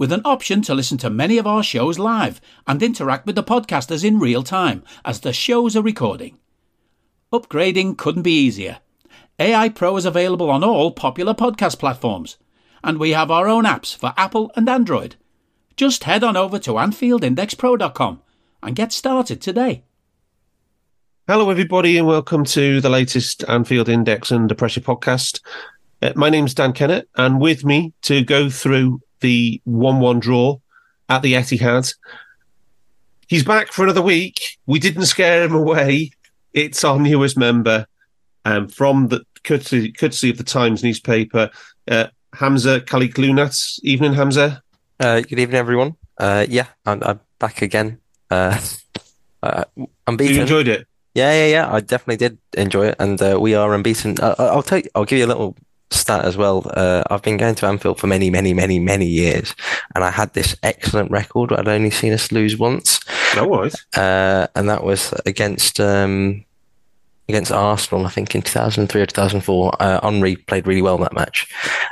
with 0.00 0.12
an 0.12 0.22
option 0.24 0.62
to 0.62 0.74
listen 0.74 0.96
to 0.96 1.10
many 1.10 1.36
of 1.36 1.46
our 1.46 1.62
shows 1.62 1.98
live 1.98 2.40
and 2.66 2.82
interact 2.82 3.26
with 3.26 3.34
the 3.34 3.42
podcasters 3.42 4.02
in 4.02 4.18
real 4.18 4.42
time 4.42 4.82
as 5.04 5.20
the 5.20 5.30
shows 5.30 5.76
are 5.76 5.82
recording. 5.82 6.38
Upgrading 7.30 7.98
couldn't 7.98 8.22
be 8.22 8.32
easier. 8.32 8.78
AI 9.38 9.68
Pro 9.68 9.94
is 9.98 10.06
available 10.06 10.50
on 10.50 10.64
all 10.64 10.90
popular 10.90 11.34
podcast 11.34 11.78
platforms, 11.78 12.38
and 12.82 12.96
we 12.96 13.10
have 13.10 13.30
our 13.30 13.46
own 13.46 13.64
apps 13.64 13.94
for 13.94 14.14
Apple 14.16 14.50
and 14.56 14.70
Android. 14.70 15.16
Just 15.76 16.04
head 16.04 16.24
on 16.24 16.34
over 16.34 16.58
to 16.60 16.72
AnfieldIndexPro.com 16.72 18.22
and 18.62 18.74
get 18.74 18.92
started 18.92 19.42
today. 19.42 19.84
Hello, 21.28 21.50
everybody, 21.50 21.98
and 21.98 22.06
welcome 22.06 22.46
to 22.46 22.80
the 22.80 22.88
latest 22.88 23.44
Anfield 23.48 23.90
Index 23.90 24.32
Under 24.32 24.54
Pressure 24.54 24.80
podcast. 24.80 25.42
Uh, 26.00 26.14
my 26.16 26.30
name's 26.30 26.54
Dan 26.54 26.72
Kennett, 26.72 27.06
and 27.16 27.38
with 27.38 27.66
me 27.66 27.92
to 28.00 28.24
go 28.24 28.48
through 28.48 29.02
the 29.20 29.60
1 29.64 30.00
1 30.00 30.20
draw 30.20 30.58
at 31.08 31.22
the 31.22 31.34
Etihad. 31.34 31.94
He's 33.28 33.44
back 33.44 33.72
for 33.72 33.84
another 33.84 34.02
week. 34.02 34.58
We 34.66 34.78
didn't 34.78 35.06
scare 35.06 35.44
him 35.44 35.54
away. 35.54 36.10
It's 36.52 36.82
our 36.82 36.98
newest 36.98 37.38
member 37.38 37.86
um, 38.44 38.68
from 38.68 39.08
the 39.08 39.24
courtesy, 39.44 39.92
courtesy 39.92 40.30
of 40.30 40.38
the 40.38 40.44
Times 40.44 40.82
newspaper, 40.82 41.50
uh, 41.88 42.06
Hamzah 42.34 42.80
Khalique 42.80 43.14
Lunat. 43.14 43.78
Evening, 43.82 44.12
Hamzah. 44.12 44.60
Uh, 44.98 45.20
good 45.20 45.38
evening, 45.38 45.56
everyone. 45.56 45.96
Uh, 46.18 46.46
yeah, 46.48 46.66
I'm, 46.86 47.02
I'm, 47.02 47.20
back 47.38 47.62
again. 47.62 47.98
Uh, 48.30 48.60
uh, 49.42 49.64
unbeaten. 50.06 50.34
You 50.34 50.42
enjoyed 50.42 50.68
it? 50.68 50.86
Yeah, 51.14 51.32
yeah, 51.32 51.46
yeah. 51.46 51.72
I 51.72 51.80
definitely 51.80 52.18
did 52.18 52.38
enjoy 52.56 52.88
it, 52.88 52.96
and 52.98 53.20
uh, 53.20 53.38
we 53.40 53.54
are 53.54 53.74
unbeaten. 53.74 54.16
I'll 54.20 54.62
take. 54.62 54.88
I'll 54.94 55.04
give 55.04 55.18
you 55.18 55.26
a 55.26 55.26
little 55.26 55.56
stat 55.90 56.24
as 56.24 56.36
well. 56.36 56.70
Uh, 56.74 57.02
I've 57.10 57.22
been 57.22 57.36
going 57.36 57.54
to 57.56 57.66
Anfield 57.66 57.98
for 57.98 58.06
many, 58.06 58.30
many, 58.30 58.54
many, 58.54 58.78
many 58.78 59.06
years, 59.06 59.54
and 59.94 60.04
I 60.04 60.10
had 60.10 60.32
this 60.34 60.56
excellent 60.62 61.10
record. 61.10 61.52
I'd 61.52 61.68
only 61.68 61.90
seen 61.90 62.12
us 62.12 62.32
lose 62.32 62.56
once. 62.56 63.00
No 63.36 63.46
worries. 63.46 63.86
Uh, 63.96 64.46
and 64.54 64.68
that 64.68 64.84
was 64.84 65.12
against 65.26 65.80
um, 65.80 66.44
against 67.30 67.52
Arsenal, 67.52 68.06
I 68.06 68.10
think 68.10 68.34
in 68.34 68.42
2003 68.42 69.00
or 69.00 69.06
2004. 69.06 69.76
Uh, 69.80 70.00
Henry 70.02 70.36
played 70.36 70.66
really 70.66 70.82
well 70.82 70.96
in 70.96 71.02
that 71.02 71.14
match. 71.14 71.48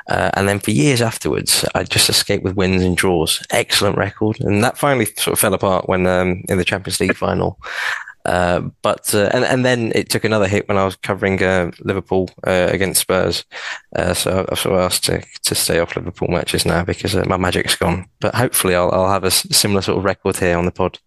Uh, 0.09 0.31
and 0.35 0.49
then 0.49 0.59
for 0.59 0.73
years 0.73 1.01
afterwards, 1.01 1.65
I 1.75 1.85
just 1.85 2.11
escaped 2.11 2.45
with 2.45 2.57
wins 2.57 2.83
and 2.83 2.97
draws. 2.97 3.43
Excellent 3.51 3.97
record. 3.97 4.41
And 4.41 4.63
that 4.63 4.77
finally 4.77 5.07
sort 5.07 5.33
of 5.33 5.39
fell 5.39 5.55
apart 5.55 5.89
when 5.89 6.07
um, 6.07 6.43
in 6.49 6.59
the 6.59 6.65
Champions 6.65 7.01
League 7.01 7.17
final. 7.17 7.59
Uh, 8.29 8.61
but 8.83 9.15
uh, 9.15 9.31
and 9.33 9.43
and 9.43 9.65
then 9.65 9.91
it 9.95 10.11
took 10.11 10.23
another 10.23 10.47
hit 10.47 10.69
when 10.69 10.77
I 10.77 10.85
was 10.85 10.97
covering 10.97 11.43
uh, 11.43 11.71
Liverpool 11.81 12.29
uh, 12.47 12.69
against 12.71 13.01
Spurs. 13.01 13.47
Uh, 13.97 14.13
so 14.13 14.45
I've 14.53 14.59
sort 14.59 14.75
of 14.75 14.83
asked 14.83 15.05
to, 15.05 15.25
to 15.45 15.55
stay 15.55 15.79
off 15.79 15.97
Liverpool 15.97 16.29
matches 16.29 16.67
now 16.67 16.85
because 16.85 17.15
my 17.27 17.39
magic's 17.39 17.75
gone. 17.75 18.05
But 18.21 18.35
hopefully 18.35 18.75
I'll 18.75 18.91
I'll 18.93 19.09
have 19.09 19.25
a 19.25 19.31
similar 19.31 19.81
sort 19.81 19.97
of 19.97 20.05
record 20.05 20.37
here 20.37 20.59
on 20.59 20.67
the 20.67 20.71
pod. 20.71 20.99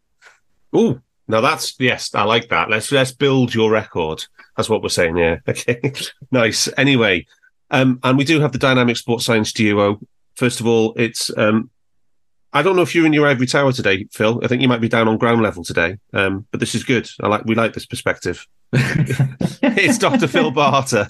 Oh, 0.73 0.99
now 1.27 1.41
that's 1.41 1.75
yes, 1.77 2.15
I 2.15 2.23
like 2.23 2.49
that. 2.49 2.71
Let's 2.71 2.91
let's 2.91 3.11
build 3.11 3.53
your 3.53 3.69
record. 3.69 4.25
That's 4.57 4.67
what 4.67 4.81
we're 4.81 4.89
saying 4.89 5.17
here. 5.17 5.43
Okay, 5.47 5.93
nice. 6.31 6.69
Anyway, 6.75 7.27
um, 7.69 7.99
and 8.01 8.17
we 8.17 8.23
do 8.23 8.39
have 8.39 8.51
the 8.51 8.57
Dynamic 8.57 8.97
Sports 8.97 9.25
Science 9.25 9.53
duo. 9.53 9.99
First 10.33 10.59
of 10.59 10.65
all, 10.65 10.95
it's 10.95 11.29
um, 11.37 11.69
I 12.53 12.61
don't 12.61 12.75
know 12.75 12.81
if 12.81 12.93
you're 12.93 13.05
in 13.05 13.13
your 13.13 13.27
ivory 13.27 13.47
tower 13.47 13.71
today, 13.71 14.05
Phil. 14.11 14.41
I 14.43 14.47
think 14.47 14.61
you 14.61 14.67
might 14.67 14.81
be 14.81 14.89
down 14.89 15.07
on 15.07 15.17
ground 15.17 15.41
level 15.41 15.63
today. 15.63 15.97
Um, 16.13 16.45
but 16.51 16.59
this 16.59 16.75
is 16.75 16.83
good. 16.83 17.09
I 17.21 17.27
like 17.27 17.45
we 17.45 17.55
like 17.55 17.73
this 17.73 17.85
perspective. 17.85 18.45
it's 18.73 19.97
Dr. 19.97 20.27
Phil 20.27 20.51
Barter. 20.51 21.09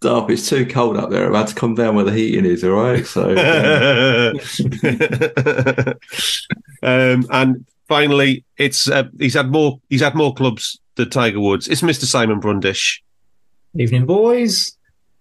Stop, 0.00 0.30
it's 0.30 0.48
too 0.48 0.66
cold 0.66 0.96
up 0.96 1.10
there. 1.10 1.28
I've 1.28 1.34
had 1.34 1.48
to 1.48 1.54
come 1.54 1.74
down 1.74 1.94
where 1.94 2.04
the 2.04 2.12
heating 2.12 2.46
is, 2.46 2.64
all 2.64 2.70
right? 2.70 3.06
So 3.06 3.30
um, 6.82 7.26
and 7.30 7.66
finally, 7.86 8.44
it's 8.56 8.88
uh, 8.88 9.04
he's 9.18 9.34
had 9.34 9.50
more 9.50 9.80
he's 9.88 10.00
had 10.00 10.14
more 10.14 10.34
clubs 10.34 10.80
than 10.96 11.10
Tiger 11.10 11.40
Woods. 11.40 11.68
It's 11.68 11.82
Mr. 11.82 12.06
Simon 12.06 12.40
Brundish. 12.40 13.02
Evening, 13.74 14.06
boys 14.06 14.76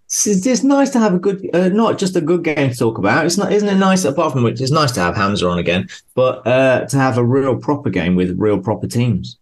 it's 0.10 0.42
just 0.42 0.64
nice 0.64 0.90
to 0.92 1.00
have 1.00 1.14
a 1.14 1.20
good, 1.20 1.48
uh, 1.54 1.70
not 1.70 2.00
just 2.00 2.16
a 2.16 2.22
good 2.22 2.44
game 2.44 2.72
to 2.72 2.76
talk 2.76 2.98
about. 2.98 3.28
It's 3.28 3.38
not, 3.38 3.52
isn't 3.52 3.70
it 3.70 3.76
nice? 3.76 4.06
Apart 4.06 4.34
from 4.34 4.44
which, 4.44 4.60
it's 4.60 4.72
nice 4.72 4.92
to 4.94 5.02
have 5.02 5.16
Hamza 5.16 5.48
on 5.48 5.60
again, 5.60 5.88
but 6.16 6.46
uh, 6.48 6.86
to 6.88 6.98
have 6.98 7.20
a 7.20 7.24
real 7.24 7.56
proper 7.56 7.92
game 7.92 8.16
with 8.16 8.40
real 8.40 8.60
proper 8.60 8.88
teams. 8.88 9.38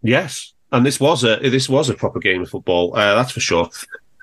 Yes, 0.00 0.54
and 0.70 0.86
this 0.86 1.00
was 1.00 1.24
a 1.24 1.38
this 1.38 1.68
was 1.68 1.90
a 1.90 1.94
proper 1.94 2.20
game 2.20 2.42
of 2.42 2.48
football. 2.48 2.96
Uh, 2.96 3.16
that's 3.16 3.32
for 3.32 3.40
sure. 3.40 3.68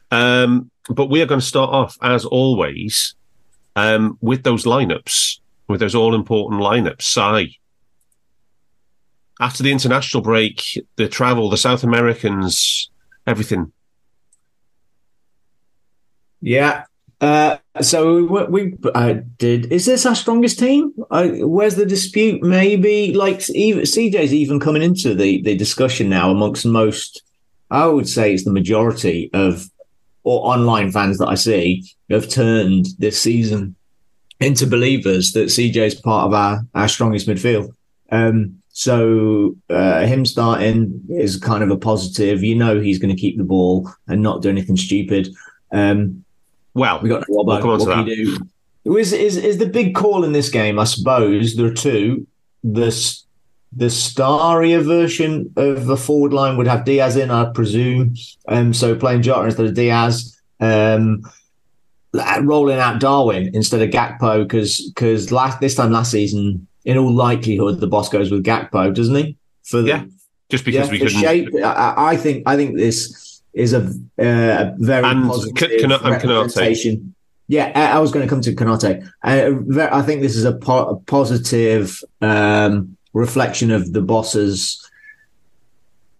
Um, 0.10 0.72
but 0.90 1.10
we 1.10 1.22
are 1.22 1.26
going 1.26 1.42
to 1.42 1.46
start 1.46 1.72
off 1.72 1.98
as 2.02 2.24
always 2.24 3.16
um, 3.76 4.18
with 4.22 4.44
those 4.44 4.64
lineups, 4.64 5.40
with 5.68 5.82
those 5.82 5.96
all 5.96 6.16
important 6.16 6.62
lineups. 6.62 7.02
Si. 7.02 7.60
After 9.42 9.64
the 9.64 9.72
international 9.72 10.24
break, 10.24 10.62
the 10.96 11.10
travel, 11.10 11.50
the 11.50 11.58
South 11.58 11.84
Americans, 11.84 12.90
everything 13.28 13.74
yeah. 16.44 16.86
Uh, 17.22 17.58
so 17.82 18.26
we, 18.26 18.44
we 18.48 18.78
uh, 18.94 19.16
did. 19.38 19.72
Is 19.72 19.86
this 19.86 20.06
our 20.06 20.14
strongest 20.14 20.60
team? 20.60 20.94
Uh, 21.10 21.30
where's 21.40 21.76
the 21.76 21.86
dispute? 21.86 22.44
Maybe 22.44 23.14
like 23.14 23.50
even 23.52 23.84
CJ's 23.84 24.34
even 24.34 24.60
coming 24.60 24.82
into 24.82 25.16
the 25.16 25.42
the 25.42 25.56
discussion 25.56 26.10
now 26.10 26.32
amongst 26.32 26.66
most. 26.66 27.24
I 27.72 27.88
would 27.88 28.10
say 28.10 28.34
it's 28.34 28.44
the 28.44 28.52
majority 28.52 29.30
of 29.34 29.66
or 30.24 30.46
online 30.54 30.92
fans 30.92 31.18
that 31.20 31.30
I 31.30 31.36
see 31.36 31.86
have 32.10 32.30
turned 32.30 32.88
this 33.00 33.22
season 33.22 33.76
into 34.42 34.68
believers 34.68 35.32
that 35.32 35.48
CJ 35.48 35.78
is 35.78 35.96
part 35.96 36.28
of 36.28 36.34
our 36.34 36.66
our 36.76 36.90
strongest 36.90 37.28
midfield. 37.28 37.74
Um, 38.12 38.62
so 38.74 39.56
uh, 39.70 40.06
him 40.06 40.26
starting 40.26 41.04
is 41.08 41.38
kind 41.38 41.64
of 41.64 41.72
a 41.72 41.78
positive. 41.78 42.44
You 42.44 42.56
know 42.56 42.82
he's 42.82 43.00
going 43.00 43.16
to 43.16 43.22
keep 43.22 43.38
the 43.38 43.46
ball 43.46 43.90
and 44.08 44.22
not 44.22 44.42
do 44.42 44.50
anything 44.50 44.76
stupid. 44.76 45.30
Um, 45.72 46.23
well, 46.74 47.02
we 47.02 47.10
got 47.10 47.26
we'll 47.28 47.46
come 47.62 47.70
on 47.70 47.80
to 47.80 47.86
that. 47.86 48.06
Do. 48.06 48.98
Is, 48.98 49.14
is 49.14 49.38
is 49.38 49.58
the 49.58 49.66
big 49.66 49.96
call 49.96 50.24
in 50.24 50.34
this 50.34 50.50
game? 50.50 50.78
I 50.80 50.84
suppose 50.84 51.56
there 51.56 51.68
are 51.68 51.74
two. 51.74 52.28
The 52.64 52.90
the 53.76 53.86
starrier 53.86 54.84
version 54.84 55.52
of 55.56 55.86
the 55.86 55.98
forward 55.98 56.34
line 56.34 56.58
would 56.58 56.68
have 56.68 56.86
Diaz 56.86 57.16
in, 57.16 57.32
I 57.32 57.46
presume. 57.46 58.16
Um, 58.48 58.74
so 58.74 58.96
playing 58.96 59.24
Jota 59.24 59.46
instead 59.46 59.66
of 59.66 59.74
Diaz. 59.74 60.40
Um, 60.60 61.24
rolling 62.42 62.78
out 62.78 63.00
Darwin 63.00 63.50
instead 63.54 63.82
of 63.82 63.90
Gakpo 63.90 64.44
because 64.44 64.90
because 64.90 65.32
last 65.32 65.60
this 65.60 65.76
time 65.76 65.92
last 65.92 66.12
season, 66.12 66.68
in 66.86 66.98
all 66.98 67.12
likelihood, 67.12 67.80
the 67.80 67.88
boss 67.88 68.10
goes 68.10 68.32
with 68.32 68.46
Gakpo, 68.46 68.94
doesn't 68.94 69.16
he? 69.16 69.38
For 69.64 69.82
the, 69.82 69.88
yeah, 69.88 70.06
just 70.50 70.66
because 70.66 70.88
yeah, 70.88 70.92
we 70.92 71.00
couldn't. 71.00 71.20
Shape, 71.20 71.50
I, 71.64 71.94
I 71.98 72.18
think 72.18 72.44
I 72.46 72.56
think 72.56 72.78
this 72.78 73.23
is 73.54 73.74
a, 73.74 73.80
uh, 74.20 74.72
very 74.78 75.06
and 75.06 75.28
positive 75.28 75.56
can, 75.56 76.00
can, 76.00 76.12
representation. 76.12 77.16
Yeah, 77.48 77.72
I 77.76 78.00
was 78.00 78.12
going 78.12 78.26
to 78.26 78.30
come 78.30 78.42
to 78.42 78.56
Konate. 78.56 79.08
Uh, 79.24 79.88
I 79.92 80.02
think 80.02 80.22
this 80.22 80.36
is 80.36 80.46
a, 80.46 80.54
po- 80.54 80.90
a 80.90 80.96
positive 80.96 82.02
um, 82.22 82.98
reflection 83.14 83.70
of 83.70 83.94
the 83.94 84.02
boss's 84.02 84.90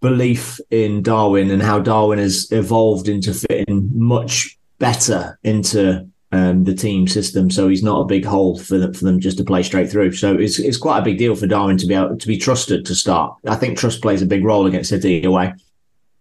belief 0.02 0.60
in 0.70 1.02
Darwin 1.02 1.50
and 1.50 1.62
how 1.62 1.80
Darwin 1.80 2.20
has 2.20 2.52
evolved 2.52 3.08
into 3.08 3.34
fitting 3.34 3.90
much 3.96 4.58
better 4.78 5.40
into 5.44 6.08
um, 6.34 6.64
the 6.64 6.74
team 6.74 7.08
system, 7.08 7.52
so 7.52 7.68
he's 7.68 7.84
not 7.84 8.02
a 8.02 8.06
big 8.06 8.26
hole 8.26 8.58
for 8.58 8.80
them 8.80 8.94
for 8.94 9.06
them 9.06 9.20
just 9.20 9.38
to 9.38 9.44
play 9.44 9.62
straight 9.62 9.90
through. 9.90 10.14
So 10.14 10.36
it's 10.36 10.58
it's 10.58 10.78
quite 10.78 11.00
a 11.00 11.04
big 11.04 11.20
deal 11.20 11.36
for 11.36 11.46
Darwin 11.46 11.78
to 11.78 11.86
be 11.86 11.94
able 11.94 12.18
to 12.18 12.28
be 12.28 12.38
trusted 12.38 12.86
to 12.88 12.96
start. 12.96 13.38
I 13.48 13.56
think 13.56 13.78
trust 13.78 14.02
plays 14.02 14.22
a 14.24 14.26
big 14.26 14.44
role 14.44 14.66
against 14.66 14.90
City 14.90 15.24
away. 15.24 15.54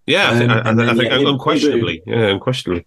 Yeah, 0.06 0.30
I 0.30 0.44
Um, 0.44 0.50
I, 0.50 0.58
and 0.58 0.80
I, 0.80 0.84
then, 0.84 0.96
think 0.96 1.10
yeah, 1.10 1.18
Ibu- 1.18 1.28
unquestionably. 1.32 2.02
Yeah, 2.06 2.26
unquestionably. 2.28 2.86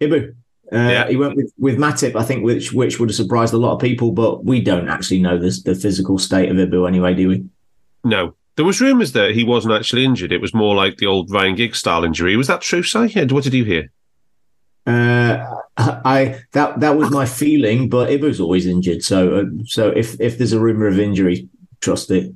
Ibu. 0.00 0.30
Uh, 0.72 0.76
Yeah. 0.76 1.08
He 1.08 1.16
went 1.16 1.36
with, 1.36 1.52
with 1.58 1.78
Matip, 1.78 2.16
I 2.16 2.24
think, 2.24 2.44
which 2.44 2.72
which 2.72 2.98
would 2.98 3.08
have 3.08 3.16
surprised 3.16 3.54
a 3.54 3.58
lot 3.58 3.74
of 3.74 3.80
people, 3.80 4.12
but 4.12 4.44
we 4.44 4.60
don't 4.60 4.88
actually 4.88 5.20
know 5.20 5.38
this, 5.38 5.62
the 5.62 5.74
physical 5.74 6.18
state 6.18 6.50
of 6.50 6.56
Ibu 6.56 6.86
anyway, 6.88 7.14
do 7.14 7.28
we? 7.28 7.44
No. 8.02 8.34
There 8.56 8.64
was 8.64 8.80
rumours 8.80 9.12
that 9.12 9.32
he 9.32 9.42
wasn't 9.44 9.74
actually 9.74 10.04
injured. 10.04 10.30
It 10.30 10.40
was 10.40 10.54
more 10.54 10.74
like 10.76 10.98
the 10.98 11.06
old 11.06 11.30
Ryan 11.30 11.56
Giggs 11.56 11.78
style 11.78 12.04
injury. 12.04 12.36
Was 12.36 12.46
that 12.46 12.60
true, 12.60 12.82
Si? 12.82 12.98
What 13.26 13.42
did 13.44 13.54
you 13.54 13.64
hear? 13.64 13.90
Uh, 14.86 15.44
I 15.76 16.40
that 16.52 16.80
that 16.80 16.96
was 16.96 17.10
my 17.10 17.24
feeling, 17.24 17.88
but 17.88 18.10
Ibu's 18.10 18.38
always 18.38 18.66
injured, 18.66 19.02
so 19.02 19.38
uh, 19.38 19.44
so 19.64 19.88
if 19.88 20.20
if 20.20 20.36
there's 20.36 20.52
a 20.52 20.60
rumor 20.60 20.86
of 20.86 21.00
injury, 21.00 21.48
trust 21.80 22.10
it. 22.10 22.32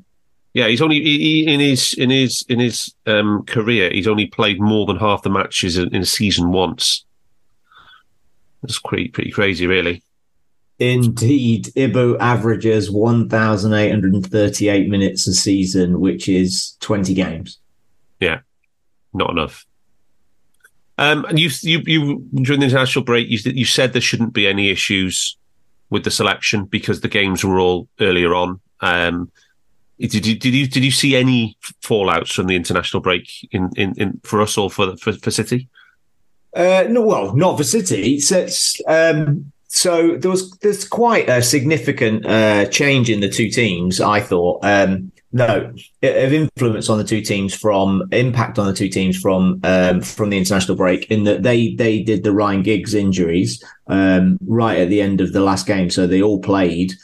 Yeah, 0.54 0.68
he's 0.68 0.82
only 0.82 1.00
he, 1.00 1.18
he, 1.18 1.52
in 1.52 1.60
his 1.60 1.94
in 1.94 2.10
his 2.10 2.44
in 2.48 2.58
his 2.58 2.94
um, 3.06 3.44
career. 3.44 3.90
He's 3.90 4.08
only 4.08 4.26
played 4.26 4.60
more 4.60 4.86
than 4.86 4.96
half 4.96 5.22
the 5.22 5.30
matches 5.30 5.76
in, 5.76 5.94
in 5.94 6.02
a 6.02 6.06
season 6.06 6.52
once. 6.52 7.04
That's 8.62 8.78
pretty 8.78 9.08
pretty 9.08 9.30
crazy, 9.30 9.66
really. 9.66 10.02
Indeed, 10.78 11.66
Ibu 11.76 12.18
averages 12.20 12.88
1,838 12.88 14.88
minutes 14.88 15.26
a 15.26 15.34
season, 15.34 15.98
which 15.98 16.28
is 16.28 16.76
20 16.80 17.14
games. 17.14 17.58
Yeah, 18.20 18.40
not 19.12 19.30
enough. 19.30 19.66
Um, 20.98 21.24
and 21.26 21.38
you 21.38 21.50
you 21.62 21.80
you 21.86 22.26
during 22.42 22.60
the 22.60 22.66
international 22.66 23.04
break, 23.04 23.28
you 23.28 23.38
you 23.52 23.64
said 23.64 23.92
there 23.92 24.02
shouldn't 24.02 24.32
be 24.32 24.48
any 24.48 24.70
issues 24.70 25.36
with 25.90 26.04
the 26.04 26.10
selection 26.10 26.64
because 26.64 27.00
the 27.00 27.08
games 27.08 27.44
were 27.44 27.60
all 27.60 27.88
earlier 28.00 28.34
on. 28.34 28.60
Um, 28.80 29.30
did 29.98 30.26
you 30.26 30.38
did 30.38 30.54
you 30.54 30.66
did 30.66 30.84
you 30.84 30.90
see 30.90 31.16
any 31.16 31.56
fallouts 31.82 32.32
from 32.32 32.46
the 32.46 32.56
international 32.56 33.00
break 33.00 33.30
in, 33.50 33.70
in, 33.76 33.94
in 33.96 34.20
for 34.22 34.40
us 34.40 34.56
or 34.56 34.70
for 34.70 34.96
for, 34.96 35.12
for 35.12 35.30
City? 35.30 35.68
Uh, 36.54 36.84
no, 36.88 37.02
well, 37.02 37.34
not 37.34 37.56
for 37.56 37.64
City. 37.64 38.20
So, 38.20 38.46
um, 38.86 39.52
so 39.66 40.16
there 40.16 40.30
was 40.30 40.50
there's 40.58 40.86
quite 40.86 41.28
a 41.28 41.42
significant 41.42 42.24
uh, 42.26 42.66
change 42.66 43.10
in 43.10 43.20
the 43.20 43.28
two 43.28 43.50
teams. 43.50 44.00
I 44.00 44.20
thought 44.20 44.64
um, 44.64 45.12
no 45.32 45.74
of 46.02 46.32
influence 46.32 46.88
on 46.88 46.96
the 46.96 47.04
two 47.04 47.20
teams 47.20 47.54
from 47.54 48.02
impact 48.12 48.58
on 48.58 48.66
the 48.66 48.72
two 48.72 48.88
teams 48.88 49.18
from 49.18 49.60
um, 49.64 50.00
from 50.00 50.30
the 50.30 50.38
international 50.38 50.76
break 50.76 51.10
in 51.10 51.24
that 51.24 51.42
they 51.42 51.74
they 51.74 52.02
did 52.02 52.24
the 52.24 52.32
Ryan 52.32 52.62
Giggs 52.62 52.94
injuries 52.94 53.62
um, 53.88 54.38
right 54.46 54.78
at 54.78 54.88
the 54.88 55.02
end 55.02 55.20
of 55.20 55.32
the 55.32 55.40
last 55.40 55.66
game, 55.66 55.90
so 55.90 56.06
they 56.06 56.22
all 56.22 56.40
played 56.40 56.94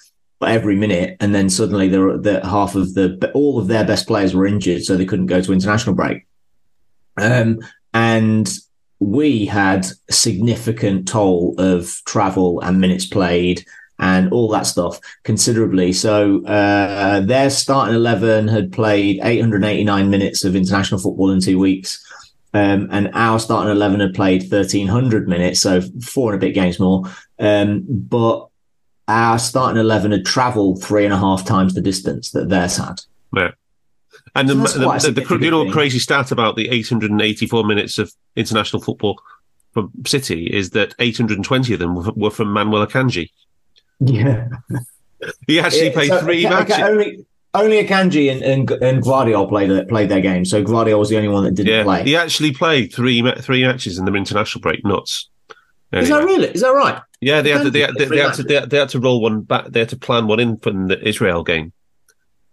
every 0.42 0.76
minute, 0.76 1.16
and 1.20 1.34
then 1.34 1.48
suddenly 1.48 1.88
the, 1.88 2.19
the 2.20 2.46
half 2.46 2.75
of 2.75 2.94
the 2.94 3.31
all 3.34 3.58
of 3.58 3.69
their 3.69 3.84
best 3.84 4.06
players 4.06 4.34
were 4.34 4.46
injured, 4.46 4.84
so 4.84 4.96
they 4.96 5.06
couldn't 5.06 5.26
go 5.26 5.40
to 5.40 5.52
international 5.52 5.94
break. 5.94 6.26
Um, 7.16 7.60
and 7.92 8.52
we 9.00 9.46
had 9.46 9.86
significant 10.10 11.06
toll 11.06 11.54
of 11.58 12.00
travel 12.06 12.60
and 12.60 12.81
minutes 12.81 13.06
played 13.06 13.64
and 13.98 14.32
all 14.32 14.48
that 14.48 14.66
stuff 14.66 14.98
considerably. 15.22 15.92
So 15.92 16.44
uh, 16.46 17.20
their 17.20 17.50
starting 17.50 17.94
eleven 17.94 18.48
had 18.48 18.72
played 18.72 19.20
889 19.22 20.10
minutes 20.10 20.44
of 20.44 20.56
international 20.56 21.00
football 21.00 21.31
in 21.31 21.40
two 21.40 21.58
weeks. 21.58 22.04
Um, 22.54 22.88
and 22.92 23.10
our 23.14 23.40
starting 23.40 23.72
11 23.72 23.98
had 23.98 24.14
played 24.14 24.42
1300 24.42 25.26
minutes, 25.26 25.60
so 25.60 25.81
four 26.00 26.32
and 26.32 26.40
a 26.40 26.46
bit 26.46 26.54
games 26.54 26.78
more. 26.78 27.02
Um, 27.40 27.84
but 27.88 28.46
our 29.08 29.38
starting 29.38 29.78
11 29.80 30.12
had 30.12 30.24
traveled 30.24 30.82
three 30.82 31.04
and 31.04 31.12
a 31.12 31.18
half 31.18 31.44
times 31.44 31.74
the 31.74 31.80
distance 31.80 32.30
that 32.32 32.48
theirs 32.48 32.76
had. 32.76 33.00
Yeah. 33.36 33.50
And 34.34 34.48
the, 34.48 34.66
So 34.66 34.78
the, 35.10 35.20
the, 35.20 35.36
the, 35.38 35.44
you 35.44 35.50
know 35.50 35.70
crazy 35.70 35.98
stat 35.98 36.32
about 36.32 36.56
the 36.56 36.68
884 36.70 37.64
minutes 37.64 37.98
of 37.98 38.12
international 38.36 38.82
football 38.82 39.20
from 39.72 39.90
City 40.06 40.46
is 40.46 40.70
that 40.70 40.94
820 40.98 41.74
of 41.74 41.78
them 41.80 41.94
were, 41.94 42.12
were 42.16 42.30
from 42.30 42.52
Manuel 42.52 42.86
Akanji. 42.86 43.30
Yeah. 44.00 44.48
He 45.46 45.58
actually 45.58 45.90
played 45.90 46.08
So, 46.10 46.20
three 46.20 46.44
Aka- 46.44 46.50
matches. 46.54 46.74
Aka- 46.74 46.86
Only, 46.90 47.26
only 47.54 47.82
Akanji 47.86 48.30
and, 48.30 48.42
and, 48.42 48.70
and 48.82 49.02
Gvardiol 49.02 49.48
played, 49.48 49.88
played 49.88 50.10
their 50.10 50.20
game. 50.20 50.44
So 50.44 50.62
Gvardiol 50.62 50.98
was 50.98 51.08
the 51.08 51.16
only 51.16 51.28
one 51.30 51.44
that 51.44 51.54
didn't 51.54 51.72
yeah, 51.72 51.82
play. 51.82 52.02
he 52.04 52.14
actually 52.14 52.52
played 52.52 52.92
three 52.92 53.22
three 53.40 53.62
matches 53.64 53.96
in 53.98 54.04
the 54.04 54.12
international 54.12 54.60
break. 54.60 54.84
Nuts. 54.84 55.30
Is 56.02 56.08
that 56.08 56.25
really? 56.25 56.49
Is 56.49 56.61
that 56.62 56.70
right? 56.70 57.00
Yeah, 57.20 57.41
they 57.43 57.50
had 57.50 57.62
to, 57.62 57.70
they, 57.70 57.81
Akanji 57.81 57.87
had, 57.87 57.94
they, 57.96 58.05
they 58.05 58.19
had 58.19 58.35
to 58.35 58.43
they, 58.43 58.55
had, 58.55 58.70
they 58.70 58.79
had 58.79 58.88
to 58.91 59.00
roll 59.00 59.20
one 59.20 59.41
back. 59.43 59.67
They 59.67 59.81
had 59.81 59.88
to 59.91 59.96
plan 59.96 60.26
one 60.26 60.41
in 60.41 60.56
from 60.58 60.88
the 60.88 61.06
Israel 61.06 61.43
game. 61.43 61.73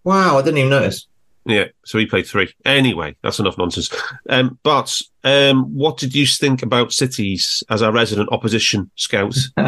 Wow, 0.04 0.38
I 0.38 0.42
didn't 0.42 0.58
even 0.60 0.70
notice. 0.70 1.08
Yeah, 1.46 1.66
so 1.86 1.98
he 1.98 2.06
played 2.06 2.28
three. 2.28 2.54
Anyway, 2.66 3.16
that's 3.24 3.40
enough 3.40 3.58
nonsense. 3.58 3.90
Um, 4.30 4.60
but 4.64 5.02
um, 5.24 5.76
what 5.76 5.98
did 5.98 6.14
you 6.14 6.26
think 6.26 6.62
about 6.62 6.94
cities 6.94 7.64
as 7.70 7.82
our 7.82 7.92
resident 7.92 8.30
opposition 8.32 8.92
scouts? 8.96 9.50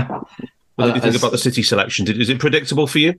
What 0.76 0.88
did 0.88 0.96
you 0.96 1.02
think 1.02 1.16
Uh, 1.16 1.20
about 1.20 1.32
the 1.32 1.38
City 1.38 1.62
selection? 1.62 2.06
Did, 2.06 2.20
is 2.20 2.30
it 2.30 2.40
predictable 2.40 2.88
for 2.88 2.98
you? 2.98 3.14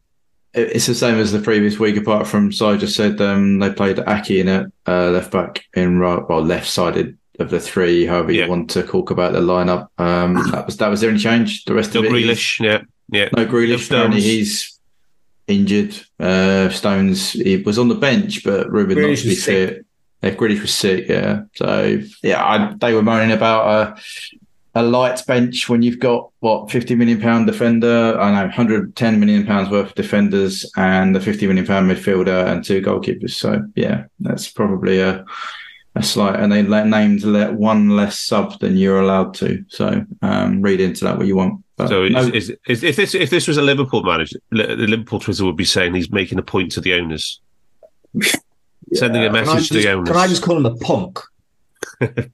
It's 0.54 0.86
the 0.86 0.94
same 0.94 1.18
as 1.18 1.32
the 1.32 1.40
previous 1.40 1.78
week, 1.78 1.96
apart 1.96 2.26
from 2.26 2.52
so 2.52 2.70
I 2.70 2.76
just 2.76 2.96
said 2.96 3.20
um, 3.20 3.58
they 3.58 3.72
played 3.72 4.00
Ake 4.00 4.30
in 4.32 4.48
it, 4.48 4.72
uh, 4.86 5.10
left 5.10 5.30
back 5.30 5.64
in 5.74 5.98
right, 5.98 6.28
well, 6.28 6.42
left 6.42 6.68
sided 6.68 7.18
of 7.38 7.50
the 7.50 7.58
three, 7.60 8.06
however 8.06 8.32
Yeah. 8.32 8.44
you 8.44 8.50
want 8.50 8.70
to 8.70 8.82
talk 8.82 9.10
about 9.10 9.32
the 9.32 9.40
lineup. 9.40 9.88
Um, 9.98 10.34
that 10.52 10.66
was 10.66 10.76
that 10.78 10.88
was 10.88 11.00
the 11.00 11.08
only 11.08 11.20
change. 11.20 11.64
The 11.64 11.74
rest 11.74 11.94
No 11.94 12.00
of 12.00 12.06
it, 12.06 12.12
is- 12.12 12.24
Grealish. 12.38 12.60
Yeah, 12.64 12.82
yeah. 13.10 13.28
no 13.36 13.46
Grealish. 13.46 13.80
Stones. 13.86 13.90
Apparently 13.90 14.20
he's 14.20 14.78
injured. 15.46 15.96
Uh, 16.18 16.68
Stones 16.70 17.32
he 17.32 17.56
was 17.58 17.78
on 17.78 17.88
the 17.88 17.94
bench, 17.94 18.44
but 18.44 18.70
Ruben 18.70 18.96
not 19.00 19.16
to 19.16 19.22
be 19.24 19.28
was 19.30 19.42
sick. 19.44 19.68
fit. 19.68 19.86
Yeah, 20.22 20.30
Grealish 20.34 20.60
was 20.62 20.72
sick. 20.74 21.08
Yeah, 21.08 21.42
so 21.54 22.00
yeah, 22.22 22.42
I, 22.44 22.74
they 22.78 22.94
were 22.94 23.02
moaning 23.02 23.32
about 23.32 23.66
a 23.96 24.00
a 24.76 24.82
light 24.82 25.22
bench 25.28 25.68
when 25.68 25.82
you've 25.82 26.00
got 26.00 26.30
what 26.40 26.70
fifty 26.70 26.94
million 26.96 27.20
pound 27.20 27.46
defender, 27.46 28.18
I 28.18 28.30
know 28.44 28.50
hundred 28.50 28.96
ten 28.96 29.20
million 29.20 29.44
pounds 29.46 29.70
worth 29.70 29.88
of 29.90 29.94
defenders, 29.94 30.68
and 30.76 31.14
the 31.14 31.20
fifty 31.20 31.46
million 31.46 31.66
pound 31.66 31.90
midfielder 31.90 32.46
and 32.46 32.64
two 32.64 32.80
goalkeepers. 32.80 33.32
So 33.32 33.62
yeah, 33.76 34.04
that's 34.20 34.48
probably 34.50 35.00
a 35.00 35.24
a 35.96 36.02
slight, 36.02 36.40
and 36.40 36.50
they 36.50 36.62
let, 36.62 36.86
named 36.86 37.22
let 37.22 37.54
one 37.54 37.90
less 37.90 38.18
sub 38.18 38.58
than 38.60 38.76
you're 38.76 39.00
allowed 39.00 39.34
to. 39.34 39.64
So 39.68 40.04
um, 40.22 40.60
read 40.62 40.80
into 40.80 41.04
that 41.04 41.16
what 41.18 41.26
you 41.26 41.36
want. 41.36 41.62
But 41.76 41.88
So 41.88 42.08
no- 42.08 42.20
is, 42.20 42.50
is, 42.50 42.56
is, 42.66 42.82
if 42.84 42.96
this 42.96 43.14
if 43.14 43.30
this 43.30 43.46
was 43.48 43.56
a 43.56 43.62
Liverpool 43.62 44.02
manager, 44.02 44.38
the 44.50 44.66
Liverpool 44.76 45.20
Twitter 45.20 45.44
would 45.44 45.56
be 45.56 45.64
saying 45.64 45.94
he's 45.94 46.10
making 46.10 46.38
a 46.38 46.42
point 46.42 46.72
to 46.72 46.80
the 46.80 46.94
owners, 46.94 47.40
sending 48.92 49.22
a 49.24 49.26
Can 49.28 49.36
I, 49.36 49.40
message 49.44 49.68
to 49.68 49.74
the 49.74 49.82
just, 49.82 49.94
owners. 49.94 50.08
can 50.08 50.16
I 50.16 50.26
just 50.28 50.42
call 50.42 50.56
him 50.56 50.66
a 50.66 50.76
punk? 50.76 51.18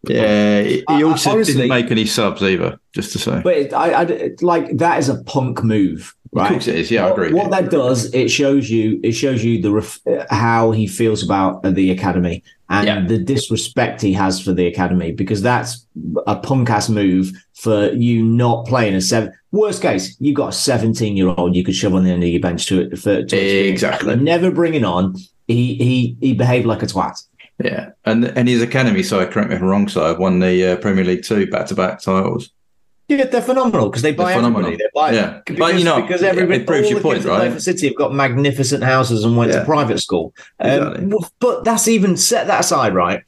Yeah, 0.08 0.62
he 0.62 0.84
I- 0.88 1.00
I 1.00 1.02
also 1.02 1.30
honestly- 1.32 1.54
didn't 1.54 1.68
make 1.68 1.90
any 1.90 2.06
subs 2.06 2.42
either. 2.42 2.78
Just 2.94 3.12
to 3.12 3.18
say, 3.18 3.40
But 3.42 3.56
it, 3.56 3.72
I, 3.74 4.02
I, 4.02 4.30
like 4.42 4.76
that 4.78 4.98
is 4.98 5.08
a 5.08 5.22
punk 5.24 5.62
move, 5.62 6.14
right? 6.32 6.44
of 6.46 6.52
course 6.52 6.68
it 6.68 6.76
is. 6.76 6.90
Yeah, 6.90 7.06
I 7.06 7.10
agree. 7.10 7.32
What 7.32 7.50
that 7.50 7.70
does, 7.70 8.12
it 8.14 8.28
shows 8.30 8.70
you, 8.70 9.00
it 9.02 9.12
shows 9.12 9.42
you 9.44 9.60
the 9.60 9.70
ref, 9.72 10.00
how 10.30 10.70
he 10.70 10.86
feels 10.86 11.22
about 11.22 11.62
the 11.62 11.90
academy 11.90 12.42
and 12.68 12.86
Yeah. 12.86 13.00
the 13.06 13.18
disrespect 13.18 14.00
he 14.00 14.12
has 14.12 14.40
for 14.40 14.52
the 14.52 14.66
academy, 14.66 15.12
because 15.12 15.42
that's 15.42 15.86
a 16.26 16.36
punk 16.36 16.70
ass 16.70 16.88
move 16.88 17.32
for 17.54 17.90
you 17.92 18.22
not 18.22 18.66
playing 18.66 18.94
a 18.94 19.00
seven. 19.00 19.32
Worst 19.52 19.82
case, 19.82 20.16
you 20.20 20.32
got 20.32 20.50
a 20.50 20.52
seventeen-year-old 20.52 21.56
you 21.56 21.64
could 21.64 21.74
shove 21.74 21.94
on 21.94 22.04
the 22.04 22.10
end 22.10 22.22
of 22.22 22.28
your 22.28 22.40
bench 22.40 22.66
to 22.66 22.94
for 22.96 23.22
to 23.24 23.36
Exactly. 23.36 24.14
Never 24.16 24.50
bringing 24.52 24.84
on. 24.84 25.16
He 25.48 25.74
he 25.74 26.16
he 26.20 26.32
behaved 26.32 26.66
like 26.66 26.82
a 26.82 26.86
twat. 26.86 27.20
Yeah, 27.62 27.90
and 28.06 28.24
and 28.24 28.48
his 28.48 28.62
academy 28.62 29.02
side, 29.02 29.32
correct 29.32 29.50
me 29.50 29.56
if 29.56 29.60
I'm 29.60 29.66
wrong, 29.68 29.88
side 29.88 30.18
won 30.18 30.38
the 30.38 30.72
uh, 30.72 30.76
Premier 30.76 31.04
League 31.04 31.24
two 31.24 31.46
back 31.50 31.66
to 31.66 31.74
back 31.74 32.00
titles. 32.00 32.50
Yeah, 33.10 33.24
they're 33.24 33.42
phenomenal 33.42 33.88
because 33.90 34.02
they 34.02 34.12
buy 34.12 34.26
They're 34.26 34.36
phenomenal. 34.36 34.66
everybody. 34.66 34.90
Buy, 34.94 35.12
Yeah. 35.12 35.40
because, 35.44 35.58
But, 35.58 35.78
you 35.78 35.84
know, 35.84 36.00
because 36.00 36.22
everybody, 36.22 36.60
it 36.60 36.66
proves 36.66 36.86
all 36.86 36.90
your 36.92 37.00
point, 37.00 37.14
kids 37.16 37.24
that 37.26 37.36
play 37.36 37.46
right? 37.48 37.54
For 37.54 37.60
City 37.60 37.86
have 37.88 37.96
got 37.96 38.14
magnificent 38.14 38.84
houses 38.84 39.24
and 39.24 39.36
went 39.36 39.50
Yeah. 39.50 39.58
to 39.60 39.64
private 39.64 39.98
school. 39.98 40.32
Um, 40.60 40.70
Exactly. 40.70 41.04
w- 41.06 41.26
but 41.40 41.64
that's 41.64 41.88
even 41.88 42.16
set 42.16 42.46
that 42.46 42.60
aside, 42.60 42.94
right? 42.94 43.22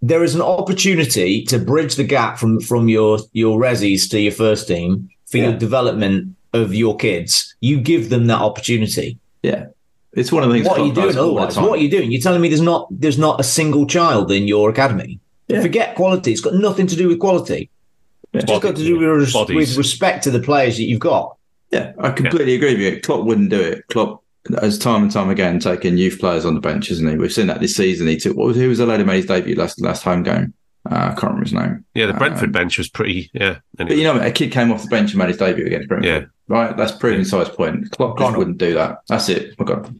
There 0.00 0.24
is 0.24 0.34
an 0.34 0.40
opportunity 0.40 1.42
to 1.44 1.58
bridge 1.58 1.96
the 1.96 2.04
gap 2.04 2.38
from 2.38 2.60
from 2.60 2.88
your 2.88 3.18
your 3.32 3.58
resis 3.60 4.08
to 4.10 4.20
your 4.20 4.32
first 4.32 4.68
team 4.68 5.08
for 5.30 5.36
Yeah. 5.38 5.44
your 5.50 5.58
development 5.58 6.28
of 6.54 6.74
your 6.74 6.96
kids. 6.96 7.54
You 7.60 7.78
give 7.80 8.08
them 8.08 8.26
that 8.26 8.40
opportunity. 8.40 9.18
Yeah, 9.42 9.66
it's 10.14 10.32
one 10.32 10.42
of 10.44 10.48
the 10.48 10.54
things. 10.54 10.66
What 10.68 10.78
are 10.80 10.86
you 10.86 10.92
doing 10.92 11.16
otherwise? 11.16 11.56
What 11.58 11.78
are 11.78 11.82
you 11.82 11.90
doing? 11.90 12.10
You're 12.12 12.22
telling 12.22 12.40
me 12.40 12.48
there's 12.48 12.60
not 12.72 12.88
there's 12.90 13.18
not 13.18 13.38
a 13.40 13.44
single 13.44 13.86
child 13.86 14.30
in 14.32 14.46
your 14.48 14.70
academy. 14.70 15.18
Yeah. 15.48 15.60
Forget 15.62 15.94
quality. 15.94 16.32
It's 16.32 16.40
got 16.40 16.54
nothing 16.54 16.86
to 16.88 16.96
do 16.96 17.08
with 17.08 17.18
quality. 17.18 17.68
It's 18.32 18.44
just 18.44 18.62
got 18.62 18.76
to 18.76 18.82
do 18.84 18.98
with, 18.98 19.34
res- 19.34 19.48
with 19.48 19.76
respect 19.76 20.24
to 20.24 20.30
the 20.30 20.40
players 20.40 20.76
that 20.76 20.84
you've 20.84 21.00
got. 21.00 21.36
Yeah, 21.70 21.92
I 21.98 22.10
completely 22.10 22.54
agree 22.54 22.72
with 22.74 22.80
you. 22.80 23.00
Klopp 23.00 23.24
wouldn't 23.24 23.50
do 23.50 23.60
it. 23.60 23.84
Klopp 23.88 24.22
has 24.60 24.78
time 24.78 25.02
and 25.02 25.10
time 25.10 25.30
again 25.30 25.58
taken 25.58 25.98
youth 25.98 26.20
players 26.20 26.44
on 26.44 26.54
the 26.54 26.60
bench, 26.60 26.90
isn't 26.90 27.08
he? 27.08 27.16
We've 27.16 27.32
seen 27.32 27.48
that 27.48 27.60
this 27.60 27.74
season. 27.74 28.06
He 28.06 28.16
took 28.16 28.36
what 28.36 28.46
was 28.48 28.56
who 28.56 28.68
was 28.68 28.78
the 28.78 28.86
lady 28.86 29.04
made 29.04 29.16
his 29.16 29.26
debut 29.26 29.56
last 29.56 29.80
last 29.80 30.02
home 30.04 30.22
game? 30.22 30.54
Uh, 30.88 30.94
I 30.94 31.08
can't 31.08 31.22
remember 31.24 31.44
his 31.44 31.52
name. 31.52 31.84
Yeah, 31.94 32.06
the 32.06 32.14
Brentford 32.14 32.50
Um, 32.50 32.52
bench 32.52 32.78
was 32.78 32.88
pretty. 32.88 33.28
Yeah, 33.32 33.58
But 33.76 33.90
you 33.96 34.04
know, 34.04 34.20
a 34.20 34.30
kid 34.30 34.52
came 34.52 34.70
off 34.70 34.82
the 34.84 34.88
bench 34.88 35.10
and 35.10 35.18
made 35.18 35.28
his 35.28 35.38
debut 35.38 35.66
against 35.66 35.88
Brentford. 35.88 36.06
Yeah. 36.08 36.24
Right, 36.48 36.76
that's 36.76 36.92
proving 36.92 37.24
size 37.24 37.48
point. 37.48 37.90
Klopp 37.90 38.18
just 38.18 38.36
wouldn't 38.36 38.58
do 38.58 38.74
that. 38.74 38.98
That's 39.08 39.28
it. 39.28 39.54
Oh 39.58 39.64
God. 39.64 39.98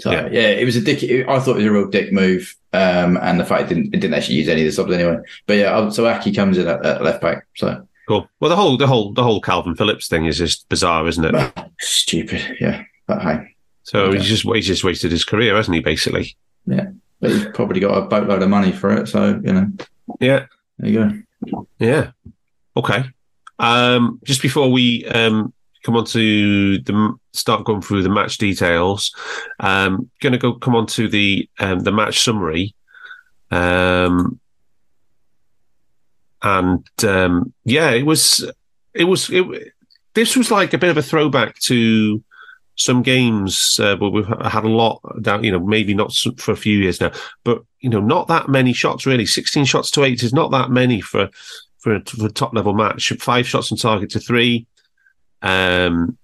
So 0.00 0.10
Yeah. 0.12 0.28
yeah. 0.30 0.48
it 0.50 0.64
was 0.64 0.76
a 0.76 0.80
dick. 0.80 1.02
I 1.28 1.38
thought 1.40 1.52
it 1.52 1.56
was 1.56 1.64
a 1.64 1.72
real 1.72 1.88
dick 1.88 2.12
move, 2.12 2.54
um, 2.72 3.16
and 3.22 3.40
the 3.40 3.44
fact 3.44 3.62
it 3.70 3.74
didn't, 3.74 3.94
it 3.94 4.00
didn't 4.00 4.14
actually 4.14 4.36
use 4.36 4.48
any 4.48 4.60
of 4.62 4.66
the 4.66 4.72
subs 4.72 4.92
anyway. 4.92 5.18
But 5.46 5.54
yeah, 5.54 5.88
so 5.88 6.06
Ake 6.08 6.34
comes 6.34 6.58
in 6.58 6.68
at, 6.68 6.84
at 6.84 7.02
left 7.02 7.22
back. 7.22 7.46
So 7.56 7.86
cool. 8.08 8.28
Well, 8.40 8.50
the 8.50 8.56
whole 8.56 8.76
the 8.76 8.86
whole 8.86 9.12
the 9.12 9.22
whole 9.22 9.40
Kalvin 9.40 9.76
Phillips 9.76 10.08
thing 10.08 10.26
is 10.26 10.38
just 10.38 10.68
bizarre, 10.68 11.06
isn't 11.08 11.24
it? 11.34 11.52
stupid. 11.80 12.56
Yeah, 12.60 12.82
but 13.06 13.22
hey, 13.22 13.54
So 13.84 14.00
Okay. 14.06 14.18
he's 14.18 14.28
just 14.28 14.42
he's 14.44 14.66
just 14.66 14.84
wasted 14.84 15.10
his 15.12 15.24
career, 15.24 15.54
hasn't 15.56 15.74
he? 15.74 15.80
Basically. 15.80 16.36
Yeah, 16.66 16.88
but 17.20 17.30
he's 17.30 17.46
probably 17.54 17.80
got 17.80 17.96
a 17.96 18.02
boatload 18.02 18.42
of 18.42 18.50
money 18.50 18.72
for 18.72 18.92
it. 18.92 19.08
So 19.08 19.40
you 19.42 19.52
know, 19.52 19.66
Yeah. 20.20 20.46
there 20.78 20.90
you 20.90 21.24
go. 21.42 21.62
Yeah. 21.78 22.10
Okay. 22.76 23.04
Um, 23.58 24.20
just 24.24 24.42
before 24.42 24.70
we 24.70 25.06
um, 25.06 25.54
come 25.86 25.96
on 25.96 26.04
to 26.04 26.78
the 26.78 27.14
start 27.32 27.64
going 27.64 27.80
through 27.80 28.02
the 28.02 28.08
match 28.08 28.38
details, 28.38 29.14
um, 29.60 30.10
going 30.20 30.32
to 30.32 30.38
go 30.38 30.54
come 30.54 30.74
on 30.74 30.86
to 30.88 31.08
the 31.08 31.48
um, 31.60 31.78
the 31.80 31.92
match 31.92 32.24
summary. 32.24 32.74
Um, 33.52 34.40
and 36.42 36.86
um, 37.04 37.54
yeah, 37.64 37.90
it 37.90 38.04
was 38.04 38.44
it 38.94 39.04
was 39.04 39.30
it, 39.30 39.72
this 40.14 40.36
was 40.36 40.50
like 40.50 40.74
a 40.74 40.78
bit 40.78 40.90
of 40.90 40.96
a 40.96 41.02
throwback 41.02 41.56
to 41.60 42.22
some 42.74 43.02
games, 43.02 43.78
uh, 43.80 43.94
but 43.94 44.10
we've 44.10 44.26
had 44.26 44.64
a 44.64 44.68
lot 44.68 45.00
down, 45.22 45.44
you 45.44 45.52
know, 45.52 45.60
maybe 45.60 45.94
not 45.94 46.12
for 46.36 46.50
a 46.50 46.56
few 46.56 46.78
years 46.78 47.00
now, 47.00 47.12
but 47.44 47.62
you 47.80 47.88
know, 47.88 48.00
not 48.00 48.26
that 48.26 48.48
many 48.48 48.72
shots 48.72 49.06
really. 49.06 49.24
16 49.24 49.64
shots 49.64 49.90
to 49.92 50.02
eight 50.02 50.22
is 50.22 50.34
not 50.34 50.50
that 50.50 50.70
many 50.70 51.00
for, 51.00 51.30
for 51.78 51.94
a, 51.94 52.04
for 52.04 52.26
a 52.26 52.30
top 52.30 52.52
level 52.54 52.74
match. 52.74 53.12
Five 53.20 53.46
shots 53.46 53.70
on 53.70 53.78
target 53.78 54.10
to 54.10 54.20
three. 54.20 54.66
Um, 55.46 56.18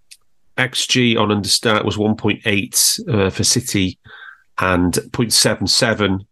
XG 0.58 1.16
on 1.16 1.28
Understat 1.28 1.84
was 1.84 1.96
1.8 1.96 3.08
uh, 3.08 3.30
for 3.30 3.44
City 3.44 3.98
and 4.58 4.92
0.77 4.92 6.26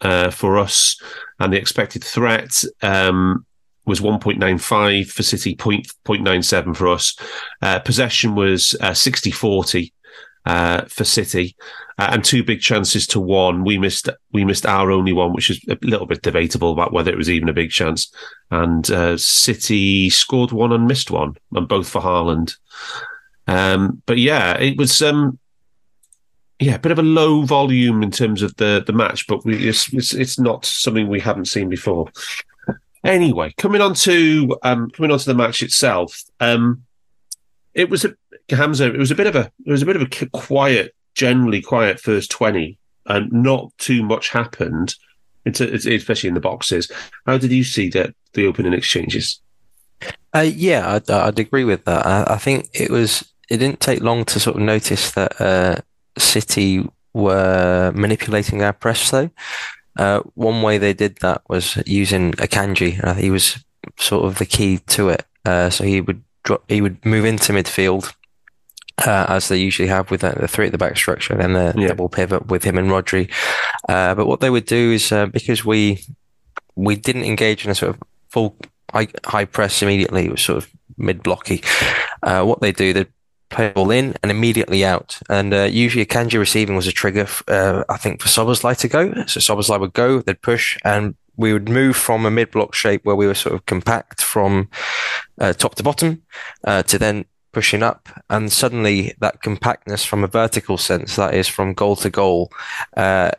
uh, 0.00 0.30
for 0.30 0.58
us. 0.58 1.00
And 1.40 1.52
the 1.52 1.58
expected 1.58 2.04
threat 2.04 2.62
um, 2.82 3.44
was 3.86 4.00
1.95 4.00 5.10
for 5.10 5.22
City, 5.24 5.56
0.97 5.56 6.76
for 6.76 6.88
us. 6.88 7.16
Uh, 7.60 7.80
possession 7.80 8.34
was 8.36 8.76
uh, 8.80 8.94
60 8.94 9.32
40 9.32 9.92
uh, 10.48 10.86
for 10.86 11.04
City, 11.04 11.54
uh, 11.98 12.08
and 12.10 12.24
two 12.24 12.42
big 12.42 12.60
chances 12.60 13.06
to 13.08 13.20
one. 13.20 13.64
We 13.64 13.76
missed 13.76 14.08
we 14.32 14.46
missed 14.46 14.64
our 14.64 14.90
only 14.90 15.12
one, 15.12 15.34
which 15.34 15.50
is 15.50 15.60
a 15.68 15.76
little 15.82 16.06
bit 16.06 16.22
debatable 16.22 16.72
about 16.72 16.92
whether 16.92 17.12
it 17.12 17.18
was 17.18 17.28
even 17.28 17.50
a 17.50 17.52
big 17.52 17.70
chance. 17.70 18.10
And 18.50 18.90
uh, 18.90 19.18
City 19.18 20.08
scored 20.08 20.50
one 20.50 20.72
and 20.72 20.88
missed 20.88 21.10
one, 21.10 21.36
and 21.52 21.68
both 21.68 21.88
for 21.88 22.00
Haaland. 22.00 22.56
Um, 23.46 24.02
but 24.06 24.16
yeah, 24.16 24.56
it 24.58 24.78
was 24.78 25.02
um, 25.02 25.38
yeah, 26.58 26.76
a 26.76 26.78
bit 26.78 26.92
of 26.92 26.98
a 26.98 27.02
low 27.02 27.42
volume 27.42 28.02
in 28.02 28.10
terms 28.10 28.40
of 28.40 28.56
the 28.56 28.82
the 28.86 28.94
match, 28.94 29.26
but 29.26 29.44
we, 29.44 29.68
it's, 29.68 29.92
it's 29.92 30.14
it's 30.14 30.38
not 30.38 30.64
something 30.64 31.08
we 31.08 31.20
haven't 31.20 31.44
seen 31.44 31.68
before. 31.68 32.10
Anyway, 33.04 33.52
coming 33.58 33.82
on 33.82 33.92
to 33.94 34.56
um, 34.62 34.88
coming 34.90 35.10
on 35.10 35.18
to 35.18 35.26
the 35.26 35.34
match 35.34 35.62
itself, 35.62 36.22
um, 36.40 36.84
it 37.74 37.90
was 37.90 38.06
a 38.06 38.14
Hamzah. 38.56 38.94
It 38.94 38.98
was 38.98 39.10
a 39.10 39.14
bit 39.14 39.26
of 39.26 39.36
a 39.36 39.50
it 39.64 39.70
was 39.70 39.82
a 39.82 39.86
bit 39.86 39.96
of 39.96 40.02
a 40.02 40.26
quiet, 40.30 40.94
generally 41.14 41.60
quiet 41.60 42.00
first 42.00 42.30
twenty, 42.30 42.78
and 43.06 43.32
not 43.32 43.72
too 43.78 44.02
much 44.02 44.30
happened. 44.30 44.94
It's, 45.44 45.60
it's 45.60 45.86
especially 45.86 46.28
in 46.28 46.34
the 46.34 46.40
boxes. 46.40 46.90
How 47.26 47.38
did 47.38 47.52
you 47.52 47.64
see 47.64 47.88
that 47.90 48.14
the 48.34 48.46
opening 48.46 48.74
exchanges? 48.74 49.40
Uh, 50.34 50.40
yeah, 50.40 50.94
I'd, 50.94 51.10
I'd 51.10 51.38
agree 51.38 51.64
with 51.64 51.84
that. 51.86 52.06
I, 52.06 52.34
I 52.34 52.36
think 52.38 52.68
it 52.74 52.90
was. 52.90 53.24
It 53.48 53.58
didn't 53.58 53.80
take 53.80 54.02
long 54.02 54.26
to 54.26 54.40
sort 54.40 54.56
of 54.56 54.62
notice 54.62 55.12
that 55.12 55.40
uh, 55.40 55.76
City 56.18 56.86
were 57.14 57.92
manipulating 57.94 58.62
our 58.62 58.74
press. 58.74 59.10
Though 59.10 59.30
uh, 59.96 60.20
one 60.34 60.62
way 60.62 60.78
they 60.78 60.92
did 60.92 61.16
that 61.16 61.42
was 61.48 61.82
using 61.86 62.32
Akanji. 62.32 63.02
Uh, 63.02 63.14
he 63.14 63.30
was 63.30 63.64
sort 63.98 64.24
of 64.24 64.38
the 64.38 64.46
key 64.46 64.78
to 64.78 65.08
it. 65.08 65.24
Uh, 65.44 65.70
so 65.70 65.84
he 65.84 66.00
would 66.00 66.22
drop, 66.44 66.62
he 66.68 66.80
would 66.80 67.04
move 67.04 67.24
into 67.24 67.52
midfield. 67.52 68.14
Uh, 69.06 69.26
as 69.28 69.46
they 69.46 69.56
usually 69.56 69.86
have 69.88 70.10
with 70.10 70.22
the 70.22 70.48
three 70.48 70.66
at 70.66 70.72
the 70.72 70.78
back 70.78 70.96
structure, 70.96 71.32
and 71.32 71.40
then 71.40 71.52
the 71.52 71.80
Yeah. 71.82 71.88
double 71.88 72.08
pivot 72.08 72.48
with 72.48 72.64
him 72.64 72.76
and 72.76 72.90
Rodri. 72.90 73.30
Uh, 73.88 74.14
but 74.16 74.26
what 74.26 74.40
they 74.40 74.50
would 74.50 74.66
do 74.66 74.90
is 74.92 75.12
uh, 75.12 75.26
because 75.26 75.64
we 75.64 76.04
we 76.74 76.96
didn't 76.96 77.24
engage 77.24 77.64
in 77.64 77.70
a 77.70 77.74
sort 77.76 77.90
of 77.94 78.02
full 78.28 78.56
high, 78.92 79.06
high 79.24 79.44
press 79.44 79.82
immediately. 79.82 80.24
It 80.24 80.30
was 80.32 80.42
sort 80.42 80.58
of 80.58 80.70
mid 80.96 81.22
blocky. 81.22 81.62
Uh, 82.22 82.42
what 82.44 82.60
they 82.60 82.72
do, 82.72 82.92
they 82.92 83.06
play 83.50 83.72
all 83.74 83.90
in 83.92 84.14
and 84.22 84.30
immediately 84.30 84.84
out. 84.84 85.18
And 85.28 85.54
uh, 85.54 85.62
usually 85.70 86.04
Akanji 86.04 86.38
receiving 86.38 86.74
was 86.76 86.86
a 86.86 86.92
trigger, 86.92 87.22
f- 87.22 87.42
uh, 87.48 87.84
I 87.88 87.96
think, 87.98 88.20
for 88.20 88.28
Szoboszlai 88.28 88.76
to 88.78 88.88
go. 88.88 89.12
So 89.26 89.40
Szoboszlai 89.40 89.78
would 89.80 89.92
go, 89.94 90.20
they'd 90.20 90.42
push, 90.42 90.76
and 90.84 91.14
we 91.36 91.52
would 91.52 91.68
move 91.68 91.96
from 91.96 92.26
a 92.26 92.30
mid 92.30 92.50
block 92.50 92.74
shape 92.74 93.04
where 93.04 93.16
we 93.16 93.26
were 93.26 93.34
sort 93.34 93.54
of 93.54 93.64
compact 93.66 94.22
from 94.22 94.68
uh, 95.40 95.52
top 95.52 95.76
to 95.76 95.82
bottom 95.82 96.22
uh, 96.64 96.82
to 96.82 96.98
then 96.98 97.24
pushing 97.52 97.82
up. 97.82 98.08
And 98.30 98.50
suddenly 98.52 99.14
that 99.20 99.42
compactness 99.42 100.04
from 100.04 100.24
a 100.24 100.28
vertical 100.28 100.78
sense, 100.78 101.16
that 101.16 101.34
is 101.34 101.48
from 101.48 101.74
goal 101.74 101.96
to 101.96 102.10
goal, 102.10 102.52
uh, 102.96 103.32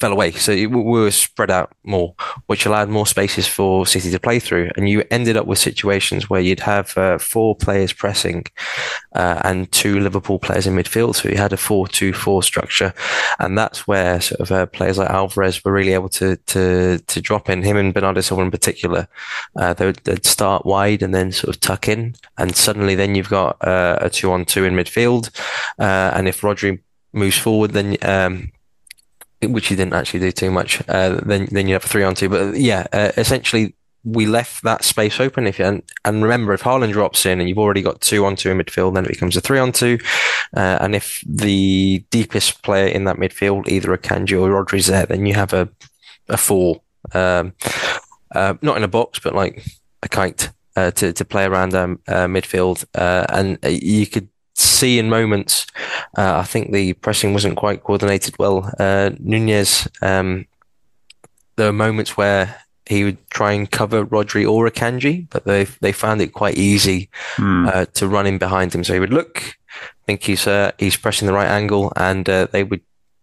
fell 0.00 0.12
away. 0.12 0.32
So 0.32 0.52
it, 0.52 0.66
we 0.66 0.82
were 0.82 1.10
spread 1.10 1.50
out 1.50 1.72
more, 1.84 2.14
which 2.46 2.66
allowed 2.66 2.88
more 2.88 3.06
spaces 3.06 3.46
for 3.46 3.86
City 3.86 4.10
to 4.10 4.18
play 4.18 4.40
through. 4.40 4.70
And 4.76 4.88
you 4.88 5.04
ended 5.10 5.36
up 5.36 5.46
with 5.46 5.58
situations 5.58 6.30
where 6.30 6.40
you'd 6.40 6.60
have 6.60 6.96
uh, 6.96 7.18
four 7.18 7.54
players 7.54 7.92
pressing 7.92 8.46
uh, 9.14 9.40
and 9.44 9.70
two 9.70 10.00
Liverpool 10.00 10.38
players 10.38 10.66
in 10.66 10.74
midfield. 10.74 11.14
So 11.14 11.28
you 11.28 11.36
had 11.36 11.52
a 11.52 11.58
4 11.58 11.86
2 11.86 12.12
4 12.12 12.42
structure. 12.42 12.94
And 13.38 13.56
that's 13.56 13.86
where 13.86 14.20
sort 14.20 14.40
of 14.40 14.50
uh, 14.50 14.66
players 14.66 14.98
like 14.98 15.10
Alvarez 15.10 15.64
were 15.64 15.72
really 15.72 15.92
able 15.92 16.08
to 16.10 16.36
to 16.36 16.98
to 16.98 17.20
drop 17.20 17.50
in, 17.50 17.62
him 17.62 17.76
and 17.76 17.92
Bernardo 17.92 18.22
Silva 18.22 18.42
in 18.42 18.50
particular. 18.50 19.06
Uh, 19.56 19.74
they 19.74 19.86
would, 19.86 19.96
they'd 20.04 20.26
start 20.26 20.64
wide 20.64 21.02
and 21.02 21.14
then 21.14 21.30
sort 21.30 21.54
of 21.54 21.60
tuck 21.60 21.88
in. 21.88 22.16
And 22.38 22.56
suddenly 22.56 22.94
then 22.94 23.14
you've 23.14 23.28
got 23.28 23.62
uh, 23.66 23.98
a 24.00 24.08
two 24.08 24.32
on 24.32 24.46
two 24.46 24.64
in 24.64 24.74
midfield. 24.74 25.30
Uh, 25.78 26.10
and 26.14 26.26
if 26.26 26.40
Rodri 26.40 26.80
moves 27.12 27.38
forward, 27.38 27.72
then. 27.72 27.96
Um, 28.02 28.52
which 29.42 29.68
he 29.68 29.76
didn't 29.76 29.94
actually 29.94 30.20
do 30.20 30.32
too 30.32 30.50
much. 30.50 30.82
Uh, 30.88 31.20
then 31.24 31.48
then 31.50 31.66
you 31.68 31.74
have 31.74 31.84
a 31.84 31.88
three 31.88 32.04
on 32.04 32.14
two. 32.14 32.28
But 32.28 32.56
yeah, 32.56 32.86
uh, 32.92 33.12
essentially 33.16 33.74
we 34.04 34.26
left 34.26 34.62
that 34.64 34.84
space 34.84 35.20
open. 35.20 35.46
If 35.46 35.58
you, 35.58 35.66
and, 35.66 35.82
and 36.04 36.22
remember, 36.22 36.52
if 36.54 36.62
Haaland 36.62 36.92
drops 36.92 37.26
in 37.26 37.38
and 37.38 37.48
you've 37.48 37.58
already 37.58 37.82
got 37.82 38.00
two 38.00 38.24
on 38.24 38.36
two 38.36 38.50
in 38.50 38.58
midfield, 38.58 38.94
then 38.94 39.04
it 39.04 39.10
becomes 39.10 39.36
a 39.36 39.40
three 39.40 39.58
on 39.58 39.72
two. 39.72 39.98
Uh, 40.56 40.78
and 40.80 40.94
if 40.94 41.22
the 41.26 42.04
deepest 42.10 42.62
player 42.62 42.86
in 42.86 43.04
that 43.04 43.16
midfield, 43.16 43.68
either 43.68 43.96
Akanji 43.96 44.40
or 44.40 44.50
Rodri's 44.50 44.86
there, 44.86 45.06
then 45.06 45.26
you 45.26 45.34
have 45.34 45.52
a 45.52 45.68
a 46.28 46.36
four, 46.36 46.80
um, 47.12 47.52
uh, 48.34 48.54
not 48.62 48.76
in 48.76 48.84
a 48.84 48.88
box, 48.88 49.18
but 49.18 49.34
like 49.34 49.64
a 50.02 50.08
kite 50.08 50.50
uh, 50.76 50.90
to 50.92 51.12
to 51.12 51.24
play 51.24 51.44
around 51.44 51.74
um, 51.74 52.00
uh, 52.08 52.26
midfield. 52.26 52.84
Uh, 52.94 53.26
and 53.28 53.58
uh, 53.64 53.68
you 53.68 54.06
could 54.06 54.28
see 54.80 54.98
in 54.98 55.08
moments. 55.08 55.66
Uh, 56.18 56.38
I 56.42 56.44
think 56.52 56.72
the 56.72 56.92
pressing 56.94 57.32
wasn't 57.34 57.56
quite 57.56 57.82
coordinated 57.82 58.34
well. 58.38 58.56
Uh, 58.78 59.10
Nunez, 59.18 59.88
um, 60.02 60.46
there 61.56 61.66
were 61.66 61.72
moments 61.86 62.16
where 62.16 62.56
he 62.86 63.04
would 63.04 63.18
try 63.30 63.52
and 63.52 63.70
cover 63.70 64.04
Rodri 64.06 64.44
or 64.50 64.68
Akanji, 64.70 65.26
but 65.30 65.44
they 65.44 65.64
they 65.80 65.92
found 65.92 66.20
it 66.20 66.32
quite 66.32 66.58
easy 66.58 67.08
Hmm. 67.36 67.66
uh, 67.68 67.84
to 67.94 68.08
run 68.08 68.26
in 68.26 68.38
behind 68.38 68.72
him. 68.74 68.84
So 68.84 68.92
he 68.94 69.00
would 69.00 69.12
look, 69.12 69.34
think 70.06 70.22
he's 70.24 70.46
uh, 70.46 70.70
he's 70.78 70.96
pressing 70.96 71.26
the 71.28 71.34
right 71.34 71.50
angle, 71.60 71.92
and 71.96 72.28
uh, 72.28 72.46
they 72.52 72.64
would 72.64 72.80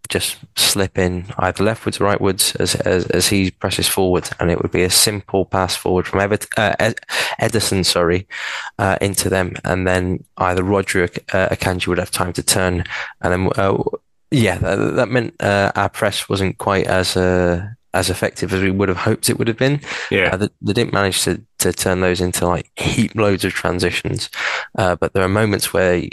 just 0.09 0.37
slip 0.55 0.97
in 0.97 1.25
either 1.39 1.63
leftwards 1.63 1.99
or 1.99 2.05
rightwards 2.05 2.55
as, 2.59 2.75
as 2.75 3.05
as 3.07 3.27
he 3.27 3.51
presses 3.51 3.87
forward, 3.87 4.29
and 4.39 4.51
it 4.51 4.61
would 4.61 4.71
be 4.71 4.83
a 4.83 4.89
simple 4.89 5.45
pass 5.45 5.75
forward 5.75 6.07
from 6.07 6.19
Everton, 6.19 6.49
uh, 6.57 6.75
Ed- 6.79 6.99
Ederson, 7.41 7.85
sorry, 7.85 8.27
uh, 8.79 8.97
into 9.01 9.29
them, 9.29 9.55
and 9.63 9.87
then 9.87 10.23
either 10.37 10.63
Rodri 10.63 11.01
or 11.01 11.37
uh, 11.37 11.49
Akanji 11.49 11.87
would 11.87 11.99
have 11.99 12.11
time 12.11 12.33
to 12.33 12.43
turn, 12.43 12.83
and 13.21 13.33
then 13.33 13.49
uh, 13.55 13.77
yeah, 14.31 14.57
that, 14.57 14.95
that 14.95 15.09
meant 15.09 15.35
uh, 15.41 15.71
our 15.75 15.89
press 15.89 16.27
wasn't 16.27 16.57
quite 16.57 16.87
as 16.87 17.15
uh, 17.15 17.67
as 17.93 18.09
effective 18.09 18.53
as 18.53 18.61
we 18.61 18.71
would 18.71 18.89
have 18.89 18.97
hoped 18.97 19.29
it 19.29 19.37
would 19.39 19.47
have 19.47 19.57
been. 19.57 19.81
Yeah. 20.11 20.29
Uh, 20.33 20.37
they, 20.37 20.49
they 20.61 20.73
didn't 20.73 20.93
manage 20.93 21.23
to, 21.23 21.41
to 21.59 21.73
turn 21.73 22.01
those 22.01 22.21
into 22.21 22.45
like 22.45 22.69
heap 22.77 23.15
loads 23.15 23.43
of 23.43 23.53
transitions. 23.53 24.29
Uh, 24.77 24.95
but 24.95 25.13
there 25.13 25.23
are 25.23 25.29
moments 25.29 25.73
where 25.73 25.97
you 25.97 26.09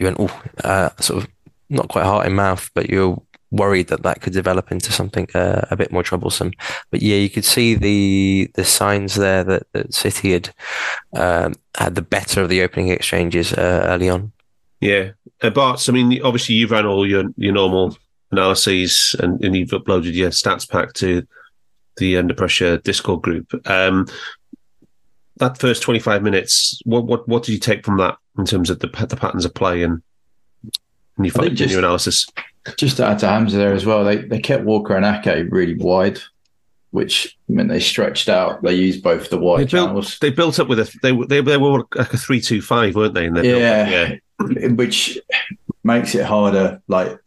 went, 0.00 0.16
oh, 0.18 0.42
uh, 0.64 0.90
sort 1.00 1.22
of 1.22 1.30
not 1.72 1.88
quite 1.88 2.04
heart 2.04 2.26
in 2.26 2.34
mouth, 2.34 2.70
but 2.74 2.90
you're 2.90 3.20
worried 3.52 3.88
that 3.88 4.02
that 4.02 4.22
could 4.22 4.32
develop 4.32 4.72
into 4.72 4.90
something 4.90 5.28
uh, 5.34 5.66
a 5.70 5.76
bit 5.76 5.92
more 5.92 6.02
troublesome. 6.02 6.52
But 6.90 7.02
yeah, 7.02 7.16
you 7.16 7.28
could 7.28 7.44
see 7.44 7.74
the 7.74 8.50
the 8.54 8.64
signs 8.64 9.14
there 9.14 9.44
that, 9.44 9.66
that 9.72 9.94
City 9.94 10.32
had 10.32 10.54
um, 11.14 11.54
had 11.76 11.94
the 11.94 12.02
better 12.02 12.42
of 12.42 12.48
the 12.48 12.62
opening 12.62 12.88
exchanges 12.88 13.52
uh, 13.52 13.84
early 13.86 14.08
on. 14.08 14.32
Yeah, 14.80 15.12
uh, 15.42 15.50
Bart. 15.50 15.88
I 15.88 15.92
mean, 15.92 16.20
obviously 16.22 16.56
you've 16.56 16.72
ran 16.72 16.86
all 16.86 17.06
your 17.06 17.24
your 17.36 17.52
normal 17.52 17.96
analyses 18.32 19.14
and, 19.20 19.44
and 19.44 19.54
you've 19.54 19.70
uploaded 19.70 20.14
your 20.14 20.30
stats 20.30 20.68
pack 20.68 20.94
to 20.94 21.26
the 21.98 22.16
under 22.16 22.34
pressure 22.34 22.78
Discord 22.78 23.22
group. 23.22 23.52
Um, 23.68 24.06
that 25.36 25.58
first 25.58 25.82
twenty 25.82 26.00
five 26.00 26.22
minutes, 26.22 26.80
what 26.84 27.04
what 27.04 27.28
what 27.28 27.42
did 27.42 27.52
you 27.52 27.58
take 27.58 27.84
from 27.84 27.98
that 27.98 28.16
in 28.38 28.46
terms 28.46 28.70
of 28.70 28.80
the 28.80 28.88
the 29.08 29.16
patterns 29.16 29.44
of 29.44 29.54
play 29.54 29.82
and, 29.82 30.02
and 31.16 31.26
your, 31.26 31.32
think 31.34 31.54
just- 31.54 31.70
your 31.70 31.80
analysis? 31.80 32.26
Just 32.76 32.98
to 32.98 33.04
add 33.06 33.18
to 33.18 33.26
Hamzah 33.26 33.50
there 33.52 33.72
as 33.72 33.84
well, 33.84 34.04
they, 34.04 34.18
they 34.18 34.38
kept 34.38 34.62
Walker 34.62 34.94
and 34.96 35.04
Ake 35.04 35.48
really 35.50 35.74
wide, 35.74 36.20
which 36.92 37.36
meant 37.48 37.68
they 37.70 37.80
stretched 37.80 38.28
out. 38.28 38.62
They 38.62 38.74
used 38.74 39.02
both 39.02 39.30
the 39.30 39.36
They 39.36 39.42
wide 39.42 39.56
built, 39.70 39.88
channels, 39.88 40.18
they 40.20 40.30
built 40.30 40.60
up 40.60 40.68
with 40.68 40.78
a 40.78 40.98
they 41.02 41.10
were- 41.10 41.26
they, 41.26 41.40
they 41.40 41.56
were 41.56 41.80
like 41.96 42.12
a 42.12 42.16
three 42.16 42.40
two 42.40 42.62
five, 42.62 42.94
weren't 42.94 43.14
they? 43.14 43.24
in 43.26 43.34
their 43.34 43.44
Yeah. 43.44 44.08
build-up? 44.38 44.56
yeah, 44.62 44.68
which 44.68 45.18
makes 45.82 46.14
it 46.14 46.24
harder, 46.24 46.80
like 46.86 47.18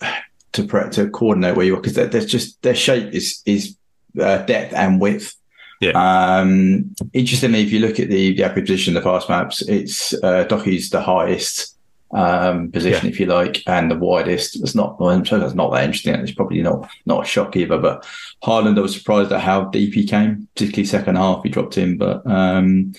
to 0.54 0.64
pre- 0.64 0.90
to 0.92 1.10
coordinate 1.10 1.58
where 1.58 1.66
you 1.66 1.74
are 1.76 1.82
because 1.82 1.96
there's 1.96 2.26
just 2.26 2.62
their 2.62 2.74
shape 2.76 3.14
is 3.14 3.42
is 3.46 3.76
uh, 4.18 4.38
depth 4.44 4.74
and 4.74 5.02
width. 5.02 5.36
Yeah. 5.82 5.92
Um, 6.40 6.96
interestingly, 7.12 7.60
if 7.62 7.74
you 7.74 7.80
look 7.80 8.00
at 8.00 8.08
the, 8.08 8.34
the 8.34 8.50
position 8.50 8.96
of 8.96 9.04
the 9.04 9.10
pass 9.10 9.28
maps, 9.28 9.62
it's 9.64 10.14
uh, 10.24 10.46
Doku's 10.46 10.90
the 10.90 11.02
highest 11.02 11.75
um, 12.16 12.72
position, 12.72 13.08
if 13.10 13.20
you 13.20 13.26
like, 13.26 13.62
and 13.68 13.92
the 13.92 13.96
widest. 13.98 14.56
It's 14.62 14.74
not. 14.76 15.00
Well, 15.00 15.10
I'm 15.10 15.24
sure 15.24 15.38
that's 15.40 15.54
not 15.54 15.72
that 15.72 15.84
interesting. 15.84 16.16
It's 16.16 16.32
probably 16.32 16.62
not 16.62 16.90
not 17.06 17.24
a 17.24 17.28
shock 17.28 17.56
either. 17.56 17.78
But 17.78 18.06
Haaland, 18.44 18.78
I 18.78 18.82
was 18.82 18.96
surprised 18.96 19.32
at 19.32 19.42
how 19.42 19.66
deep 19.66 19.94
he 19.94 20.06
came, 20.08 20.48
particularly 20.56 20.86
second 20.86 21.16
half. 21.18 21.44
He 21.44 21.50
dropped 21.50 21.78
in, 21.78 21.98
but 21.98 22.26
um, 22.26 22.94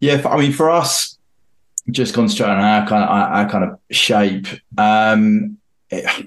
yeah, 0.00 0.22
I 0.28 0.36
mean, 0.38 0.52
for 0.52 0.70
us, 0.70 1.18
just 1.90 2.14
concentrating 2.14 2.56
on 2.58 2.64
our 2.64 2.86
kind 2.86 3.02
of 3.04 3.08
our, 3.10 3.28
our 3.28 3.48
kind 3.48 3.64
of 3.64 3.78
shape. 3.90 4.46
Um, 4.78 5.56
it- 5.90 6.26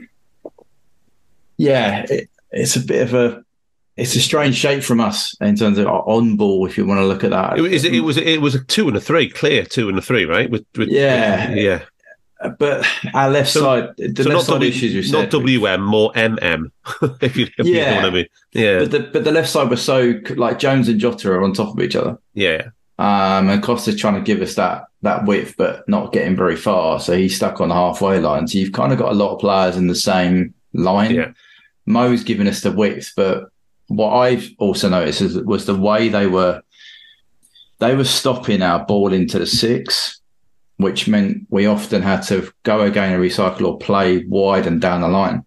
yeah, 1.58 2.06
it, 2.10 2.30
it's 2.52 2.76
a 2.76 2.80
bit 2.80 3.02
of 3.04 3.14
a 3.14 3.44
it's 3.96 4.16
a 4.16 4.20
strange 4.22 4.56
shape 4.56 4.84
from 4.84 5.00
us 5.00 5.36
in 5.40 5.56
terms 5.56 5.78
of 5.78 5.86
on 5.88 6.36
ball. 6.36 6.66
If 6.66 6.78
you 6.78 6.86
want 6.86 7.00
to 7.00 7.06
look 7.06 7.24
at 7.24 7.30
that, 7.30 7.58
it, 7.58 7.62
was 7.62 7.86
it 7.86 8.00
was 8.00 8.18
it 8.18 8.42
was 8.42 8.56
a 8.56 8.64
two 8.64 8.88
and 8.88 8.98
a 8.98 9.02
three, 9.02 9.30
clear 9.30 9.64
two 9.64 9.88
and 9.90 9.98
a 9.98 10.02
three, 10.02 10.26
right? 10.26 10.50
With, 10.50 10.66
with 10.76 10.90
Yeah. 10.90 11.52
yeah. 11.54 11.84
But 12.60 12.86
our 13.14 13.30
left 13.30 13.50
So- 13.52 13.62
side, 13.62 13.90
the 13.98 14.24
So 14.24 14.30
left 14.30 14.36
not 14.38 14.44
side 14.46 14.54
W, 14.54 14.70
issues 14.70 14.94
you 14.94 15.04
said, 15.04 15.14
not 15.20 15.30
WM, 15.32 15.82
more 15.82 16.12
MM. 16.14 16.72
if 17.22 17.38
you, 17.38 17.48
if 17.58 17.66
you 17.66 17.74
know 17.76 17.80
Yeah. 17.80 17.96
what 17.98 18.06
I 18.06 18.10
mean. 18.12 18.26
Yeah, 18.54 18.80
but 18.80 18.92
the 18.92 19.00
but 19.02 19.24
the 19.24 19.32
left 19.32 19.50
side 19.50 19.70
was 19.70 19.82
so 19.82 20.14
like 20.36 20.60
Jones 20.60 20.88
and 20.90 21.00
Jota 21.00 21.32
are 21.32 21.44
on 21.44 21.54
top 21.54 21.78
of 21.78 21.84
each 21.84 21.96
other. 21.96 22.18
yeah, 22.34 22.68
Um, 23.00 23.50
and 23.50 23.64
Kostas 23.64 23.98
trying 23.98 24.16
to 24.16 24.22
give 24.22 24.42
us 24.42 24.56
that 24.56 24.86
that 25.02 25.26
width, 25.26 25.56
but 25.58 25.88
not 25.90 26.14
getting 26.14 26.36
very 26.36 26.56
far. 26.56 27.00
So 27.00 27.16
he's 27.18 27.36
stuck 27.36 27.60
on 27.60 27.70
the 27.70 27.76
halfway 27.76 28.20
line. 28.20 28.48
So 28.48 28.58
you've 28.58 28.72
kind 28.72 28.94
of 28.94 28.98
got 29.00 29.12
a 29.12 29.16
lot 29.16 29.34
of 29.34 29.40
players 29.40 29.76
in 29.76 29.88
the 29.88 29.96
same 29.96 30.54
line. 30.74 31.14
Yeah. 31.14 31.32
Mo's 31.86 32.24
given 32.24 32.48
us 32.48 32.62
the 32.62 32.72
width, 32.72 33.12
but 33.18 33.50
what 33.88 34.14
I've 34.14 34.50
also 34.60 34.88
noticed 34.88 35.20
is, 35.22 35.38
was 35.40 35.66
the 35.66 35.76
way 35.76 36.08
they 36.08 36.28
were 36.28 36.62
they 37.80 37.96
were 37.96 38.06
stopping 38.06 38.62
our 38.62 38.86
ball 38.86 39.12
into 39.12 39.40
the 39.40 39.46
six, 39.46 40.22
which 40.84 41.08
meant 41.08 41.48
we 41.50 41.66
often 41.66 42.02
had 42.02 42.22
to 42.24 42.52
go 42.64 42.82
again 42.82 43.14
and 43.14 43.24
recycle 43.24 43.68
or 43.68 43.78
play 43.78 44.24
wide 44.26 44.68
and 44.68 44.80
down 44.80 45.02
the 45.02 45.08
line. 45.08 45.46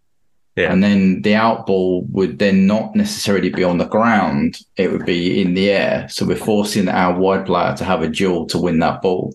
Yeah. 0.56 0.72
And 0.72 0.82
then 0.82 1.20
the 1.20 1.34
out 1.34 1.66
ball 1.66 2.06
would 2.10 2.38
then 2.38 2.66
not 2.66 2.96
necessarily 2.96 3.50
be 3.50 3.62
on 3.62 3.76
the 3.76 3.84
ground, 3.84 4.58
it 4.76 4.90
would 4.90 5.04
be 5.04 5.40
in 5.42 5.52
the 5.52 5.70
air. 5.70 6.08
So 6.08 6.24
we're 6.24 6.36
forcing 6.36 6.88
our 6.88 7.16
wide 7.16 7.44
player 7.44 7.76
to 7.76 7.84
have 7.84 8.02
a 8.02 8.08
duel 8.08 8.46
to 8.46 8.58
win 8.58 8.78
that 8.78 9.02
ball. 9.02 9.34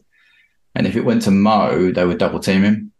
And 0.73 0.87
if 0.87 0.95
it 0.95 1.05
went 1.05 1.21
to 1.23 1.31
Mo, 1.31 1.91
they 1.91 2.05
would 2.05 2.17
double 2.17 2.39
team 2.39 2.63
him. 2.63 2.91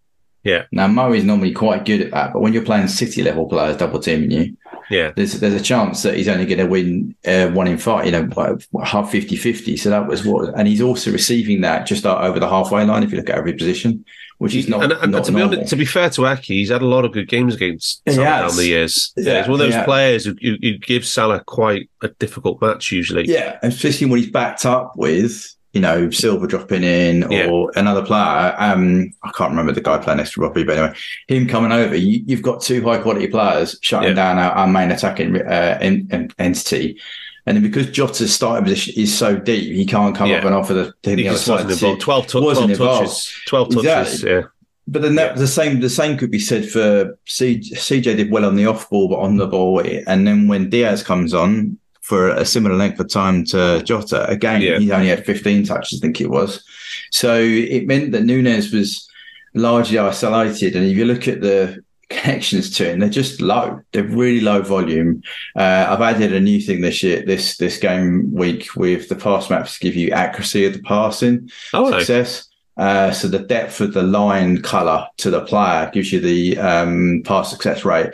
Yeah. 0.44 0.66
Now 0.72 0.88
Mo 0.88 1.14
is 1.14 1.24
normally 1.24 1.52
quite 1.52 1.86
good 1.86 2.02
at 2.02 2.12
that, 2.12 2.34
but 2.34 2.42
when 2.42 2.54
you're 2.54 2.64
playing 2.64 2.88
city 2.90 3.24
level 3.24 3.48
players 3.48 3.78
double 3.78 4.00
teaming 4.00 4.32
you, 4.32 4.58
yeah. 4.90 5.12
there's 5.16 5.40
there's 5.40 5.54
a 5.54 5.64
chance 5.64 6.04
that 6.04 6.16
he's 6.16 6.28
only 6.28 6.46
going 6.46 6.60
to 6.60 6.66
win 6.66 7.16
uh, 7.26 7.48
one 7.50 7.68
in 7.68 7.78
five, 7.78 8.06
you 8.06 8.12
know, 8.12 8.28
like 8.36 8.88
half 8.88 9.12
50 9.12 9.36
50. 9.36 9.78
So 9.78 9.90
that 9.90 10.08
was 10.08 10.26
what, 10.26 10.54
and 10.58 10.68
he's 10.68 10.82
also 10.82 11.12
receiving 11.12 11.62
that 11.62 11.86
just 11.86 12.06
over 12.06 12.40
the 12.40 12.50
halfway 12.50 12.86
line 12.86 13.04
if 13.04 13.12
you 13.12 13.18
look 13.18 13.30
at 13.30 13.38
every 13.38 13.54
position, 13.54 14.06
which 14.38 14.56
is 14.56 14.68
not, 14.68 14.84
and, 14.84 14.94
and 14.94 15.12
not 15.12 15.26
to 15.26 15.32
be 15.32 15.38
normal. 15.38 15.58
honest, 15.58 15.70
to 15.70 15.76
be 15.76 15.86
fair 15.86 16.10
to 16.10 16.28
Ake, 16.28 16.46
he's 16.46 16.70
had 16.70 16.82
a 16.82 16.88
lot 16.88 17.06
of 17.06 17.12
good 17.12 17.28
games 17.28 17.56
against 17.56 18.02
Salah 18.10 18.26
has. 18.26 18.52
down 18.52 18.58
the 18.58 18.68
years. 18.68 19.14
Yeah, 19.16 19.40
he's 19.40 19.48
one 19.48 19.54
of 19.54 19.60
those 19.60 19.74
yeah. 19.74 19.86
players 19.86 20.26
who, 20.26 20.36
who, 20.42 20.58
who 20.62 20.78
gives 20.78 21.12
Salah 21.12 21.44
quite 21.46 21.90
a 22.02 22.08
difficult 22.08 22.62
match 22.62 22.92
usually. 22.92 23.28
Yeah, 23.28 23.60
especially 23.62 24.08
when 24.08 24.20
he's 24.20 24.32
backed 24.32 24.66
up 24.66 24.94
with, 24.96 25.56
you 25.74 25.80
know, 25.82 26.10
Silva 26.10 26.48
dropping 26.48 26.84
in 26.84 27.24
or 27.24 27.32
Yeah. 27.74 27.80
another 27.80 28.04
player. 28.04 28.54
Um, 28.58 29.14
I 29.24 29.32
can't 29.32 29.52
remember 29.52 29.72
the 29.72 29.82
guy 29.82 29.98
playing 30.00 30.18
next 30.18 30.34
to 30.34 30.42
Robbie, 30.42 30.64
but 30.64 30.78
anyway, 30.78 30.98
him 31.28 31.48
coming 31.48 31.72
over, 31.72 31.96
you, 31.96 32.22
you've 32.26 32.42
got 32.42 32.62
two 32.62 32.84
high 32.84 32.98
quality 32.98 33.28
players 33.28 33.78
shutting 33.82 34.10
Yeah. 34.10 34.16
down 34.16 34.38
our, 34.38 34.52
our 34.52 34.68
main 34.68 34.92
attacking 34.92 35.36
uh, 35.38 35.78
en- 35.82 36.08
en- 36.12 36.32
entity. 36.40 37.00
And 37.46 37.56
then 37.56 37.64
because 37.64 37.88
Jota's 37.88 38.34
starting 38.34 38.66
position 38.66 38.94
is 39.02 39.18
so 39.18 39.36
deep, 39.38 39.74
he 39.74 39.86
can't 39.86 40.16
come 40.16 40.30
Yeah. 40.30 40.38
up 40.40 40.46
and 40.46 40.54
offer 40.56 40.74
the, 40.74 40.94
the 41.04 41.16
He 41.16 41.28
other 41.28 41.36
just 41.36 41.46
side 41.46 41.68
to 41.68 41.74
see- 41.76 41.86
involved. 41.86 42.02
12, 42.02 42.28
tu- 42.28 42.42
wasn't 42.42 42.76
12 42.76 42.80
involved. 42.82 43.00
touches. 43.10 43.34
12 43.48 43.70
touches, 43.70 43.86
Exactly. 43.86 44.30
yeah. 44.32 44.42
But 44.88 45.02
then 45.04 45.16
that, 45.16 45.38
the 45.38 45.48
same 45.48 45.80
the 45.80 45.90
same 45.90 46.18
could 46.18 46.32
be 46.32 46.40
said 46.40 46.68
for 46.68 47.18
C, 47.26 47.60
CJ 47.60 48.18
did 48.18 48.30
well 48.32 48.44
on 48.46 48.56
the 48.58 48.66
off 48.66 48.90
ball, 48.90 49.08
but 49.08 49.20
on 49.20 49.38
the 49.38 49.48
ball, 49.48 49.80
and 49.80 50.28
then 50.28 50.48
when 50.50 50.70
Diaz 50.70 51.02
comes 51.02 51.34
on 51.34 51.78
for 52.02 52.30
a 52.30 52.46
similar 52.46 52.76
length 52.76 53.00
of 53.00 53.10
time 53.10 53.46
to 53.46 53.82
Jota, 53.84 54.28
again 54.30 54.62
Yeah. 54.62 54.80
he 54.80 54.92
only 54.92 55.08
had 55.10 55.26
15 55.26 55.64
touches, 55.66 56.00
I 56.00 56.02
think 56.02 56.20
it 56.22 56.30
was. 56.30 56.64
So 57.12 57.40
it 57.40 57.88
meant 57.88 58.12
that 58.12 58.24
Nunez 58.26 58.72
was 58.74 59.08
largely 59.54 59.98
isolated, 59.98 60.76
and 60.76 60.86
if 60.86 60.98
you 60.98 61.06
look 61.06 61.28
at 61.28 61.42
the 61.42 61.84
connections 62.12 62.70
to 62.76 62.90
him, 62.92 63.00
they're 63.00 63.10
just 63.10 63.40
low. 63.40 63.80
They're 63.94 64.04
really 64.04 64.42
low 64.42 64.62
volume. 64.62 65.22
Uh, 65.56 65.86
I've 65.90 66.02
added 66.02 66.34
a 66.34 66.40
new 66.42 66.60
thing 66.60 66.82
this 66.82 67.02
year, 67.04 67.24
this 67.26 67.56
this 67.58 67.78
game 67.78 68.34
week 68.34 68.76
with 68.76 69.08
the 69.08 69.16
pass 69.16 69.50
maps 69.50 69.76
to 69.76 69.80
give 69.80 69.96
you 69.96 70.12
accuracy 70.12 70.66
of 70.66 70.74
the 70.74 70.82
passing 70.82 71.50
Oh, 71.74 71.90
success. 71.92 72.48
Uh, 72.78 73.12
so 73.12 73.28
the 73.28 73.40
depth 73.40 73.80
of 73.80 73.94
the 73.94 74.02
line 74.04 74.62
color 74.62 75.06
to 75.18 75.30
the 75.30 75.42
player 75.42 75.90
gives 75.94 76.12
you 76.12 76.20
the 76.20 76.58
um, 76.58 77.22
pass 77.26 77.50
success 77.52 77.86
rate. 77.86 78.10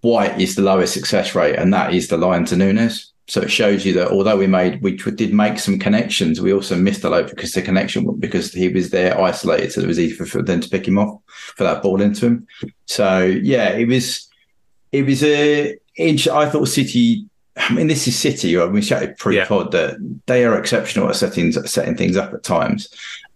White 0.00 0.40
is 0.40 0.54
the 0.54 0.62
lowest 0.62 0.94
success 0.94 1.34
rate, 1.34 1.56
and 1.56 1.72
that 1.74 1.92
is 1.92 2.08
the 2.08 2.16
line 2.16 2.44
to 2.46 2.56
Nunez. 2.56 3.12
So 3.26 3.42
it 3.42 3.50
shows 3.50 3.84
you 3.84 3.92
that 3.94 4.08
although 4.08 4.38
we 4.38 4.46
made, 4.46 4.80
we 4.80 4.92
did 4.92 5.34
make 5.34 5.58
some 5.58 5.78
connections, 5.78 6.40
we 6.40 6.52
also 6.52 6.76
missed 6.76 7.04
a 7.04 7.10
lot 7.10 7.28
because 7.28 7.52
the 7.52 7.60
connection, 7.60 8.10
because 8.18 8.52
he 8.52 8.68
was 8.68 8.88
there 8.88 9.20
isolated, 9.20 9.72
so 9.72 9.82
it 9.82 9.86
was 9.86 10.00
easy 10.00 10.14
for, 10.14 10.42
them 10.42 10.60
to 10.60 10.68
pick 10.68 10.88
him 10.88 10.98
off 10.98 11.20
for 11.26 11.64
that 11.64 11.82
ball 11.82 12.00
into 12.00 12.26
him. 12.26 12.46
So 12.86 13.24
yeah, 13.24 13.70
it 13.70 13.86
was, 13.86 14.28
it 14.92 15.04
was 15.04 15.22
a. 15.22 15.76
inch- 15.96 16.28
I 16.28 16.48
thought 16.48 16.68
City. 16.68 17.26
I 17.56 17.74
mean, 17.74 17.88
this 17.88 18.08
is 18.08 18.16
City. 18.16 18.56
Right? 18.56 18.70
We 18.70 18.80
chatted 18.80 19.18
pre-pod 19.18 19.72
that 19.72 19.96
they 20.26 20.44
are 20.44 20.58
exceptional 20.58 21.08
at 21.08 21.16
setting 21.16 21.52
setting 21.52 21.96
things 21.96 22.16
up 22.16 22.32
at 22.32 22.44
times, 22.44 22.88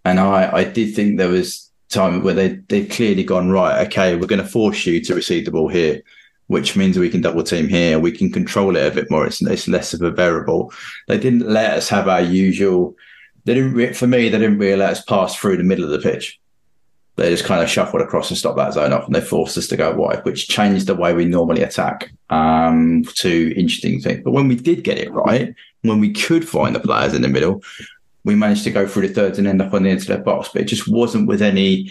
and 0.04 0.18
I 0.18 0.50
I 0.58 0.64
did 0.64 0.94
think 0.94 1.18
there 1.18 1.28
was 1.28 1.70
time 1.90 2.22
where 2.22 2.34
they 2.34 2.48
they've 2.68 2.88
clearly 2.88 3.24
gone 3.24 3.50
right. 3.50 3.86
Okay, 3.86 4.16
we're 4.16 4.26
going 4.26 4.40
to 4.40 4.48
force 4.48 4.86
you 4.86 5.00
to 5.02 5.14
receive 5.14 5.44
the 5.44 5.50
ball 5.50 5.68
here, 5.68 6.02
which 6.52 6.76
means 6.76 6.98
we 6.98 7.08
can 7.08 7.22
double 7.22 7.42
team 7.42 7.66
here. 7.66 7.98
We 7.98 8.12
can 8.12 8.30
control 8.30 8.76
it 8.76 8.86
a 8.86 8.94
bit 8.94 9.10
more. 9.10 9.26
It's 9.26 9.40
it's 9.40 9.66
less 9.66 9.94
of 9.94 10.02
a 10.02 10.10
variable. 10.10 10.70
They 11.08 11.16
didn't 11.18 11.48
let 11.48 11.78
us 11.78 11.88
have 11.88 12.08
our 12.08 12.20
usual. 12.20 12.94
They 13.46 13.54
didn't. 13.54 13.94
For 13.94 14.06
me, 14.06 14.28
they 14.28 14.38
didn't 14.38 14.58
really 14.58 14.76
let 14.76 14.90
us 14.90 15.02
pass 15.02 15.34
through 15.34 15.56
the 15.56 15.64
middle 15.64 15.86
of 15.86 15.90
the 15.90 16.10
pitch. 16.10 16.38
They 17.16 17.30
just 17.30 17.46
kind 17.46 17.62
of 17.62 17.70
shuffled 17.70 18.02
across 18.02 18.28
and 18.28 18.36
stopped 18.36 18.58
that 18.58 18.74
zone 18.74 18.92
off, 18.92 19.06
and 19.06 19.14
they 19.14 19.22
forced 19.22 19.56
us 19.56 19.66
to 19.68 19.78
go 19.78 19.94
wide, 19.94 20.26
which 20.26 20.48
changed 20.48 20.86
the 20.86 20.94
way 20.94 21.14
we 21.14 21.24
normally 21.24 21.62
attack. 21.62 22.12
Um, 22.28 23.04
to 23.14 23.54
interesting 23.56 24.02
thing. 24.02 24.22
But 24.22 24.32
when 24.32 24.46
we 24.46 24.56
did 24.56 24.84
get 24.84 24.98
it 24.98 25.10
right, 25.10 25.54
when 25.80 26.00
we 26.00 26.12
could 26.12 26.46
find 26.46 26.76
the 26.76 26.80
players 26.80 27.14
in 27.14 27.22
the 27.22 27.28
middle, 27.28 27.62
we 28.24 28.34
managed 28.34 28.64
to 28.64 28.70
go 28.70 28.86
through 28.86 29.08
the 29.08 29.14
thirds 29.14 29.38
and 29.38 29.48
end 29.48 29.62
up 29.62 29.72
on 29.72 29.84
the 29.84 29.90
end 29.90 30.02
of 30.02 30.06
their 30.06 30.18
box. 30.18 30.50
But 30.52 30.62
it 30.62 30.66
just 30.66 30.86
wasn't 30.86 31.28
with 31.28 31.40
any. 31.40 31.90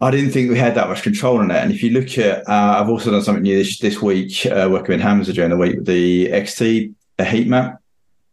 I 0.00 0.10
didn't 0.10 0.30
think 0.30 0.50
we 0.50 0.58
had 0.58 0.74
that 0.74 0.88
much 0.88 1.02
control 1.02 1.38
on 1.38 1.50
it. 1.50 1.56
And 1.56 1.72
if 1.72 1.82
you 1.82 1.90
look 1.90 2.18
at, 2.18 2.46
uh, 2.48 2.80
I've 2.80 2.88
also 2.88 3.10
done 3.10 3.22
something 3.22 3.42
new 3.42 3.56
this 3.56 3.78
this 3.78 4.02
week, 4.02 4.44
uh, 4.46 4.68
working 4.70 4.96
with 4.96 5.00
Hamzah 5.00 5.34
during 5.34 5.50
the 5.50 5.56
week 5.56 5.76
with 5.76 5.86
the 5.86 6.28
XT 6.28 6.92
the 7.16 7.24
heat 7.24 7.48
map. 7.48 7.80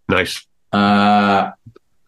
Nice. 0.09 0.45
Uh, 0.71 1.51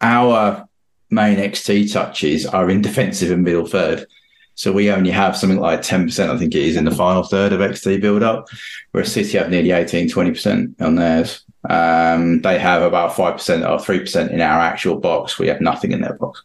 our 0.00 0.68
main 1.10 1.38
XT 1.38 1.92
touches 1.92 2.46
are 2.46 2.68
in 2.68 2.82
defensive 2.82 3.30
and 3.30 3.44
middle 3.44 3.66
third. 3.66 4.06
So 4.54 4.72
we 4.72 4.90
only 4.90 5.10
have 5.10 5.36
something 5.36 5.60
like 5.60 5.80
10%, 5.80 6.30
I 6.30 6.38
think 6.38 6.54
it 6.54 6.62
is, 6.62 6.76
in 6.76 6.86
the 6.86 6.90
final 6.90 7.22
third 7.22 7.52
of 7.52 7.60
XT 7.60 8.00
build 8.00 8.22
up, 8.22 8.48
whereas 8.92 9.12
City 9.12 9.36
have 9.36 9.50
nearly 9.50 9.70
18, 9.70 10.08
20% 10.08 10.80
on 10.80 10.94
theirs. 10.94 11.44
Um, 11.68 12.40
they 12.40 12.58
have 12.58 12.80
about 12.80 13.12
5% 13.12 13.68
or 13.68 13.78
3% 13.78 14.30
in 14.30 14.40
our 14.40 14.60
actual 14.60 14.96
box. 14.96 15.38
We 15.38 15.48
have 15.48 15.60
nothing 15.60 15.92
in 15.92 16.00
their 16.00 16.14
box. 16.14 16.42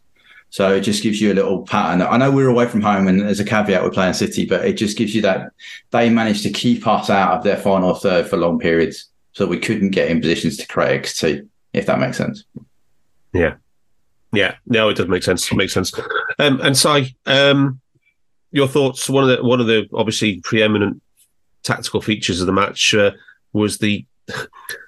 So 0.52 0.74
it 0.74 0.82
just 0.82 1.02
gives 1.02 1.18
you 1.18 1.32
a 1.32 1.34
little 1.34 1.62
pattern. 1.62 2.02
I 2.02 2.18
know 2.18 2.30
we're 2.30 2.50
away 2.50 2.66
from 2.66 2.82
home, 2.82 3.08
and 3.08 3.22
as 3.22 3.40
a 3.40 3.44
caveat, 3.44 3.82
we're 3.82 3.88
playing 3.88 4.12
City, 4.12 4.44
but 4.44 4.66
it 4.66 4.74
just 4.74 4.98
gives 4.98 5.14
you 5.14 5.22
that 5.22 5.50
they 5.92 6.10
managed 6.10 6.42
to 6.42 6.50
keep 6.50 6.86
us 6.86 7.08
out 7.08 7.32
of 7.32 7.42
their 7.42 7.56
final 7.56 7.94
third 7.94 8.28
for 8.28 8.36
long 8.36 8.58
periods. 8.58 9.08
So 9.32 9.46
we 9.46 9.58
couldn't 9.58 9.92
get 9.92 10.10
in 10.10 10.20
positions 10.20 10.58
to 10.58 10.66
create 10.66 11.04
XT, 11.04 11.48
if 11.72 11.86
that 11.86 11.98
makes 11.98 12.18
sense. 12.18 12.44
Yeah. 13.32 13.54
Yeah. 14.34 14.56
No, 14.66 14.90
it 14.90 14.98
does 14.98 15.08
make 15.08 15.22
sense. 15.22 15.50
It 15.50 15.56
makes 15.56 15.72
sense. 15.72 15.98
Um, 16.38 16.60
and 16.60 16.76
Si, 16.76 17.16
um, 17.24 17.80
your 18.50 18.68
thoughts? 18.68 19.08
One 19.08 19.24
of 19.24 19.34
the 19.34 19.42
one 19.42 19.58
of 19.58 19.66
the 19.68 19.88
obviously 19.94 20.40
preeminent 20.40 21.00
tactical 21.62 22.02
features 22.02 22.42
of 22.42 22.46
the 22.46 22.52
match 22.52 22.94
uh, 22.94 23.12
was 23.54 23.78
the 23.78 24.04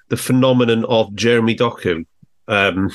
the 0.09 0.17
phenomenon 0.17 0.85
of 0.85 1.15
Jeremy 1.15 1.55
Doku. 1.55 2.05
Um, 2.47 2.91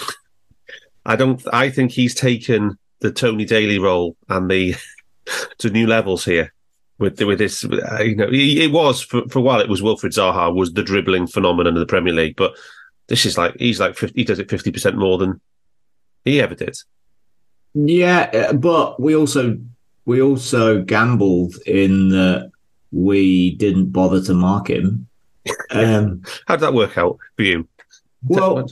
I 1.04 1.16
don't. 1.16 1.42
I 1.52 1.70
think 1.70 1.92
he's 1.92 2.14
taken 2.14 2.78
the 3.00 3.10
Tony 3.10 3.44
Daley 3.44 3.78
role 3.78 4.16
and 4.28 4.50
the 4.50 4.74
to 5.58 5.70
new 5.70 5.86
levels 5.86 6.24
here 6.24 6.52
with 6.98 7.20
with 7.20 7.38
this. 7.38 7.64
Uh, 7.64 8.02
you 8.02 8.16
know, 8.16 8.28
it 8.30 8.70
was 8.70 9.02
for, 9.02 9.22
for 9.28 9.38
a 9.38 9.42
while. 9.42 9.60
It 9.60 9.68
was 9.68 9.82
Wilfried 9.82 10.12
Zaha 10.12 10.54
was 10.54 10.72
the 10.72 10.82
dribbling 10.82 11.26
phenomenon 11.26 11.74
of 11.74 11.80
the 11.80 11.86
Premier 11.86 12.12
League, 12.12 12.36
but 12.36 12.54
this 13.08 13.26
is 13.26 13.36
like 13.36 13.56
he's 13.58 13.80
like 13.80 13.96
50, 13.96 14.18
he 14.18 14.24
does 14.24 14.38
it 14.38 14.50
fifty 14.50 14.70
percent 14.70 14.96
more 14.96 15.18
than 15.18 15.40
he 16.24 16.40
ever 16.40 16.54
did. 16.54 16.76
Yeah, 17.74 18.30
uh, 18.32 18.52
but 18.52 19.00
we 19.00 19.16
also 19.16 19.58
we 20.04 20.20
also 20.20 20.82
gambled 20.82 21.54
in 21.66 22.10
that 22.10 22.50
we 22.92 23.54
didn't 23.56 23.90
bother 23.90 24.22
to 24.22 24.34
mark 24.34 24.70
him. 24.70 25.06
Um, 25.72 26.22
How 26.46 26.56
did 26.56 26.62
that 26.62 26.74
work 26.74 26.98
out 26.98 27.16
for 27.36 27.42
you? 27.42 27.66
well, 28.26 28.66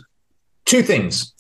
two 0.65 0.83
things. 0.83 1.33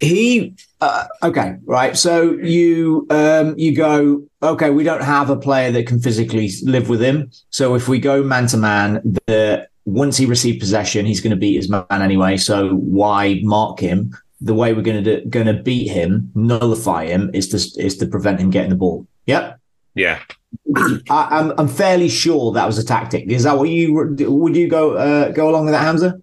He 0.00 0.54
uh, 0.80 1.06
okay, 1.24 1.56
right. 1.64 1.96
So 1.96 2.32
you 2.32 3.06
um, 3.10 3.54
you 3.58 3.74
go 3.74 4.24
okay. 4.42 4.70
We 4.70 4.84
don't 4.84 5.02
have 5.02 5.28
a 5.28 5.36
player 5.36 5.72
that 5.72 5.86
can 5.86 5.98
physically 6.00 6.50
live 6.62 6.88
with 6.88 7.02
him. 7.02 7.30
So 7.50 7.74
if 7.74 7.88
we 7.88 7.98
go 7.98 8.22
man 8.22 8.46
to 8.48 8.56
man, 8.56 9.00
the 9.26 9.66
once 9.86 10.16
he 10.16 10.26
received 10.26 10.60
possession, 10.60 11.04
he's 11.04 11.20
going 11.20 11.30
to 11.30 11.36
beat 11.36 11.56
his 11.56 11.68
man 11.68 11.84
anyway. 11.90 12.36
So 12.36 12.74
why 12.74 13.40
mark 13.42 13.80
him? 13.80 14.16
The 14.40 14.54
way 14.54 14.72
we're 14.72 14.82
going 14.82 15.02
to 15.02 15.24
going 15.24 15.46
to 15.46 15.62
beat 15.62 15.88
him, 15.88 16.30
nullify 16.36 17.06
him, 17.06 17.30
is 17.34 17.48
to 17.48 17.82
is 17.82 17.96
to 17.98 18.06
prevent 18.06 18.38
him 18.38 18.50
getting 18.50 18.70
the 18.70 18.76
ball. 18.76 19.06
Yep. 19.26 19.58
Yeah, 19.96 20.20
I, 21.10 21.28
I'm 21.30 21.52
I'm 21.58 21.68
fairly 21.68 22.08
sure 22.08 22.52
that 22.52 22.66
was 22.66 22.78
a 22.78 22.84
tactic. 22.84 23.26
Is 23.26 23.42
that 23.42 23.58
what 23.58 23.68
you 23.68 23.92
would 23.92 24.56
you 24.56 24.68
go 24.68 24.92
uh, 24.92 25.30
go 25.30 25.48
along 25.48 25.64
with 25.64 25.74
that, 25.74 25.84
Hamzah? 25.84 26.22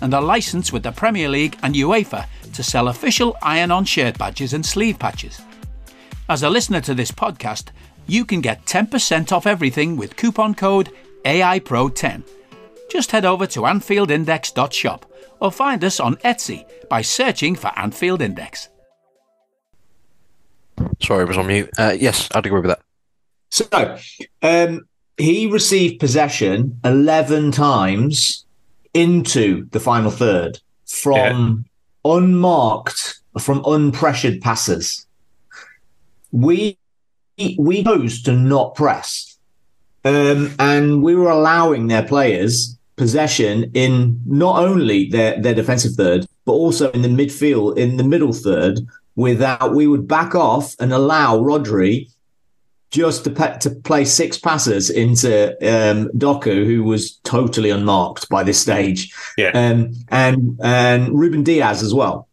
and 0.00 0.14
are 0.14 0.22
licensed 0.22 0.72
with 0.72 0.82
the 0.82 0.92
Premier 0.92 1.28
League 1.28 1.58
and 1.62 1.74
UEFA 1.74 2.26
to 2.52 2.62
sell 2.62 2.88
official 2.88 3.36
iron 3.42 3.70
on 3.70 3.84
shirt 3.84 4.18
badges 4.18 4.52
and 4.52 4.64
sleeve 4.64 4.98
patches. 4.98 5.40
As 6.28 6.42
a 6.42 6.50
listener 6.50 6.80
to 6.82 6.94
this 6.94 7.10
podcast, 7.10 7.68
you 8.06 8.24
can 8.24 8.40
get 8.40 8.64
10% 8.66 9.32
off 9.32 9.46
everything 9.46 9.96
with 9.96 10.16
coupon 10.16 10.54
code 10.54 10.90
AIPRO10. 11.24 12.22
Just 12.90 13.10
head 13.10 13.24
over 13.24 13.46
to 13.46 13.60
AnfieldIndex.shop 13.60 15.06
or 15.40 15.52
find 15.52 15.84
us 15.84 16.00
on 16.00 16.16
Etsy 16.16 16.64
by 16.88 17.02
searching 17.02 17.54
for 17.54 17.70
Anfield 17.76 18.22
Index. 18.22 18.68
Sorry, 21.00 21.22
I 21.22 21.24
was 21.24 21.36
on 21.36 21.46
mute. 21.46 21.70
Uh, 21.78 21.96
yes, 21.98 22.28
I'd 22.34 22.46
agree 22.46 22.60
with 22.60 22.70
that. 22.70 22.80
So, 23.50 23.96
um, 24.42 24.88
he 25.16 25.46
received 25.46 26.00
possession 26.00 26.80
11 26.84 27.52
times 27.52 28.46
into 28.98 29.68
the 29.70 29.80
final 29.80 30.10
third 30.10 30.58
from 30.86 31.64
unmarked, 32.04 33.20
from 33.40 33.62
unpressured 33.62 34.40
passes. 34.40 35.06
We 36.32 36.76
we 37.56 37.84
chose 37.84 38.22
to 38.22 38.32
not 38.32 38.74
press, 38.74 39.38
um, 40.04 40.52
and 40.58 41.02
we 41.02 41.14
were 41.14 41.30
allowing 41.30 41.86
their 41.86 42.02
players 42.02 42.76
possession 42.96 43.70
in 43.74 44.20
not 44.26 44.62
only 44.62 45.08
their 45.08 45.40
their 45.40 45.54
defensive 45.54 45.92
third, 45.92 46.26
but 46.44 46.52
also 46.52 46.90
in 46.90 47.02
the 47.02 47.08
midfield, 47.08 47.78
in 47.78 47.96
the 47.96 48.04
middle 48.04 48.32
third. 48.32 48.80
Without 49.14 49.74
we 49.74 49.86
would 49.88 50.06
back 50.06 50.34
off 50.34 50.76
and 50.78 50.92
allow 50.92 51.38
Rodri 51.38 52.08
just 52.90 53.24
to, 53.24 53.30
pe- 53.30 53.58
to 53.58 53.70
play 53.70 54.04
six 54.04 54.38
passes 54.38 54.88
into 54.90 55.50
um, 55.62 56.08
Doku, 56.16 56.64
who 56.64 56.84
was 56.84 57.16
totally 57.18 57.70
unmarked 57.70 58.28
by 58.28 58.42
this 58.42 58.60
stage, 58.60 59.12
Yeah. 59.36 59.50
um, 59.54 59.92
and 60.08 60.58
and 60.62 61.18
Ruben 61.18 61.42
Dias 61.42 61.82
as 61.82 61.92
well. 61.92 62.28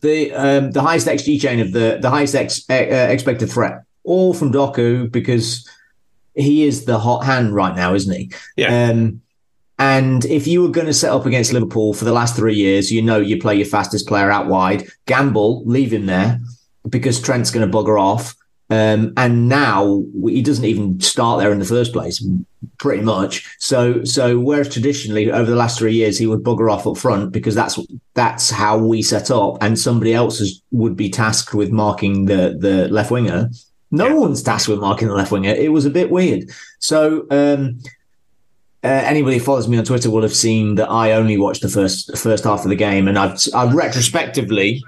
The 0.00 0.32
um, 0.34 0.72
the 0.72 0.82
highest 0.82 1.06
xG 1.06 1.40
chain 1.40 1.60
of 1.60 1.72
the 1.72 1.98
the 2.02 2.10
highest 2.10 2.34
ex, 2.34 2.68
uh, 2.68 2.74
expected 2.74 3.50
threat, 3.50 3.82
all 4.04 4.34
from 4.34 4.52
Doku 4.52 5.10
because 5.10 5.66
he 6.34 6.64
is 6.64 6.84
the 6.84 6.98
hot 6.98 7.24
hand 7.24 7.54
right 7.54 7.74
now, 7.74 7.94
isn't 7.94 8.12
he? 8.14 8.30
Yeah. 8.56 8.90
Um, 8.90 9.22
and 9.78 10.24
if 10.26 10.46
you 10.46 10.62
were 10.62 10.68
going 10.70 10.86
to 10.86 10.92
set 10.94 11.12
up 11.12 11.24
against 11.26 11.52
Liverpool 11.52 11.94
for 11.94 12.04
the 12.04 12.12
last 12.12 12.36
three 12.36 12.54
years, 12.56 12.90
you 12.90 13.00
know 13.02 13.18
you 13.20 13.40
play 13.40 13.56
your 13.56 13.66
fastest 13.66 14.06
player 14.06 14.30
out 14.30 14.46
wide. 14.48 14.86
Gamble, 15.06 15.64
leave 15.64 15.92
him 15.92 16.06
there 16.06 16.40
because 16.88 17.20
Trent's 17.20 17.50
going 17.50 17.70
to 17.70 17.74
bugger 17.78 17.98
off. 18.00 18.34
Um, 18.68 19.12
and 19.16 19.48
now 19.48 20.02
he 20.24 20.42
doesn't 20.42 20.64
even 20.64 20.98
start 21.00 21.38
there 21.40 21.52
in 21.52 21.60
the 21.60 21.64
first 21.64 21.92
place, 21.92 22.26
pretty 22.78 23.02
much. 23.02 23.46
So, 23.60 24.02
so 24.02 24.40
whereas 24.40 24.68
traditionally 24.72 25.30
over 25.30 25.48
the 25.48 25.56
last 25.56 25.78
three 25.78 25.94
years 25.94 26.18
he 26.18 26.26
would 26.26 26.42
bugger 26.42 26.70
off 26.72 26.84
up 26.86 26.96
front 26.96 27.30
because 27.30 27.54
that's 27.54 27.78
that's 28.14 28.50
how 28.50 28.76
we 28.78 29.02
set 29.02 29.30
up, 29.30 29.58
and 29.60 29.78
somebody 29.78 30.14
else 30.14 30.40
is, 30.40 30.60
would 30.72 30.96
be 30.96 31.08
tasked 31.08 31.54
with 31.54 31.70
marking 31.70 32.24
the 32.24 32.56
the 32.58 32.88
left 32.88 33.12
winger. 33.12 33.50
No 33.92 34.08
Yeah. 34.08 34.14
one's 34.14 34.42
tasked 34.42 34.68
with 34.68 34.80
marking 34.80 35.06
the 35.06 35.14
left 35.14 35.30
winger. 35.30 35.50
It 35.50 35.70
was 35.70 35.86
a 35.86 35.90
bit 35.90 36.10
weird. 36.10 36.50
So, 36.80 37.24
um, 37.30 37.78
uh, 38.82 38.88
anybody 38.88 39.38
who 39.38 39.44
follows 39.44 39.68
me 39.68 39.78
on 39.78 39.84
Twitter 39.84 40.10
will 40.10 40.22
have 40.22 40.34
seen 40.34 40.74
that 40.74 40.90
I 40.90 41.12
only 41.12 41.38
watched 41.38 41.62
the 41.62 41.68
first 41.68 42.18
first 42.18 42.42
half 42.42 42.64
of 42.64 42.68
the 42.70 42.74
game, 42.76 43.06
and 43.06 43.16
I've 43.16 43.38
I've 43.54 43.74
retrospectively 43.74 44.82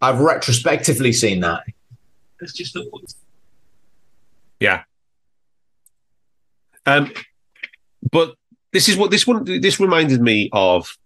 I've 0.00 0.20
retrospectively 0.20 1.12
seen 1.12 1.40
that. 1.40 1.64
That's 2.40 2.52
just 2.52 2.74
not. 2.74 2.86
Yeah. 4.60 4.82
Um, 6.86 7.12
but 8.10 8.34
this 8.72 8.88
is 8.88 8.96
what 8.96 9.10
this 9.10 9.26
one 9.26 9.44
this 9.44 9.80
reminded 9.80 10.20
me 10.20 10.48
of 10.52 10.96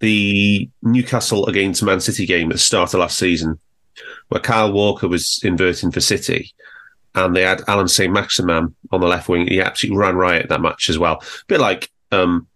the 0.00 0.68
Newcastle 0.82 1.46
against 1.46 1.82
Man 1.82 2.00
City 2.00 2.26
game 2.26 2.50
at 2.50 2.54
the 2.54 2.58
start 2.58 2.94
of 2.94 3.00
last 3.00 3.18
season, 3.18 3.58
where 4.28 4.40
Kyle 4.40 4.72
Walker 4.72 5.08
was 5.08 5.40
inverting 5.44 5.90
for 5.90 6.00
City, 6.00 6.52
and 7.14 7.36
they 7.36 7.42
had 7.42 7.62
Alan 7.68 7.88
St. 7.88 8.12
Maximin 8.12 8.74
on 8.90 9.00
the 9.00 9.06
left 9.06 9.28
wing. 9.28 9.46
He 9.46 9.60
absolutely 9.60 9.98
ran 9.98 10.16
riot 10.16 10.48
that 10.48 10.62
match 10.62 10.88
as 10.88 10.98
well. 10.98 11.22
A 11.22 11.44
bit 11.48 11.60
like 11.60 11.90
um, 12.10 12.46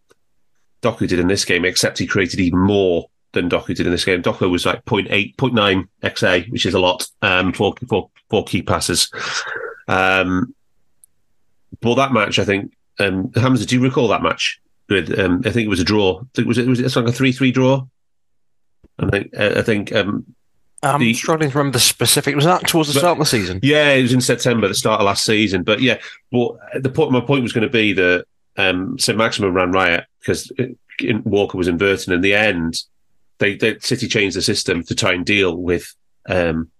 Doku 0.82 1.06
did 1.06 1.18
in 1.18 1.28
this 1.28 1.44
game, 1.44 1.64
except 1.64 1.98
he 1.98 2.06
created 2.06 2.40
even 2.40 2.58
more 2.58 3.08
than 3.34 3.50
Doku 3.50 3.74
did 3.74 3.80
in 3.86 3.92
this 3.92 4.04
game. 4.04 4.22
Doku 4.22 4.50
was 4.50 4.64
like 4.66 4.84
0.8, 4.84 5.36
0.9 5.36 5.88
XA, 6.02 6.50
which 6.50 6.64
is 6.66 6.74
a 6.74 6.78
lot 6.80 7.06
um, 7.22 7.52
for, 7.52 7.74
for, 7.88 8.10
for 8.30 8.44
key 8.44 8.62
passes. 8.62 9.10
Um, 9.88 10.54
but 11.80 11.96
that 11.96 12.12
match, 12.12 12.38
I 12.38 12.44
think, 12.44 12.72
um, 12.98 13.28
Hamzah, 13.28 13.66
do 13.66 13.74
you 13.76 13.82
recall 13.82 14.08
that 14.08 14.22
match? 14.22 14.60
With, 14.88 15.18
um, 15.18 15.42
I 15.44 15.50
think 15.50 15.66
it 15.66 15.70
was 15.70 15.80
a 15.80 15.84
draw. 15.84 16.20
I 16.20 16.24
think 16.34 16.46
was 16.48 16.58
it 16.58 16.66
was 16.66 16.78
it 16.78 16.94
like 16.94 17.08
a 17.08 17.12
three-three 17.12 17.52
draw? 17.52 17.86
I 18.98 19.08
think 19.08 19.30
uh, 19.36 19.54
I 19.56 19.62
think 19.62 19.92
um, 19.92 20.24
I'm 20.82 21.00
The- 21.00 21.14
struggling 21.14 21.50
to 21.50 21.56
remember 21.58 21.78
the 21.78 21.80
specific. 21.82 22.36
Was 22.36 22.44
that 22.44 22.66
towards 22.68 22.88
the 22.90 22.94
But- 22.94 23.00
start 23.00 23.12
of 23.12 23.18
the 23.20 23.24
season? 23.24 23.60
Yeah, 23.62 23.92
it 23.92 24.02
was 24.02 24.12
in 24.12 24.20
September, 24.20 24.68
the 24.68 24.74
start 24.74 25.00
of 25.00 25.06
last 25.06 25.24
season. 25.24 25.62
But 25.62 25.80
yeah, 25.80 25.98
well, 26.30 26.58
the 26.78 26.90
point, 26.90 27.12
my 27.12 27.20
point 27.20 27.42
was 27.42 27.52
going 27.54 27.66
to 27.66 27.72
be 27.72 27.94
that 27.94 28.26
um, 28.58 28.98
St. 28.98 29.16
Maximin 29.16 29.54
ran 29.54 29.72
riot 29.72 30.04
because 30.20 30.52
Walker 31.24 31.56
was 31.58 31.66
inverting. 31.68 32.12
In 32.12 32.20
the 32.20 32.34
end, 32.34 32.82
they, 33.38 33.56
they 33.56 33.78
City 33.80 34.08
changed 34.08 34.36
the 34.36 34.42
system 34.42 34.82
to 34.84 34.94
try 34.94 35.12
and 35.12 35.26
deal 35.26 35.56
with 35.56 35.94
um, 36.28 36.70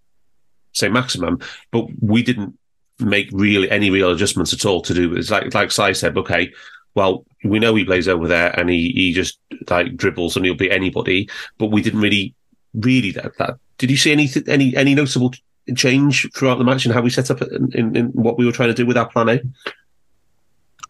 St. 0.73 0.93
Maximin, 0.93 1.41
but 1.71 1.87
we 2.01 2.23
didn't 2.23 2.59
make 2.99 3.29
really 3.33 3.71
any 3.71 3.91
real 3.91 4.13
adjustments 4.13 4.53
at 4.53 4.65
all 4.65 4.81
to 4.83 4.95
do. 4.95 5.15
It's 5.15 5.31
like 5.31 5.53
like 5.55 5.71
Si 5.71 5.95
said, 5.95 6.17
okay, 6.17 6.53
well, 6.95 7.25
we 7.43 7.59
know 7.59 7.75
he 7.75 7.85
plays 7.85 8.09
over 8.09 8.29
there 8.29 8.59
and 8.59 8.71
he 8.71 8.93
he 8.93 9.13
just 9.13 9.39
like 9.69 9.97
dribbles 9.97 10.37
and 10.37 10.45
he'll 10.45 10.55
beat 10.55 10.73
anybody, 10.73 11.29
but 11.59 11.67
we 11.67 11.83
didn't 11.83 12.01
really 12.01 12.35
really 12.75 13.11
that. 13.13 13.37
that. 13.39 13.59
Did 13.79 13.91
you 13.91 13.97
see 13.97 14.13
any 14.13 14.29
any 14.47 14.77
any 14.77 14.95
noticeable 14.95 15.33
change 15.77 16.31
throughout 16.35 16.59
the 16.59 16.65
match 16.65 16.85
and 16.85 16.95
how 16.95 17.01
we 17.01 17.11
set 17.11 17.31
up 17.31 17.41
in, 17.43 17.73
in, 17.73 17.97
in 17.97 18.07
what 18.09 18.39
we 18.39 18.45
were 18.45 18.53
trying 18.53 18.69
to 18.69 18.75
do 18.75 18.87
with 18.87 18.97
our 18.97 19.09
plan 19.09 19.29
A? 19.29 19.41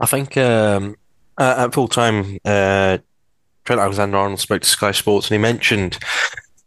I 0.00 0.06
think 0.06 0.36
um, 0.36 0.96
uh, 1.38 1.54
at 1.58 1.74
full 1.74 1.88
time, 1.88 2.38
uh, 2.44 2.98
Trent 3.64 3.80
Alexander 3.80 4.16
Arnold 4.16 4.40
spoke 4.40 4.62
to 4.62 4.68
Sky 4.68 4.92
Sports 4.92 5.28
and 5.28 5.34
he 5.34 5.38
mentioned 5.42 5.98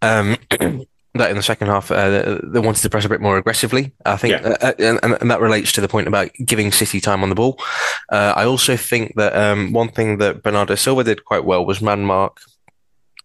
um, 0.01 0.37
that 1.13 1.29
in 1.31 1.35
the 1.35 1.43
second 1.43 1.67
half 1.67 1.91
uh, 1.91 2.39
they 2.43 2.59
wanted 2.59 2.81
to 2.81 2.89
press 2.89 3.05
a 3.05 3.09
bit 3.09 3.21
more 3.21 3.37
aggressively. 3.37 3.93
I 4.05 4.17
think, 4.17 4.31
Yeah. 4.33 4.55
uh, 4.61 4.73
and, 4.79 4.99
and 5.21 5.31
that 5.31 5.41
relates 5.41 5.71
to 5.73 5.81
the 5.81 5.87
point 5.87 6.07
about 6.07 6.29
giving 6.45 6.71
City 6.71 6.99
time 7.01 7.23
on 7.23 7.29
the 7.29 7.35
ball. 7.35 7.59
Uh, 8.11 8.33
I 8.35 8.45
also 8.45 8.77
think 8.77 9.15
that 9.15 9.35
um, 9.35 9.73
one 9.73 9.89
thing 9.89 10.17
that 10.19 10.43
Bernardo 10.43 10.75
Silva 10.75 11.03
did 11.03 11.25
quite 11.25 11.45
well 11.45 11.65
was 11.65 11.81
man 11.81 12.03
mark 12.05 12.39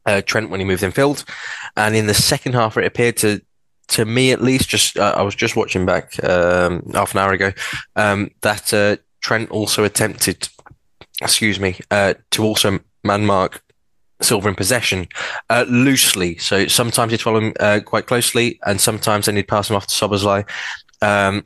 uh, 0.07 0.21
Trent 0.23 0.51
when 0.51 0.61
he 0.61 0.67
moved 0.67 0.83
in 0.83 0.91
field, 0.91 1.25
and 1.77 1.95
in 1.95 2.07
the 2.09 2.15
second 2.15 2.55
half 2.55 2.77
it 2.77 2.85
appeared 2.85 3.17
to. 3.19 3.41
To 3.89 4.07
me, 4.07 4.33
at 4.33 4.41
least, 4.41 4.71
just 4.71 4.97
uh, 4.97 5.13
I 5.17 5.23
was 5.23 5.35
just 5.35 5.55
watching 5.55 5.85
back 5.85 6.23
um, 6.25 6.83
half 6.95 7.13
an 7.13 7.19
hour 7.19 7.33
ago 7.33 7.53
um, 7.95 8.31
that 8.41 8.73
uh, 8.73 8.97
Trent 9.21 9.51
also 9.51 9.85
attempted, 9.85 10.49
excuse 11.21 11.61
me, 11.61 11.79
uh, 11.91 12.15
to 12.31 12.43
also 12.43 12.79
man 13.05 13.27
mark 13.27 13.63
Silva 14.21 14.49
in 14.49 14.55
possession 14.55 15.09
uh, 15.51 15.65
loosely. 15.69 16.39
So 16.39 16.67
sometimes 16.67 17.13
he'd 17.13 17.21
follow 17.21 17.41
him 17.41 17.53
uh, 17.61 17.81
quite 17.85 18.07
closely, 18.07 18.59
and 18.67 18.81
sometimes 18.81 19.27
then 19.27 19.37
he'd 19.37 19.49
pass 19.49 19.69
him 19.69 19.77
off 19.77 19.87
to 19.89 19.95
Szoboszlai, 19.95 20.49
um, 21.01 21.45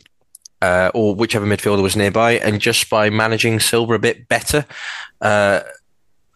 uh, 0.63 0.91
or 0.95 1.15
whichever 1.15 1.47
midfielder 1.47 1.83
was 1.83 1.97
nearby. 1.97 2.33
And 2.33 2.61
just 2.61 2.91
by 2.91 3.11
managing 3.11 3.61
Silva 3.61 3.95
a 3.95 3.99
bit 3.99 4.29
better, 4.29 4.65
uh, 5.21 5.61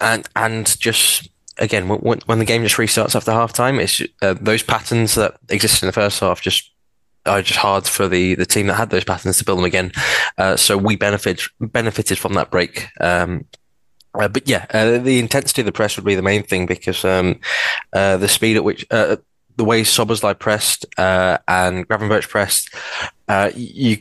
and 0.00 0.28
and 0.36 0.78
just 0.80 1.28
again 1.58 1.88
when, 1.88 2.20
when 2.24 2.38
the 2.38 2.44
game 2.44 2.62
just 2.62 2.76
restarts 2.76 3.14
after 3.14 3.32
half 3.32 3.52
time, 3.52 3.78
it's 3.78 4.02
uh, 4.22 4.34
those 4.40 4.62
patterns 4.62 5.14
that 5.14 5.36
existed 5.48 5.84
in 5.84 5.88
the 5.88 5.92
first 5.92 6.20
half 6.20 6.40
just 6.40 6.70
are 7.26 7.42
just 7.42 7.58
hard 7.58 7.86
for 7.86 8.08
the 8.08 8.34
the 8.34 8.46
team 8.46 8.66
that 8.66 8.74
had 8.74 8.90
those 8.90 9.04
patterns 9.04 9.38
to 9.38 9.44
build 9.44 9.58
them 9.58 9.64
again. 9.64 9.92
Uh, 10.38 10.56
so 10.56 10.76
we 10.76 10.96
benefit 10.96 11.42
benefited 11.60 12.18
from 12.18 12.32
that 12.34 12.50
break. 12.50 12.88
Um, 13.00 13.44
uh, 14.14 14.28
but 14.28 14.48
yeah, 14.48 14.66
uh, 14.70 14.98
the 14.98 15.18
intensity 15.18 15.62
of 15.62 15.66
the 15.66 15.72
press 15.72 15.96
would 15.96 16.04
be 16.04 16.14
the 16.14 16.22
main 16.22 16.42
thing 16.42 16.66
because 16.66 17.04
um, 17.04 17.38
uh, 17.92 18.16
the 18.16 18.28
speed 18.28 18.56
at 18.56 18.64
which 18.64 18.86
uh, 18.90 19.16
the 19.56 19.64
way 19.64 19.82
Szoboszlai 19.82 20.38
pressed 20.38 20.86
uh, 20.98 21.38
and 21.46 21.86
Gravenberch 21.88 22.28
pressed, 22.28 22.74
uh, 23.28 23.50
you 23.54 23.98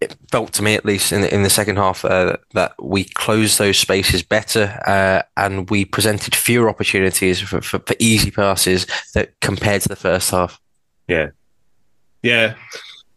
it 0.00 0.14
felt 0.30 0.52
to 0.52 0.62
me 0.62 0.76
at 0.76 0.84
least 0.84 1.10
in 1.10 1.22
the, 1.22 1.34
in 1.34 1.42
the 1.42 1.50
second 1.50 1.74
half 1.74 2.02
that 2.02 2.72
we 2.80 3.02
closed 3.02 3.58
those 3.58 3.76
spaces 3.76 4.22
better 4.22 4.80
and 5.36 5.68
we 5.70 5.84
presented 5.84 6.36
fewer 6.36 6.68
opportunities 6.68 7.40
for, 7.40 7.60
for, 7.60 7.80
for 7.80 7.96
easy 7.98 8.30
passes 8.30 8.86
that 9.14 9.32
compared 9.40 9.82
to 9.82 9.88
the 9.88 9.96
first 9.96 10.30
half. 10.30 10.60
Yeah. 11.08 11.30
Yeah. 12.22 12.54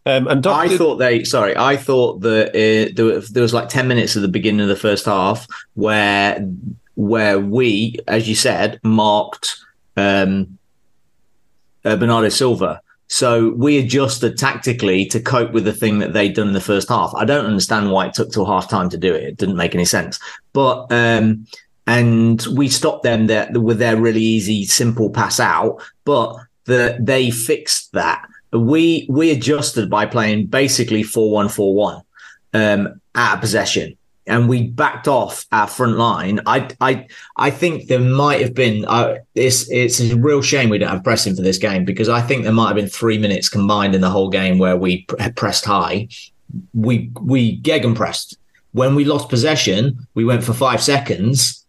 Um, 0.04 0.26
and 0.26 0.42
Doc 0.42 0.56
I 0.58 0.68
did- 0.68 0.78
thought 0.78 0.96
they. 0.96 1.24
Sorry, 1.24 1.56
I 1.56 1.76
thought 1.76 2.20
that 2.22 2.48
uh, 2.50 2.92
there, 2.94 3.04
was- 3.04 3.28
there 3.30 3.42
was 3.42 3.54
like 3.54 3.68
ten 3.68 3.86
minutes 3.88 4.16
at 4.16 4.22
the 4.22 4.28
beginning 4.28 4.60
of 4.62 4.68
the 4.68 4.76
first 4.76 5.04
half 5.06 5.46
where 5.74 6.44
where 6.94 7.38
we, 7.40 7.96
as 8.08 8.28
you 8.28 8.34
said, 8.34 8.78
marked 8.82 9.56
um, 9.96 10.58
uh, 11.84 11.96
Bernardo 11.96 12.28
Silva. 12.28 12.80
So 13.08 13.50
we 13.50 13.78
adjusted 13.78 14.38
tactically 14.38 15.04
to 15.06 15.20
cope 15.20 15.52
with 15.52 15.64
the 15.64 15.72
thing 15.72 15.98
that 15.98 16.14
they'd 16.14 16.34
done 16.34 16.48
in 16.48 16.54
the 16.54 16.60
first 16.60 16.88
half. 16.88 17.12
I 17.14 17.24
don't 17.26 17.44
understand 17.44 17.90
why 17.90 18.06
it 18.06 18.14
took 18.14 18.32
till 18.32 18.46
half 18.46 18.68
time 18.70 18.88
to 18.90 18.96
do 18.96 19.14
it. 19.14 19.22
It 19.24 19.36
didn't 19.36 19.56
make 19.56 19.74
any 19.74 19.84
sense. 19.84 20.18
But 20.54 20.86
um, 20.90 21.46
and 21.86 22.44
we 22.56 22.68
stopped 22.68 23.02
them 23.02 23.26
there 23.26 23.48
with 23.52 23.78
their 23.78 23.96
really 23.96 24.22
easy, 24.22 24.64
simple 24.64 25.10
pass 25.10 25.38
out. 25.40 25.82
But 26.04 26.36
the, 26.64 26.96
they 27.00 27.30
fixed 27.30 27.92
that. 27.92 28.26
We 28.52 29.06
we 29.08 29.30
adjusted 29.30 29.88
by 29.88 30.06
playing 30.06 30.46
basically 30.46 31.02
four 31.02 31.30
one 31.30 31.48
four 31.48 31.74
one 31.74 32.02
um, 32.52 33.00
at 33.14 33.36
possession, 33.36 33.96
and 34.26 34.48
we 34.48 34.68
backed 34.68 35.08
off 35.08 35.46
our 35.52 35.66
front 35.66 35.96
line. 35.96 36.40
I 36.46 36.68
I 36.80 37.06
I 37.36 37.50
think 37.50 37.88
there 37.88 37.98
might 37.98 38.40
have 38.42 38.54
been. 38.54 38.84
Uh, 38.84 39.16
it's 39.34 39.70
it's 39.70 40.00
a 40.00 40.16
real 40.16 40.42
shame 40.42 40.68
we 40.68 40.78
don't 40.78 40.90
have 40.90 41.04
pressing 41.04 41.34
for 41.34 41.42
this 41.42 41.58
game 41.58 41.84
because 41.84 42.10
I 42.10 42.20
think 42.20 42.44
there 42.44 42.52
might 42.52 42.68
have 42.68 42.76
been 42.76 42.88
three 42.88 43.18
minutes 43.18 43.48
combined 43.48 43.94
in 43.94 44.00
the 44.02 44.10
whole 44.10 44.28
game 44.28 44.58
where 44.58 44.76
we 44.76 45.04
pr- 45.04 45.30
pressed 45.34 45.64
high. 45.64 46.08
We 46.74 47.10
we 47.20 47.56
gegen 47.56 47.94
pressed. 47.94 48.36
When 48.72 48.94
we 48.94 49.04
lost 49.04 49.28
possession, 49.28 50.06
we 50.14 50.24
went 50.24 50.44
for 50.44 50.52
five 50.52 50.82
seconds, 50.82 51.64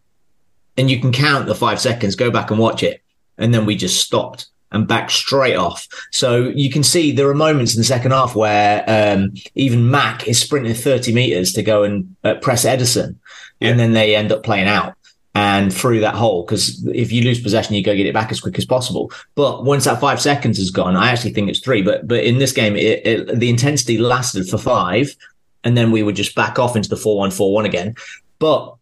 and 0.77 0.91
you 0.91 0.99
can 0.99 1.13
count 1.13 1.47
the 1.47 1.55
five 1.55 1.79
seconds. 1.79 2.15
Go 2.15 2.29
back 2.29 2.51
and 2.51 2.59
watch 2.59 2.83
it, 2.83 3.01
and 3.37 3.53
then 3.53 3.65
we 3.65 3.75
just 3.75 4.03
stopped 4.03 4.47
and 4.73 4.87
back 4.87 5.09
straight 5.09 5.55
off. 5.55 5.87
So 6.11 6.51
you 6.55 6.69
can 6.69 6.83
see 6.83 7.11
there 7.11 7.29
are 7.29 7.35
moments 7.35 7.73
in 7.75 7.79
the 7.79 7.85
second 7.85 8.11
half 8.11 8.35
where 8.35 8.83
um, 8.87 9.33
even 9.55 9.89
Mac 9.89 10.27
is 10.27 10.41
sprinting 10.41 10.73
30 10.73 11.13
meters 11.13 11.53
to 11.53 11.63
go 11.63 11.83
and 11.83 12.15
uh, 12.23 12.35
press 12.35 12.65
Ederson, 12.65 13.15
and 13.61 13.79
then 13.79 13.93
they 13.93 14.15
end 14.15 14.31
up 14.31 14.43
playing 14.43 14.67
out 14.67 14.95
and 15.35 15.73
through 15.73 15.99
that 16.01 16.15
hole. 16.15 16.43
Because 16.43 16.85
if 16.87 17.11
you 17.11 17.23
lose 17.23 17.41
possession, 17.41 17.75
you 17.75 17.83
go 17.83 17.95
get 17.95 18.05
it 18.05 18.13
back 18.13 18.31
as 18.31 18.41
quick 18.41 18.57
as 18.57 18.65
possible. 18.65 19.11
But 19.35 19.63
once 19.63 19.85
that 19.85 19.99
five 19.99 20.21
seconds 20.21 20.59
is 20.59 20.71
gone, 20.71 20.95
I 20.95 21.11
actually 21.11 21.33
think 21.33 21.49
it's 21.49 21.59
three. 21.59 21.81
But 21.81 22.07
but 22.07 22.23
in 22.23 22.39
this 22.39 22.51
game, 22.51 22.75
it, 22.75 23.05
it, 23.05 23.39
the 23.39 23.49
intensity 23.49 23.97
lasted 23.97 24.49
for 24.49 24.57
five, 24.57 25.15
and 25.63 25.77
then 25.77 25.91
we 25.91 26.03
would 26.03 26.15
just 26.15 26.35
back 26.35 26.59
off 26.59 26.75
into 26.75 26.89
the 26.89 26.95
4-1-4 26.95 27.65
again. 27.65 27.95
But 28.39 28.75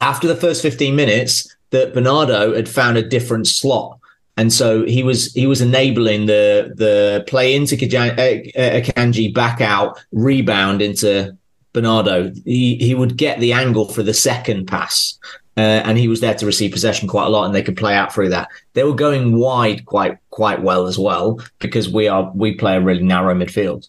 after 0.00 0.26
the 0.26 0.36
first 0.36 0.62
15 0.62 0.96
minutes, 0.96 1.54
that 1.70 1.94
Bernardo 1.94 2.54
had 2.54 2.68
found 2.68 2.96
a 2.96 3.06
different 3.06 3.46
slot. 3.46 3.98
And 4.38 4.52
so 4.52 4.86
he 4.86 5.02
was 5.02 5.32
he 5.34 5.48
was 5.48 5.60
enabling 5.60 6.26
the 6.26 6.72
the 6.76 7.24
play 7.26 7.56
into 7.56 7.76
Kajan, 7.76 8.12
uh, 8.12 8.80
Akanji 8.80 9.34
back 9.34 9.60
out 9.60 9.98
rebound 10.12 10.80
into 10.80 11.36
Bernardo. 11.72 12.32
He 12.44 12.76
he 12.76 12.94
would 12.94 13.16
get 13.16 13.40
the 13.40 13.52
angle 13.52 13.88
for 13.88 14.04
the 14.04 14.14
second 14.14 14.66
pass, 14.66 15.18
uh, 15.56 15.82
and 15.84 15.98
he 15.98 16.06
was 16.06 16.20
there 16.20 16.34
to 16.34 16.46
receive 16.46 16.70
possession 16.70 17.08
quite 17.08 17.26
a 17.26 17.30
lot, 17.30 17.46
and 17.46 17.54
they 17.54 17.64
could 17.64 17.76
play 17.76 17.96
out 17.96 18.14
through 18.14 18.28
that. 18.28 18.46
They 18.74 18.84
were 18.84 18.94
going 18.94 19.36
wide 19.36 19.84
quite 19.86 20.18
quite 20.30 20.62
well 20.62 20.86
as 20.86 20.98
well 20.98 21.40
because 21.58 21.88
we 21.88 22.06
are 22.06 22.30
we 22.32 22.54
play 22.54 22.76
a 22.76 22.80
really 22.80 23.02
narrow 23.02 23.34
midfield. 23.34 23.88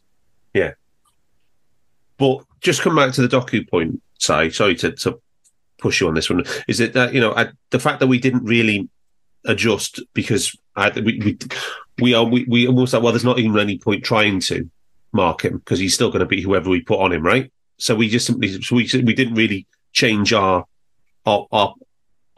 Yeah. 0.55 0.71
But 2.17 2.43
just 2.59 2.81
come 2.81 2.95
back 2.95 3.13
to 3.13 3.21
the 3.21 3.27
Doku 3.27 3.69
point, 3.69 4.01
Si. 4.17 4.49
Sorry 4.49 4.75
to, 4.77 4.91
to 4.93 5.21
push 5.77 6.01
you 6.01 6.07
on 6.07 6.15
this 6.15 6.29
one. 6.29 6.43
Is 6.67 6.79
it 6.79 6.93
that, 6.93 7.13
you 7.13 7.21
know, 7.21 7.33
I, 7.35 7.49
the 7.69 7.79
fact 7.79 7.99
that 7.99 8.07
we 8.07 8.19
didn't 8.19 8.43
really 8.43 8.89
adjust 9.45 10.01
because 10.13 10.55
I, 10.75 10.91
we, 10.91 11.19
we, 11.19 11.37
we 11.99 12.13
are, 12.13 12.23
we, 12.23 12.45
we 12.47 12.67
almost 12.67 12.93
like, 12.93 13.03
well, 13.03 13.11
there's 13.11 13.25
not 13.25 13.39
even 13.39 13.57
any 13.59 13.77
point 13.77 14.03
trying 14.03 14.39
to 14.41 14.69
mark 15.11 15.43
him 15.43 15.57
because 15.57 15.79
he's 15.79 15.93
still 15.93 16.09
going 16.09 16.19
to 16.19 16.25
be 16.25 16.41
whoever 16.41 16.69
we 16.69 16.81
put 16.81 16.99
on 16.99 17.13
him, 17.13 17.23
right? 17.23 17.51
So 17.77 17.95
we 17.95 18.09
just 18.09 18.25
simply, 18.25 18.61
so 18.61 18.75
we, 18.75 18.89
we 19.03 19.13
didn't 19.13 19.35
really 19.35 19.65
change 19.93 20.33
our, 20.33 20.65
our, 21.25 21.47
our, 21.51 21.73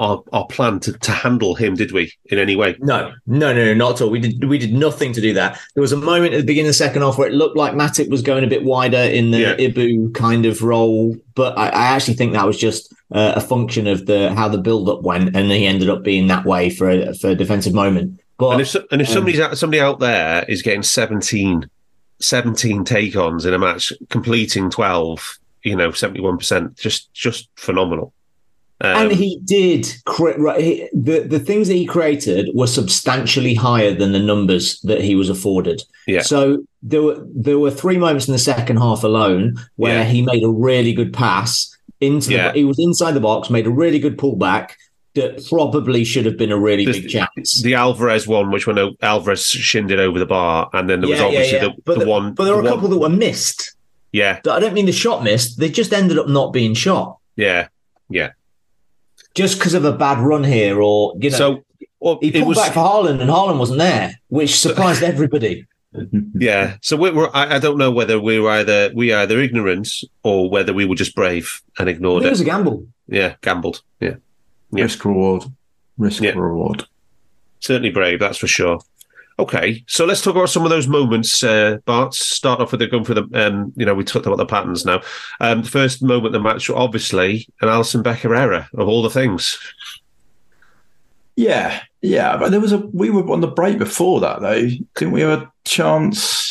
our, 0.02 0.24
our 0.34 0.48
plan 0.48 0.80
to, 0.82 0.94
to 0.94 1.12
handle 1.12 1.54
him, 1.56 1.76
did 1.76 1.92
we, 1.92 2.12
in 2.26 2.40
any 2.40 2.56
way? 2.56 2.76
No, 2.80 3.14
no, 3.28 3.54
no, 3.54 3.66
no, 3.66 3.74
not 3.76 3.94
at 3.96 4.02
all. 4.02 4.10
We 4.10 4.20
did 4.20 4.44
we 4.46 4.58
did 4.58 4.74
nothing 4.74 5.14
to 5.14 5.22
do 5.22 5.34
that. 5.36 5.60
There 5.76 5.82
was 5.82 5.92
a 5.92 5.98
moment 5.98 6.34
at 6.34 6.38
the 6.38 6.44
beginning 6.46 6.68
of 6.70 6.72
the 6.72 6.86
second 6.86 7.04
half 7.04 7.18
where 7.18 7.28
it 7.28 7.34
looked 7.36 7.56
like 7.56 7.74
Matip 7.74 8.10
was 8.10 8.22
going 8.24 8.44
a 8.44 8.48
bit 8.48 8.64
wider 8.64 8.98
in 8.98 9.32
the 9.32 9.40
Yeah. 9.40 9.56
Ibu 9.56 10.14
kind 10.16 10.46
of 10.46 10.64
role, 10.64 11.16
but 11.36 11.58
I, 11.58 11.68
I 11.70 11.84
actually 11.96 12.16
think 12.16 12.34
that 12.34 12.46
was 12.48 12.58
just 12.58 12.92
uh, 13.12 13.34
a 13.36 13.42
function 13.42 13.86
of 13.88 14.08
the 14.08 14.34
how 14.34 14.48
the 14.50 14.58
build 14.58 14.90
up 14.90 15.04
went, 15.04 15.36
and 15.36 15.52
he 15.52 15.68
ended 15.68 15.90
up 15.90 16.02
being 16.04 16.28
that 16.28 16.46
way 16.46 16.70
for 16.72 16.90
a, 16.90 17.14
for 17.14 17.30
a 17.30 17.36
defensive 17.36 17.74
moment. 17.74 18.20
But 18.38 18.50
And 18.54 18.62
if 18.62 18.70
so- 18.70 18.84
and 18.92 19.02
if 19.02 19.08
um, 19.10 19.14
somebody's 19.14 19.40
out, 19.40 19.56
somebody 19.58 19.80
out 19.80 20.00
there 20.00 20.44
is 20.50 20.64
getting 20.64 20.82
17, 20.82 21.70
17 22.20 22.84
take 22.86 23.16
ons 23.16 23.46
in 23.46 23.54
a 23.54 23.60
match, 23.60 23.94
completing 24.10 24.70
twelve, 24.72 25.38
you 25.64 25.76
know, 25.76 25.92
seventy 25.92 26.22
one 26.22 26.38
percent, 26.38 26.76
just 26.78 27.14
just 27.14 27.50
phenomenal. 27.56 28.14
Um, 28.84 28.98
and 29.10 29.12
he 29.12 29.40
did 29.46 29.88
cre- 30.06 30.38
right, 30.40 30.90
the 30.94 31.20
the 31.20 31.40
things 31.40 31.68
that 31.68 31.76
he 31.76 31.86
created 31.86 32.50
were 32.54 32.68
substantially 32.68 33.54
higher 33.54 33.94
than 33.94 34.12
the 34.12 34.20
numbers 34.20 34.80
that 34.82 35.02
he 35.02 35.16
was 35.16 35.30
afforded. 35.30 35.82
Yeah. 36.08 36.22
So 36.22 36.64
there 36.84 37.02
were 37.04 37.24
there 37.34 37.60
were 37.60 37.72
three 37.72 37.98
moments 37.98 38.28
in 38.28 38.32
the 38.32 38.40
second 38.40 38.78
half 38.78 39.04
alone 39.04 39.56
where 39.76 40.00
Yeah. 40.00 40.04
he 40.06 40.22
made 40.24 40.44
a 40.44 40.50
really 40.50 40.94
good 40.94 41.14
pass 41.14 41.76
into 42.00 42.30
the 42.30 42.34
Yeah. 42.36 42.54
he 42.54 42.64
was 42.66 42.80
inside 42.80 43.12
the 43.12 43.20
box, 43.20 43.50
made 43.50 43.68
a 43.68 43.72
really 43.72 44.00
good 44.00 44.18
pullback 44.18 44.72
that 45.14 45.46
probably 45.50 46.04
should 46.06 46.26
have 46.26 46.38
been 46.38 46.52
a 46.52 46.58
really 46.58 46.86
There's 46.86 47.02
big 47.02 47.10
chance. 47.10 47.62
the 47.62 47.76
Alvarez 47.76 48.28
one, 48.28 48.50
which 48.50 48.66
when 48.66 48.80
Alvarez 49.02 49.46
shinned 49.46 49.92
it 49.92 50.00
over 50.00 50.18
the 50.18 50.26
bar, 50.26 50.70
and 50.74 50.90
then 50.90 51.02
there 51.02 51.10
was 51.10 51.20
Yeah, 51.20 51.26
obviously 51.26 51.60
the, 51.60 51.74
but 51.86 52.00
the, 52.00 52.06
one. 52.08 52.34
but 52.34 52.46
there 52.46 52.56
were 52.56 52.62
the 52.64 52.70
a 52.70 52.72
one- 52.72 52.80
couple 52.80 52.90
that 52.90 52.98
were 53.00 53.10
missed. 53.10 53.76
Yeah, 54.14 54.40
I 54.50 54.60
don't 54.60 54.74
mean 54.74 54.86
the 54.88 54.92
shot 54.92 55.22
missed; 55.24 55.60
they 55.60 55.70
just 55.70 55.94
ended 55.94 56.18
up 56.18 56.28
not 56.28 56.52
being 56.54 56.74
shot 56.74 57.18
yeah, 57.36 57.68
yeah. 58.10 58.30
Just 59.36 59.58
because 59.60 59.74
of 59.74 59.86
a 59.86 59.92
bad 59.94 60.20
run 60.20 60.44
here, 60.44 60.82
or 60.82 61.14
you 61.20 61.30
know. 61.30 61.38
So 61.38 61.64
well, 62.00 62.18
he 62.22 62.30
it 62.30 62.34
pulled 62.36 62.48
was 62.50 62.58
back 62.58 62.74
for 62.74 62.80
Haaland, 62.80 63.22
and 63.22 63.30
Haaland 63.30 63.60
wasn't 63.60 63.80
there, 63.80 64.20
which 64.30 64.60
surprised 64.60 65.04
everybody. 65.04 65.66
yeah. 66.34 66.78
So 66.82 66.96
we 66.98 67.12
were. 67.12 67.30
I, 67.36 67.56
I 67.56 67.60
don't 67.60 67.78
know 67.78 67.92
whether 67.92 68.20
we 68.20 68.40
were 68.40 68.50
either 68.52 68.92
we 68.96 69.14
either 69.14 69.40
ignorant 69.40 69.90
or 70.24 70.50
whether 70.50 70.74
we 70.74 70.86
were 70.86 70.96
just 70.96 71.16
brave 71.16 71.62
and 71.78 71.90
ignored 71.90 72.24
It 72.24 72.28
it. 72.28 72.30
was 72.32 72.42
a 72.42 72.46
gamble. 72.46 72.88
Yeah, 73.08 73.36
gambled. 73.42 73.82
Yeah, 74.00 74.16
Yeah. 74.72 74.84
Risk 74.84 75.04
reward. 75.06 75.44
Risk 75.98 76.24
Yeah. 76.24 76.32
reward. 76.32 76.86
certainly 77.60 77.92
brave. 77.92 78.20
That's 78.20 78.38
for 78.38 78.48
sure. 78.48 78.80
Okay, 79.42 79.84
so 79.88 80.06
let's 80.06 80.22
talk 80.22 80.36
about 80.36 80.52
some 80.52 80.66
of 80.66 80.70
those 80.70 80.88
moments. 80.88 81.44
Uh, 81.44 81.78
Bart, 81.86 82.14
start 82.14 82.62
off 82.62 82.70
with 82.70 82.80
the 82.80 82.86
going 82.86 83.04
for 83.04 83.16
the. 83.16 83.28
Um, 83.34 83.74
you 83.76 83.88
know, 83.88 83.96
we 83.96 84.04
talked 84.04 84.28
about 84.28 84.38
the 84.38 84.46
patterns 84.46 84.86
now. 84.86 85.02
Um, 85.40 85.64
the 85.64 85.68
first 85.68 86.04
moment 86.04 86.28
of 86.28 86.34
the 86.34 86.40
match, 86.40 86.70
obviously, 86.70 87.48
an 87.60 87.68
Alisson 87.68 88.04
Becker 88.04 88.36
error 88.36 88.68
of 88.76 88.88
all 88.88 89.02
the 89.02 89.10
things. 89.10 89.58
Yeah, 91.36 91.82
yeah, 92.04 92.38
but 92.38 92.52
there 92.52 92.60
was 92.60 92.72
a 92.72 92.78
we 92.94 93.10
were 93.10 93.28
on 93.32 93.42
the 93.42 93.48
break 93.48 93.80
before 93.80 94.20
that 94.20 94.42
though. 94.42 94.68
Didn't 94.96 95.12
we 95.12 95.22
have 95.22 95.42
a 95.42 95.52
chance? 95.66 96.51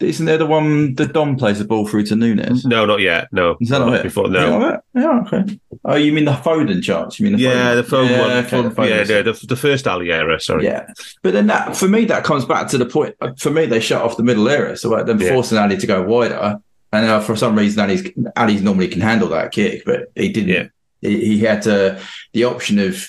Isn't 0.00 0.24
there 0.26 0.38
the 0.38 0.46
one 0.46 0.94
that 0.94 1.12
Don 1.12 1.36
plays 1.36 1.58
the 1.58 1.64
ball 1.66 1.86
through 1.86 2.04
to 2.06 2.16
Nunez? 2.16 2.64
No, 2.64 2.86
not 2.86 3.00
yet. 3.00 3.28
No, 3.32 3.56
Is 3.60 3.68
that 3.68 3.80
not 3.80 3.92
it? 3.94 4.02
before? 4.02 4.28
No. 4.28 4.80
Yeah, 4.94 5.20
okay. 5.26 5.58
Oh, 5.84 5.94
you 5.96 6.12
mean 6.12 6.24
the 6.24 6.32
Foden 6.32 6.82
chance? 6.82 7.20
You 7.20 7.24
mean 7.24 7.36
the 7.36 7.42
Yeah, 7.42 7.72
Foden? 7.72 7.76
the 7.76 7.82
phone 7.84 8.08
yeah, 8.10 8.20
one. 8.20 8.30
okay, 8.30 8.62
the 8.62 8.68
Foden 8.70 8.88
yeah, 8.88 9.16
yeah, 9.16 9.22
the, 9.22 9.46
the 9.46 9.56
first 9.56 9.86
Ali 9.86 10.10
era. 10.10 10.40
Sorry. 10.40 10.64
Yeah, 10.64 10.86
but 11.22 11.32
then 11.34 11.46
that 11.48 11.76
for 11.76 11.86
me 11.88 12.06
that 12.06 12.24
comes 12.24 12.44
back 12.46 12.68
to 12.68 12.78
the 12.78 12.86
point. 12.86 13.14
uh, 13.20 13.32
For 13.38 13.50
me, 13.50 13.66
they 13.66 13.80
shut 13.80 14.00
off 14.02 14.16
the 14.16 14.22
middle 14.22 14.48
area, 14.48 14.76
so 14.76 14.88
like, 14.88 15.04
them 15.06 15.20
Yeah. 15.20 15.30
forcing 15.34 15.58
Ali 15.58 15.76
to 15.76 15.86
go 15.86 16.02
wider. 16.02 16.58
And 16.92 17.06
uh, 17.06 17.20
for 17.20 17.36
some 17.36 17.56
reason, 17.56 17.80
Ali's 17.80 18.08
Ali's 18.36 18.62
normally 18.62 18.88
can 18.88 19.00
handle 19.02 19.28
that 19.28 19.52
kick, 19.52 19.84
but 19.84 20.10
he 20.16 20.32
didn't. 20.32 20.48
Yeah. 20.48 20.64
He, 21.02 21.24
he 21.26 21.38
had 21.40 21.62
to, 21.62 22.00
the 22.32 22.44
option 22.44 22.78
of 22.78 23.06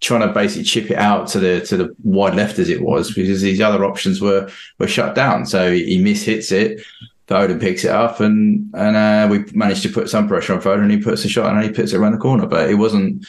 trying 0.00 0.26
to 0.26 0.32
basically 0.32 0.62
chip 0.64 0.90
it 0.90 0.96
out 0.96 1.26
to 1.28 1.40
the 1.40 1.60
to 1.62 1.76
the 1.76 1.94
wide 2.02 2.34
left 2.34 2.58
as 2.58 2.68
it 2.68 2.80
was 2.82 3.12
because 3.12 3.42
these 3.42 3.60
other 3.60 3.84
options 3.84 4.20
were 4.20 4.48
were 4.78 4.88
shut 4.88 5.14
down. 5.14 5.46
So 5.46 5.72
he, 5.72 6.02
mishits 6.02 6.52
it. 6.52 6.80
Foden 7.26 7.60
picks 7.60 7.84
it 7.84 7.90
up 7.90 8.20
and 8.20 8.70
and 8.74 8.96
uh, 8.96 9.28
we 9.30 9.44
managed 9.52 9.82
to 9.82 9.90
put 9.90 10.08
some 10.08 10.28
pressure 10.28 10.54
on 10.54 10.62
Foden 10.62 10.82
and 10.82 10.90
he 10.90 10.98
puts 10.98 11.24
a 11.24 11.28
shot 11.28 11.54
and 11.54 11.62
he 11.62 11.70
puts 11.70 11.92
it 11.92 11.98
around 11.98 12.12
the 12.12 12.18
corner. 12.18 12.46
But 12.46 12.70
it 12.70 12.74
wasn't. 12.76 13.26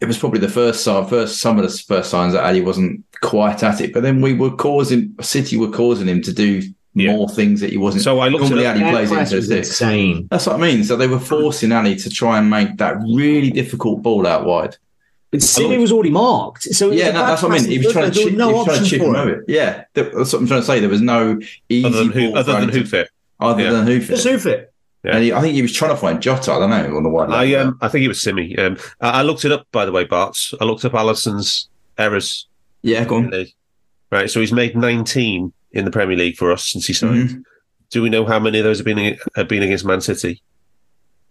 It 0.00 0.06
was 0.06 0.18
probably 0.18 0.40
the 0.40 0.48
first 0.48 0.84
sign, 0.84 1.06
first 1.06 1.40
some 1.40 1.58
of 1.58 1.64
the 1.64 1.76
first 1.78 2.10
signs 2.10 2.34
that 2.34 2.44
Ali 2.44 2.60
wasn't 2.60 3.02
quite 3.22 3.62
at 3.62 3.80
it. 3.80 3.92
But 3.92 4.02
then 4.02 4.20
we 4.20 4.34
were 4.34 4.54
causing 4.54 5.14
City 5.22 5.56
were 5.56 5.70
causing 5.70 6.08
him 6.08 6.20
to 6.22 6.32
do 6.32 6.62
Yeah. 6.94 7.16
more 7.16 7.28
things 7.28 7.60
that 7.60 7.70
he 7.70 7.78
wasn't. 7.78 8.04
So 8.04 8.20
I 8.20 8.28
looked 8.28 8.42
normally 8.44 8.66
at 8.66 8.76
Ali 8.76 8.90
plays 9.06 9.10
into 9.10 9.36
was 9.36 9.50
insane. 9.50 10.28
That's 10.30 10.46
what 10.46 10.56
I 10.56 10.58
mean. 10.58 10.84
So 10.84 10.94
they 10.96 11.08
were 11.08 11.18
forcing 11.18 11.72
Ali 11.72 11.96
to 11.96 12.10
try 12.10 12.38
and 12.38 12.48
make 12.50 12.76
that 12.76 12.96
really 13.00 13.50
difficult 13.50 14.02
ball 14.02 14.26
out 14.26 14.44
wide. 14.44 14.76
But 15.40 15.42
City 15.42 15.78
was 15.78 15.90
already 15.92 16.10
marked. 16.10 16.62
So 16.62 16.90
Yeah, 16.92 17.10
no, 17.10 17.26
that's 17.26 17.42
what 17.42 17.52
I 17.52 17.56
mean. 17.58 17.68
He 17.70 17.78
was 17.78 17.92
trying 17.92 18.10
to 18.10 18.16
there 18.18 18.28
chip, 18.28 18.36
no 18.38 18.48
he 18.48 18.54
was 18.54 18.64
trying 18.66 18.78
to 18.84 18.88
chip 18.90 19.00
him 19.02 19.14
it. 19.14 19.18
over. 19.18 19.44
Yeah, 19.48 19.84
that's 19.94 20.32
what 20.32 20.34
I'm 20.34 20.46
trying 20.46 20.60
to 20.60 20.66
say. 20.66 20.80
There 20.80 20.88
was 20.88 21.00
no 21.00 21.38
easy 21.68 21.86
Other 21.86 21.98
than 22.04 22.12
who? 22.12 22.28
ball 22.30 22.38
Other 22.38 22.52
than 22.52 22.70
thrown 22.70 22.82
who 22.82 22.86
fit? 22.88 23.08
other 23.40 23.62
Yeah. 23.62 23.70
than 23.72 23.86
who 23.86 23.98
Just 24.00 24.22
fit. 24.22 24.32
hoof 24.32 24.46
it. 24.46 24.72
Yeah. 25.02 25.16
And 25.16 25.24
he, 25.24 25.32
I 25.32 25.40
think 25.40 25.54
he 25.54 25.62
was 25.62 25.72
trying 25.72 25.90
to 25.90 25.96
find 25.96 26.22
Jota. 26.22 26.52
I 26.52 26.58
don't 26.60 26.70
know 26.70 26.96
on 26.96 27.02
the 27.02 27.08
wide. 27.10 27.30
I 27.30 27.52
um, 27.56 27.76
I 27.82 27.88
think 27.88 28.04
it 28.04 28.08
was 28.08 28.22
Simi. 28.22 28.56
Um, 28.56 28.78
I, 29.00 29.10
I 29.10 29.22
looked 29.22 29.44
it 29.44 29.52
up 29.52 29.66
by 29.72 29.84
the 29.84 29.92
way, 29.92 30.04
Bart. 30.04 30.38
I 30.60 30.64
looked 30.64 30.84
up 30.84 30.92
Alisson's 30.94 31.68
errors. 31.98 32.48
yeah, 32.82 33.04
go 33.04 33.16
on. 33.16 33.32
Right, 34.10 34.30
so 34.30 34.40
he's 34.40 34.52
made 34.52 34.76
19 34.76 35.52
in 35.72 35.84
the 35.84 35.90
Premier 35.90 36.16
League 36.16 36.36
for 36.36 36.52
us 36.52 36.66
since 36.70 36.86
he 36.86 36.92
signed. 36.92 37.28
Mhm. 37.30 37.42
Do 37.90 38.00
we 38.02 38.08
know 38.08 38.24
how 38.24 38.38
many 38.38 38.58
of 38.60 38.64
those 38.64 38.78
have 38.78 38.84
been 38.86 39.18
have 39.36 39.48
been 39.48 39.62
against 39.64 39.84
Man 39.84 40.00
City? 40.00 40.40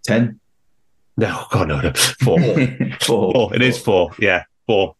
Ten. 0.03 0.39
No, 1.17 1.45
God, 1.52 1.67
no, 1.67 1.80
no, 1.82 1.93
four. 1.93 2.39
Four. 3.02 3.34
four. 3.34 3.56
It 3.56 3.62
is 3.62 3.78
four. 3.78 4.12
Yeah, 4.19 4.43
four. 4.67 4.95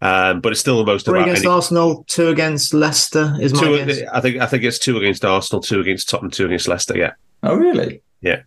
Um, 0.00 0.40
but 0.40 0.52
it's 0.52 0.60
still 0.60 0.78
the 0.78 0.84
most 0.84 1.06
Three 1.06 1.22
against 1.22 1.44
any, 1.44 1.52
Arsenal, 1.52 2.04
two 2.08 2.28
against 2.28 2.74
Leicester 2.74 3.34
is 3.40 3.54
my 3.54 3.60
two. 3.60 3.84
guess. 3.86 4.00
I 4.12 4.20
think 4.20 4.40
I 4.40 4.46
think 4.46 4.62
it's 4.64 4.78
two 4.78 4.96
against 4.98 5.24
Arsenal, 5.24 5.62
two 5.62 5.80
against 5.80 6.08
Tottenham, 6.10 6.30
two 6.30 6.46
against 6.46 6.68
Leicester. 6.68 6.96
Yeah, 6.96 7.12
Oh, 7.42 7.54
really? 7.56 8.02
Yeah. 8.20 8.42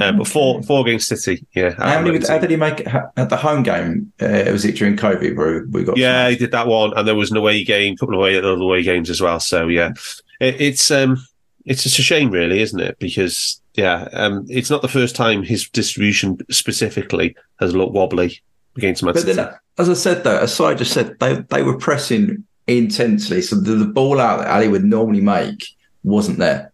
Uh, 0.00 0.10
but 0.10 0.26
four 0.26 0.60
four 0.64 0.80
against 0.86 1.06
City. 1.08 1.46
Yeah, 1.54 1.70
How, 1.78 2.00
many, 2.00 2.18
19. 2.18 2.28
how 2.28 2.38
did 2.38 2.50
he 2.50 2.56
make 2.56 2.84
at 3.16 3.28
the 3.30 3.36
home 3.36 3.62
game? 3.62 4.12
Uh, 4.20 4.42
was 4.50 4.64
it 4.64 4.74
during 4.76 4.96
COVID 4.96 5.36
where 5.36 5.64
we 5.70 5.84
got? 5.84 5.96
Yeah, 5.96 6.28
he 6.30 6.36
did 6.36 6.50
that 6.50 6.66
one, 6.66 6.92
and 6.96 7.06
there 7.06 7.14
was 7.14 7.30
an 7.30 7.36
away 7.36 7.62
game, 7.62 7.96
couple 7.96 8.14
of 8.16 8.20
away, 8.20 8.36
other 8.36 8.48
away 8.60 8.82
games 8.82 9.08
as 9.08 9.20
well. 9.20 9.38
So 9.38 9.68
yeah, 9.68 9.90
it, 10.40 10.60
it's 10.60 10.90
um, 10.90 11.24
it's 11.64 11.84
just 11.84 11.98
a 12.00 12.02
shame, 12.02 12.32
really, 12.32 12.60
isn't 12.60 12.80
it? 12.80 12.98
Because 12.98 13.60
yeah, 13.78 14.08
um, 14.12 14.44
it's 14.48 14.70
not 14.70 14.82
the 14.82 14.88
first 14.88 15.14
time 15.14 15.44
his 15.44 15.68
distribution 15.68 16.36
specifically 16.50 17.36
has 17.60 17.76
looked 17.76 17.92
wobbly 17.92 18.42
against 18.76 19.04
Man 19.04 19.14
But 19.14 19.24
then, 19.24 19.54
as 19.78 19.88
I 19.88 19.94
said 19.94 20.24
though, 20.24 20.36
as 20.36 20.60
I 20.60 20.74
just 20.74 20.92
said, 20.92 21.16
they 21.20 21.34
they 21.48 21.62
were 21.62 21.78
pressing 21.78 22.42
intensely, 22.66 23.40
so 23.40 23.54
the, 23.54 23.76
the 23.76 23.86
ball 23.86 24.18
out 24.18 24.38
that 24.38 24.50
Ali 24.50 24.66
would 24.66 24.84
normally 24.84 25.20
make 25.20 25.64
wasn't 26.02 26.38
there. 26.38 26.72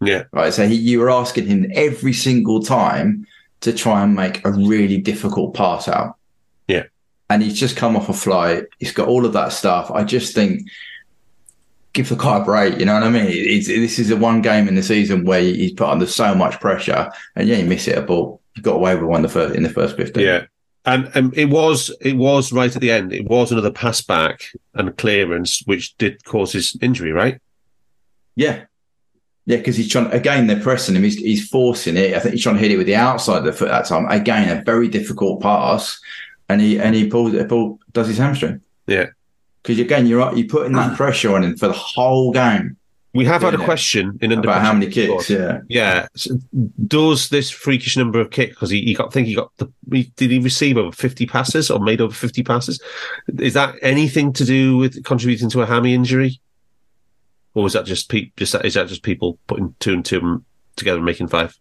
yeah, 0.00 0.24
Right, 0.32 0.50
so 0.50 0.66
he, 0.66 0.76
you 0.76 0.98
were 0.98 1.10
asking 1.10 1.44
him 1.44 1.70
every 1.74 2.14
single 2.14 2.62
time 2.62 3.26
to 3.60 3.74
try 3.74 4.02
and 4.02 4.14
make 4.14 4.42
a 4.46 4.50
really 4.50 4.96
difficult 4.96 5.52
pass 5.52 5.88
out. 5.88 6.16
Yeah. 6.68 6.84
and 7.28 7.42
he's 7.42 7.60
just 7.60 7.76
come 7.76 7.96
off 7.96 8.08
a 8.08 8.14
flight. 8.14 8.64
He's 8.78 8.92
got 8.92 9.08
all 9.08 9.26
of 9.26 9.34
that 9.34 9.52
stuff. 9.52 9.90
I 9.90 10.04
just 10.04 10.34
think 10.34 10.62
give 11.96 12.08
the 12.08 12.14
guy 12.14 12.38
a 12.38 12.44
break. 12.44 12.78
You 12.78 12.84
know 12.84 12.94
what 12.94 13.02
I 13.02 13.10
mean? 13.10 13.26
It's, 13.28 13.66
this 13.66 13.98
is 13.98 14.08
the 14.08 14.16
one 14.16 14.42
game 14.42 14.68
in 14.68 14.76
the 14.76 14.82
season 14.82 15.24
where 15.24 15.40
he's 15.40 15.72
put 15.72 15.88
under 15.88 16.06
so 16.06 16.34
much 16.34 16.60
pressure, 16.60 17.10
and 17.34 17.48
yeah, 17.48 17.56
you 17.56 17.66
miss 17.66 17.88
it 17.88 17.98
a 17.98 18.02
ball. 18.02 18.40
You 18.54 18.62
got 18.62 18.76
away 18.76 18.94
with 18.94 19.04
one 19.04 19.22
the 19.22 19.28
first 19.28 19.56
in 19.56 19.62
the 19.62 19.70
first 19.70 19.96
fifteen. 19.96 20.24
yeah. 20.24 20.44
And 20.84 21.10
um, 21.16 21.32
it 21.34 21.46
was 21.46 21.90
it 22.00 22.16
was 22.16 22.52
right 22.52 22.74
at 22.74 22.80
the 22.80 22.92
end. 22.92 23.12
It 23.12 23.26
was 23.26 23.50
another 23.50 23.72
pass 23.72 24.00
back 24.00 24.44
and 24.74 24.96
clearance, 24.96 25.62
which 25.66 25.96
did 25.96 26.22
cause 26.24 26.52
his 26.52 26.76
injury, 26.80 27.10
right? 27.10 27.40
Yeah. 28.36 28.66
Yeah, 29.46 29.56
because 29.56 29.76
he's 29.76 29.88
trying 29.88 30.12
again. 30.12 30.46
They're 30.46 30.60
pressing 30.60 30.94
him. 30.94 31.02
He's, 31.02 31.16
he's 31.16 31.48
forcing 31.48 31.96
it. 31.96 32.14
I 32.14 32.20
think 32.20 32.34
he's 32.34 32.42
trying 32.42 32.56
to 32.56 32.60
hit 32.60 32.70
it 32.70 32.76
with 32.76 32.86
the 32.86 32.96
outside 32.96 33.38
of 33.38 33.44
the 33.44 33.52
foot 33.52 33.68
that 33.68 33.86
time. 33.86 34.06
Again, 34.08 34.56
a 34.56 34.62
very 34.62 34.88
difficult 34.88 35.40
pass, 35.40 36.00
and 36.48 36.60
he 36.60 36.78
and 36.78 36.94
he 36.94 37.08
pulls 37.08 37.34
it. 37.34 37.48
Pull, 37.48 37.80
does 37.92 38.08
his 38.08 38.18
hamstring. 38.18 38.60
Yeah. 38.86 39.06
Because 39.66 39.80
again, 39.80 40.06
you're 40.06 40.32
you're 40.36 40.46
putting 40.46 40.74
that 40.74 40.92
ah. 40.92 40.96
pressure 40.96 41.34
on 41.34 41.42
him 41.42 41.56
for 41.56 41.66
the 41.66 41.74
whole 41.74 42.32
game. 42.32 42.76
We 43.14 43.24
have 43.24 43.42
had 43.42 43.54
a 43.54 43.58
Yeah. 43.58 43.64
question 43.64 44.18
in 44.20 44.30
under 44.30 44.46
about 44.46 44.60
how 44.60 44.74
many 44.74 44.86
pressure. 44.86 45.08
kicks. 45.08 45.30
Yeah. 45.30 45.60
Yeah. 45.68 46.06
So 46.14 46.38
does 46.86 47.30
this 47.30 47.50
freakish 47.50 47.96
number 47.96 48.20
of 48.20 48.30
kicks 48.30 48.54
because 48.54 48.70
he, 48.70 48.82
he 48.82 48.94
got 48.94 49.08
I 49.08 49.10
think 49.10 49.26
he 49.26 49.34
got 49.34 49.50
the 49.56 49.72
he, 49.90 50.12
did 50.16 50.30
he 50.30 50.38
receive 50.38 50.76
over 50.76 50.92
fifty 50.92 51.26
passes 51.26 51.70
or 51.70 51.80
made 51.80 52.00
over 52.00 52.14
fifty 52.14 52.44
passes? 52.44 52.80
Is 53.40 53.54
that 53.54 53.74
anything 53.82 54.32
to 54.34 54.44
do 54.44 54.76
with 54.76 55.02
contributing 55.02 55.50
to 55.50 55.62
a 55.62 55.66
hammy 55.66 55.94
injury, 55.94 56.40
or 57.54 57.64
was 57.64 57.72
that 57.72 57.86
just 57.86 58.08
pe- 58.08 58.30
just 58.36 58.54
is 58.64 58.74
that 58.74 58.86
just 58.86 59.02
people 59.02 59.38
putting 59.46 59.74
two 59.80 59.94
and 59.94 60.04
two 60.04 60.44
together 60.76 60.98
and 60.98 61.06
making 61.06 61.28
five? 61.28 61.58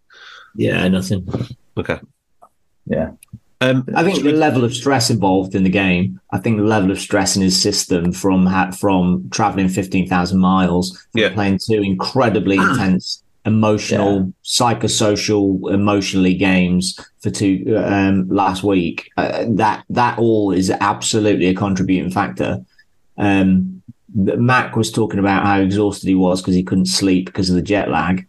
Yeah, 0.56 0.88
nothing. 0.90 1.28
Okay. 1.78 2.00
Yeah. 2.86 3.12
Um, 3.66 3.88
I 3.96 4.04
think 4.04 4.22
the 4.24 4.32
level 4.32 4.64
of 4.64 4.74
stress 4.74 5.10
involved 5.10 5.56
in 5.56 5.64
the 5.64 5.70
game. 5.70 6.20
I 6.32 6.38
think 6.40 6.58
the 6.58 6.64
level 6.64 6.92
of 6.92 7.00
stress 7.00 7.36
in 7.36 7.42
his 7.42 7.60
system 7.62 8.12
from 8.12 8.46
ha- 8.46 8.72
from 8.72 9.28
traveling 9.32 9.70
fifteen 9.70 10.08
thousand 10.08 10.40
miles, 10.40 10.98
Yeah. 11.14 11.34
playing 11.34 11.60
two 11.66 11.82
incredibly 11.82 12.58
intense, 12.68 13.24
emotional, 13.46 14.32
psychosocial, 14.44 15.74
emotionally 15.74 16.34
games 16.36 17.00
for 17.22 17.30
two 17.32 17.82
um, 17.86 18.28
last 18.30 18.64
week. 18.64 19.10
Uh, 19.18 19.46
that 19.50 19.84
that 19.90 20.20
all 20.20 20.52
is 20.52 20.70
absolutely 20.70 21.48
a 21.48 21.54
contributing 21.56 22.12
factor. 22.12 22.64
Um, 23.18 23.82
Mac 24.14 24.76
was 24.76 24.92
talking 24.92 25.20
about 25.20 25.46
how 25.46 25.60
exhausted 25.60 26.08
he 26.08 26.16
was 26.16 26.42
because 26.42 26.56
he 26.56 26.64
couldn't 26.64 26.86
sleep 26.86 27.26
because 27.26 27.50
of 27.50 27.56
the 27.56 27.62
jet 27.62 27.90
lag. 27.90 28.26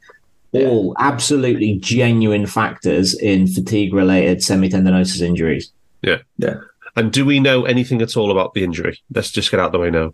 All 0.64 0.94
absolutely 0.98 1.78
genuine 1.78 2.46
factors 2.46 3.14
in 3.14 3.46
fatigue-related 3.46 4.38
semitendinosus 4.38 5.20
injuries. 5.20 5.72
Yeah. 6.02 6.18
Yeah. 6.38 6.56
And 6.94 7.12
do 7.12 7.24
we 7.26 7.40
know 7.40 7.64
anything 7.64 8.00
at 8.00 8.16
all 8.16 8.30
about 8.30 8.54
the 8.54 8.64
injury? 8.64 8.98
Let's 9.12 9.30
just 9.30 9.50
get 9.50 9.60
out 9.60 9.66
of 9.66 9.72
the 9.72 9.78
way 9.78 9.90
now. 9.90 10.12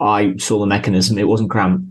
I 0.00 0.36
saw 0.38 0.58
the 0.60 0.66
mechanism; 0.66 1.18
it 1.18 1.28
wasn't 1.28 1.50
cramp. 1.50 1.84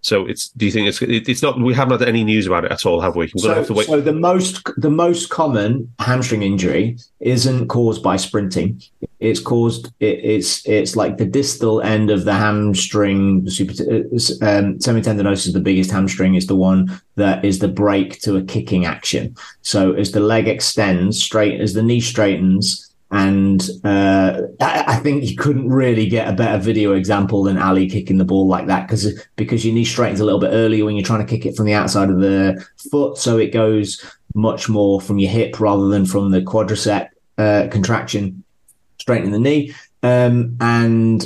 So 0.00 0.26
it's 0.26 0.48
do 0.50 0.66
you 0.66 0.72
think 0.72 0.88
it's 0.88 1.02
it's 1.02 1.42
not 1.42 1.58
we 1.60 1.74
haven't 1.74 1.98
had 1.98 2.08
any 2.08 2.22
news 2.24 2.46
about 2.46 2.64
it 2.64 2.72
at 2.72 2.86
all, 2.86 3.00
have 3.00 3.16
we? 3.16 3.30
We're 3.34 3.42
gonna 3.42 3.54
So, 3.54 3.54
have 3.54 3.66
to 3.66 3.72
wait. 3.74 3.86
so 3.86 4.00
the 4.00 4.12
most 4.12 4.62
the 4.76 4.90
most 4.90 5.30
common 5.30 5.92
hamstring 5.98 6.42
injury 6.42 6.98
isn't 7.20 7.68
caused 7.68 8.02
by 8.02 8.16
sprinting. 8.16 8.80
It's 9.20 9.40
caused 9.40 9.86
it, 10.00 10.20
it's 10.22 10.66
it's 10.66 10.96
like 10.96 11.16
the 11.16 11.24
distal 11.24 11.80
end 11.80 12.10
of 12.10 12.24
the 12.24 12.34
hamstring. 12.34 13.44
the 13.44 13.50
Super, 13.50 13.72
um, 13.72 14.78
semitendinosus 14.78 15.52
the 15.52 15.60
biggest 15.60 15.90
hamstring. 15.90 16.34
Is 16.34 16.46
the 16.46 16.56
one 16.56 17.00
that 17.16 17.44
is 17.44 17.58
the 17.58 17.68
break 17.68 18.20
to 18.22 18.36
a 18.36 18.42
kicking 18.42 18.84
action. 18.84 19.36
So 19.62 19.92
as 19.92 20.12
the 20.12 20.20
leg 20.20 20.48
extends 20.48 21.22
straight, 21.22 21.60
as 21.60 21.74
the 21.74 21.82
knee 21.82 22.00
straightens. 22.00 22.82
And 23.12 23.62
uh, 23.84 24.42
I, 24.60 24.84
I 24.88 24.96
think 24.96 25.22
you 25.22 25.36
couldn't 25.36 25.68
really 25.68 26.08
get 26.08 26.28
a 26.28 26.32
better 26.32 26.58
video 26.58 26.92
example 26.94 27.44
than 27.44 27.56
Ali 27.56 27.88
kicking 27.88 28.18
the 28.18 28.24
ball 28.24 28.48
like 28.48 28.66
that 28.66 28.88
because 28.88 29.24
because 29.36 29.64
your 29.64 29.74
knee 29.74 29.84
straightens 29.84 30.18
a 30.18 30.24
little 30.24 30.40
bit 30.40 30.50
earlier 30.50 30.84
when 30.84 30.96
you're 30.96 31.06
trying 31.06 31.24
to 31.24 31.30
kick 31.30 31.46
it 31.46 31.56
from 31.56 31.66
the 31.66 31.72
outside 31.72 32.10
of 32.10 32.18
the 32.18 32.66
foot, 32.90 33.16
so 33.16 33.38
it 33.38 33.52
goes 33.52 34.04
much 34.34 34.68
more 34.68 35.00
from 35.00 35.18
your 35.18 35.30
hip 35.30 35.60
rather 35.60 35.88
than 35.88 36.04
from 36.04 36.32
the 36.32 36.42
quadricep 36.42 37.08
uh, 37.38 37.68
contraction, 37.70 38.44
straightening 39.06 39.30
the 39.30 39.38
knee, 39.38 39.72
um, 40.02 40.56
and 40.60 41.24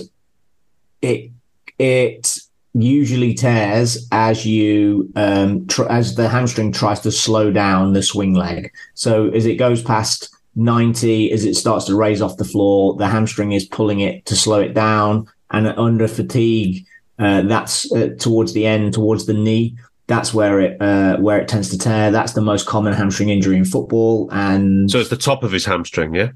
it 1.01 1.31
it 1.79 2.39
usually 2.75 3.33
tears 3.33 4.07
as 4.13 4.45
you 4.45 5.11
um, 5.17 5.67
tr- 5.67 5.89
as 5.89 6.15
the 6.15 6.29
hamstring 6.29 6.73
tries 6.73 7.01
to 7.01 7.11
slow 7.11 7.51
down 7.51 7.95
the 7.95 8.03
swing 8.03 8.35
leg. 8.35 8.71
So 8.93 9.29
as 9.31 9.47
it 9.47 9.57
goes 9.57 9.83
past 9.83 10.29
90, 10.57 11.33
as 11.33 11.47
it 11.47 11.57
starts 11.57 11.87
to 11.87 11.97
raise 11.97 12.21
off 12.21 12.37
the 12.37 12.45
floor, 12.45 12.97
the 12.97 13.09
hamstring 13.09 13.53
is 13.53 13.65
pulling 13.65 14.01
it 14.01 14.27
to 14.27 14.37
slow 14.37 14.61
it 14.61 14.75
down, 14.75 15.27
and 15.51 15.67
under 15.69 16.07
fatigue, 16.07 16.85
uh, 17.19 17.41
that's 17.43 17.91
uh, 17.93 18.11
towards 18.19 18.53
the 18.53 18.67
end, 18.67 18.93
towards 18.93 19.25
the 19.25 19.33
knee 19.33 19.75
That's 20.07 20.35
where 20.35 20.61
it 20.61 20.83
uh, 20.83 21.17
where 21.17 21.39
it 21.39 21.49
tends 21.49 21.71
to 21.71 21.79
tear. 21.79 22.11
That's 22.11 22.35
the 22.35 22.43
most 22.43 22.67
common 22.67 22.93
hamstring 22.93 23.31
injury 23.31 23.57
in 23.57 23.65
football. 23.65 24.29
And 24.33 24.91
So 24.91 24.99
it's 24.99 25.09
the 25.09 25.17
top 25.17 25.43
of 25.45 25.51
his 25.51 25.65
hamstring, 25.65 26.15
yeah? 26.15 26.33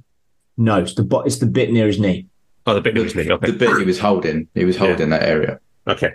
No, 0.57 0.81
it's 0.81 0.95
the 0.95 1.03
bo- 1.03 1.23
it's 1.23 1.39
the 1.39 1.47
bit 1.47 1.73
near 1.73 1.87
his 1.87 1.99
knee. 1.99 2.27
Oh, 2.67 2.75
the 2.75 2.81
bit 2.81 2.97
of 2.97 3.05
his 3.05 3.15
knee. 3.15 3.31
Okay. 3.31 3.51
The 3.51 3.59
bit 3.59 3.79
he 3.79 3.85
was 3.85 3.99
holding, 3.99 4.49
he 4.55 4.65
was 4.65 4.77
holding 4.77 5.11
that 5.11 5.23
area. 5.23 5.61
Okay. 5.87 6.15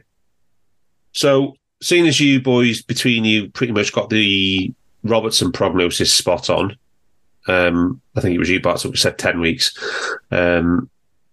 So, 1.12 1.56
seeing 1.82 2.08
as 2.08 2.20
you 2.20 2.42
boys 2.42 2.82
between 2.82 3.26
you 3.26 3.50
pretty 3.50 3.74
much 3.74 3.94
got 3.94 4.10
the 4.10 4.74
Robertson 5.04 5.52
prognosis 5.52 6.14
spot 6.14 6.50
on, 6.50 6.76
um, 7.48 8.02
I 8.16 8.22
think 8.22 8.36
it 8.36 8.40
was 8.40 8.50
you, 8.50 8.60
Bart, 8.60 8.82
that 8.82 8.98
said 8.98 9.18
ten 9.18 9.40
weeks. 9.40 9.78
Um, 10.32 10.90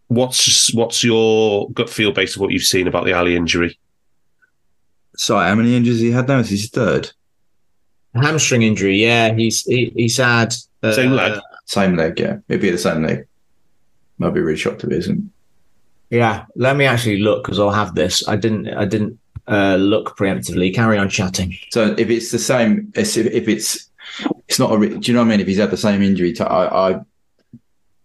what's 0.09 0.73
what's 0.75 1.03
your 1.03 1.71
gut 1.71 1.91
feel 1.91 2.13
based 2.13 2.37
on 2.37 2.43
what 2.43 2.53
you've 2.53 2.63
seen 2.63 2.87
about 2.87 3.05
the 3.05 3.13
alley 3.13 3.37
injury? 3.37 3.79
Sorry, 5.17 5.49
how 5.49 5.55
many 5.55 5.75
injuries 5.75 6.01
he 6.01 6.11
had 6.11 6.29
now? 6.29 6.39
Is 6.39 6.51
his 6.51 6.69
third? 6.69 7.11
Hamstring 8.15 8.63
injury. 8.63 8.97
Yeah, 8.97 9.35
he's 9.35 9.63
he, 9.63 9.93
he's 9.95 10.17
had 10.19 10.55
uh, 10.83 10.93
Same 10.93 11.13
leg. 11.13 11.41
Same 11.67 11.97
leg, 11.97 12.19
yeah. 12.19 12.39
It'd 12.49 12.63
be 12.63 12.71
the 12.71 12.79
same 12.79 13.03
leg. 13.03 13.27
I'd 14.23 14.35
be 14.35 14.41
really 14.41 14.57
shocked 14.57 14.85
if 14.85 14.91
it 14.91 14.97
isn't. 14.97 15.31
Yeah, 16.11 16.47
let 16.55 16.77
me 16.77 16.87
actually 16.87 17.19
look 17.19 17.45
because 17.45 17.59
I'll 17.59 17.71
have 17.71 17.95
this. 17.95 18.27
I 18.27 18.37
didn't. 18.37 18.69
I 18.69 18.85
didn't 18.85 19.19
uh, 19.49 19.77
look 19.77 20.17
preemptively. 20.17 20.75
Carry 20.75 20.97
on 20.97 21.09
chatting. 21.09 21.57
So 21.71 21.95
if 21.99 22.09
it's 22.09 22.31
the 22.31 22.39
same, 22.39 22.93
if, 22.95 23.17
if 23.17 23.49
it's 23.49 23.91
it's 24.49 24.59
not 24.59 24.73
a. 24.73 24.79
re- 24.79 24.97
Do 24.97 25.11
you 25.11 25.13
know 25.13 25.21
what 25.21 25.27
I 25.27 25.31
mean? 25.31 25.41
If 25.41 25.49
he's 25.49 25.59
had 25.59 25.73
the 25.73 25.77
same 25.77 26.01
injury, 26.03 26.33
to, 26.35 26.49
I, 26.49 26.93
I 26.93 27.01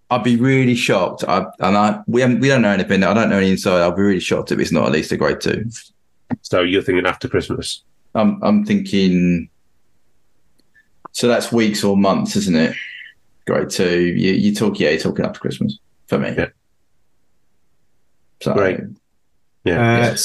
I'd 0.09 0.23
be 0.23 0.35
really 0.35 0.75
shocked. 0.75 1.23
I 1.27 1.45
and 1.59 1.77
I 1.77 2.01
we 2.07 2.21
haven't, 2.21 2.39
we 2.39 2.47
don't 2.47 2.63
know 2.63 2.71
anything. 2.71 3.03
I 3.03 3.13
don't 3.13 3.29
know 3.29 3.37
any 3.37 3.51
inside. 3.51 3.81
I'll 3.81 3.91
be 3.91 4.01
really 4.01 4.19
shocked 4.19 4.51
if 4.51 4.59
it's 4.59 4.71
not 4.71 4.87
at 4.87 4.91
least 4.91 5.11
a 5.11 5.17
grade 5.17 5.39
two. 5.39 5.69
So 6.41 6.61
you're 6.61 6.81
thinking 6.81 7.05
after 7.05 7.27
Christmas? 7.29 7.83
I'm 8.15 8.41
I'm 8.43 8.65
thinking. 8.65 9.49
So 11.13 11.27
that's 11.27 11.51
weeks 11.51 11.83
or 11.83 11.95
months, 11.95 12.35
isn't 12.35 12.55
it? 12.55 12.75
Grade 13.47 13.69
two. 13.69 13.99
You 13.99 14.33
you 14.33 14.55
talk 14.55 14.79
yeah, 14.79 14.89
you're 14.91 14.99
talking 14.99 15.25
up 15.25 15.33
to 15.33 15.39
Christmas 15.39 15.77
for 16.07 16.19
me. 16.19 16.33
Yeah. 16.37 16.47
So, 18.41 18.53
Great. 18.53 18.79
Yeah. 19.63 20.09
Uh, 20.11 20.17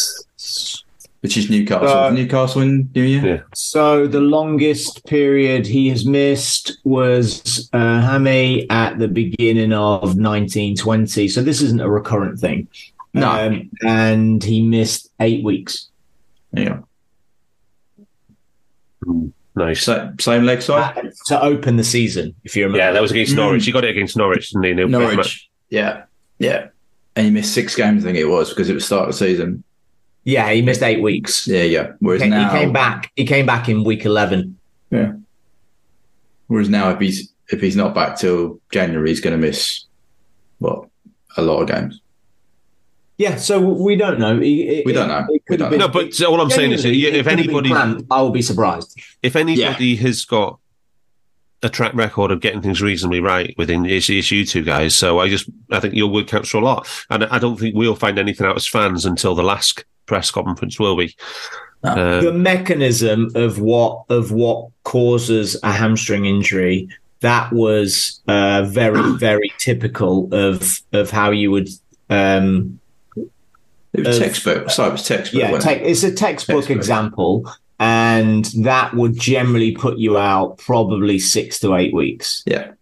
which 1.21 1.37
is 1.37 1.51
Newcastle. 1.51 1.89
Uh, 1.89 2.11
Newcastle 2.11 2.63
in 2.63 2.89
New 2.95 3.03
Year. 3.03 3.27
Yeah. 3.27 3.43
So 3.55 4.07
the 4.07 4.21
longest 4.21 5.05
period 5.07 5.67
he 5.67 5.89
has 5.89 6.07
missed 6.07 6.79
was 6.85 7.69
uh, 7.73 8.01
Hammy 8.01 8.69
at 8.71 8.99
the 8.99 9.09
beginning 9.09 9.73
of 9.73 10.17
1920. 10.17 11.29
So 11.29 11.43
this 11.43 11.61
isn't 11.63 11.81
a 11.81 11.91
recurrent 11.91 12.39
thing. 12.39 12.69
No. 13.13 13.29
Um, 13.29 13.71
and 13.85 14.43
he 14.43 14.63
missed 14.63 15.11
eight 15.19 15.43
weeks. 15.43 15.89
Yeah. 16.53 16.81
Nice. 19.57 19.83
So, 19.83 20.13
same 20.21 20.45
leg 20.45 20.63
side. 20.63 21.13
to 21.27 21.43
open 21.43 21.77
the 21.77 21.85
season, 21.85 22.35
if 22.45 22.55
you 22.57 22.65
remember. 22.65 22.79
Yeah, 22.79 22.93
that 22.93 23.03
was 23.03 23.11
against 23.11 23.33
Mm. 23.33 23.37
Norwich. 23.37 23.67
You 23.67 23.73
got 23.73 23.85
it 23.85 23.91
against 23.91 24.17
Norwich, 24.17 24.51
didn't 24.51 24.79
you? 24.79 24.89
Norwich. 24.89 25.49
Yeah. 25.71 26.05
Yeah. 26.39 26.69
And 27.17 27.25
he 27.27 27.33
missed 27.33 27.55
six 27.55 27.75
games, 27.75 28.05
I 28.05 28.09
think 28.09 28.19
it 28.19 28.27
was, 28.27 28.51
because 28.51 28.69
it 28.69 28.75
was 28.75 28.85
start 28.85 29.09
of 29.09 29.15
the 29.15 29.19
season. 29.19 29.65
Yeah, 30.25 30.51
he 30.51 30.61
missed 30.61 30.83
eight 30.83 31.01
weeks. 31.03 31.47
Yeah, 31.47 31.63
yeah. 31.63 31.93
Whereas 32.01 32.21
He, 32.23 32.29
now, 32.29 32.51
he 32.51 32.59
came 32.59 32.73
back. 32.73 33.11
He 33.17 33.25
came 33.25 33.47
back 33.47 33.69
in 33.69 33.85
week 33.85 34.05
11. 34.05 34.59
Yeah. 34.91 35.13
Whereas 36.49 36.69
now, 36.69 36.91
if 36.91 37.01
he's 37.01 37.33
if 37.49 37.61
he's 37.61 37.77
not 37.77 37.95
back 37.95 38.19
till 38.19 38.61
January, 38.73 39.09
he's 39.09 39.21
going 39.21 39.41
to 39.41 39.47
miss 39.47 39.85
what 40.59 40.89
a 41.37 41.43
lot 41.43 41.63
of 41.63 41.69
games. 41.69 42.01
Yeah, 43.19 43.37
so 43.37 43.59
we 43.61 43.97
don't 43.97 44.19
know. 44.19 44.39
He- 44.41 44.83
We 44.85 44.93
don't 44.93 45.09
know. 45.09 45.21
it 45.21 45.31
We 45.31 45.39
could 45.41 45.59
don't 45.59 45.73
have 45.73 45.81
No, 45.81 45.89
but 45.89 46.21
all 46.23 46.41
I'm 46.41 46.51
saying 46.51 46.73
is, 46.73 46.85
if 46.85 46.93
it 46.93 47.01
could 47.01 47.15
have 47.15 47.25
been 47.25 47.39
anybody, 47.39 47.69
planned. 47.71 48.07
I 48.11 48.21
will 48.23 48.31
be 48.31 48.43
surprised. 48.43 48.99
if 49.23 49.37
anybody 49.37 49.97
has 49.97 50.25
got 50.25 50.59
a 51.63 51.71
track 51.71 51.95
record 51.95 52.31
of 52.31 52.41
getting 52.41 52.61
things 52.61 52.83
reasonably 52.83 53.19
right 53.21 53.55
within 53.57 53.87
it's, 53.87 54.11
it's 54.11 54.31
you 54.31 54.45
two 54.45 54.63
guys. 54.63 54.95
So 54.95 55.19
I 55.21 55.31
just 55.31 55.49
I 55.73 55.81
think 55.81 55.95
your 55.95 56.09
word 56.09 56.29
counts 56.29 56.51
for 56.51 56.59
a 56.59 56.61
lot, 56.61 56.87
and 57.09 57.25
I 57.25 57.39
don't 57.39 57.59
think 57.59 57.75
we'll 57.75 57.95
find 57.97 58.19
anything 58.19 58.47
out 58.47 58.57
as 58.57 58.67
fans 58.67 59.07
until 59.07 59.35
the 59.35 59.43
last 59.43 59.85
press 60.05 60.31
conference, 60.31 60.79
will 60.79 60.95
we? 60.97 61.15
Uh, 61.83 62.21
the 62.21 62.33
mechanism 62.33 63.31
of 63.35 63.59
what 63.61 64.05
of 64.11 64.33
what 64.33 64.69
causes 64.85 65.59
a 65.63 65.73
hamstring 65.73 66.27
injury 66.27 66.89
that 67.21 67.51
was 67.53 68.21
uh, 68.29 68.63
very 68.69 69.13
very 69.17 69.51
typical 69.59 70.29
of 70.35 70.81
of 70.93 71.11
how 71.11 71.31
you 71.31 71.51
would 71.51 71.69
um 72.11 72.79
It 73.97 74.07
was 74.07 74.17
Of- 74.19 74.23
textbook. 74.25 74.71
Sorry, 74.71 74.89
it 74.89 74.93
was 74.93 75.07
textbook. 75.07 75.41
yeah 75.41 75.59
te- 75.59 75.71
it's 75.85 76.03
a 76.03 76.13
textbook 76.13 76.57
Textbook. 76.57 76.77
example 76.77 77.51
and 77.79 78.45
that 78.63 78.95
would 78.95 79.19
generally 79.19 79.73
put 79.73 79.99
you 79.99 80.17
out 80.19 80.59
probably 80.59 81.19
six 81.19 81.59
to 81.61 81.75
eight 81.75 81.93
weeks 81.95 82.43
yeah. 82.47 82.73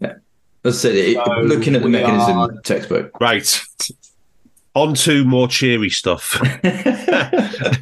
Yeah. 0.00 0.14
That's 0.62 0.84
it. 0.84 0.94
It- 0.96 1.16
So 1.26 1.32
looking 1.42 1.74
at 1.74 1.82
the 1.82 1.88
mechanism, 1.88 2.36
are- 2.38 2.52
textbook. 2.62 3.18
right. 3.20 3.60
On 4.74 4.94
to 4.94 5.24
more 5.24 5.48
cheery 5.48 5.90
stuff. 5.90 6.34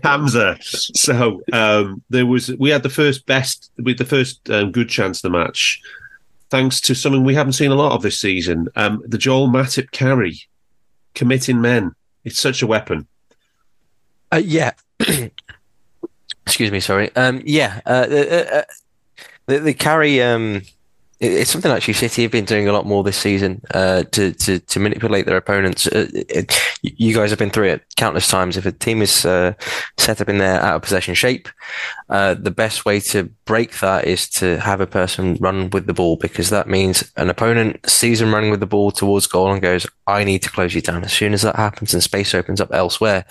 Hamzah. 0.03 0.63
So 0.97 1.43
um, 1.53 2.03
there 2.11 2.25
was 2.27 2.51
we 2.57 2.71
had 2.71 2.83
the 2.83 2.89
first 2.89 3.27
best 3.27 3.71
with 3.79 3.99
the 3.99 4.05
first 4.07 4.49
um, 4.51 4.73
good 4.73 4.89
chance 4.89 5.19
of 5.19 5.31
the 5.31 5.39
match, 5.39 5.81
thanks 6.51 6.81
to 6.83 6.95
something 6.95 7.25
we 7.25 7.35
haven't 7.35 7.53
seen 7.53 7.71
a 7.71 7.75
lot 7.75 7.93
of 7.93 8.03
this 8.03 8.19
season. 8.19 8.69
Um, 8.75 9.03
the 9.07 9.19
Joel 9.19 9.49
Matip 9.49 9.91
carry, 9.91 10.41
committing 11.15 11.61
men. 11.61 11.93
It's 12.29 12.39
such 12.39 12.63
a 12.63 12.67
weapon. 12.67 13.07
Uh, 14.31 14.43
yeah. 14.45 14.73
Excuse 16.47 16.71
me. 16.71 16.81
Sorry. 16.81 17.15
Um, 17.17 17.43
yeah. 17.45 17.81
Uh, 17.87 18.07
uh, 18.11 18.45
uh, 18.53 18.63
the, 19.47 19.59
the 19.61 19.75
carry. 19.75 20.23
Um, 20.23 20.63
it's 21.21 21.51
something 21.51 21.73
actually 21.73 21.95
City 21.95 22.23
have 22.23 22.31
been 22.31 22.45
doing 22.45 22.69
a 22.69 22.73
lot 22.73 22.87
more 22.87 23.03
this 23.03 23.17
season 23.17 23.61
uh, 23.73 24.05
to, 24.13 24.33
to 24.33 24.61
to 24.61 24.79
manipulate 24.79 25.27
their 25.27 25.37
opponents. 25.37 25.87
Uh, 25.89 26.07
it, 26.13 26.55
you 26.83 27.13
guys 27.13 27.31
have 27.31 27.39
been 27.41 27.51
through 27.51 27.69
it 27.69 27.85
countless 27.97 28.29
times. 28.29 28.57
If 28.57 28.67
a 28.67 28.73
team 28.73 29.03
is 29.03 29.25
uh, 29.25 29.55
set 29.97 30.21
up 30.21 30.29
in 30.29 30.39
their 30.39 30.61
out 30.61 30.77
of 30.77 30.83
possession 30.83 31.15
shape, 31.15 31.49
uh, 32.09 32.35
the 32.35 32.53
best 32.53 32.85
way 32.85 33.01
to 33.01 33.25
break 33.47 33.81
that 33.81 34.05
is 34.05 34.29
to 34.31 34.61
have 34.61 34.81
a 34.81 34.87
person 34.87 35.37
run 35.41 35.71
with 35.71 35.87
the 35.87 35.95
ball 35.95 36.17
because 36.17 36.51
that 36.51 36.69
means 36.69 37.11
an 37.17 37.31
opponent 37.31 37.89
sees 37.91 38.21
them 38.21 38.33
running 38.33 38.51
with 38.51 38.61
the 38.61 38.67
ball 38.67 38.93
towards 38.93 39.27
goal 39.27 39.51
and 39.51 39.61
goes, 39.61 39.87
"I 40.07 40.23
need 40.23 40.43
to 40.43 40.51
close 40.51 40.73
you 40.73 40.83
down." 40.83 41.03
As 41.03 41.13
soon 41.13 41.35
as 41.35 41.43
that 41.43 41.57
happens 41.57 41.95
and 41.95 42.03
space 42.03 42.33
opens 42.33 42.61
up 42.61 42.73
elsewhere, 42.73 43.25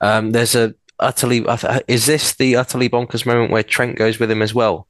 um, 0.00 0.32
there's 0.32 0.56
a 0.56 0.74
utterly 1.00 1.44
is 1.86 2.06
this 2.06 2.34
the 2.34 2.56
utterly 2.56 2.88
bonkers 2.88 3.26
moment 3.26 3.50
where 3.50 3.62
Trent 3.62 3.96
goes 3.96 4.18
with 4.18 4.30
him 4.30 4.42
as 4.42 4.54
well? 4.54 4.86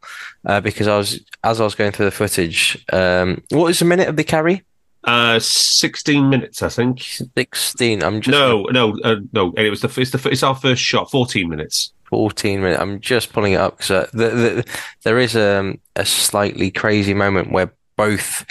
Uh, 0.46 0.61
because 0.61 0.86
I 0.86 0.96
was 0.96 1.20
as 1.44 1.61
I 1.61 1.64
was 1.64 1.74
going 1.74 1.92
through 1.92 2.06
the 2.06 2.11
footage, 2.11 2.84
um, 2.92 3.42
what 3.50 3.64
was 3.64 3.78
the 3.78 3.84
minute 3.84 4.09
of 4.09 4.16
the 4.16 4.24
carry? 4.24 4.64
Uh, 5.04 5.38
sixteen 5.38 6.28
minutes, 6.28 6.62
I 6.62 6.68
think. 6.68 7.00
Sixteen. 7.02 8.02
I'm 8.02 8.20
just 8.20 8.32
No, 8.32 8.64
no, 8.64 8.98
uh, 9.04 9.16
no. 9.32 9.52
It 9.56 9.70
was 9.70 9.80
the 9.80 10.00
it's 10.00 10.11
the 10.11 10.28
it's 10.30 10.42
our 10.42 10.54
first 10.54 10.82
shot. 10.82 11.11
Fourteen 11.11 11.48
minutes. 11.48 11.92
14 12.09 12.62
minutes. 12.62 12.80
I'm 12.80 13.00
just 13.00 13.34
pulling 13.34 13.52
it 13.52 13.61
up 13.61 13.76
because 13.76 13.90
uh, 13.90 14.06
the, 14.14 14.28
the, 14.30 14.78
there 15.02 15.18
is 15.18 15.36
um, 15.36 15.78
a 15.94 16.06
slightly 16.06 16.70
crazy 16.70 17.12
moment 17.12 17.52
where 17.52 17.70
both 17.96 18.46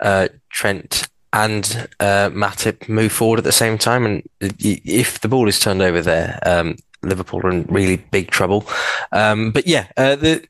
uh, 0.00 0.26
Trent 0.50 1.08
and 1.32 1.88
uh, 2.00 2.30
Matip 2.30 2.88
move 2.88 3.12
forward 3.12 3.38
at 3.38 3.44
the 3.44 3.52
same 3.52 3.78
time. 3.78 4.06
And 4.06 4.22
if 4.40 5.20
the 5.20 5.28
ball 5.28 5.48
is 5.48 5.60
turned 5.60 5.82
over 5.82 6.00
there, 6.00 6.40
um, 6.44 6.76
Liverpool 7.08 7.40
are 7.44 7.50
in 7.50 7.64
really 7.64 7.96
big 7.96 8.30
trouble. 8.30 8.66
Um, 9.12 9.50
but 9.52 9.66
yeah, 9.66 9.86
uh, 9.96 10.16
the 10.16 10.44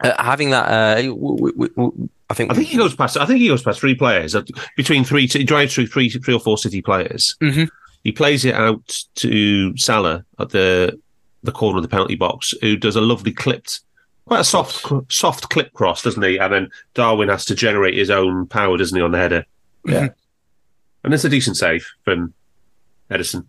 uh, 0.00 0.22
having 0.22 0.50
that, 0.50 0.68
uh, 0.70 1.02
w- 1.02 1.52
w- 1.52 1.68
w- 1.74 2.08
I 2.30 2.34
think, 2.34 2.50
I 2.50 2.54
think 2.54 2.68
he 2.68 2.76
goes 2.76 2.94
past. 2.94 3.16
I 3.16 3.26
think 3.26 3.40
he 3.40 3.48
goes 3.48 3.62
past 3.62 3.80
three 3.80 3.94
players 3.94 4.34
uh, 4.34 4.42
between 4.76 5.02
three. 5.04 5.26
He 5.26 5.44
drives 5.44 5.74
through 5.74 5.88
three, 5.88 6.08
three 6.08 6.34
or 6.34 6.40
four 6.40 6.56
City 6.58 6.80
players. 6.82 7.36
Mhm. 7.42 7.68
He 8.04 8.12
plays 8.12 8.44
it 8.44 8.54
out 8.54 9.04
to 9.16 9.76
Salah 9.76 10.24
at 10.38 10.50
the 10.50 10.98
the 11.42 11.52
corner 11.52 11.78
of 11.78 11.82
the 11.82 11.88
penalty 11.88 12.14
box, 12.16 12.52
who 12.60 12.76
does 12.76 12.96
a 12.96 13.00
lovely 13.00 13.32
clipped, 13.32 13.80
quite 14.26 14.40
a 14.40 14.44
soft, 14.44 14.84
soft 15.08 15.50
clip 15.50 15.72
cross, 15.72 16.02
doesn't 16.02 16.22
he? 16.22 16.36
And 16.36 16.52
then 16.52 16.70
Darwin 16.94 17.28
has 17.28 17.44
to 17.46 17.54
generate 17.54 17.94
his 17.96 18.10
own 18.10 18.46
power, 18.46 18.76
doesn't 18.76 18.96
he, 18.96 19.02
on 19.02 19.12
the 19.12 19.18
header? 19.18 19.44
Yeah. 19.84 20.08
and 21.04 21.14
it's 21.14 21.24
a 21.24 21.28
decent 21.28 21.56
save 21.56 21.86
from 22.04 22.34
Ederson. 23.10 23.46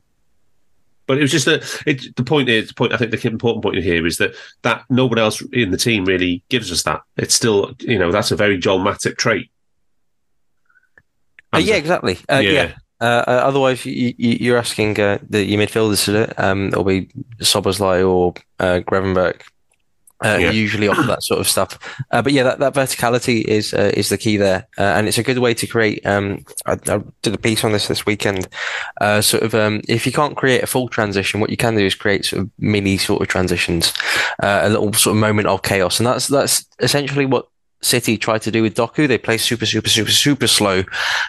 But 1.09 1.17
it 1.17 1.21
was 1.21 1.31
just 1.31 1.47
a. 1.47 1.55
It, 1.87 2.15
the 2.15 2.23
point 2.23 2.49
is, 2.49 2.67
the 2.67 2.75
point 2.75 2.93
I 2.93 2.97
think 2.97 3.09
the 3.09 3.27
important 3.27 3.63
point 3.63 3.77
here 3.77 4.05
is 4.05 4.17
that 4.17 4.35
that 4.61 4.83
nobody 4.91 5.21
else 5.21 5.41
in 5.51 5.71
the 5.71 5.77
team 5.77 6.05
really 6.05 6.43
gives 6.49 6.71
us 6.71 6.83
that. 6.83 7.01
It's 7.17 7.33
still, 7.33 7.73
you 7.79 7.97
know, 7.97 8.11
that's 8.11 8.29
a 8.29 8.35
very 8.35 8.59
Joel 8.59 8.77
Matip 8.77 9.17
trait. 9.17 9.49
uh, 11.51 11.57
yeah, 11.57 11.77
exactly. 11.77 12.19
Uh, 12.31 12.43
yeah. 12.43 12.73
Uh, 13.01 13.23
uh, 13.25 13.41
otherwise, 13.43 13.87
you, 13.87 14.13
you, 14.19 14.37
you're 14.39 14.59
asking 14.59 14.99
uh, 14.99 15.17
the 15.27 15.43
your 15.43 15.59
midfielders 15.59 16.05
to 16.05 16.11
do 16.11 16.17
it. 16.19 16.39
Um, 16.39 16.67
it'll 16.67 16.83
be 16.83 17.09
Szoboszlai 17.39 18.07
or 18.07 18.35
uh, 18.59 18.81
Gravenberg. 18.81 19.41
Uh, 20.23 20.37
Yeah. 20.39 20.51
Usually 20.51 20.87
off 20.89 20.97
that 21.07 21.23
sort 21.23 21.39
of 21.39 21.47
stuff, 21.47 21.79
uh, 22.11 22.21
but 22.21 22.33
yeah, 22.33 22.43
that, 22.43 22.59
that 22.59 22.73
verticality 22.73 23.41
is 23.45 23.73
uh, 23.73 23.91
is 23.95 24.09
the 24.09 24.17
key 24.17 24.35
there, 24.37 24.67
uh, 24.77 24.81
and 24.97 25.07
it's 25.07 25.17
a 25.17 25.23
good 25.23 25.37
way 25.39 25.53
to 25.53 25.65
create. 25.65 26.05
Um, 26.05 26.43
I, 26.65 26.73
I 26.73 27.01
did 27.21 27.33
a 27.33 27.37
piece 27.37 27.63
on 27.63 27.71
this 27.71 27.87
this 27.87 28.05
weekend. 28.05 28.47
Uh, 28.99 29.21
sort 29.21 29.43
of, 29.43 29.55
um, 29.55 29.81
if 29.87 30.05
you 30.05 30.11
can't 30.11 30.35
create 30.35 30.61
a 30.61 30.67
full 30.67 30.89
transition, 30.89 31.39
what 31.39 31.49
you 31.49 31.57
can 31.57 31.75
do 31.75 31.85
is 31.85 31.95
create 31.95 32.25
sort 32.25 32.41
of 32.41 32.49
mini 32.59 32.97
sort 32.97 33.21
of 33.21 33.27
transitions, 33.29 33.93
uh, 34.43 34.61
a 34.63 34.69
little 34.69 34.91
sort 34.93 35.15
of 35.15 35.21
moment 35.21 35.47
of 35.47 35.61
chaos, 35.63 35.99
and 35.99 36.07
that's 36.07 36.27
that's 36.27 36.65
essentially 36.79 37.25
what 37.25 37.47
City 37.81 38.17
tried 38.17 38.41
to 38.41 38.51
do 38.51 38.61
with 38.61 38.75
Doku. 38.75 39.07
They 39.07 39.17
play 39.17 39.37
super, 39.37 39.65
super, 39.65 39.89
super, 39.89 40.11
super 40.11 40.47
slow, 40.47 40.83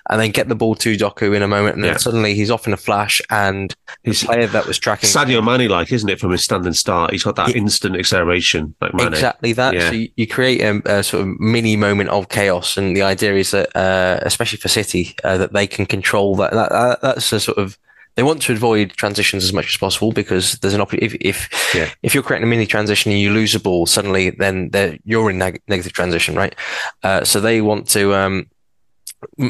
and 0.09 0.21
then 0.21 0.31
get 0.31 0.49
the 0.49 0.55
ball 0.55 0.75
to 0.77 0.97
Doku 0.97 1.35
in 1.35 1.43
a 1.43 1.49
moment, 1.49 1.77
and 1.77 1.85
Yeah. 1.85 1.93
then 1.93 1.99
suddenly 2.01 2.35
he's 2.35 2.51
off 2.51 2.67
in 2.67 2.73
a 2.73 2.77
flash, 2.77 3.21
and 3.31 3.75
He's 4.03 4.25
player 4.25 4.47
that 4.49 4.67
was 4.67 4.79
tracking 4.79 5.09
Sadio 5.09 5.45
Mane 5.45 5.69
like, 5.71 5.93
isn't 5.93 6.09
it, 6.09 6.19
from 6.21 6.33
his 6.33 6.43
standing 6.45 6.73
start? 6.73 7.13
He's 7.13 7.23
got 7.25 7.37
that 7.37 7.51
Yeah. 7.51 7.57
instant 7.57 7.97
acceleration 7.97 8.75
like 8.81 8.95
Mane. 8.95 9.09
Exactly 9.09 9.53
that. 9.53 9.75
Yeah. 9.75 9.91
So 9.91 9.95
you, 9.97 10.09
you 10.17 10.27
create 10.27 10.61
a, 10.61 10.81
a 10.99 11.03
sort 11.03 11.23
of 11.23 11.41
mini 11.41 11.77
moment 11.77 12.11
of 12.11 12.29
chaos, 12.29 12.77
and 12.77 12.97
the 12.97 13.03
idea 13.03 13.35
is 13.35 13.51
that, 13.53 13.75
uh, 13.77 14.19
especially 14.23 14.59
for 14.59 14.69
City, 14.69 15.15
uh, 15.25 15.39
that 15.39 15.53
they 15.53 15.67
can 15.67 15.87
control 15.87 16.35
that. 16.37 16.53
that, 16.53 16.71
that 16.71 17.01
that's 17.03 17.33
a 17.33 17.41
sort 17.41 17.59
of 17.59 17.79
they 18.21 18.25
want 18.25 18.43
to 18.43 18.53
avoid 18.53 18.91
transitions 18.91 19.45
as 19.45 19.53
much 19.55 19.68
as 19.73 19.79
possible 19.79 20.12
because 20.12 20.59
there's 20.59 20.75
an 20.75 20.83
opportunity. 20.83 21.16
If 21.16 21.39
if, 21.49 21.75
Yeah. 21.75 21.89
if 22.03 22.12
you're 22.12 22.23
creating 22.23 22.47
a 22.47 22.51
mini 22.51 22.66
transition 22.66 23.11
and 23.11 23.18
you 23.18 23.31
lose 23.33 23.55
a 23.55 23.61
ball, 23.61 23.87
suddenly 23.87 24.29
then 24.29 24.71
you're 25.07 25.31
in 25.31 25.39
neg- 25.39 25.62
negative 25.68 25.95
transition, 25.95 26.35
right? 26.37 26.55
Uh, 27.03 27.25
so 27.25 27.41
they 27.41 27.62
want 27.62 27.89
to. 27.97 28.14
Um, 28.14 28.47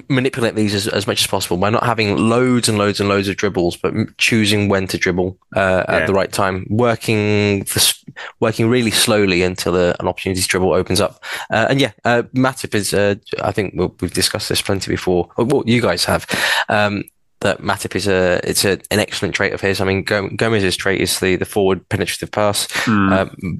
manipulate 0.09 0.57
these 0.57 0.75
as, 0.75 0.89
as 0.89 1.07
much 1.07 1.21
as 1.23 1.29
possible 1.29 1.57
by 1.57 1.71
not 1.71 1.85
having 1.85 2.17
loads 2.17 2.69
and 2.69 2.77
loads 2.77 2.99
and 2.99 3.09
loads 3.09 3.29
of 3.29 3.37
dribbles, 3.37 3.77
but 3.77 3.95
m- 3.95 4.13
choosing 4.19 4.69
when 4.69 4.87
to 4.89 4.99
dribble 4.99 5.39
uh, 5.57 5.85
Yeah. 5.89 5.97
at 5.97 6.07
the 6.09 6.13
right 6.13 6.33
time, 6.33 6.67
working 6.69 7.61
the, 7.61 7.95
working 8.41 8.69
really 8.69 8.91
slowly 8.91 9.43
until 9.45 9.77
a, 9.77 9.95
an 10.01 10.09
opportunity 10.09 10.43
to 10.43 10.49
dribble 10.49 10.73
opens 10.73 11.01
up. 11.01 11.23
Uh, 11.53 11.67
and 11.71 11.81
yeah, 11.81 11.93
uh, 12.05 12.23
Matip 12.35 12.75
is, 12.75 12.93
uh, 12.93 13.15
I 13.45 13.53
think 13.53 13.75
we 13.77 13.87
we've 14.01 14.13
discussed 14.13 14.49
this 14.49 14.61
plenty 14.63 14.91
before. 14.91 15.29
Or, 15.37 15.45
Well, 15.45 15.63
you 15.67 15.81
guys 15.81 16.05
have. 16.05 16.27
Um, 16.69 17.05
that 17.41 17.61
Matip 17.61 17.95
is 17.97 18.07
a 18.07 18.41
it's 18.49 18.65
a, 18.65 18.73
an 18.91 18.99
excellent 18.99 19.35
trait 19.35 19.53
of 19.53 19.61
his. 19.61 19.81
I 19.81 19.85
mean, 19.85 20.03
Gomez's 20.05 20.77
trait 20.77 21.01
is 21.01 21.21
the 21.21 21.37
the 21.37 21.45
forward 21.45 21.89
penetrative 21.89 22.31
pass. 22.31 22.67
Mm. 22.85 23.13
Um, 23.13 23.59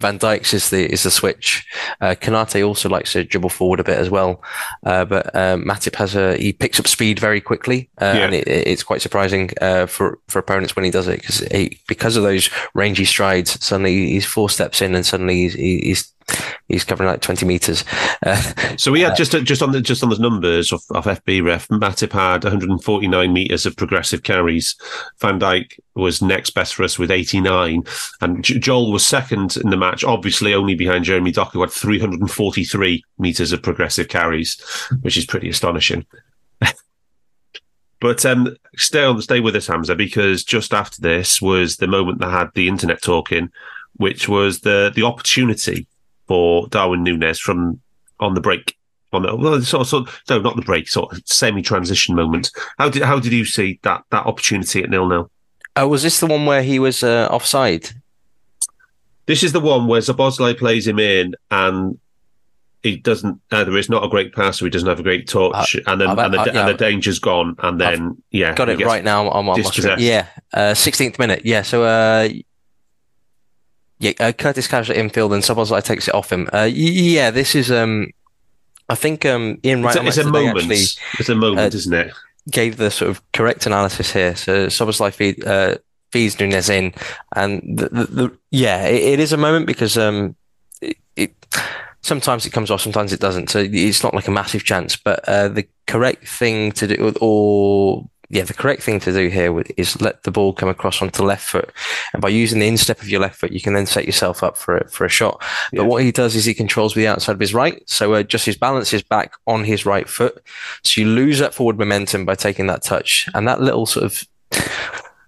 Van 0.00 0.18
Dijk's 0.18 0.52
is 0.52 0.68
the 0.70 0.92
is 0.92 1.04
the 1.04 1.10
switch. 1.10 1.64
Uh, 2.00 2.14
Konate 2.20 2.66
also 2.66 2.88
likes 2.88 3.12
to 3.12 3.24
dribble 3.24 3.48
forward 3.48 3.80
a 3.80 3.84
bit 3.84 3.96
as 3.96 4.10
well, 4.10 4.42
uh, 4.84 5.04
but 5.04 5.34
um, 5.34 5.64
Matip 5.64 5.94
has 5.94 6.14
a 6.14 6.36
he 6.36 6.52
picks 6.52 6.78
up 6.80 6.88
speed 6.88 7.18
very 7.18 7.40
quickly, 7.40 7.88
uh, 8.02 8.12
Yeah. 8.14 8.24
and 8.26 8.34
it, 8.34 8.46
it's 8.46 8.82
quite 8.82 9.00
surprising 9.00 9.50
uh, 9.62 9.86
for 9.86 10.18
for 10.28 10.40
opponents 10.40 10.74
when 10.76 10.84
he 10.84 10.90
does 10.90 11.06
it 11.08 11.20
because 11.20 11.38
he 11.38 11.80
because 11.86 12.16
of 12.16 12.22
those 12.24 12.50
rangy 12.74 13.04
strides. 13.06 13.64
Suddenly 13.64 14.10
he's 14.10 14.26
four 14.26 14.50
steps 14.50 14.82
in, 14.82 14.94
and 14.94 15.06
suddenly 15.06 15.36
he's 15.36 15.54
he's 15.54 16.12
he's 16.68 16.84
covering 16.84 17.08
like 17.10 17.20
twenty 17.20 17.46
meters. 17.46 17.84
Uh, 18.24 18.40
So 18.76 18.92
we 18.92 19.00
had 19.00 19.16
just 19.16 19.32
just 19.32 19.62
on 19.62 19.72
the 19.72 19.80
just 19.80 20.02
on 20.02 20.10
the 20.10 20.18
numbers 20.18 20.72
of, 20.72 20.82
of 20.90 21.04
FB 21.04 21.44
ref, 21.44 21.68
Matip 21.68 22.12
had 22.12 22.44
149 22.44 23.32
meters 23.32 23.66
of 23.66 23.76
progressive 23.76 24.22
carries. 24.22 24.76
Van 25.20 25.38
Dijk 25.38 25.78
was 25.94 26.20
next 26.20 26.50
best 26.50 26.74
for 26.74 26.82
us 26.82 26.98
with 26.98 27.10
89, 27.10 27.84
and 28.20 28.44
Joel 28.44 28.92
was 28.92 29.06
second 29.06 29.56
in 29.56 29.70
the 29.70 29.76
match, 29.76 30.04
obviously 30.04 30.54
only 30.54 30.74
behind 30.74 31.04
Jeremy 31.04 31.32
Doku, 31.32 31.52
who 31.52 31.60
had 31.60 31.70
343 31.70 33.04
meters 33.18 33.52
of 33.52 33.62
progressive 33.62 34.08
carries, 34.08 34.60
which 35.02 35.16
is 35.16 35.26
pretty 35.26 35.48
astonishing. 35.48 36.04
But 38.00 38.26
um, 38.26 38.54
stay 38.76 39.02
on, 39.02 39.20
stay 39.22 39.40
with 39.40 39.56
us, 39.56 39.68
Hamzah, 39.68 39.96
because 39.96 40.44
just 40.44 40.74
after 40.74 41.00
this 41.00 41.40
was 41.40 41.76
the 41.76 41.86
moment 41.86 42.18
that 42.18 42.30
had 42.30 42.50
the 42.54 42.68
internet 42.68 43.00
talking, 43.00 43.50
which 43.96 44.28
was 44.28 44.60
the 44.60 44.92
the 44.94 45.04
opportunity 45.04 45.86
for 46.26 46.66
Darwin 46.68 47.02
Nunez 47.02 47.38
from 47.38 47.80
on 48.20 48.34
the 48.34 48.40
break. 48.40 48.76
On 49.12 49.22
the 49.22 49.36
well, 49.36 49.60
sort 49.62 49.82
of, 49.82 49.88
sort 49.88 50.08
of- 50.08 50.22
no, 50.28 50.40
not 50.40 50.56
the 50.56 50.62
break, 50.62 50.88
sort 50.88 51.12
of 51.12 51.22
semi-transition 51.24 52.16
moment. 52.16 52.50
How 52.78 52.88
did 52.88 53.02
how 53.02 53.20
did 53.20 53.32
you 53.32 53.44
see 53.44 53.78
that 53.82 54.02
that 54.10 54.26
opportunity 54.26 54.82
at 54.82 54.90
nil 54.90 55.06
nil? 55.08 55.30
oh, 55.76 55.88
was 55.88 56.02
this 56.02 56.20
the 56.20 56.26
one 56.26 56.46
where 56.46 56.62
he 56.62 56.78
was 56.78 57.02
uh, 57.02 57.28
offside? 57.30 57.90
This 59.26 59.42
is 59.42 59.52
the 59.52 59.60
one 59.60 59.86
where 59.86 60.00
Szoboszlai 60.00 60.58
plays 60.58 60.86
him 60.86 60.98
in, 60.98 61.34
and 61.50 61.98
he 62.82 62.96
doesn't. 62.96 63.40
Either 63.50 63.76
it's 63.78 63.88
not 63.88 64.04
a 64.04 64.08
great 64.08 64.34
passer. 64.34 64.66
He 64.66 64.70
doesn't 64.70 64.88
have 64.88 65.00
a 65.00 65.04
great 65.04 65.26
touch, 65.28 65.76
and 65.86 66.00
then 66.00 66.10
and 66.10 66.34
the, 66.34 66.40
I've- 66.40 66.50
and 66.50 66.68
the 66.68 66.74
danger's 66.74 67.18
gone, 67.18 67.54
and 67.60 67.80
then 67.80 68.22
yeah, 68.30 68.54
Got 68.54 68.68
it 68.68 68.80
right 68.84 69.02
now 69.04 69.28
on 69.30 69.46
my 69.46 69.54
dispossessed. 69.54 70.02
Yeah, 70.02 70.26
uh, 70.52 70.74
16th 70.74 71.18
minute. 71.18 71.42
Yeah, 71.44 71.62
so 71.62 71.84
uh, 71.84 72.28
yeah, 74.04 74.12
uh, 74.20 74.32
Curtis 74.32 74.68
Cash 74.68 74.90
at 74.90 74.96
infield 74.96 75.32
and 75.32 75.42
Szoboszlai 75.42 75.82
takes 75.82 76.08
it 76.08 76.14
off 76.14 76.30
him. 76.30 76.48
Uh, 76.52 76.68
yeah, 76.70 77.30
this 77.30 77.54
is 77.54 77.70
um, 77.70 78.10
I 78.88 78.94
think 78.94 79.24
um, 79.24 79.58
Ian 79.64 79.84
It's 79.84 79.96
Wright 79.96 80.04
a, 80.04 80.08
it's 80.08 80.16
a 80.18 80.30
moment. 80.30 80.58
actually 80.58 80.84
It's 81.18 81.28
a 81.28 81.34
moment, 81.34 81.74
uh, 81.74 81.76
isn't 81.76 81.94
it? 81.94 82.12
gave 82.50 82.76
the 82.76 82.90
sort 82.90 83.10
of 83.10 83.32
correct 83.32 83.64
analysis 83.66 84.12
here. 84.12 84.36
So 84.36 84.66
Szoboszlai 84.66 85.12
feed, 85.14 85.46
uh, 85.46 85.76
feeds 86.12 86.38
Nunez 86.38 86.68
in, 86.68 86.92
and 87.34 87.62
the, 87.78 87.88
the, 87.88 88.04
the 88.04 88.38
yeah, 88.50 88.86
it, 88.86 89.14
it 89.14 89.20
is 89.20 89.32
a 89.32 89.38
moment 89.38 89.66
because 89.66 89.96
um, 89.96 90.36
it, 90.82 90.98
it 91.16 91.34
sometimes 92.02 92.44
it 92.44 92.50
comes 92.50 92.70
off, 92.70 92.82
sometimes 92.82 93.12
it 93.12 93.20
doesn't. 93.20 93.48
So 93.48 93.60
it's 93.66 94.02
not 94.02 94.14
like 94.14 94.28
a 94.28 94.32
massive 94.32 94.64
chance, 94.64 94.96
but 94.96 95.26
uh, 95.26 95.48
the 95.48 95.66
correct 95.86 96.28
thing 96.28 96.72
to 96.72 96.86
do, 96.86 97.14
or 97.20 98.06
yeah, 98.28 98.42
the 98.42 98.54
correct 98.54 98.82
thing 98.82 99.00
to 99.00 99.12
do 99.12 99.28
here 99.28 99.62
is 99.76 100.00
let 100.00 100.22
the 100.22 100.30
ball 100.30 100.52
come 100.52 100.68
across 100.68 101.02
onto 101.02 101.18
the 101.18 101.24
left 101.24 101.48
foot, 101.48 101.72
and 102.12 102.22
by 102.22 102.28
using 102.28 102.58
the 102.58 102.66
instep 102.66 103.00
of 103.00 103.08
your 103.08 103.20
left 103.20 103.38
foot, 103.38 103.52
you 103.52 103.60
can 103.60 103.74
then 103.74 103.86
set 103.86 104.06
yourself 104.06 104.42
up 104.42 104.56
for 104.56 104.78
a, 104.78 104.88
for 104.88 105.04
a 105.04 105.08
shot. 105.08 105.42
Yeah. 105.72 105.80
But 105.80 105.86
what 105.86 106.02
he 106.02 106.12
does 106.12 106.34
is 106.34 106.44
he 106.44 106.54
controls 106.54 106.94
with 106.94 107.02
the 107.02 107.08
outside 107.08 107.32
of 107.32 107.40
his 107.40 107.54
right, 107.54 107.82
so 107.88 108.14
uh, 108.14 108.22
just 108.22 108.46
his 108.46 108.56
balance 108.56 108.92
is 108.92 109.02
back 109.02 109.34
on 109.46 109.64
his 109.64 109.86
right 109.86 110.08
foot. 110.08 110.42
So 110.82 111.00
you 111.00 111.08
lose 111.08 111.38
that 111.38 111.54
forward 111.54 111.78
momentum 111.78 112.24
by 112.24 112.34
taking 112.34 112.66
that 112.68 112.82
touch, 112.82 113.28
and 113.34 113.46
that 113.46 113.60
little 113.60 113.86
sort 113.86 114.04
of 114.04 114.24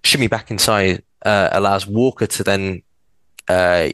shimmy 0.03 0.27
back 0.27 0.51
inside 0.51 1.03
uh, 1.25 1.49
allows 1.51 1.85
Walker 1.85 2.27
to 2.27 2.43
then 2.43 2.81
uh, 3.47 3.89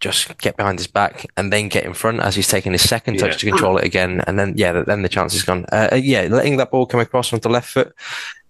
just 0.00 0.38
get 0.38 0.56
behind 0.56 0.78
his 0.78 0.86
back 0.86 1.26
and 1.36 1.52
then 1.52 1.68
get 1.68 1.84
in 1.84 1.92
front 1.94 2.20
as 2.20 2.36
he's 2.36 2.48
taking 2.48 2.72
his 2.72 2.88
second 2.88 3.18
touch 3.18 3.32
Yeah. 3.32 3.36
to 3.38 3.50
control 3.50 3.78
it 3.78 3.84
again, 3.84 4.22
and 4.26 4.38
then 4.38 4.54
yeah, 4.56 4.82
then 4.86 5.02
the 5.02 5.08
chance 5.08 5.34
is 5.34 5.42
gone. 5.42 5.64
Uh, 5.72 5.88
uh, 5.92 5.96
yeah, 5.96 6.22
letting 6.30 6.56
that 6.58 6.70
ball 6.70 6.86
come 6.86 7.00
across 7.00 7.32
onto 7.32 7.42
the 7.42 7.48
left 7.52 7.68
foot, 7.72 7.94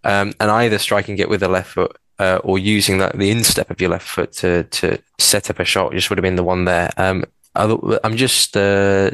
um, 0.05 0.33
and 0.41 0.51
either 0.51 0.79
striking 0.79 1.19
it 1.19 1.29
with 1.29 1.41
the 1.41 1.49
left 1.49 1.71
foot. 1.73 1.97
Uh, 2.21 2.41
or 2.43 2.59
using 2.59 2.99
that 2.99 3.17
the 3.17 3.31
instep 3.31 3.71
of 3.71 3.81
your 3.81 3.91
left 3.91 4.07
foot 4.09 4.33
to 4.33 4.65
to 4.65 4.99
set 5.19 5.49
up 5.51 5.61
a 5.61 5.65
shot 5.65 5.93
just 5.93 6.11
would 6.11 6.19
have 6.19 6.25
been 6.25 6.35
the 6.35 6.43
one 6.43 6.65
there. 6.65 6.91
Um, 6.97 7.25
other- 7.55 8.01
I'm 8.03 8.17
just 8.17 8.57
uh, 8.57 9.11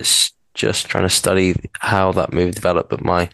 just 0.54 0.86
trying 0.86 1.04
to 1.04 1.10
study 1.10 1.54
how 1.80 2.12
that 2.12 2.32
move 2.32 2.54
developed, 2.54 2.88
but 2.88 3.04
my 3.04 3.28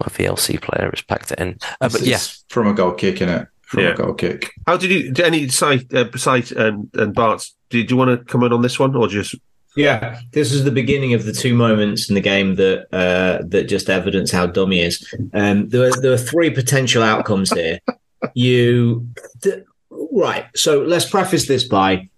my 0.00 0.08
VLC 0.08 0.60
player 0.60 0.90
has 0.90 1.00
packed 1.00 1.32
it 1.32 1.38
in. 1.40 1.58
Uh, 1.80 1.88
but 1.88 2.02
yeah, 2.02 2.18
from 2.50 2.66
a 2.66 2.74
goal 2.74 2.92
kick, 2.92 3.22
in 3.22 3.30
it? 3.30 3.48
From 3.66 3.80
Yeah. 3.80 3.90
a 3.92 3.96
goal 3.96 4.14
kick. 4.14 4.52
How 4.66 4.76
did 4.76 4.90
you? 4.90 5.12
Did 5.12 5.24
any 5.24 5.48
site, 5.48 5.92
uh, 5.92 6.10
site 6.16 6.52
and 6.52 6.88
and 6.94 7.14
Bart? 7.14 7.46
Did 7.70 7.90
you 7.90 7.96
want 7.96 8.10
to 8.18 8.24
comment 8.24 8.52
on 8.52 8.62
this 8.62 8.78
one 8.78 8.94
or 8.94 9.08
just? 9.08 9.34
Yeah, 9.76 10.20
this 10.32 10.52
is 10.52 10.62
the 10.62 10.70
beginning 10.70 11.14
of 11.14 11.24
the 11.24 11.32
two 11.32 11.52
moments 11.54 12.08
in 12.08 12.14
the 12.14 12.20
game 12.20 12.54
that 12.56 12.86
uh, 12.92 13.42
that 13.48 13.64
just 13.64 13.90
evidence 13.90 14.30
how 14.30 14.46
dumb 14.46 14.70
he 14.70 14.80
is. 14.80 15.04
Um, 15.32 15.68
there, 15.70 15.88
are, 15.88 16.00
there 16.00 16.12
are 16.12 16.16
three 16.16 16.50
potential 16.50 17.02
outcomes 17.02 17.50
here. 17.52 17.78
You 18.34 19.06
th- 19.42 19.64
right? 19.90 20.46
So 20.56 20.80
let's 20.82 21.04
preface 21.10 21.46
this 21.46 21.68
by 21.68 22.08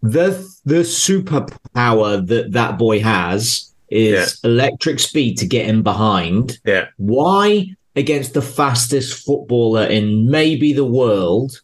the 0.00 0.30
the 0.64 0.76
superpower 0.76 2.26
that 2.28 2.52
that 2.52 2.78
boy 2.78 3.00
has 3.00 3.70
is 3.90 4.40
electric 4.42 5.00
speed 5.00 5.36
to 5.38 5.46
get 5.46 5.66
him 5.66 5.82
behind. 5.82 6.58
Yeah, 6.64 6.86
Why 6.96 7.74
against 8.00 8.34
the 8.34 8.42
fastest 8.42 9.24
footballer 9.24 9.84
in 9.84 10.28
maybe 10.28 10.72
the 10.72 10.84
world? 10.84 11.60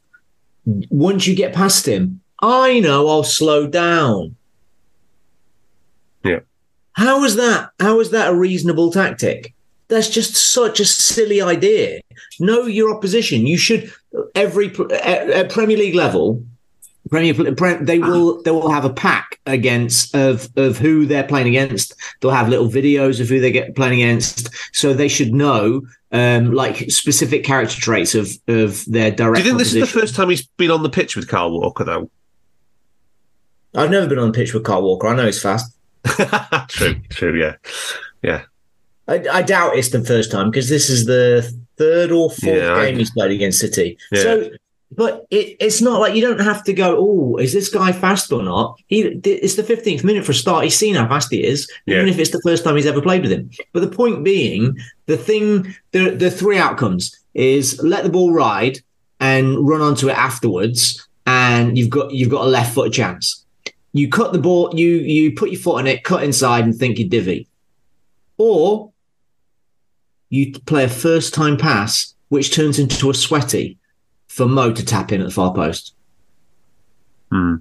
Once 0.91 1.27
you 1.27 1.35
get 1.35 1.55
past 1.55 1.87
him, 1.87 2.21
I 2.41 2.81
know 2.81 3.09
I'll 3.09 3.25
slow 3.25 3.67
down. 3.67 4.37
Yeah. 6.23 6.41
How 6.93 7.25
is 7.25 7.37
that? 7.37 7.71
How 7.81 8.01
is 8.01 8.11
that 8.11 8.31
a 8.31 8.37
reasonable 8.37 8.91
tactic? 8.91 9.55
That's 9.89 10.09
just 10.09 10.35
such 10.35 10.81
a 10.81 10.85
silly 10.85 11.41
idea. 11.41 12.01
Know 12.41 12.63
your 12.63 12.95
opposition. 12.95 13.47
You 13.47 13.57
should 13.57 13.93
every 14.35 14.69
at, 14.69 14.93
at 14.93 15.31
eh, 15.31 15.33
eh, 15.33 15.45
Premier 15.45 15.77
League 15.77 15.95
level. 15.95 16.43
Premier, 17.09 17.35
they 17.35 18.01
will 18.01 18.43
they 18.43 18.51
will 18.51 18.71
have 18.71 18.85
a 18.85 18.93
pack 18.93 19.39
against 19.47 20.13
of 20.17 20.49
of 20.57 20.77
who 20.77 21.07
they're 21.07 21.23
playing 21.23 21.47
against. 21.47 21.95
They'll 22.21 22.33
have 22.33 22.49
little 22.49 22.69
videos 22.69 23.21
of 23.21 23.29
who 23.29 23.39
they 23.39 23.53
get 23.53 23.77
playing 23.77 24.03
against, 24.03 24.51
so 24.75 24.93
they 24.93 25.07
should 25.07 25.33
know 25.33 25.83
um, 26.13 26.53
like 26.53 26.91
specific 26.91 27.45
character 27.45 27.81
traits 27.81 28.15
of 28.15 28.29
of 28.49 28.85
their 28.87 29.11
do 29.11 29.17
direct. 29.17 29.39
you 29.39 29.45
think 29.51 29.59
this 29.59 29.75
is 29.75 29.81
the 29.93 30.01
first 30.01 30.15
time 30.15 30.31
he's 30.31 30.47
been 30.47 30.71
on 30.71 30.83
the 30.83 30.89
pitch 30.91 31.17
with 31.17 31.29
Carl 31.29 31.51
Walker 31.59 31.85
though? 31.85 32.11
I've 33.75 33.91
never 33.91 34.07
been 34.07 34.19
on 34.19 34.33
the 34.33 34.39
pitch 34.39 34.55
with 34.55 34.65
Carl 34.65 34.83
Walker. 34.83 35.07
I 35.09 35.17
know 35.17 35.27
he's 35.27 35.43
fast. 35.43 35.77
true, 36.69 36.95
true, 37.11 37.39
yeah, 37.39 37.57
yeah. 38.23 38.43
I, 39.09 39.25
I 39.33 39.43
doubt 39.43 39.77
it's 39.77 39.91
the 39.91 40.03
first 40.05 40.31
time 40.31 40.51
because 40.51 40.69
this 40.69 40.89
is 40.89 41.05
the 41.07 41.43
third 41.77 42.11
or 42.11 42.31
fourth 42.31 42.43
Yeah, 42.45 42.75
I- 42.75 42.87
game 42.87 42.99
he's 42.99 43.11
played 43.11 43.33
against 43.33 43.59
City. 43.61 43.99
Yeah. 44.13 44.23
So 44.23 44.51
but 44.93 45.27
it, 45.31 45.57
it's 45.61 45.81
not 45.83 46.01
like 46.01 46.15
you 46.15 46.23
don't 46.23 46.41
have 46.41 46.63
to 46.65 46.73
go. 46.73 46.97
Oh, 46.99 47.37
is 47.37 47.53
this 47.53 47.69
guy 47.69 47.93
fast 47.93 48.33
or 48.33 48.43
not? 48.43 48.79
He, 48.87 49.01
it's 49.03 49.55
the 49.57 49.63
fifteenth 49.65 50.05
minute 50.05 50.25
for 50.25 50.33
a 50.33 50.35
start. 50.35 50.65
He's 50.65 50.77
seen 50.79 50.95
how 50.95 51.09
fast 51.09 51.31
he 51.33 51.45
is, 51.45 51.69
Yeah. 51.87 51.97
even 51.97 52.09
if 52.09 52.19
it's 52.19 52.31
the 52.31 52.41
first 52.43 52.65
time 52.65 52.77
he's 52.77 52.87
ever 52.87 53.03
played 53.03 53.23
with 53.23 53.33
him. 53.33 53.51
But 53.73 53.81
the 53.81 53.95
point 53.97 54.25
being, 54.25 54.77
the 55.07 55.17
thing, 55.17 55.75
the 55.93 56.11
the 56.11 56.31
three 56.31 56.59
outcomes 56.59 57.15
is 57.35 57.83
let 57.83 58.05
the 58.05 58.11
ball 58.11 58.33
ride 58.33 58.81
and 59.21 59.69
run 59.69 59.81
onto 59.81 60.09
it 60.09 60.17
afterwards, 60.17 61.07
and 61.27 61.77
you've 61.77 61.91
got 61.91 62.13
you've 62.13 62.31
got 62.31 62.45
a 62.45 62.49
left 62.49 62.75
foot 62.75 62.93
chance. 62.93 63.45
You 63.93 64.09
cut 64.09 64.33
the 64.33 64.39
ball, 64.39 64.73
you 64.75 64.89
you 64.99 65.33
put 65.33 65.51
your 65.51 65.61
foot 65.61 65.79
on 65.79 65.87
it, 65.87 66.05
cut 66.05 66.23
inside, 66.23 66.65
and 66.65 66.75
think 66.75 66.99
you 66.99 67.09
divvy, 67.09 67.49
or 68.39 68.93
you 70.29 70.53
play 70.67 70.85
a 70.85 70.89
first 70.89 71.35
time 71.35 71.57
pass 71.57 72.15
which 72.29 72.53
turns 72.55 72.79
into 72.79 73.09
a 73.11 73.15
sweaty 73.15 73.79
for 74.29 74.47
Mo 74.47 74.73
to 74.73 74.85
tap 74.85 75.13
in 75.13 75.21
at 75.21 75.27
the 75.27 75.33
far 75.33 75.55
post. 75.55 75.95
Hmm. 77.31 77.57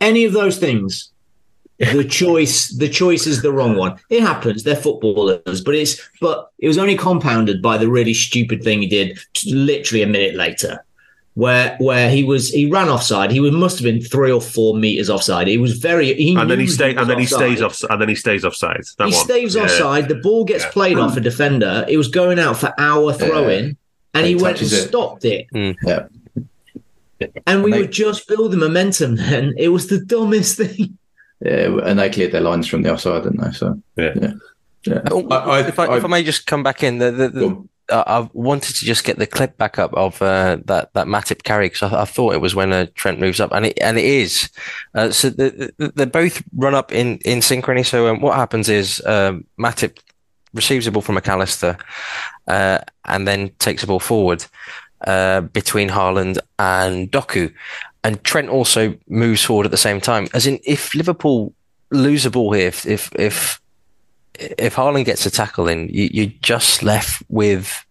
Any 0.00 0.24
of 0.24 0.32
those 0.32 0.58
things, 0.58 1.12
the 1.78 2.04
choice 2.04 2.68
the 2.76 2.88
choice 2.88 3.26
is 3.26 3.42
the 3.42 3.52
wrong 3.52 3.76
one. 3.76 3.98
It 4.10 4.22
happens. 4.22 4.62
They're 4.62 4.76
footballers, 4.76 5.60
but 5.62 5.74
it's 5.74 6.00
but 6.20 6.50
it 6.58 6.68
was 6.68 6.78
only 6.78 6.96
compounded 6.96 7.62
by 7.62 7.78
the 7.78 7.88
really 7.88 8.14
stupid 8.14 8.62
thing 8.62 8.82
he 8.82 8.88
did 8.88 9.18
literally 9.46 10.02
a 10.02 10.06
minute 10.06 10.34
later. 10.34 10.84
Where 11.34 11.76
where 11.78 12.10
he 12.10 12.24
was 12.24 12.50
he 12.50 12.68
ran 12.68 12.88
offside. 12.88 13.30
He 13.30 13.40
was, 13.40 13.52
must 13.52 13.78
have 13.78 13.84
been 13.84 14.02
three 14.02 14.32
or 14.32 14.40
four 14.40 14.76
meters 14.76 15.08
offside. 15.08 15.46
He 15.46 15.58
was 15.58 15.78
very 15.78 16.12
he 16.14 16.34
and 16.34 16.50
then 16.50 16.58
he 16.58 16.66
stay, 16.66 16.94
and 16.94 17.08
then 17.08 17.18
he 17.18 17.24
stays 17.24 17.62
off, 17.62 17.82
and 17.88 18.00
then 18.02 18.08
he 18.08 18.14
stays 18.16 18.44
offside. 18.44 18.82
That 18.98 19.08
He 19.08 19.14
one. 19.14 19.24
stays 19.24 19.54
Yeah. 19.54 19.62
offside. 19.62 20.08
The 20.08 20.16
ball 20.16 20.44
gets 20.44 20.64
Yeah. 20.64 20.70
played 20.72 20.98
off 20.98 21.16
a 21.16 21.20
defender. 21.20 21.84
It 21.88 21.96
was 21.96 22.08
going 22.08 22.38
out 22.38 22.58
for 22.58 22.74
our 22.78 23.12
throw 23.12 23.48
in, 23.48 23.76
and 24.14 24.26
he 24.26 24.34
He 24.34 24.42
went 24.42 24.60
and 24.60 24.70
it. 24.72 24.88
stopped 24.88 25.24
it. 25.24 25.46
Yeah. 25.54 26.06
And 27.46 27.62
we 27.62 27.70
They- 27.70 27.82
were 27.82 27.86
just 27.86 28.26
building 28.28 28.60
momentum 28.60 29.16
then. 29.16 29.54
It 29.58 29.68
was 29.68 29.88
the 29.88 29.98
dumbest 30.04 30.56
thing. 30.56 30.96
Yeah, 31.40 31.78
and 31.84 31.98
they 31.98 32.10
cleared 32.10 32.32
their 32.32 32.40
lines 32.40 32.66
from 32.66 32.82
the 32.82 32.92
offside, 32.92 33.22
didn't 33.24 33.40
they? 33.42 33.52
So 33.52 33.80
Yeah. 33.96 34.12
yeah. 34.20 34.32
yeah. 34.84 35.00
Oh, 35.10 35.26
I- 35.30 35.36
I- 35.60 35.68
if, 35.68 35.78
I, 35.78 35.84
if 35.96 36.04
I 36.04 36.06
I- 36.06 36.10
may 36.10 36.22
just 36.22 36.46
come 36.46 36.62
back 36.62 36.82
in, 36.82 36.98
the, 36.98 37.10
the, 37.10 37.28
the, 37.28 37.40
Go 37.40 37.46
on. 37.46 37.68
uh, 37.90 38.04
I 38.06 38.30
wanted 38.32 38.74
to 38.76 38.84
just 38.86 39.04
get 39.04 39.18
the 39.18 39.26
clip 39.26 39.56
back 39.58 39.78
up 39.78 39.92
of 39.94 40.20
uh, 40.22 40.58
that 40.66 40.92
that 40.94 41.06
Matip 41.06 41.42
carry 41.42 41.66
because 41.68 41.82
I, 41.92 42.02
I 42.02 42.04
thought 42.04 42.34
it 42.34 42.40
was 42.40 42.54
when 42.54 42.72
uh, 42.72 42.86
Trent 42.94 43.20
moves 43.20 43.40
up, 43.40 43.52
and 43.52 43.66
it 43.66 43.78
and 43.82 43.98
it 43.98 44.04
is. 44.04 44.48
Uh, 44.94 45.10
so 45.10 45.28
the, 45.30 45.72
the, 45.78 45.92
they 45.96 46.04
both 46.06 46.42
run 46.56 46.74
up 46.74 46.92
in 46.92 47.18
in 47.24 47.40
synchrony. 47.40 47.84
So 47.84 48.06
um, 48.08 48.20
what 48.20 48.36
happens 48.36 48.68
is 48.68 49.02
um, 49.06 49.44
Matip 49.58 49.98
receives 50.54 50.84
the 50.84 50.90
ball 50.90 51.02
from 51.02 51.16
McAllister, 51.16 51.80
uh, 52.48 52.78
and 53.04 53.26
then 53.26 53.50
takes 53.58 53.82
the 53.82 53.86
ball 53.86 54.00
forward 54.00 54.44
uh, 55.06 55.40
between 55.40 55.88
Haaland 55.88 56.38
and 56.58 57.10
Doku, 57.10 57.52
and 58.02 58.22
Trent 58.24 58.48
also 58.48 58.94
moves 59.08 59.44
forward 59.44 59.66
at 59.66 59.70
the 59.70 59.76
same 59.76 60.00
time. 60.00 60.28
As 60.34 60.46
in, 60.46 60.58
if 60.64 60.94
Liverpool 60.94 61.52
lose 61.90 62.24
the 62.24 62.30
ball 62.30 62.52
here, 62.52 62.68
if 62.68 62.86
if 62.86 63.10
if 63.14 63.60
if 64.34 64.74
Haaland 64.74 65.04
gets 65.04 65.26
a 65.26 65.30
tackle 65.30 65.68
in, 65.68 65.88
you, 65.88 66.08
you're 66.12 66.32
just 66.40 66.82
left 66.82 67.22
with 67.28 67.84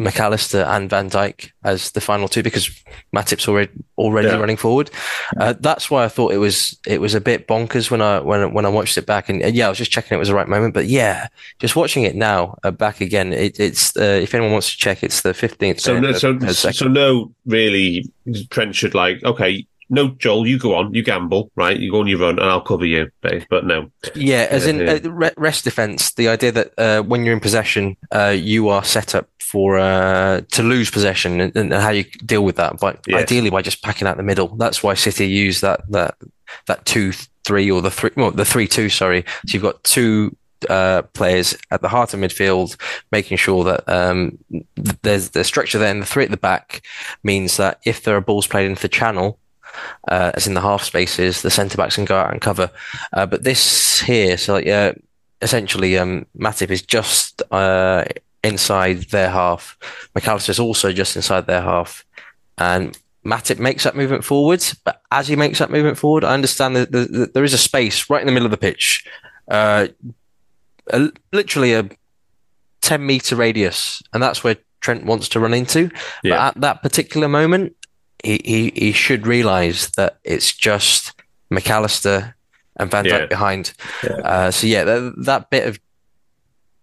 McAllister 0.00 0.66
and 0.66 0.88
Van 0.88 1.10
Dijk 1.10 1.50
as 1.62 1.90
the 1.92 2.00
final 2.00 2.26
two 2.26 2.42
because 2.42 2.70
Matip's 3.14 3.46
already 3.46 3.70
already 3.98 4.28
Yeah. 4.28 4.36
running 4.38 4.56
forward. 4.56 4.90
Uh, 5.38 5.52
that's 5.60 5.90
why 5.90 6.04
I 6.04 6.08
thought 6.08 6.32
it 6.32 6.38
was 6.38 6.78
it 6.86 7.00
was 7.00 7.14
a 7.14 7.20
bit 7.20 7.46
bonkers 7.46 7.90
when 7.90 8.00
I 8.00 8.20
when 8.20 8.54
when 8.54 8.64
I 8.64 8.70
watched 8.70 8.96
it 8.96 9.04
back. 9.06 9.28
And, 9.28 9.42
and 9.42 9.54
yeah, 9.54 9.66
I 9.66 9.68
was 9.68 9.78
just 9.78 9.90
checking 9.90 10.16
it 10.16 10.18
was 10.18 10.28
the 10.28 10.34
right 10.34 10.48
moment. 10.48 10.72
But 10.74 10.86
yeah, 10.86 11.28
just 11.58 11.76
watching 11.76 12.04
it 12.04 12.16
now 12.16 12.56
uh, 12.64 12.70
back 12.70 13.00
again, 13.00 13.32
it, 13.32 13.60
it's 13.60 13.96
uh, 13.96 14.18
if 14.22 14.34
anyone 14.34 14.52
wants 14.52 14.70
to 14.72 14.78
check, 14.78 15.02
it's 15.04 15.20
the 15.20 15.34
fifteenth. 15.34 15.80
So 15.80 16.00
no, 16.00 16.12
so 16.12 16.38
so 16.38 16.88
no, 16.88 17.32
really, 17.46 18.10
Trent 18.50 18.74
should 18.74 18.94
like 18.94 19.22
okay. 19.24 19.66
No, 19.92 20.10
Joel, 20.10 20.46
you 20.46 20.56
go 20.56 20.76
on, 20.76 20.94
you 20.94 21.02
gamble, 21.02 21.50
right? 21.56 21.76
You 21.76 21.90
go 21.90 21.98
on 21.98 22.06
your 22.06 22.20
run, 22.20 22.38
and 22.38 22.48
I'll 22.48 22.60
cover 22.60 22.86
you. 22.86 23.10
But 23.22 23.66
no, 23.66 23.90
Yeah, 24.14 24.46
as 24.48 24.64
in 24.64 24.88
uh, 24.88 25.32
rest 25.36 25.64
defense, 25.64 26.12
the 26.14 26.28
idea 26.28 26.52
that 26.52 26.72
uh, 26.78 27.02
when 27.02 27.24
you're 27.24 27.34
in 27.34 27.40
possession, 27.40 27.96
uh, 28.12 28.28
you 28.38 28.68
are 28.68 28.84
set 28.84 29.16
up 29.16 29.26
for 29.50 29.78
uh, 29.78 30.42
to 30.52 30.62
lose 30.62 30.90
possession, 30.90 31.40
and, 31.40 31.56
and 31.56 31.72
how 31.72 31.90
you 31.90 32.04
deal 32.24 32.44
with 32.44 32.56
that. 32.56 32.78
But 32.78 33.00
Yes. 33.06 33.22
ideally, 33.22 33.50
by 33.50 33.62
just 33.62 33.82
packing 33.82 34.06
out 34.06 34.16
the 34.16 34.22
middle. 34.22 34.48
That's 34.56 34.82
why 34.82 34.94
City 34.94 35.26
use 35.26 35.60
that 35.60 35.80
that 35.90 36.14
that 36.66 36.84
two 36.86 37.12
three 37.44 37.70
or 37.70 37.82
the 37.82 37.90
three 37.90 38.10
well, 38.16 38.30
the 38.30 38.44
three 38.44 38.68
two. 38.68 38.88
Sorry, 38.88 39.24
so 39.46 39.52
you've 39.54 39.62
got 39.62 39.82
two 39.82 40.36
uh, 40.68 41.02
players 41.14 41.56
at 41.70 41.82
the 41.82 41.88
heart 41.88 42.14
of 42.14 42.20
midfield, 42.20 42.76
making 43.10 43.38
sure 43.38 43.64
that 43.64 43.88
um, 43.88 44.38
th- 44.50 44.96
there's 45.02 45.30
the 45.30 45.42
structure 45.42 45.78
there, 45.78 45.90
and 45.90 46.02
the 46.02 46.06
three 46.06 46.24
at 46.24 46.30
the 46.30 46.36
back 46.36 46.82
means 47.24 47.56
that 47.56 47.80
if 47.84 48.04
there 48.04 48.16
are 48.16 48.20
balls 48.20 48.46
played 48.46 48.68
into 48.70 48.82
the 48.82 48.88
channel. 48.88 49.38
Uh, 50.08 50.32
as 50.34 50.48
in 50.48 50.54
the 50.54 50.60
half 50.60 50.82
spaces, 50.82 51.42
the 51.42 51.50
centre 51.50 51.76
backs 51.76 51.94
can 51.94 52.04
go 52.04 52.16
out 52.18 52.32
and 52.32 52.40
cover. 52.40 52.68
Uh, 53.12 53.24
but 53.24 53.44
this 53.44 54.00
here, 54.00 54.36
so 54.36 54.54
like, 54.54 54.66
uh, 54.66 54.92
essentially, 55.42 55.96
um, 55.96 56.26
Matip 56.36 56.70
is 56.70 56.82
just 56.82 57.40
uh, 57.52 58.04
inside 58.50 59.04
their 59.04 59.30
half. 59.30 59.78
McAllister 60.14 60.50
is 60.50 60.60
also 60.60 60.92
just 60.92 61.16
inside 61.16 61.46
their 61.46 61.62
half, 61.62 62.04
and 62.58 62.98
Matip 63.24 63.58
makes 63.58 63.84
that 63.84 63.96
movement 63.96 64.24
forwards. 64.24 64.74
But 64.84 65.00
as 65.10 65.28
he 65.28 65.36
makes 65.36 65.58
that 65.58 65.70
movement 65.70 65.96
forward, 65.96 66.24
I 66.24 66.34
understand 66.34 66.76
that, 66.76 66.92
that 66.92 67.32
there 67.32 67.44
is 67.44 67.54
a 67.54 67.58
space 67.58 68.10
right 68.10 68.20
in 68.20 68.26
the 68.26 68.32
middle 68.32 68.46
of 68.46 68.50
the 68.50 68.56
pitch, 68.58 69.06
uh, 69.48 69.88
a, 70.92 71.10
literally 71.32 71.72
a 71.74 71.88
ten 72.82 73.06
meter 73.06 73.36
radius, 73.36 74.02
and 74.12 74.22
that's 74.22 74.44
where 74.44 74.56
Trent 74.80 75.04
wants 75.04 75.28
to 75.30 75.40
run 75.40 75.54
into. 75.54 75.90
Yeah. 76.22 76.30
But 76.30 76.40
at 76.40 76.60
that 76.60 76.82
particular 76.82 77.28
moment, 77.28 77.76
he, 78.24 78.40
he, 78.44 78.72
he 78.74 78.92
should 78.92 79.26
realise 79.26 79.88
that 79.92 80.18
it's 80.24 80.52
just 80.52 81.12
McAllister 81.50 82.34
and 82.76 82.90
Van 82.90 83.04
Dijk 83.04 83.20
Yeah. 83.20 83.26
behind. 83.26 83.72
Uh, 84.02 84.50
so 84.50 84.66
yeah, 84.66 84.84
that, 84.84 85.14
that 85.24 85.50
bit 85.50 85.68
of 85.68 85.78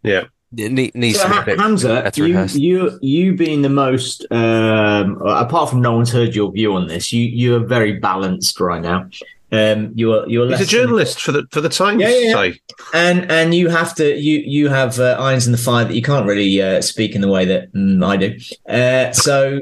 yeah, 0.03 0.25
it 0.57 0.71
ne- 0.71 0.91
needs 0.95 1.19
So, 1.19 1.23
to 1.23 1.29
be 1.29 1.35
a 1.35 1.39
Ha- 1.39 1.45
bit 1.45 1.59
Hamzah, 1.59 2.17
you, 2.17 2.23
rehearsed. 2.25 2.55
you 2.55 2.99
you 3.01 3.35
being 3.35 3.61
the 3.61 3.69
most 3.69 4.25
um, 4.31 5.21
apart 5.21 5.69
from 5.69 5.81
no 5.81 5.93
one's 5.95 6.11
heard 6.11 6.35
your 6.35 6.51
view 6.51 6.73
on 6.73 6.87
this, 6.87 7.13
you 7.13 7.23
you 7.23 7.55
are 7.55 7.65
very 7.65 7.93
balanced 7.99 8.59
right 8.59 8.81
now. 8.81 9.09
Um, 9.49 9.91
you 9.95 10.13
are 10.13 10.27
you're 10.27 10.49
he's 10.49 10.59
a 10.61 10.65
journalist 10.65 11.21
for 11.21 11.31
the 11.31 11.47
for 11.51 11.61
the 11.61 11.69
Times. 11.69 12.01
Yeah, 12.01 12.09
yeah, 12.09 12.43
yeah. 12.43 12.51
and 12.93 13.31
and 13.31 13.53
you 13.53 13.69
have 13.69 13.95
to 13.95 14.17
you 14.17 14.39
you 14.39 14.67
have 14.67 14.99
uh, 14.99 15.15
irons 15.19 15.45
in 15.45 15.51
the 15.53 15.57
fire 15.57 15.85
that 15.85 15.93
you 15.93 16.01
can't 16.01 16.25
really 16.25 16.61
uh, 16.61 16.81
speak 16.81 17.15
in 17.15 17.21
the 17.21 17.29
way 17.29 17.45
that 17.45 17.71
mm, 17.73 18.03
I 18.05 18.17
do. 18.17 18.37
Uh, 18.67 19.13
so, 19.13 19.61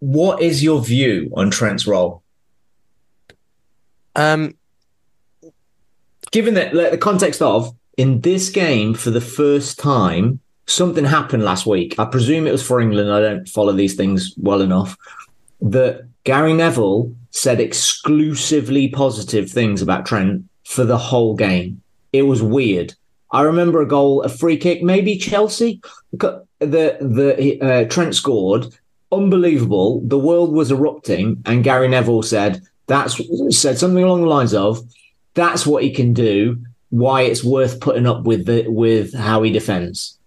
what 0.00 0.42
is 0.42 0.62
your 0.62 0.82
view 0.84 1.32
on 1.36 1.50
Trent's 1.50 1.86
role? 1.86 2.22
Um, 4.14 4.56
Given 6.32 6.54
that 6.54 6.74
like, 6.74 6.90
the 6.90 6.98
context 6.98 7.40
of 7.40 7.74
in 8.02 8.20
this 8.22 8.50
game 8.50 8.94
for 8.94 9.10
the 9.10 9.20
first 9.20 9.78
time, 9.78 10.40
something 10.66 11.04
happened 11.04 11.44
last 11.44 11.66
week. 11.66 11.96
I 12.00 12.04
presume 12.04 12.48
it 12.48 12.56
was 12.58 12.66
for 12.66 12.80
England. 12.80 13.12
I 13.12 13.20
don't 13.20 13.48
follow 13.48 13.72
these 13.72 13.94
things 13.94 14.34
well 14.36 14.60
enough. 14.60 14.96
That 15.60 16.08
Gary 16.24 16.52
Neville 16.52 17.14
said 17.30 17.60
exclusively 17.60 18.88
positive 18.88 19.48
things 19.48 19.80
about 19.82 20.04
Trent 20.04 20.42
for 20.64 20.84
the 20.84 20.98
whole 20.98 21.36
game. 21.36 21.80
It 22.12 22.22
was 22.22 22.42
weird. 22.42 22.92
I 23.30 23.42
remember 23.42 23.80
a 23.80 23.86
goal, 23.86 24.22
a 24.22 24.28
free 24.28 24.56
kick, 24.56 24.82
maybe 24.82 25.16
Chelsea. 25.16 25.80
The 26.10 26.44
the 26.58 27.58
uh, 27.62 27.84
Trent 27.88 28.16
scored, 28.16 28.66
unbelievable. 29.12 30.02
The 30.04 30.18
world 30.18 30.52
was 30.52 30.72
erupting, 30.72 31.40
and 31.46 31.62
Gary 31.62 31.86
Neville 31.86 32.24
said 32.24 32.62
that's 32.88 33.14
said 33.56 33.78
something 33.78 34.02
along 34.02 34.22
the 34.22 34.34
lines 34.36 34.54
of, 34.54 34.80
"That's 35.34 35.64
what 35.64 35.84
he 35.84 35.92
can 35.92 36.12
do. 36.12 36.58
Why 36.92 37.22
it's 37.22 37.42
worth 37.42 37.80
putting 37.80 38.06
up 38.06 38.24
with 38.24 38.44
the 38.44 38.66
with 38.68 39.14
how 39.14 39.42
he 39.42 39.50
defends." 39.50 40.18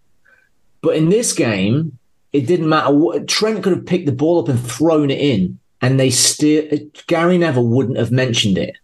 But 0.82 0.96
in 0.96 1.10
this 1.10 1.32
game, 1.32 1.98
it 2.34 2.48
didn't 2.48 2.68
matter. 2.68 2.94
What, 2.94 3.28
Trent 3.28 3.64
could 3.64 3.74
have 3.74 3.86
picked 3.86 4.08
the 4.08 4.12
ball 4.12 4.42
up 4.42 4.50
and 4.50 4.60
thrown 4.60 5.12
it 5.12 5.20
in, 5.20 5.60
and 5.82 6.00
they 6.00 6.10
still 6.10 6.66
Gary 7.08 7.38
Neville 7.38 7.68
wouldn't 7.68 7.98
have 7.98 8.12
mentioned 8.12 8.58
it. 8.58 8.78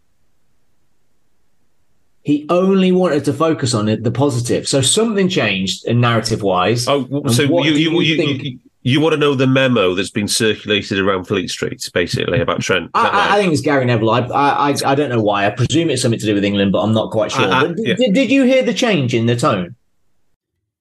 He 2.24 2.46
only 2.50 2.92
wanted 2.92 3.26
to 3.26 3.34
focus 3.34 3.74
on 3.74 3.90
it, 3.90 4.04
the 4.04 4.12
positive. 4.12 4.68
So 4.68 4.82
something 4.82 5.28
changed 5.28 5.88
uh, 5.88 5.92
in 5.92 6.02
narrative 6.02 6.44
wise. 6.44 6.88
Oh, 6.88 7.08
so 7.30 7.42
you 7.42 7.74
you 7.74 7.74
you 7.74 8.02
you, 8.02 8.18
think- 8.18 8.44
you, 8.44 8.60
you 8.84 9.00
want 9.00 9.14
to 9.14 9.18
know 9.18 9.36
the 9.36 9.46
memo 9.48 9.94
that's 9.94 10.10
been 10.10 10.28
circulated 10.28 11.00
around 11.00 11.26
Fleet 11.26 11.50
Street, 11.50 11.88
basically 11.94 12.42
about 12.42 12.62
Trent? 12.62 12.90
I, 12.94 13.04
that 13.04 13.14
I- 13.14 13.36
I 13.36 13.40
think 13.40 13.54
it's 13.54 13.62
Gary 13.62 13.86
Neville. 13.86 14.10
I, 14.10 14.20
I 14.22 14.70
I 14.72 14.76
I 14.86 14.96
don't 14.96 15.10
know 15.10 15.22
why. 15.22 15.46
I 15.46 15.52
presume 15.52 15.90
it's 15.90 16.02
something 16.02 16.20
to 16.20 16.26
do 16.26 16.34
with 16.34 16.44
England, 16.44 16.72
but 16.72 16.82
I'm 16.82 16.94
not 16.94 17.12
quite 17.12 17.32
sure. 17.32 17.44
I- 17.46 17.60
I- 17.60 17.68
But 17.68 17.76
did, 17.78 17.88
yeah. 17.88 17.96
did, 17.96 18.14
did 18.14 18.32
you 18.32 18.44
hear 18.44 18.64
the 18.64 18.74
change 18.74 19.14
in 19.14 19.26
the 19.28 19.36
tone? 19.36 19.76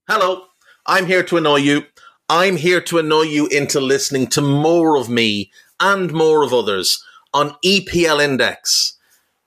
Hello, 0.08 0.44
I'm 0.86 1.06
here 1.06 1.22
to 1.24 1.36
annoy 1.36 1.56
you. 1.56 1.84
I'm 2.28 2.56
here 2.56 2.80
to 2.82 2.98
annoy 2.98 3.22
you 3.22 3.46
into 3.48 3.80
listening 3.80 4.28
to 4.28 4.40
more 4.40 4.96
of 4.96 5.08
me 5.08 5.50
and 5.80 6.12
more 6.12 6.42
of 6.44 6.52
others 6.52 7.04
on 7.34 7.54
EPL 7.64 8.22
Index. 8.22 8.96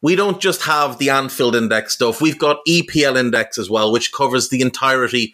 We 0.01 0.16
don't 0.16 0.41
just 0.41 0.64
have 0.64 0.97
the 0.99 1.10
Anfield 1.10 1.56
Index 1.56 1.93
stuff, 1.93 2.22
we've 2.22 2.38
got 2.39 2.58
EPL 2.68 3.18
Index 3.18 3.58
as 3.58 3.70
well, 3.70 3.91
which 3.91 4.12
covers 4.12 4.49
the 4.49 4.62
entirety 4.62 5.34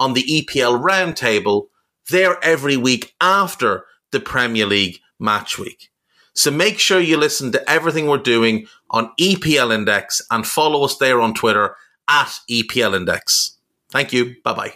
on 0.00 0.14
the 0.14 0.24
EPL 0.24 0.82
roundtable, 0.82 1.68
they're 2.08 2.42
every 2.42 2.76
week 2.76 3.14
after 3.20 3.84
the 4.10 4.18
Premier 4.18 4.66
League 4.66 4.98
match 5.20 5.58
week. 5.58 5.90
So 6.34 6.50
make 6.50 6.78
sure 6.78 6.98
you 6.98 7.16
listen 7.16 7.52
to 7.52 7.70
everything 7.70 8.06
we're 8.06 8.18
doing 8.18 8.66
on 8.90 9.12
EPL 9.20 9.72
Index 9.72 10.22
and 10.30 10.46
follow 10.46 10.84
us 10.84 10.96
there 10.96 11.20
on 11.20 11.34
Twitter 11.34 11.76
at 12.08 12.38
EPL 12.50 12.96
Index. 12.96 13.58
Thank 13.90 14.12
you. 14.12 14.36
Bye 14.42 14.54
bye. 14.54 14.72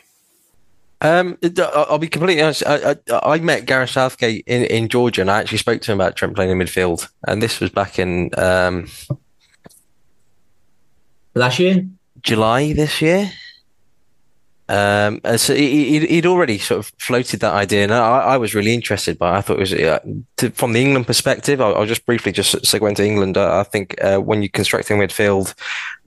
Um, 1.00 1.38
I'll 1.58 1.98
be 1.98 2.08
completely 2.08 2.42
honest. 2.42 2.62
I, 2.66 2.96
I, 3.10 3.34
I, 3.34 3.38
met 3.38 3.66
Gareth 3.66 3.90
Southgate 3.90 4.44
in, 4.46 4.62
in 4.64 4.88
Georgia, 4.88 5.20
and 5.20 5.30
I 5.30 5.40
actually 5.40 5.58
spoke 5.58 5.82
to 5.82 5.92
him 5.92 6.00
about 6.00 6.16
Trent 6.16 6.34
playing 6.34 6.50
in 6.50 6.58
midfield. 6.58 7.08
And 7.26 7.42
this 7.42 7.60
was 7.60 7.68
back 7.68 7.98
in 7.98 8.30
um, 8.38 8.88
last 11.34 11.58
year, 11.58 11.86
July 12.22 12.72
this 12.72 13.02
year. 13.02 13.30
Um, 14.66 15.20
so 15.36 15.54
he, 15.54 16.16
would 16.16 16.26
already 16.26 16.56
sort 16.58 16.78
of 16.78 16.92
floated 16.98 17.40
that 17.40 17.52
idea, 17.52 17.82
and 17.82 17.92
I, 17.92 18.20
I 18.20 18.36
was 18.38 18.54
really 18.54 18.72
interested. 18.72 19.18
But 19.18 19.34
I 19.34 19.40
thought 19.42 19.58
it 19.58 19.60
was 19.60 19.72
uh, 19.74 19.98
to, 20.38 20.50
from 20.50 20.72
the 20.72 20.80
England 20.80 21.06
perspective. 21.06 21.60
I'll, 21.60 21.74
I'll, 21.74 21.86
just 21.86 22.06
briefly 22.06 22.32
just 22.32 22.54
segue 22.56 22.88
into 22.88 23.04
England. 23.04 23.36
I, 23.36 23.60
I 23.60 23.62
think 23.62 24.02
uh, 24.02 24.18
when 24.18 24.42
you're 24.42 24.48
constructing 24.48 24.98
midfield, 24.98 25.54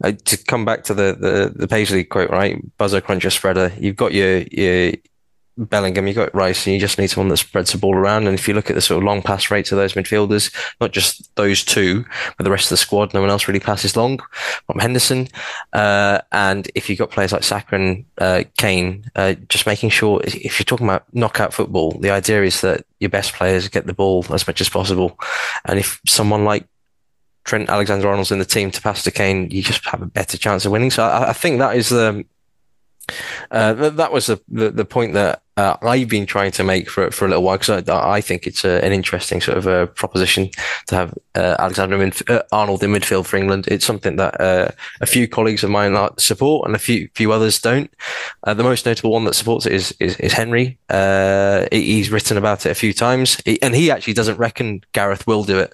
uh, 0.04 0.14
to 0.26 0.38
come 0.38 0.66
back 0.66 0.84
to 0.86 0.94
the, 0.96 1.16
the 1.20 1.54
the 1.56 1.68
Paisley 1.68 2.04
quote, 2.04 2.32
right? 2.32 2.58
Buzzer, 2.78 3.00
cruncher, 3.02 3.30
spreader. 3.30 3.72
You've 3.80 3.96
got 3.96 4.14
your 4.14 4.40
your 4.52 4.94
Bellingham, 5.58 6.08
you've 6.08 6.16
got 6.16 6.34
Rice, 6.36 6.66
and 6.66 6.74
you 6.74 6.80
just 6.80 7.00
need 7.00 7.08
someone 7.08 7.30
that 7.30 7.38
spreads 7.38 7.72
the 7.72 7.78
ball 7.78 7.96
around. 7.96 8.28
And 8.28 8.38
if 8.38 8.48
you 8.48 8.54
look 8.54 8.70
at 8.70 8.76
the 8.76 8.82
sort 8.82 8.98
of 8.98 9.04
long 9.04 9.22
pass 9.22 9.50
rates 9.50 9.72
of 9.72 9.78
those 9.78 9.94
midfielders, 9.94 10.54
not 10.80 10.92
just 10.92 11.36
those 11.36 11.64
two, 11.64 12.06
but 12.38 12.44
the 12.44 12.52
rest 12.52 12.66
of 12.66 12.70
the 12.72 12.78
squad, 12.78 13.14
no 13.14 13.22
one 13.22 13.30
else 13.30 13.48
really 13.48 13.60
passes 13.60 13.98
long 13.98 14.20
from 14.66 14.80
Henderson. 14.80 15.28
Uh, 15.74 16.20
and 16.32 16.70
if 16.76 16.90
you've 16.90 17.00
got 17.00 17.10
players 17.10 17.32
like 17.32 17.44
Saka 17.44 17.76
and 17.76 18.06
uh, 18.20 18.44
Kane, 18.58 19.10
uh, 19.16 19.34
just 19.50 19.66
making 19.66 19.90
sure 19.90 20.22
if 20.24 20.60
you're 20.60 20.66
talking 20.66 20.88
about 20.88 21.06
knockout 21.14 21.54
football, 21.54 21.92
the 22.00 22.12
idea 22.12 22.44
is 22.44 22.62
that 22.62 22.86
your 23.00 23.10
best 23.10 23.34
players 23.34 23.68
get 23.68 23.88
the 23.88 23.94
ball 23.94 24.26
as 24.30 24.46
much 24.48 24.62
as 24.62 24.70
possible. 24.70 25.20
And 25.66 25.80
if 25.80 26.00
someone 26.06 26.46
like 26.46 26.68
Trent 27.46 27.70
Alexander 27.70 28.10
Arnold's 28.10 28.32
in 28.32 28.40
the 28.40 28.46
team 28.46 28.70
to 28.72 28.82
pass 28.82 29.04
to 29.04 29.12
Kane, 29.12 29.50
you 29.50 29.64
just 29.64 29.84
have 29.86 30.02
a 30.02 30.08
better 30.08 30.38
chance 30.38 30.66
of 30.66 30.72
winning. 30.72 30.92
So 30.92 31.04
I, 31.04 31.30
I 31.30 31.34
think 31.34 31.60
that 31.60 31.76
is 31.76 31.90
the 31.90 32.26
uh, 33.52 33.74
that 33.74 34.12
was 34.12 34.28
the, 34.28 34.42
the, 34.50 34.70
the 34.70 34.86
point 34.86 35.14
that 35.14 35.42
uh, 35.58 35.76
I've 35.82 36.08
been 36.08 36.28
trying 36.28 36.52
to 36.52 36.64
make 36.64 36.90
for 36.90 37.10
for 37.10 37.26
a 37.26 37.28
little 37.28 37.44
while 37.44 37.58
because 37.58 37.90
I, 37.90 38.12
I, 38.14 38.22
think 38.22 38.46
it's 38.46 38.64
a, 38.64 38.84
an 38.86 38.94
interesting 38.94 39.42
sort 39.42 39.58
of 39.58 39.66
a 39.66 39.88
proposition 39.88 40.52
to 40.86 40.96
have 40.96 41.14
uh, 41.36 41.56
Alexander 41.58 42.12
uh, 42.30 42.42
Arnold 42.52 42.84
in 42.84 42.92
midfield 42.92 43.26
for 43.26 43.38
England. 43.38 43.68
It's 43.68 43.86
something 43.86 44.18
that 44.18 44.40
uh, 44.40 44.70
a 45.02 45.08
few 45.08 45.28
colleagues 45.28 45.64
of 45.64 45.72
mine 45.72 45.98
support 46.18 46.68
and 46.68 46.76
a 46.76 46.80
few 46.80 47.10
few 47.16 47.32
others 47.32 47.60
don't. 47.60 47.92
Uh, 48.44 48.54
the 48.54 48.64
most 48.64 48.86
notable 48.86 49.12
one 49.12 49.26
that 49.26 49.34
supports 49.34 49.66
it 49.66 49.74
is 49.74 49.96
is, 50.00 50.16
is 50.18 50.34
Henry. 50.34 50.78
he's 51.72 52.12
written 52.12 52.38
about 52.38 52.68
it 52.68 52.70
a 52.70 52.76
few 52.76 52.94
times, 52.94 53.42
he, 53.44 53.60
and 53.64 53.74
he 53.74 53.90
actually 53.90 54.14
doesn't 54.14 54.38
reckon 54.38 54.82
Gareth 54.94 55.26
will 55.26 55.44
do 55.44 55.58
it. 55.58 55.74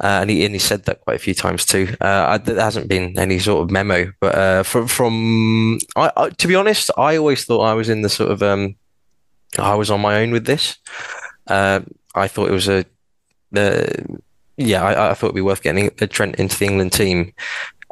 and 0.00 0.30
he 0.30 0.44
and 0.44 0.52
he 0.52 0.58
said 0.58 0.84
that 0.86 1.00
quite 1.02 1.16
a 1.16 1.20
few 1.20 1.34
times 1.34 1.64
too. 1.64 1.94
I, 2.00 2.38
there 2.38 2.60
hasn't 2.60 2.88
been 2.88 3.16
any 3.16 3.38
sort 3.38 3.62
of 3.62 3.70
memo, 3.70 4.12
but 4.18 4.66
from 4.66 4.88
from 4.88 5.78
I, 5.94 6.10
I, 6.16 6.30
to 6.30 6.48
be 6.48 6.56
honest, 6.56 6.90
I 6.98 7.16
always 7.16 7.44
thought 7.44 7.62
I 7.62 7.74
was 7.74 7.88
in 7.88 8.02
the 8.02 8.08
sort 8.08 8.32
of 8.32 8.42
um, 8.42 8.74
I 9.58 9.74
was 9.74 9.90
on 9.90 10.00
my 10.00 10.16
own 10.20 10.30
with 10.30 10.46
this. 10.46 10.78
Uh, 11.46 11.80
I 12.14 12.28
thought 12.28 12.48
it 12.48 12.52
was 12.52 12.68
a, 12.68 12.84
uh, 13.56 13.86
yeah, 14.56 14.82
I, 14.82 15.10
I, 15.10 15.14
thought 15.14 15.28
it'd 15.28 15.34
be 15.34 15.40
worth 15.40 15.62
getting 15.62 15.90
a 16.00 16.06
Trent 16.06 16.36
into 16.36 16.58
the 16.58 16.66
England 16.66 16.92
team. 16.92 17.32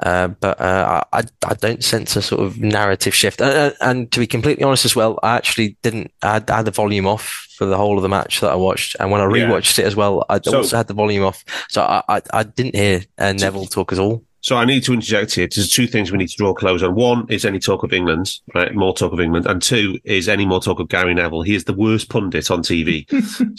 Uh, 0.03 0.29
but 0.29 0.59
uh, 0.59 1.05
I, 1.13 1.23
I 1.47 1.55
don't 1.55 1.85
sense 1.85 2.17
a 2.17 2.23
sort 2.23 2.43
of 2.43 2.59
narrative 2.59 3.15
shift. 3.15 3.41
And, 3.43 3.75
and, 3.81 4.11
to 4.13 4.21
be 4.21 4.27
completely 4.27 4.65
honest 4.65 4.87
as 4.87 4.97
well, 4.97 5.19
I 5.23 5.37
actually 5.37 5.77
didn't. 5.83 6.11
I 6.23 6.35
had, 6.35 6.51
I 6.51 6.57
had, 6.59 6.65
the 6.65 6.71
volume 6.71 7.07
off 7.07 7.47
for 7.57 7.67
the 7.67 7.77
whole 7.77 7.99
of 7.99 8.03
the 8.03 8.09
match 8.09 8.41
that 8.41 8.51
I 8.51 8.57
watched, 8.57 8.97
and 8.99 9.11
when 9.11 9.21
I 9.21 9.25
rewatched 9.25 9.77
yeah. 9.77 9.85
it 9.85 9.89
as 9.89 9.97
well, 9.97 10.25
I 10.31 10.41
so, 10.41 10.59
also 10.59 10.79
had 10.79 10.89
the 10.89 10.95
volume 10.95 11.25
off, 11.25 11.45
so 11.69 11.83
I, 11.83 12.03
I, 12.09 12.23
I 12.33 12.43
didn't 12.45 12.77
hear 12.77 13.03
uh, 13.19 13.35
Neville 13.35 13.67
talk 13.67 13.93
at 13.93 13.99
all. 13.99 14.25
So 14.43 14.57
I 14.57 14.65
need 14.65 14.85
to 14.85 14.95
interject 14.95 15.35
here. 15.35 15.47
There's 15.47 15.69
two 15.69 15.87
things 15.87 16.11
we 16.11 16.19
need 16.19 16.31
to 16.31 16.37
draw 16.37 16.55
close 16.55 16.83
on. 16.83 16.95
One 16.95 17.27
is 17.29 17.45
any 17.45 17.59
talk 17.59 17.83
of 17.83 17.93
England, 17.93 18.39
right? 18.55 18.75
More 18.75 18.95
talk 18.95 19.13
of 19.13 19.21
England. 19.21 19.47
And 19.47 19.61
two 19.61 19.99
is 20.05 20.29
any 20.29 20.47
more 20.47 20.61
talk 20.61 20.81
of 20.81 20.89
Gary 20.89 21.13
Neville. 21.13 21.43
He 21.43 21.55
is 21.55 21.65
the 21.65 21.75
worst 21.75 22.09
pundit 22.09 22.51
on 22.51 22.63
TV. 22.63 23.07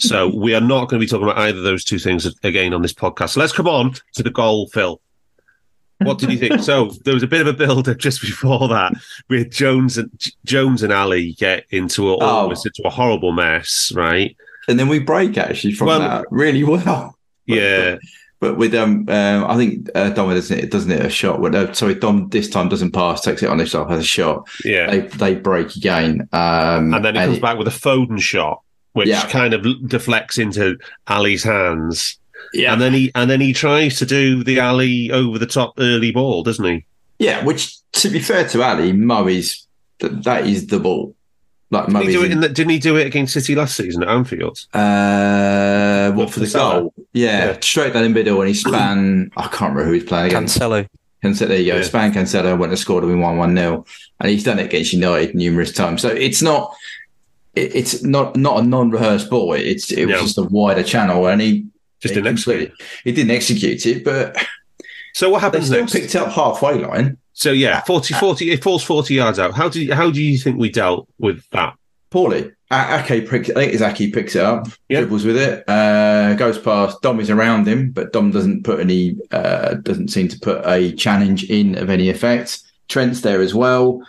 so 0.00 0.34
we 0.34 0.54
are 0.54 0.60
not 0.60 0.88
going 0.88 1.00
to 1.00 1.06
be 1.06 1.08
talking 1.08 1.28
about 1.28 1.38
either 1.38 1.58
of 1.58 1.64
those 1.64 1.84
two 1.84 2.00
things 2.00 2.26
again 2.42 2.74
on 2.74 2.82
this 2.82 2.92
podcast. 2.92 3.30
So 3.30 3.40
let's 3.40 3.52
come 3.52 3.68
on 3.68 3.94
to 4.14 4.22
the 4.24 4.30
goal, 4.30 4.68
Phil. 4.68 5.00
What 5.98 6.18
did 6.18 6.32
you 6.32 6.38
think? 6.38 6.60
so 6.62 6.90
there 7.04 7.14
was 7.14 7.22
a 7.22 7.28
bit 7.28 7.42
of 7.42 7.46
a 7.46 7.52
build 7.52 7.88
up 7.88 7.98
just 7.98 8.20
before 8.20 8.66
that 8.68 8.92
with 9.28 9.52
Jones 9.52 9.98
and 9.98 10.10
Jones 10.44 10.82
and 10.82 10.92
Ali 10.92 11.34
get 11.34 11.64
into 11.70 12.10
a, 12.10 12.18
oh. 12.20 12.50
into 12.50 12.82
a 12.84 12.90
horrible 12.90 13.30
mess, 13.30 13.92
right? 13.94 14.36
And 14.68 14.80
then 14.80 14.88
we 14.88 14.98
break 14.98 15.38
actually 15.38 15.74
from 15.74 15.88
well, 15.88 16.00
that 16.00 16.24
really 16.30 16.64
well. 16.64 17.16
Yeah. 17.46 17.98
But 18.42 18.56
with 18.56 18.74
um, 18.74 19.06
uh, 19.08 19.46
I 19.46 19.56
think 19.56 19.88
uh, 19.94 20.10
Dom 20.10 20.28
doesn't 20.28 20.58
it 20.58 20.72
doesn't 20.72 20.90
it 20.90 21.06
a 21.06 21.08
shot. 21.08 21.38
Well, 21.38 21.54
uh, 21.54 21.72
sorry, 21.72 21.94
Dom 21.94 22.28
this 22.30 22.50
time 22.50 22.68
doesn't 22.68 22.90
pass, 22.90 23.20
takes 23.20 23.40
it 23.40 23.48
on 23.48 23.60
himself, 23.60 23.88
has 23.88 24.00
a 24.00 24.04
shot. 24.04 24.48
Yeah, 24.64 24.90
they 24.90 25.00
they 25.02 25.34
break 25.36 25.76
again, 25.76 26.28
um, 26.32 26.92
and 26.92 27.04
then 27.04 27.14
he 27.14 27.20
comes 27.20 27.36
it, 27.36 27.40
back 27.40 27.56
with 27.56 27.68
a 27.68 27.70
Foden 27.70 28.20
shot, 28.20 28.60
which 28.94 29.06
yeah. 29.06 29.28
kind 29.28 29.54
of 29.54 29.64
deflects 29.88 30.38
into 30.38 30.76
Ali's 31.06 31.44
hands. 31.44 32.18
Yeah, 32.52 32.72
and 32.72 32.82
then 32.82 32.92
he 32.92 33.12
and 33.14 33.30
then 33.30 33.40
he 33.40 33.52
tries 33.52 34.00
to 34.00 34.06
do 34.06 34.42
the 34.42 34.58
Ali 34.58 35.12
over 35.12 35.38
the 35.38 35.46
top 35.46 35.74
early 35.78 36.10
ball, 36.10 36.42
doesn't 36.42 36.64
he? 36.64 36.84
Yeah, 37.20 37.44
which 37.44 37.76
to 37.92 38.08
be 38.08 38.18
fair 38.18 38.48
to 38.48 38.62
Ali, 38.64 38.92
Murray's 38.92 39.68
that 40.00 40.48
is 40.48 40.66
the 40.66 40.80
ball. 40.80 41.14
Like 41.72 41.86
didn't 41.86 42.02
he, 42.02 42.12
do 42.12 42.24
it 42.24 42.32
in 42.32 42.40
the, 42.40 42.48
didn't 42.50 42.70
he 42.70 42.78
do 42.78 42.96
it 42.96 43.06
against 43.06 43.32
City 43.32 43.54
last 43.54 43.76
season 43.76 44.02
at 44.02 44.08
Anfield? 44.10 44.66
Uh, 44.74 44.78
Uh, 46.08 46.12
what 46.12 46.30
for 46.30 46.40
the 46.40 46.46
goal? 46.46 46.94
Yeah, 47.12 47.46
yeah, 47.46 47.60
straight 47.60 47.92
down 47.92 48.02
the 48.04 48.08
middle, 48.08 48.40
and 48.40 48.48
he 48.48 48.54
span. 48.54 49.30
I 49.36 49.42
can't 49.48 49.74
remember 49.74 49.84
who 49.84 49.92
he's 49.92 50.04
playing 50.04 50.26
against. 50.26 50.58
Cancelo. 50.58 50.88
Cancelo, 51.22 51.48
there 51.48 51.58
you 51.60 51.72
go. 51.72 51.78
Yeah. 51.78 51.84
Span 51.84 52.12
Cancelo 52.12 52.58
went 52.58 52.72
and 52.72 52.78
scored 52.78 53.04
and 53.04 53.20
one 53.20 53.36
one 53.36 53.56
0 53.56 53.84
and 54.20 54.30
he's 54.30 54.42
done 54.42 54.58
it 54.58 54.66
against 54.66 54.92
United 54.92 55.34
numerous 55.34 55.72
times. 55.72 56.02
So 56.02 56.08
it's 56.08 56.42
not. 56.42 56.74
It, 57.54 57.74
it's 57.76 58.02
not 58.02 58.34
not 58.34 58.60
a 58.60 58.66
non-rehearsed 58.66 59.30
ball. 59.30 59.52
It's 59.52 59.92
it 59.92 60.06
was 60.06 60.20
just 60.20 60.38
a 60.38 60.42
wider 60.42 60.82
channel, 60.82 61.26
and 61.26 61.40
he 61.40 61.66
just 62.00 62.14
didn't 62.14 62.32
execute. 62.32 62.62
It. 62.62 62.72
He 63.04 63.12
didn't 63.12 63.30
execute 63.30 63.86
it, 63.86 64.04
but 64.04 64.36
so 65.12 65.30
what 65.30 65.42
happens 65.42 65.68
they 65.68 65.80
next? 65.80 65.92
Picked 65.92 66.16
up 66.16 66.32
halfway 66.32 66.74
line. 66.74 67.18
So 67.34 67.52
yeah, 67.52 67.80
40, 67.82 68.14
40, 68.14 68.50
it 68.50 68.62
falls 68.62 68.84
40 68.84 69.14
yards 69.14 69.38
out. 69.38 69.54
How 69.54 69.68
do 69.68 69.82
you, 69.82 69.94
how 69.94 70.10
do 70.10 70.22
you 70.22 70.38
think 70.38 70.58
we 70.58 70.70
dealt 70.70 71.08
with 71.18 71.48
that? 71.50 71.74
Poorly. 72.10 72.52
Ake 72.72 73.28
picks, 73.28 73.50
I 73.50 73.54
think 73.54 73.74
it's 73.74 73.82
Ake 73.82 74.12
picks 74.14 74.34
it 74.34 74.42
up, 74.42 74.66
yep. 74.88 75.00
dribbles 75.00 75.24
with 75.24 75.36
it, 75.36 75.68
uh, 75.68 76.34
goes 76.34 76.58
past. 76.58 77.02
Dom 77.02 77.20
is 77.20 77.30
around 77.30 77.68
him, 77.68 77.90
but 77.90 78.12
Dom 78.12 78.30
doesn't 78.30 78.64
put 78.64 78.80
any, 78.80 79.16
uh, 79.30 79.74
doesn't 79.74 80.08
seem 80.08 80.28
to 80.28 80.38
put 80.38 80.66
a 80.66 80.92
challenge 80.92 81.44
in 81.50 81.76
of 81.76 81.90
any 81.90 82.08
effect. 82.08 82.62
Trent's 82.88 83.20
there 83.20 83.40
as 83.40 83.54
well. 83.54 84.02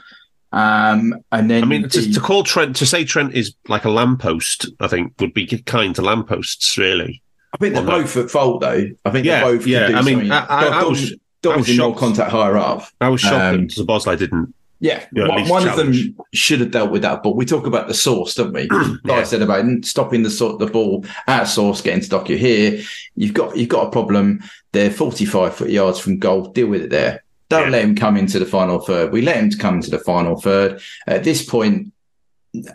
Um, 0.53 1.15
and 1.31 1.49
then 1.49 1.63
I 1.63 1.65
mean, 1.65 1.81
the, 1.81 1.87
to, 1.89 2.13
to, 2.13 2.19
call 2.19 2.43
Trent 2.43 2.75
to 2.75 2.85
say 2.85 3.03
Trent 3.03 3.33
is 3.33 3.55
like 3.67 3.85
a 3.85 3.89
lamppost, 3.89 4.67
I 4.79 4.87
think 4.87 5.13
would 5.19 5.33
be 5.33 5.47
kind 5.47 5.95
to 5.95 6.01
lampposts, 6.01 6.77
really. 6.77 7.21
I 7.53 7.57
think 7.57 7.73
they're 7.73 7.83
both 7.83 8.15
at 8.17 8.29
fault, 8.29 8.61
though. 8.61 8.87
I 9.03 9.09
think 9.09 9.25
yeah, 9.25 9.43
they're 9.43 9.57
both. 9.57 9.67
Yeah, 9.67 9.91
I 9.95 10.01
mean, 10.03 10.31
I, 10.31 10.45
I, 10.45 10.67
I, 10.67 10.83
was 10.83 11.15
Dom 11.41 11.57
was 11.57 11.69
in 11.69 11.77
more 11.77 11.95
contact 11.95 12.31
higher 12.31 12.57
up. 12.57 12.87
I 13.01 13.09
was 13.09 13.21
shocked 13.21 13.33
um, 13.33 13.67
that 13.67 14.15
didn't. 14.19 14.53
Yeah, 14.83 15.05
you 15.13 15.23
know, 15.23 15.29
one, 15.29 15.47
one 15.47 15.65
of 15.65 15.77
them 15.77 15.93
should 16.33 16.59
have 16.59 16.71
dealt 16.71 16.91
with 16.91 17.03
that, 17.03 17.23
but 17.23 17.37
we 17.37 17.45
talk 17.45 17.65
about 17.65 17.87
the 17.87 17.93
source, 17.93 18.35
don't 18.35 18.51
we? 18.51 18.67
yeah. 18.69 18.95
Like 19.05 19.19
I 19.19 19.23
said 19.23 19.41
about 19.41 19.85
stopping 19.85 20.23
the 20.23 20.29
sort 20.29 20.59
the 20.59 20.65
ball 20.65 21.05
at 21.25 21.45
source, 21.45 21.79
getting 21.79 22.03
stuck. 22.03 22.27
You're 22.27 22.37
here. 22.37 22.81
You've 23.15 23.33
got 23.33 23.55
you've 23.55 23.69
got 23.69 23.87
a 23.87 23.91
problem. 23.91 24.43
They're 24.73 24.91
45 24.91 25.55
foot 25.55 25.69
yards 25.69 25.99
from 25.99 26.19
goal. 26.19 26.47
Deal 26.47 26.67
with 26.67 26.81
it 26.81 26.89
there. 26.89 27.23
Don't 27.47 27.67
yeah. 27.67 27.69
let 27.69 27.85
him 27.85 27.95
come 27.95 28.17
into 28.17 28.39
the 28.39 28.45
final 28.45 28.77
third. 28.79 29.13
We 29.13 29.21
let 29.21 29.37
him 29.37 29.51
come 29.51 29.75
into 29.75 29.89
the 29.89 29.99
final 29.99 30.35
third. 30.41 30.81
At 31.07 31.23
this 31.23 31.45
point, 31.45 31.93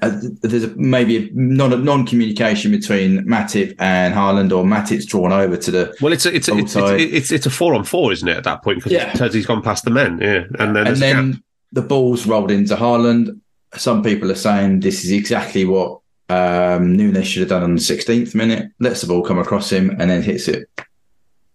uh, 0.01 0.19
there's 0.41 0.65
a, 0.65 0.75
maybe 0.77 1.29
a 1.29 1.31
non 1.35 1.85
non 1.85 2.07
communication 2.07 2.71
between 2.71 3.19
Matip 3.27 3.75
and 3.79 4.15
Haaland, 4.15 4.51
or 4.57 4.65
Matip's 4.65 5.05
drawn 5.05 5.33
over 5.33 5.59
to 5.59 5.71
the 5.71 5.95
well. 6.01 6.15
It's 6.15 6.25
a, 6.25 6.35
it's 6.35 6.49
a, 6.49 6.57
it's, 6.57 6.75
it's, 6.75 7.03
it's, 7.03 7.33
it's 7.33 7.47
a 7.47 7.51
four 7.51 7.75
on 7.75 7.85
four, 7.85 8.13
isn't 8.13 8.27
it? 8.27 8.39
At 8.39 8.45
that 8.45 8.63
point, 8.63 8.79
because 8.79 8.93
yeah. 8.93 9.29
he's 9.29 9.45
gone 9.45 9.61
past 9.61 9.85
the 9.85 9.91
men, 9.91 10.21
yeah, 10.23 10.45
and 10.59 10.75
then 10.75 10.87
and 10.87 10.97
then 10.97 11.43
the 11.73 11.83
ball's 11.83 12.27
rolled 12.27 12.51
into 12.51 12.77
Haaland. 12.77 13.41
some 13.77 14.03
people 14.03 14.31
are 14.31 14.35
saying 14.35 14.81
this 14.81 15.05
is 15.05 15.13
exactly 15.13 15.65
what 15.67 16.01
um, 16.31 16.97
Nunez 16.97 17.27
should 17.27 17.41
have 17.41 17.49
done 17.51 17.63
on 17.63 17.75
the 17.75 17.81
16th 17.81 18.35
minute. 18.35 18.71
Lets 18.81 19.01
the 19.03 19.07
ball 19.07 19.23
come 19.23 19.39
across 19.39 19.71
him 19.71 19.91
and 19.99 20.11
then 20.11 20.23
hits 20.23 20.49
it. 20.49 20.69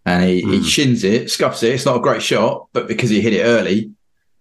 And 0.06 0.24
he, 0.24 0.42
he 0.42 0.60
Mm. 0.60 0.66
shins 0.66 1.04
it, 1.04 1.32
scuffs 1.32 1.64
it. 1.64 1.74
It's 1.74 1.86
not 1.86 1.98
a 1.98 2.02
great 2.02 2.22
shot, 2.22 2.68
but 2.74 2.88
because 2.88 3.10
he 3.10 3.22
hit 3.22 3.34
it 3.34 3.44
early, 3.44 3.92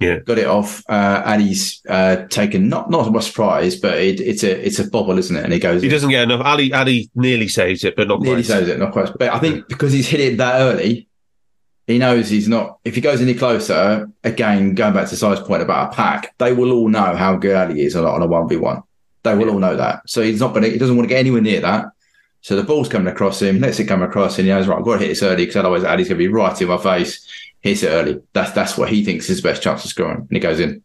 Yeah. 0.00 0.18
got 0.18 0.38
it 0.38 0.46
off. 0.46 0.82
Uh, 0.88 1.22
and 1.24 1.40
he's 1.40 1.80
uh, 1.88 2.26
taken 2.28 2.68
not 2.68 2.90
not 2.90 3.14
a 3.16 3.22
surprise, 3.22 3.76
but 3.76 3.96
it, 3.98 4.20
it's 4.20 4.42
a 4.42 4.66
it's 4.66 4.80
a 4.80 4.90
bobble, 4.90 5.16
isn't 5.18 5.36
it? 5.36 5.44
And 5.44 5.52
he 5.52 5.58
goes. 5.60 5.80
He 5.80 5.88
doesn't 5.88 6.10
get 6.10 6.24
enough. 6.24 6.44
Ali 6.44 6.72
Ali 6.72 7.08
nearly 7.14 7.46
saves 7.48 7.84
it, 7.84 7.94
but 7.96 8.08
not 8.08 8.20
nearly 8.20 8.42
quite. 8.42 8.46
saves 8.58 8.68
it, 8.68 8.78
not 8.80 8.92
quite. 8.92 9.10
But 9.18 9.30
I 9.30 9.38
think 9.38 9.68
because 9.68 9.92
he's 9.92 10.08
hit 10.08 10.18
it 10.20 10.36
that 10.38 10.60
early, 10.60 11.06
he 11.86 11.98
knows 11.98 12.28
he's 12.28 12.48
not. 12.48 12.78
If 12.84 12.94
he 12.94 13.00
goes 13.00 13.20
any 13.20 13.34
closer, 13.34 14.08
again, 14.24 14.74
going 14.74 14.94
back 14.94 15.08
to 15.08 15.16
Si's 15.16 15.40
point 15.40 15.62
about 15.62 15.92
a 15.92 15.96
pack, 15.96 16.34
they 16.38 16.52
will 16.52 16.72
all 16.72 16.88
know 16.88 17.14
how 17.16 17.36
good 17.36 17.56
Ali 17.56 17.82
is 17.82 17.96
on 17.96 18.04
a- 18.04 18.08
on 18.08 18.22
a 18.22 18.26
one 18.26 18.48
v 18.48 18.56
one. 18.56 18.82
They 19.24 19.34
will 19.34 19.50
all 19.50 19.58
know 19.58 19.76
that. 19.76 20.02
So 20.08 20.22
he's 20.22 20.40
not 20.40 20.54
going. 20.54 20.70
He 20.70 20.78
doesn't 20.78 20.96
want 20.96 21.08
to 21.08 21.14
get 21.14 21.20
anywhere 21.20 21.40
near 21.40 21.60
that. 21.60 21.86
So 22.40 22.56
the 22.56 22.64
ball's 22.64 22.88
coming 22.88 23.08
across 23.12 23.40
him. 23.40 23.60
Lets 23.60 23.78
it 23.78 23.84
come 23.86 24.02
across, 24.02 24.38
and 24.38 24.46
he 24.46 24.52
knows 24.52 24.66
right. 24.66 24.78
I've 24.78 24.84
got 24.84 24.94
to 24.94 24.98
hit 25.00 25.08
this 25.08 25.22
early 25.22 25.44
because 25.44 25.56
otherwise 25.56 25.84
Ali's 25.84 26.08
going 26.08 26.18
to 26.18 26.24
be 26.24 26.32
right 26.32 26.60
in 26.60 26.68
my 26.68 26.78
face. 26.78 27.26
Hits 27.60 27.82
it 27.84 27.88
early. 27.88 28.20
That's 28.32 28.50
that's 28.52 28.76
what 28.78 28.88
he 28.88 29.04
thinks 29.04 29.24
is 29.26 29.36
his 29.36 29.40
best 29.40 29.62
chance 29.62 29.84
of 29.84 29.90
scoring, 29.90 30.18
and 30.18 30.28
he 30.30 30.40
goes 30.40 30.58
in. 30.58 30.82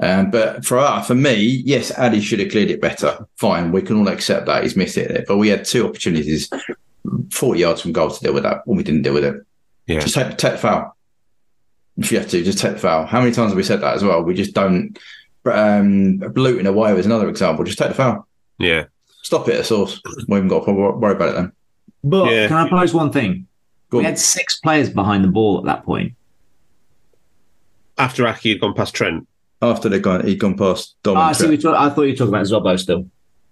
Um, 0.00 0.30
but 0.30 0.64
for 0.64 0.78
us, 0.78 1.06
for 1.06 1.14
me, 1.14 1.62
yes, 1.64 1.90
Addy 1.90 2.20
should 2.20 2.38
have 2.40 2.50
cleared 2.50 2.70
it 2.70 2.80
better. 2.82 3.26
Fine, 3.36 3.72
we 3.72 3.80
can 3.82 3.96
all 3.96 4.08
accept 4.08 4.46
that 4.46 4.62
he's 4.62 4.76
missed 4.76 4.98
it. 4.98 5.24
But 5.26 5.38
we 5.38 5.48
had 5.48 5.64
two 5.64 5.88
opportunities, 5.88 6.50
forty 7.32 7.60
yards 7.60 7.80
from 7.80 7.92
goal 7.92 8.10
to 8.10 8.22
deal 8.22 8.34
with 8.34 8.42
that, 8.42 8.62
and 8.66 8.76
we 8.76 8.82
didn't 8.82 9.02
deal 9.02 9.14
with 9.14 9.24
it. 9.24 9.45
Yeah. 9.86 10.00
Just 10.00 10.14
take, 10.14 10.36
take 10.36 10.52
the 10.52 10.58
foul. 10.58 10.96
If 11.96 12.12
you 12.12 12.18
have 12.18 12.28
to, 12.28 12.42
just 12.44 12.58
take 12.58 12.74
the 12.74 12.78
foul. 12.78 13.06
How 13.06 13.20
many 13.20 13.32
times 13.32 13.50
have 13.52 13.56
we 13.56 13.62
said 13.62 13.80
that 13.80 13.94
as 13.94 14.02
well? 14.04 14.22
We 14.22 14.34
just 14.34 14.52
don't. 14.54 14.98
Um, 15.44 16.18
Luton 16.18 16.66
away 16.66 16.92
was 16.92 17.06
another 17.06 17.28
example. 17.28 17.64
Just 17.64 17.78
take 17.78 17.88
the 17.88 17.94
foul. 17.94 18.26
Yeah. 18.58 18.84
Stop 19.22 19.48
it 19.48 19.56
at 19.60 19.66
source. 19.66 20.00
We 20.28 20.34
haven't 20.34 20.48
got 20.48 20.64
to 20.66 20.72
worry 20.72 21.12
about 21.14 21.28
it 21.30 21.34
then. 21.36 21.52
But 22.04 22.30
Yeah. 22.32 22.48
can 22.48 22.56
I 22.56 22.68
pose 22.68 22.92
one 22.92 23.12
thing? 23.12 23.46
Go 23.90 23.98
We 23.98 24.04
on. 24.04 24.10
had 24.10 24.18
six 24.18 24.58
players 24.60 24.90
behind 24.90 25.22
the 25.24 25.28
ball 25.28 25.58
at 25.58 25.64
that 25.66 25.84
point. 25.84 26.14
After 27.98 28.26
Ake 28.26 28.42
had 28.42 28.60
gone 28.60 28.74
past 28.74 28.94
Trent. 28.94 29.26
After 29.62 29.88
they've 29.88 30.02
gone, 30.02 30.26
he'd 30.26 30.38
gone 30.38 30.56
past 30.56 30.96
Dom. 31.02 31.16
Ah, 31.16 31.28
I 31.28 31.32
see. 31.32 31.44
Trent. 31.46 31.50
We 31.52 31.62
talk, 31.62 31.76
I 31.76 31.88
thought 31.88 32.02
you 32.02 32.10
were 32.12 32.16
talking 32.16 32.34
about 32.34 32.46
Zobo 32.46 32.78
still. 32.78 33.08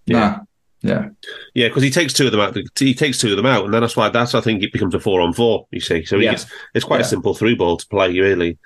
Nah. 0.07 0.41
Yeah. 0.83 1.09
Yeah, 1.55 1.69
because 1.69 1.83
he 1.83 1.91
takes 1.91 2.13
two 2.13 2.27
of 2.27 2.33
them 2.33 2.41
out. 2.41 2.57
He 2.79 2.95
takes 2.95 3.19
two 3.19 3.31
of 3.31 3.37
them 3.37 3.47
out, 3.47 3.65
and 3.65 3.73
then 3.73 3.81
that's 3.81 3.97
why 3.97 4.09
that's 4.11 4.35
I 4.35 4.41
think 4.41 4.63
it 4.63 4.73
becomes 4.73 4.95
a 4.95 5.01
four 5.01 5.21
on 5.21 5.33
four. 5.33 5.67
You 5.71 5.81
see, 5.81 6.05
so 6.05 6.17
Yeah. 6.17 6.33
gets, 6.33 6.47
it's 6.75 6.85
quite 6.85 6.99
Yeah. 6.99 7.07
a 7.07 7.09
simple 7.09 7.35
through 7.35 7.57
ball 7.57 7.77
to 7.79 7.87
play, 7.89 8.19
really. 8.19 8.59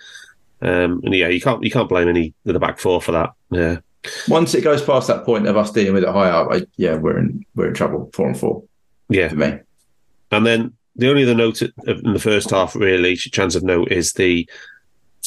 Um, 0.60 1.00
and 1.04 1.14
yeah, 1.14 1.28
you 1.28 1.40
can't 1.40 1.62
you 1.62 1.70
can't 1.70 1.88
blame 1.88 2.08
any 2.08 2.34
of 2.44 2.52
the 2.54 2.58
back 2.58 2.80
four 2.80 3.00
for 3.00 3.12
that. 3.12 3.30
Yeah, 3.50 3.76
Once 4.26 4.54
it 4.54 4.64
goes 4.64 4.82
past 4.82 5.06
that 5.06 5.24
point 5.24 5.46
of 5.46 5.56
us 5.56 5.70
dealing 5.70 5.94
with 5.94 6.02
it 6.02 6.08
high 6.08 6.30
up, 6.30 6.48
I, 6.50 6.62
yeah, 6.76 6.96
we're 6.96 7.18
in 7.18 7.44
we're 7.54 7.68
in 7.68 7.74
trouble. 7.74 8.10
Four 8.12 8.26
and 8.26 8.38
four 8.38 8.64
yeah. 9.08 9.28
for 9.28 9.36
me. 9.36 9.58
And 10.32 10.44
then 10.44 10.72
the 10.96 11.08
only 11.08 11.22
other 11.22 11.36
note 11.36 11.62
in 11.62 12.12
the 12.12 12.18
first 12.18 12.50
half, 12.50 12.74
really, 12.74 13.14
chance 13.14 13.54
of 13.54 13.62
note 13.62 13.92
is 13.92 14.14
the 14.14 14.48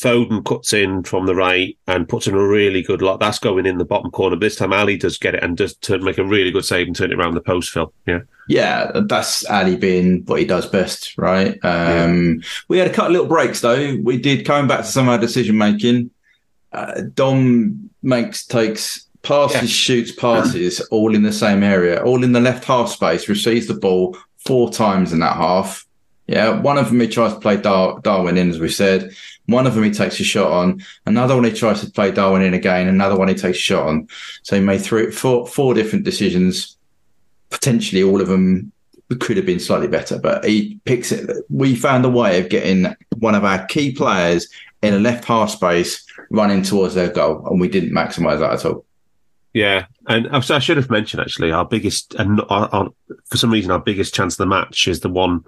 Foden 0.01 0.43
cuts 0.43 0.73
in 0.73 1.03
from 1.03 1.25
the 1.27 1.35
right 1.35 1.77
and 1.87 2.09
puts 2.09 2.27
in 2.27 2.33
a 2.33 2.47
really 2.47 2.81
good 2.81 3.01
lot. 3.01 3.19
That's 3.19 3.37
going 3.39 3.65
in 3.65 3.77
the 3.77 3.85
bottom 3.85 4.09
corner. 4.11 4.35
But 4.35 4.41
this 4.41 4.55
time, 4.55 4.73
Ali 4.73 4.97
does 4.97 5.17
get 5.17 5.35
it 5.35 5.43
and 5.43 5.55
does 5.55 5.75
turn, 5.75 6.03
make 6.03 6.17
a 6.17 6.25
really 6.25 6.49
good 6.51 6.65
save 6.65 6.87
and 6.87 6.95
turn 6.95 7.11
it 7.11 7.19
around 7.19 7.35
the 7.35 7.41
post, 7.41 7.69
Phil. 7.71 7.93
Yeah. 8.07 8.21
Yeah, 8.47 8.91
that's 9.07 9.45
Ali 9.45 9.75
being 9.75 10.23
what 10.25 10.39
he 10.39 10.45
does 10.45 10.65
best, 10.65 11.17
right? 11.17 11.57
Um, 11.63 12.41
We 12.67 12.79
had 12.79 12.87
a 12.89 12.93
couple 12.93 13.07
of 13.07 13.11
little 13.13 13.27
breaks 13.27 13.61
though. 13.61 13.95
We 14.01 14.17
did 14.17 14.45
coming 14.45 14.67
back 14.67 14.79
to 14.81 14.85
some 14.91 15.07
of 15.07 15.13
our 15.13 15.19
decision 15.19 15.57
making. 15.57 16.09
Uh, 16.73 17.01
Dom 17.13 17.89
makes 18.01 18.45
takes 18.45 19.07
passes, 19.21 19.61
Yeah. 19.61 19.67
shoots 19.67 20.11
passes, 20.11 20.79
all 20.89 21.13
in 21.13 21.21
the 21.21 21.31
same 21.33 21.61
area, 21.63 22.01
all 22.03 22.23
in 22.23 22.31
the 22.31 22.39
left 22.41 22.65
half 22.65 22.89
space. 22.89 23.29
Receives 23.29 23.67
the 23.67 23.75
ball 23.75 24.17
four 24.45 24.71
times 24.71 25.13
in 25.13 25.19
that 25.19 25.35
half. 25.37 25.85
Yeah, 26.27 26.59
one 26.61 26.77
of 26.77 26.89
them 26.89 26.99
he 27.01 27.07
tries 27.07 27.33
to 27.33 27.39
play 27.39 27.57
Dar- 27.57 27.99
Darwin 28.01 28.37
in, 28.37 28.49
as 28.49 28.59
we 28.59 28.69
said. 28.69 29.11
One 29.51 29.67
of 29.67 29.75
them 29.75 29.83
he 29.83 29.91
takes 29.91 30.19
a 30.19 30.23
shot 30.23 30.51
on. 30.51 30.83
Another 31.05 31.35
one 31.35 31.43
he 31.43 31.51
tries 31.51 31.81
to 31.81 31.91
play 31.91 32.11
Darwin 32.11 32.41
in 32.41 32.53
again. 32.53 32.87
Another 32.87 33.17
one 33.17 33.27
he 33.27 33.35
takes 33.35 33.57
a 33.57 33.61
shot 33.61 33.87
on. 33.87 34.07
So 34.43 34.55
he 34.55 34.61
made 34.61 34.81
three, 34.81 35.11
four, 35.11 35.47
four 35.47 35.73
different 35.73 36.05
decisions. 36.05 36.77
Potentially, 37.49 38.03
all 38.03 38.21
of 38.21 38.27
them 38.27 38.71
could 39.19 39.37
have 39.37 39.45
been 39.45 39.59
slightly 39.59 39.87
better, 39.87 40.17
but 40.17 40.45
he 40.45 40.79
picks 40.85 41.11
it. 41.11 41.29
We 41.49 41.75
found 41.75 42.05
a 42.05 42.09
way 42.09 42.39
of 42.39 42.49
getting 42.49 42.95
one 43.19 43.35
of 43.35 43.43
our 43.43 43.65
key 43.65 43.91
players 43.91 44.47
in 44.81 44.93
a 44.93 44.99
left 44.99 45.25
half 45.25 45.49
space 45.49 46.05
running 46.29 46.63
towards 46.63 46.95
their 46.95 47.11
goal, 47.11 47.45
and 47.47 47.59
we 47.59 47.67
didn't 47.67 47.91
maximise 47.91 48.39
that 48.39 48.53
at 48.53 48.65
all. 48.65 48.85
Yeah, 49.53 49.85
and 50.07 50.27
I 50.29 50.39
should 50.39 50.77
have 50.77 50.89
mentioned 50.89 51.21
actually 51.21 51.51
our 51.51 51.65
biggest 51.65 52.15
and 52.15 52.41
our, 52.49 52.69
our, 52.69 52.89
for 53.25 53.37
some 53.37 53.51
reason 53.51 53.71
our 53.71 53.79
biggest 53.79 54.13
chance 54.13 54.35
of 54.35 54.37
the 54.37 54.45
match 54.45 54.87
is 54.87 55.01
the 55.01 55.09
one. 55.09 55.43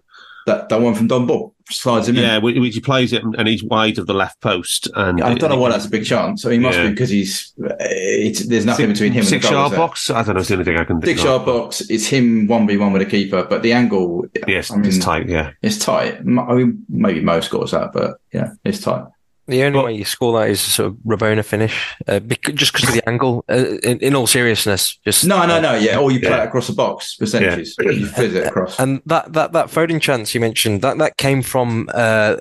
That 0.46 0.68
that 0.70 0.82
one 0.82 0.94
from 0.94 1.08
Don 1.08 1.26
Ball 1.26 1.54
slides 1.70 2.10
him 2.10 2.18
in. 2.18 2.24
Yeah, 2.24 2.38
which 2.40 2.58
which 2.58 2.76
he 2.76 2.82
plays 2.82 3.14
it 3.14 3.24
and 3.24 3.48
he's 3.48 3.64
wide 3.64 3.98
of 3.98 4.08
the 4.08 4.14
left 4.14 4.42
post. 4.42 4.90
And 4.96 5.22
I 5.22 5.36
don't 5.36 5.50
know 5.50 5.58
why 5.58 5.70
that's 5.70 5.86
a 5.86 5.90
big 5.90 6.06
chance. 6.06 6.42
So 6.42 6.50
he 6.50 6.60
must 6.60 6.78
Yeah. 6.78 6.84
be 6.88 6.90
because 6.90 7.10
he's. 7.10 7.54
Eh, 7.64 7.76
it's, 7.80 8.46
there's 8.48 8.66
nothing 8.66 8.90
between 8.90 9.14
him 9.14 9.20
and 9.20 9.28
six 9.28 9.46
the 9.46 9.52
goal. 9.52 9.62
yard 9.62 9.76
box. 9.78 10.10
I 10.10 10.22
don't 10.24 10.36
know. 10.36 10.42
It's 10.42 10.50
the 10.50 10.56
only 10.56 10.66
thing 10.66 10.78
I 10.78 10.84
can 10.84 11.00
think 11.00 11.18
Six 11.18 11.24
yard 11.24 11.46
box. 11.46 11.82
It's 11.90 12.08
him 12.08 12.48
one 12.48 12.68
v 12.68 12.76
one 12.78 12.92
with 12.92 13.02
a 13.02 13.06
keeper, 13.06 13.46
but 13.50 13.62
the 13.64 13.72
angle. 13.72 14.26
Yes, 14.48 14.70
I 14.72 14.76
mean, 14.76 14.86
it's 14.86 14.98
tight. 15.00 15.30
Yeah, 15.30 15.52
It's 15.62 15.78
tight. 15.78 16.18
I 16.20 16.22
mean, 16.24 16.84
maybe 16.90 17.22
Mo 17.22 17.40
scores 17.40 17.72
that, 17.72 17.94
but 17.94 18.18
yeah, 18.34 18.52
it's 18.66 18.82
tight. 18.82 19.06
The 19.48 19.64
only 19.64 19.76
Well- 19.78 19.86
way 19.88 19.94
you 19.96 20.06
score 20.06 20.40
that 20.40 20.50
is 20.50 20.66
a 20.66 20.70
sort 20.70 20.88
of 20.88 20.94
Rabona 21.06 21.44
finish, 21.44 21.96
uh, 22.08 22.20
bec- 22.20 22.54
just 22.56 22.72
because 22.72 22.88
of 22.90 22.96
the 22.96 23.08
angle. 23.10 23.44
Uh, 23.50 23.78
in, 23.84 24.00
in 24.00 24.16
all 24.16 24.26
seriousness, 24.26 24.98
just 25.04 25.26
No, 25.26 25.46
no, 25.46 25.60
no. 25.60 25.76
Yeah, 25.76 25.98
or 25.98 26.12
you 26.12 26.20
play 26.22 26.30
Yeah. 26.30 26.44
it 26.44 26.48
across 26.48 26.68
the 26.68 26.74
box 26.74 27.16
percentages. 27.16 27.76
You 27.78 28.06
fizz 28.08 28.36
it 28.36 28.48
across. 28.48 28.80
And 28.80 29.02
that 29.06 29.34
that 29.34 29.52
that 29.52 29.68
Foden 29.68 30.00
chance 30.02 30.34
you 30.34 30.40
mentioned 30.40 30.82
that 30.82 30.98
that 31.00 31.18
came 31.18 31.42
from 31.42 31.90
uh, 31.94 32.38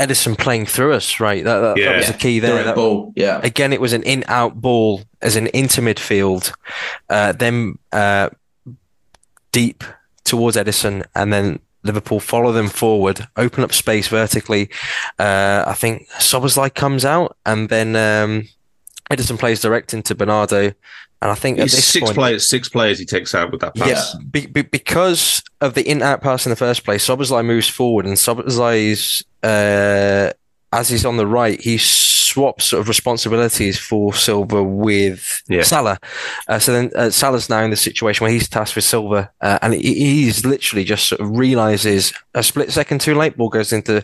Ederson 0.00 0.36
playing 0.36 0.66
through 0.66 0.92
us, 0.94 1.20
right? 1.20 1.44
That, 1.44 1.60
that, 1.60 1.76
Yeah. 1.78 1.90
that 1.90 1.96
was 1.98 2.06
the 2.08 2.14
key 2.14 2.40
there. 2.40 2.64
That- 2.64 2.74
ball. 2.74 3.12
Yeah. 3.14 3.40
again, 3.44 3.72
it 3.72 3.80
was 3.80 3.92
an 3.92 4.02
in-out 4.02 4.60
ball 4.60 5.02
as 5.22 5.36
an 5.36 5.46
into 5.48 5.80
midfield, 5.82 6.52
uh, 7.10 7.30
then 7.30 7.78
uh, 7.92 8.30
deep 9.52 9.84
towards 10.24 10.56
Ederson, 10.56 11.04
and 11.14 11.32
then 11.32 11.60
Liverpool 11.84 12.20
follow 12.20 12.52
them 12.52 12.68
forward, 12.68 13.26
open 13.36 13.62
up 13.62 13.72
space 13.72 14.08
vertically. 14.08 14.70
Uh, 15.18 15.64
I 15.66 15.74
think 15.74 16.08
Szoboszlai 16.18 16.74
comes 16.74 17.04
out, 17.04 17.36
and 17.46 17.68
then 17.68 17.94
um, 17.94 18.48
Ederson 19.10 19.38
plays 19.38 19.60
direct 19.60 19.94
into 19.94 20.14
Bernardo. 20.14 20.72
And 21.22 21.30
I 21.30 21.34
think 21.34 21.58
at 21.58 21.70
this 21.70 21.86
six 21.86 22.04
point, 22.04 22.16
players. 22.16 22.46
Six 22.46 22.68
players 22.68 22.98
he 22.98 23.06
takes 23.06 23.34
out 23.34 23.50
with 23.50 23.60
that 23.60 23.74
pass. 23.74 24.14
yeah, 24.14 24.20
be, 24.30 24.46
be, 24.46 24.62
because 24.62 25.42
of 25.60 25.74
the 25.74 25.88
in-out 25.88 26.20
pass 26.20 26.44
in 26.44 26.50
the 26.50 26.56
first 26.56 26.84
place, 26.84 27.06
Szoboszlai 27.06 27.44
moves 27.44 27.68
forward, 27.68 28.04
and 28.04 28.16
Szoboszlai's 28.16 29.24
uh, 29.42 30.32
as 30.74 30.88
he's 30.88 31.06
on 31.06 31.16
the 31.16 31.26
right, 31.26 31.60
he 31.60 31.78
swaps 32.34 32.64
sort 32.64 32.80
of 32.80 32.88
responsibilities 32.88 33.78
for 33.78 34.12
Silva 34.12 34.62
with 34.62 35.42
Yeah. 35.48 35.62
Salah. 35.62 35.98
Uh, 36.48 36.58
so 36.58 36.72
then 36.72 36.90
uh, 36.96 37.10
Salah's 37.10 37.48
now 37.48 37.62
in 37.62 37.70
the 37.70 37.76
situation 37.76 38.24
where 38.24 38.32
he's 38.32 38.48
tasked 38.48 38.74
with 38.74 38.84
Silva, 38.84 39.30
uh, 39.40 39.58
and 39.62 39.74
he, 39.74 39.94
he's 39.94 40.44
literally 40.44 40.84
just 40.84 41.08
sort 41.08 41.20
of 41.20 41.30
realizes 41.38 42.12
a 42.34 42.42
split 42.42 42.72
second 42.72 43.00
too 43.00 43.14
late, 43.14 43.36
ball 43.36 43.48
goes 43.48 43.72
into 43.72 44.02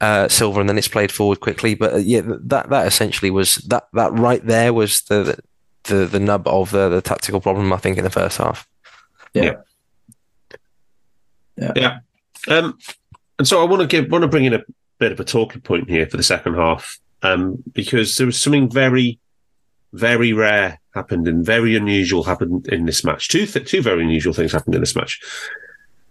uh, 0.00 0.28
Silva, 0.28 0.60
and 0.60 0.68
then 0.68 0.78
it's 0.78 0.88
played 0.88 1.10
forward 1.10 1.40
quickly. 1.40 1.74
But 1.74 1.94
uh, 1.94 1.96
yeah, 1.96 2.22
that 2.24 2.68
that 2.68 2.86
essentially 2.86 3.30
was 3.30 3.56
that 3.68 3.88
that 3.94 4.12
right 4.12 4.44
there 4.44 4.74
was 4.74 5.02
the 5.02 5.38
the 5.84 6.04
the 6.06 6.20
nub 6.20 6.46
of 6.46 6.70
the, 6.70 6.88
the 6.90 7.00
tactical 7.00 7.40
problem, 7.40 7.72
I 7.72 7.78
think, 7.78 7.96
in 7.98 8.04
the 8.04 8.10
first 8.10 8.38
half. 8.38 8.68
Yeah. 9.32 9.54
Yeah. 11.56 11.98
Um, 12.48 12.78
and 13.38 13.48
so 13.48 13.60
I 13.62 13.64
want 13.64 13.80
to 13.82 13.86
give 13.88 14.10
want 14.10 14.22
to 14.22 14.28
bring 14.28 14.44
in 14.44 14.54
a 14.54 14.62
bit 14.98 15.12
of 15.12 15.20
a 15.20 15.24
talking 15.24 15.60
point 15.62 15.88
here 15.88 16.06
for 16.06 16.16
the 16.16 16.22
second 16.22 16.54
half, 16.54 16.98
um, 17.22 17.62
because 17.72 18.16
there 18.16 18.26
was 18.26 18.40
something 18.40 18.70
very, 18.70 19.18
very 19.92 20.32
rare 20.32 20.80
happened 20.94 21.28
and 21.28 21.44
very 21.44 21.76
unusual 21.76 22.24
happened 22.24 22.68
in 22.68 22.86
this 22.86 23.04
match. 23.04 23.28
Two 23.28 23.46
th- 23.46 23.68
two 23.68 23.82
very 23.82 24.02
unusual 24.02 24.32
things 24.32 24.52
happened 24.52 24.74
in 24.74 24.80
this 24.80 24.96
match. 24.96 25.20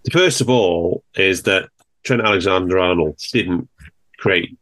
The 0.03 0.11
first 0.11 0.41
of 0.41 0.49
all 0.49 1.03
is 1.15 1.43
that 1.43 1.69
Trent 2.03 2.21
Alexander 2.21 2.79
Arnold 2.79 3.19
didn't 3.31 3.69
create 4.17 4.57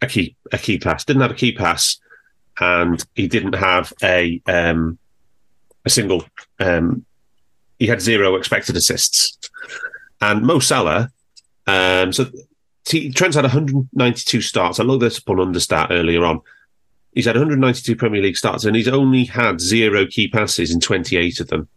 a 0.00 0.06
key 0.06 0.36
a 0.52 0.58
key 0.58 0.78
pass, 0.78 1.04
didn't 1.04 1.22
have 1.22 1.30
a 1.30 1.34
key 1.34 1.52
pass, 1.52 1.98
and 2.60 3.04
he 3.14 3.28
didn't 3.28 3.54
have 3.54 3.92
a 4.02 4.42
um, 4.46 4.98
a 5.84 5.90
single. 5.90 6.24
Um, 6.60 7.04
he 7.78 7.86
had 7.86 8.00
zero 8.00 8.36
expected 8.36 8.76
assists, 8.76 9.50
and 10.20 10.42
Mo 10.42 10.58
Salah. 10.58 11.10
Um, 11.66 12.12
so 12.12 12.26
Trent's 12.84 13.36
had 13.36 13.44
192 13.44 14.40
starts. 14.40 14.80
I 14.80 14.84
looked 14.84 15.02
this 15.02 15.18
up 15.18 15.30
on 15.30 15.36
Understat 15.36 15.90
earlier 15.90 16.24
on. 16.24 16.40
He's 17.12 17.26
had 17.26 17.36
192 17.36 17.94
Premier 17.96 18.22
League 18.22 18.36
starts, 18.36 18.64
and 18.64 18.74
he's 18.74 18.88
only 18.88 19.24
had 19.24 19.60
zero 19.60 20.06
key 20.06 20.28
passes 20.28 20.72
in 20.72 20.80
28 20.80 21.40
of 21.40 21.48
them, 21.48 21.68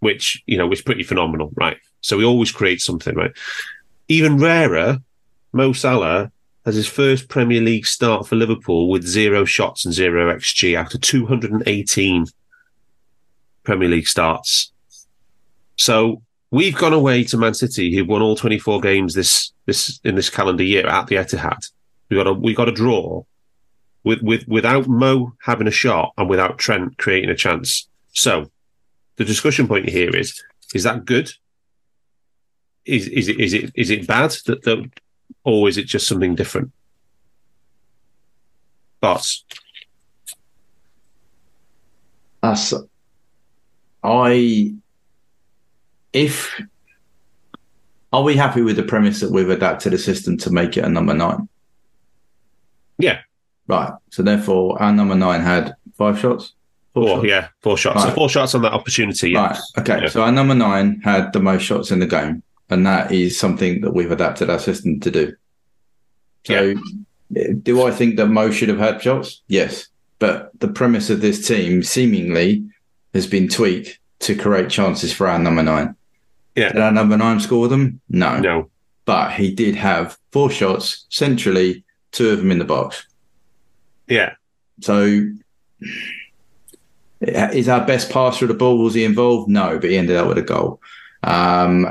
which 0.00 0.42
you 0.46 0.56
know, 0.56 0.66
which 0.66 0.80
is 0.80 0.84
pretty 0.84 1.02
phenomenal, 1.02 1.50
right? 1.56 1.76
So 2.00 2.18
he 2.18 2.24
always 2.24 2.52
creates 2.52 2.84
something, 2.84 3.14
right? 3.14 3.32
Even 4.08 4.38
rarer, 4.38 4.98
Mo 5.52 5.72
Salah 5.72 6.30
has 6.64 6.74
his 6.74 6.88
first 6.88 7.28
Premier 7.28 7.60
League 7.60 7.86
start 7.86 8.26
for 8.26 8.36
Liverpool 8.36 8.88
with 8.88 9.06
zero 9.06 9.44
shots 9.44 9.84
and 9.84 9.92
zero 9.92 10.34
XG 10.34 10.76
after 10.76 10.98
218 10.98 12.26
Premier 13.64 13.88
League 13.88 14.08
starts. 14.08 14.72
So 15.76 16.22
we've 16.54 16.76
gone 16.76 16.92
away 16.92 17.24
to 17.24 17.36
Man 17.36 17.52
City, 17.52 17.94
who've 17.94 18.06
won 18.06 18.22
all 18.22 18.36
24 18.36 18.80
games 18.80 19.14
this 19.14 19.52
this 19.66 20.00
in 20.04 20.14
this 20.14 20.30
calendar 20.30 20.62
year 20.62 20.86
at 20.86 21.08
the 21.08 21.16
Etihad. 21.16 21.70
We 22.08 22.16
got 22.16 22.28
a 22.28 22.32
we 22.32 22.54
got 22.54 22.68
a 22.68 22.72
draw 22.72 23.24
with 24.04 24.22
with 24.22 24.46
without 24.46 24.86
Mo 24.86 25.34
having 25.42 25.66
a 25.66 25.72
shot 25.72 26.12
and 26.16 26.28
without 26.28 26.58
Trent 26.58 26.96
creating 26.96 27.30
a 27.30 27.34
chance. 27.34 27.88
So 28.12 28.50
the 29.16 29.24
discussion 29.24 29.66
point 29.66 29.88
here 29.88 30.14
is: 30.14 30.42
is 30.74 30.84
that 30.84 31.04
good? 31.04 31.32
Is 32.84 33.08
is 33.08 33.28
it 33.28 33.40
is 33.40 33.52
it 33.52 33.72
is 33.74 33.90
it 33.90 34.06
bad 34.06 34.30
that, 34.46 34.62
that 34.62 34.90
or 35.42 35.68
is 35.68 35.76
it 35.76 35.86
just 35.86 36.06
something 36.06 36.36
different? 36.36 36.70
Boss. 39.00 39.44
That's 42.42 42.74
I. 44.04 44.74
If 46.14 46.58
are 48.12 48.22
we 48.22 48.36
happy 48.36 48.62
with 48.62 48.76
the 48.76 48.84
premise 48.84 49.18
that 49.20 49.32
we've 49.32 49.50
adapted 49.50 49.92
a 49.92 49.98
system 49.98 50.38
to 50.38 50.50
make 50.50 50.76
it 50.76 50.84
a 50.84 50.88
number 50.88 51.12
nine? 51.12 51.48
Yeah. 52.96 53.20
Right. 53.66 53.92
So 54.10 54.22
therefore, 54.22 54.80
our 54.80 54.92
number 54.92 55.16
nine 55.16 55.40
had 55.40 55.74
five 55.98 56.20
shots. 56.20 56.54
Four, 56.94 57.08
shots? 57.08 57.26
yeah, 57.26 57.48
four 57.60 57.76
shots. 57.76 58.04
So 58.04 58.10
four 58.12 58.28
shots 58.28 58.54
on 58.54 58.62
that 58.62 58.72
opportunity. 58.72 59.30
Yeah. 59.30 59.48
Right. 59.48 59.58
Okay. 59.78 60.02
Yeah. 60.02 60.08
So 60.08 60.22
our 60.22 60.30
number 60.30 60.54
nine 60.54 61.00
had 61.02 61.32
the 61.32 61.40
most 61.40 61.62
shots 61.62 61.90
in 61.90 61.98
the 61.98 62.06
game, 62.06 62.44
and 62.70 62.86
that 62.86 63.10
is 63.10 63.36
something 63.36 63.80
that 63.80 63.92
we've 63.92 64.12
adapted 64.12 64.48
our 64.48 64.60
system 64.60 65.00
to 65.00 65.10
do. 65.10 65.34
So, 66.46 66.74
do 67.62 67.82
I 67.84 67.90
think 67.90 68.16
that 68.16 68.26
Mo 68.26 68.52
should 68.52 68.68
have 68.68 68.78
had 68.78 69.02
shots? 69.02 69.42
Yes. 69.48 69.88
But 70.20 70.52
the 70.60 70.68
premise 70.68 71.10
of 71.10 71.20
this 71.20 71.48
team 71.48 71.82
seemingly 71.82 72.64
has 73.12 73.26
been 73.26 73.48
tweaked 73.48 73.98
to 74.20 74.36
create 74.36 74.70
chances 74.70 75.12
for 75.12 75.26
our 75.26 75.38
number 75.38 75.64
nine. 75.64 75.96
Yeah. 76.54 76.72
Did 76.72 76.82
our 76.82 76.92
number 76.92 77.16
nine 77.16 77.40
score 77.40 77.68
them? 77.68 78.00
No. 78.08 78.38
No. 78.38 78.70
But 79.04 79.32
he 79.32 79.52
did 79.52 79.74
have 79.76 80.18
four 80.32 80.50
shots 80.50 81.06
centrally, 81.10 81.84
two 82.12 82.30
of 82.30 82.38
them 82.38 82.50
in 82.50 82.58
the 82.58 82.64
box. 82.64 83.06
Yeah. 84.08 84.34
So, 84.80 85.28
is 87.20 87.68
our 87.68 87.86
best 87.86 88.10
passer 88.10 88.44
of 88.44 88.48
the 88.48 88.54
ball? 88.54 88.78
Was 88.78 88.94
he 88.94 89.04
involved? 89.04 89.48
No, 89.48 89.78
but 89.78 89.90
he 89.90 89.96
ended 89.96 90.16
up 90.16 90.28
with 90.28 90.38
a 90.38 90.42
goal. 90.42 90.80
Um, 91.22 91.86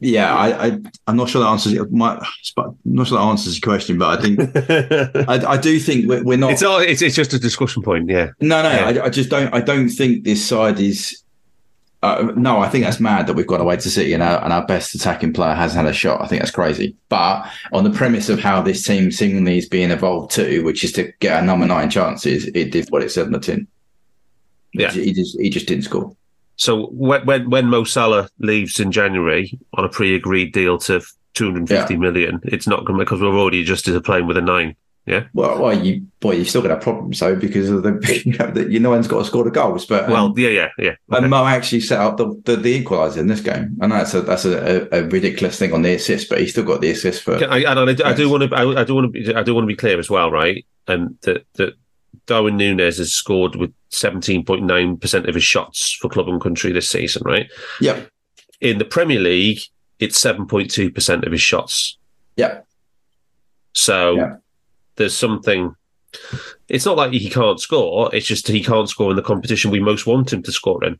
yeah, 0.00 0.34
I, 0.34 0.66
I, 0.66 0.78
I'm 1.06 1.16
not 1.16 1.28
sure 1.28 1.42
that 1.42 1.48
answers 1.48 1.78
my. 1.90 2.20
I'm 2.58 2.76
not 2.84 3.06
sure 3.06 3.18
that 3.18 3.24
answers 3.24 3.56
your 3.56 3.62
question, 3.62 3.98
but 3.98 4.18
I 4.18 4.22
think 4.22 4.40
I, 5.28 5.52
I 5.52 5.56
do 5.56 5.78
think 5.80 6.06
we're, 6.06 6.22
we're 6.22 6.36
not. 6.36 6.52
it's 6.52 6.62
all. 6.62 6.78
It's, 6.78 7.00
it's 7.00 7.16
just 7.16 7.32
a 7.32 7.38
discussion 7.38 7.82
point. 7.82 8.08
Yeah. 8.08 8.30
no, 8.40 8.62
no, 8.62 8.70
yeah. 8.70 9.02
I, 9.02 9.06
I 9.06 9.08
just 9.08 9.30
don't. 9.30 9.52
I 9.54 9.60
don't 9.60 9.88
think 9.88 10.24
this 10.24 10.44
side 10.44 10.80
is. 10.80 11.22
Uh, 12.06 12.32
no, 12.36 12.58
I 12.58 12.68
think 12.68 12.84
that's 12.84 13.00
mad 13.00 13.26
that 13.26 13.34
we've 13.34 13.46
got 13.46 13.60
away 13.60 13.76
to 13.76 13.90
City 13.90 14.12
and 14.12 14.22
our, 14.22 14.42
and 14.44 14.52
our 14.52 14.64
best 14.66 14.94
attacking 14.94 15.32
player 15.32 15.54
hasn't 15.54 15.84
had 15.84 15.90
a 15.90 15.94
shot. 15.94 16.20
I 16.22 16.26
think 16.26 16.40
that's 16.40 16.50
crazy. 16.50 16.96
But 17.08 17.46
on 17.72 17.84
the 17.84 17.90
premise 17.90 18.28
of 18.28 18.38
how 18.38 18.62
this 18.62 18.82
team 18.84 19.10
seemingly 19.10 19.58
is 19.58 19.68
being 19.68 19.90
evolved 19.90 20.32
too, 20.32 20.64
which 20.64 20.84
is 20.84 20.92
to 20.92 21.12
get 21.20 21.42
a 21.42 21.46
number 21.46 21.66
nine 21.66 21.90
chances, 21.90 22.46
it 22.46 22.70
did 22.70 22.88
what 22.90 23.02
it 23.02 23.10
said 23.10 23.26
on 23.26 23.32
the 23.32 23.40
tin. 23.40 23.66
Yeah. 24.72 24.90
he 24.90 25.12
just 25.12 25.40
he 25.40 25.48
just 25.48 25.66
didn't 25.66 25.84
score. 25.84 26.14
So 26.56 26.86
when 26.86 27.24
when 27.26 27.50
when 27.50 27.66
Mo 27.66 27.84
Salah 27.84 28.28
leaves 28.38 28.78
in 28.80 28.92
January 28.92 29.58
on 29.74 29.84
a 29.84 29.88
pre-agreed 29.88 30.52
deal 30.52 30.78
to 30.78 31.00
two 31.34 31.46
hundred 31.52 31.68
fifty 31.68 31.94
Yeah. 31.94 32.00
million, 32.00 32.40
it's 32.44 32.66
not 32.66 32.84
going 32.84 32.98
because 32.98 33.20
we're 33.20 33.28
already 33.38 33.62
adjusted 33.62 33.92
to 33.92 34.00
playing 34.00 34.26
with 34.26 34.36
a 34.36 34.42
nine. 34.42 34.76
Well, 35.34 35.62
well, 35.62 35.78
you 35.78 36.06
boy, 36.18 36.32
you've 36.32 36.48
still 36.48 36.62
got 36.62 36.72
a 36.72 36.76
problem, 36.76 37.14
so 37.14 37.36
because 37.36 37.70
of 37.70 37.84
the 37.84 38.22
you 38.24 38.32
know 38.36 38.68
you 38.68 38.80
no 38.80 38.90
one's 38.90 39.06
got 39.06 39.20
to 39.20 39.24
score 39.24 39.44
the 39.44 39.52
goals, 39.52 39.86
but 39.86 40.04
um, 40.04 40.10
Well, 40.10 40.34
yeah, 40.36 40.48
yeah, 40.48 40.68
yeah. 40.78 40.94
Okay. 41.10 41.22
and 41.22 41.30
Mo 41.30 41.46
actually 41.46 41.80
set 41.80 42.00
up 42.00 42.16
the 42.16 42.40
the, 42.44 42.56
the 42.56 42.84
equaliser 42.84 43.18
in 43.18 43.28
this 43.28 43.40
game. 43.40 43.76
I 43.80 43.86
know 43.86 43.98
that's 43.98 44.14
a 44.14 44.22
that's 44.22 44.44
a, 44.44 44.88
a, 44.92 45.04
ridiculous 45.04 45.58
thing 45.58 45.72
on 45.72 45.82
the 45.82 45.94
assist, 45.94 46.28
but 46.28 46.40
he 46.40 46.48
still 46.48 46.64
got 46.64 46.80
the 46.80 46.90
assist 46.90 47.22
for. 47.22 47.36
I, 47.36 47.58
and 47.58 48.02
I, 48.02 48.10
I 48.10 48.12
do 48.14 48.28
want 48.28 48.50
to. 48.50 48.56
I, 48.56 48.80
I 48.80 48.84
do 48.84 48.94
want 48.96 49.12
to. 49.14 49.20
Be, 49.20 49.34
I 49.34 49.44
do 49.44 49.54
want 49.54 49.62
to 49.62 49.68
be 49.68 49.76
clear 49.76 49.98
as 49.98 50.10
well, 50.10 50.30
right? 50.30 50.66
And 50.88 51.16
that 51.22 51.46
that 51.54 51.74
Darwin 52.26 52.56
Nunez 52.56 52.98
has 52.98 53.12
scored 53.12 53.54
with 53.54 53.72
seventeen 53.90 54.44
point 54.44 54.64
nine 54.64 54.96
percent 54.96 55.28
of 55.28 55.36
his 55.36 55.44
shots 55.44 55.92
for 55.92 56.08
club 56.08 56.28
and 56.28 56.40
country 56.40 56.72
this 56.72 56.90
season, 56.90 57.22
right? 57.24 57.48
Yeah. 57.80 58.02
In 58.60 58.78
the 58.78 58.84
Premier 58.84 59.20
League, 59.20 59.60
it's 60.00 60.18
seven 60.18 60.46
point 60.46 60.70
two 60.72 60.90
percent 60.90 61.24
of 61.24 61.30
his 61.30 61.42
shots. 61.42 61.96
Yeah. 62.36 62.62
So 63.72 64.16
Yeah. 64.16 64.36
There's 64.96 65.16
something. 65.16 65.74
It's 66.68 66.86
not 66.86 66.96
like 66.96 67.12
he 67.12 67.28
can't 67.30 67.60
score. 67.60 68.14
It's 68.14 68.26
just 68.26 68.48
he 68.48 68.62
can't 68.62 68.88
score 68.88 69.10
in 69.10 69.16
the 69.16 69.22
competition 69.22 69.70
we 69.70 69.80
most 69.80 70.06
want 70.06 70.32
him 70.32 70.42
to 70.42 70.52
score 70.52 70.82
in. 70.84 70.98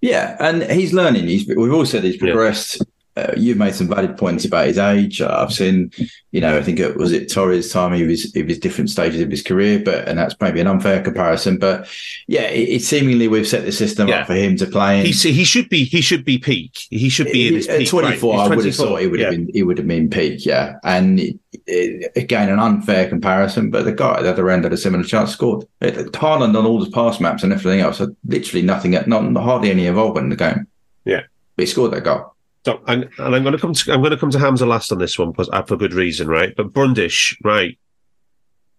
yeah, 0.00 0.36
and 0.40 0.62
he's 0.70 0.92
learning. 0.92 1.26
He's 1.26 1.46
we've 1.46 1.72
all 1.72 1.86
said 1.86 2.04
he's 2.04 2.16
progressed. 2.16 2.82
Uh, 3.16 3.32
you've 3.36 3.56
made 3.58 3.74
some 3.74 3.88
valid 3.88 4.16
points 4.16 4.44
about 4.44 4.66
his 4.68 4.78
age. 4.78 5.20
Uh, 5.20 5.36
I've 5.42 5.52
seen, 5.52 5.90
you 6.30 6.40
know, 6.40 6.56
I 6.56 6.62
think 6.62 6.78
it 6.78 6.96
was 6.96 7.10
it 7.10 7.28
Torres' 7.30 7.70
time. 7.72 7.92
He 7.92 8.04
was 8.04 8.32
he 8.32 8.44
was 8.44 8.56
different 8.58 8.88
stages 8.88 9.20
of 9.20 9.28
his 9.30 9.42
career, 9.42 9.80
but 9.84 10.06
and 10.08 10.16
that's 10.16 10.36
maybe 10.40 10.60
an 10.60 10.68
unfair 10.68 11.02
comparison. 11.02 11.58
But 11.58 11.88
yeah, 12.28 12.42
it, 12.42 12.68
it 12.68 12.82
seemingly 12.82 13.26
we've 13.26 13.48
set 13.48 13.64
the 13.64 13.72
system 13.72 14.06
Yeah. 14.06 14.20
up 14.20 14.28
for 14.28 14.34
him 14.34 14.56
to 14.58 14.66
play. 14.66 15.00
in. 15.00 15.06
He 15.06 15.12
he 15.12 15.42
should 15.44 15.68
be 15.68 15.82
he 15.84 16.00
should 16.00 16.24
be 16.24 16.38
peak. 16.38 16.78
He 16.90 17.08
should 17.08 17.32
be 17.32 17.48
in 17.48 17.54
his 17.54 17.66
At 17.66 17.78
peak. 17.80 17.88
24, 17.88 18.32
right? 18.36 18.52
I 18.52 18.54
would 18.54 18.64
have 18.64 18.74
thought 18.76 19.00
he 19.00 19.08
would 19.08 19.18
have 19.20 19.32
Yeah. 19.32 19.38
been 19.38 19.50
he 19.52 19.62
would 19.64 19.78
have 19.78 19.88
been 19.88 20.08
peak, 20.08 20.46
yeah. 20.46 20.76
And 20.84 21.18
it, 21.18 21.36
it- 21.66 22.12
again, 22.16 22.48
an 22.48 22.60
unfair 22.60 23.08
comparison, 23.08 23.70
but 23.70 23.84
the 23.84 23.92
guy 23.92 24.18
at 24.18 24.22
the 24.22 24.30
other 24.30 24.48
end 24.50 24.62
had 24.64 24.72
a 24.72 24.76
similar 24.76 25.02
chance 25.04 25.32
scored. 25.32 25.64
It, 25.80 26.12
Haaland 26.12 26.56
on 26.56 26.64
all 26.64 26.82
the 26.82 26.90
pass 26.92 27.18
maps 27.20 27.42
and 27.42 27.52
everything 27.52 27.80
else 27.80 27.98
had 27.98 28.14
literally 28.24 28.62
nothing, 28.64 28.92
not 28.92 29.36
hardly 29.42 29.70
any 29.72 29.86
involvement 29.86 30.24
in 30.26 30.30
the 30.30 30.36
game. 30.36 30.66
Yeah. 31.04 31.22
but 31.56 31.62
he 31.64 31.66
scored 31.66 31.90
that 31.92 32.04
goal. 32.04 32.34
So, 32.64 32.82
and, 32.86 33.08
and 33.18 33.34
I'm 33.34 33.42
going 33.42 33.54
to 33.54 33.58
come 33.58 33.72
to 33.72 33.92
I'm 33.92 34.00
going 34.00 34.10
to 34.10 34.18
come 34.18 34.30
to 34.30 34.38
Hamzah 34.38 34.66
last 34.66 34.92
on 34.92 34.98
this 34.98 35.18
one 35.18 35.30
because 35.30 35.48
uh, 35.52 35.62
for 35.62 35.76
good 35.76 35.94
reason, 35.94 36.28
right? 36.28 36.54
But 36.54 36.72
Brundish, 36.72 37.38
right? 37.42 37.78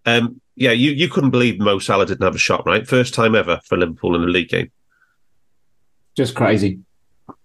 Um, 0.06 0.40
yeah, 0.56 0.72
you, 0.72 0.92
you 0.92 1.08
couldn't 1.08 1.32
believe 1.32 1.60
Mo 1.60 1.80
Salah 1.80 2.06
didn't 2.06 2.24
have 2.24 2.36
a 2.36 2.40
shot, 2.40 2.66
right? 2.66 2.88
First 2.88 3.14
time 3.14 3.36
ever 3.36 3.60
for 3.66 3.78
Liverpool 3.78 4.16
in 4.16 4.22
a 4.22 4.28
league 4.28 4.50
game. 4.50 4.72
Just 6.16 6.36
crazy. 6.36 6.80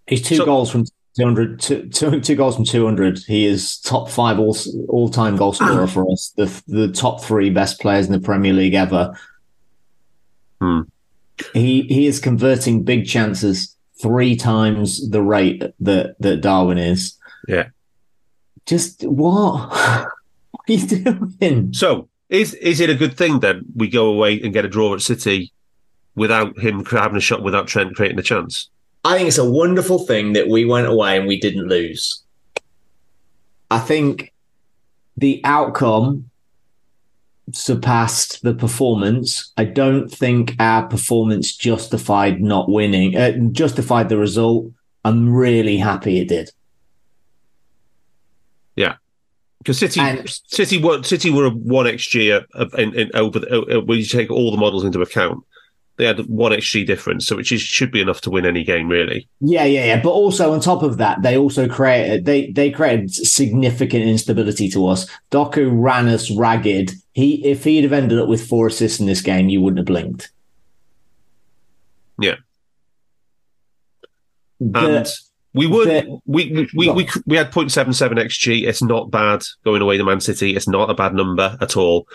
He's 0.06 0.22
two 0.22 0.36
So- 0.36 0.44
goals 0.44 0.70
from 0.70 0.84
200, 1.18 1.60
two, 1.60 1.88
two, 1.88 2.20
two 2.20 2.34
goals 2.34 2.56
from 2.56 2.66
200. 2.66 3.20
He 3.20 3.46
is 3.46 3.78
top 3.78 4.10
five 4.10 4.38
all, 4.38 4.54
all-time 4.88 5.36
goal 5.36 5.54
scorer 5.54 5.86
for 5.86 6.10
us. 6.12 6.34
The, 6.36 6.62
the 6.66 6.88
top 6.88 7.22
three 7.24 7.48
best 7.48 7.80
players 7.80 8.06
in 8.06 8.12
the 8.12 8.20
Premier 8.20 8.52
League 8.52 8.74
ever. 8.74 9.18
Hmm. 10.60 10.82
He, 11.54 11.82
he 11.82 12.06
is 12.06 12.20
converting 12.20 12.82
big 12.82 13.06
chances 13.06 13.75
three 14.00 14.36
times 14.36 15.10
the 15.10 15.22
rate 15.22 15.62
that, 15.80 16.16
that 16.20 16.40
Darwin 16.40 16.78
is. 16.78 17.16
Yeah. 17.48 17.68
Just 18.66 19.04
what? 19.04 19.68
what 20.50 20.62
are 20.68 20.72
you 20.72 20.86
doing? 20.86 21.72
So, 21.72 22.08
is 22.28 22.54
is 22.54 22.80
it 22.80 22.90
a 22.90 22.94
good 22.94 23.16
thing 23.16 23.40
that 23.40 23.56
we 23.76 23.88
go 23.88 24.06
away 24.06 24.40
and 24.40 24.52
get 24.52 24.64
a 24.64 24.68
draw 24.68 24.94
at 24.94 25.00
City 25.00 25.52
without 26.16 26.58
him 26.58 26.84
having 26.84 27.16
a 27.16 27.20
shot, 27.20 27.42
without 27.42 27.68
Trent 27.68 27.94
creating 27.94 28.18
a 28.18 28.22
chance? 28.22 28.68
I 29.04 29.16
think 29.16 29.28
it's 29.28 29.38
a 29.38 29.48
wonderful 29.48 30.00
thing 30.00 30.32
that 30.32 30.48
we 30.48 30.64
went 30.64 30.88
away 30.88 31.16
and 31.16 31.28
we 31.28 31.38
didn't 31.38 31.68
lose. 31.68 32.24
I 33.70 33.78
think 33.78 34.32
the 35.16 35.40
outcome 35.44 36.28
surpassed 37.52 38.42
the 38.42 38.54
performance. 38.54 39.52
I 39.56 39.64
don't 39.64 40.08
think 40.08 40.54
our 40.58 40.86
performance 40.86 41.54
justified 41.54 42.40
not 42.40 42.68
winning, 42.68 43.16
uh, 43.16 43.32
justified 43.52 44.08
the 44.08 44.18
result. 44.18 44.70
I'm 45.04 45.32
really 45.32 45.76
happy 45.76 46.18
it 46.18 46.28
did. 46.28 46.50
Yeah, 48.74 48.96
because 49.58 49.78
City, 49.78 50.00
And- 50.00 50.28
City, 50.28 50.78
were 50.82 51.02
City 51.02 51.30
were 51.30 51.46
a 51.46 51.50
one 51.50 51.86
xg 51.86 52.44
in, 52.78 52.94
in, 52.94 53.10
over 53.14 53.38
the, 53.38 53.78
uh, 53.78 53.80
when 53.80 53.98
you 53.98 54.04
take 54.04 54.30
all 54.30 54.50
the 54.50 54.56
models 54.58 54.84
into 54.84 55.00
account. 55.00 55.44
They 55.96 56.04
had 56.04 56.18
one 56.26 56.52
xg 56.52 56.86
difference, 56.86 57.26
so 57.26 57.36
which 57.36 57.50
is, 57.52 57.62
should 57.62 57.90
be 57.90 58.02
enough 58.02 58.20
to 58.22 58.30
win 58.30 58.44
any 58.44 58.64
game, 58.64 58.88
really. 58.88 59.28
Yeah, 59.40 59.64
yeah, 59.64 59.86
yeah. 59.86 60.02
But 60.02 60.10
also 60.10 60.52
on 60.52 60.60
top 60.60 60.82
of 60.82 60.98
that, 60.98 61.22
they 61.22 61.38
also 61.38 61.66
created 61.68 62.26
they 62.26 62.50
they 62.50 62.70
created 62.70 63.12
significant 63.14 64.04
instability 64.04 64.68
to 64.70 64.86
us. 64.88 65.08
Doku 65.30 65.70
ran 65.72 66.08
us 66.08 66.30
ragged. 66.30 66.92
He 67.12 67.42
if 67.46 67.64
he'd 67.64 67.84
have 67.84 67.94
ended 67.94 68.18
up 68.18 68.28
with 68.28 68.46
four 68.46 68.66
assists 68.66 69.00
in 69.00 69.06
this 69.06 69.22
game, 69.22 69.48
you 69.48 69.62
wouldn't 69.62 69.78
have 69.78 69.86
blinked. 69.86 70.30
Yeah. 72.20 72.36
The- 74.60 74.78
And 74.98 75.06
we 75.54 75.66
would 75.66 75.88
the- 75.88 76.20
we 76.26 76.52
we, 76.52 76.68
we, 76.74 76.90
we 76.92 77.08
we 77.26 77.36
had 77.36 77.50
0.77 77.52 78.18
xg. 78.26 78.68
It's 78.68 78.82
not 78.82 79.10
bad 79.10 79.42
going 79.64 79.80
away 79.80 79.96
to 79.96 80.04
Man 80.04 80.20
City. 80.20 80.54
It's 80.56 80.68
not 80.68 80.90
a 80.90 80.94
bad 80.94 81.14
number 81.14 81.56
at 81.60 81.76
all. 81.76 82.06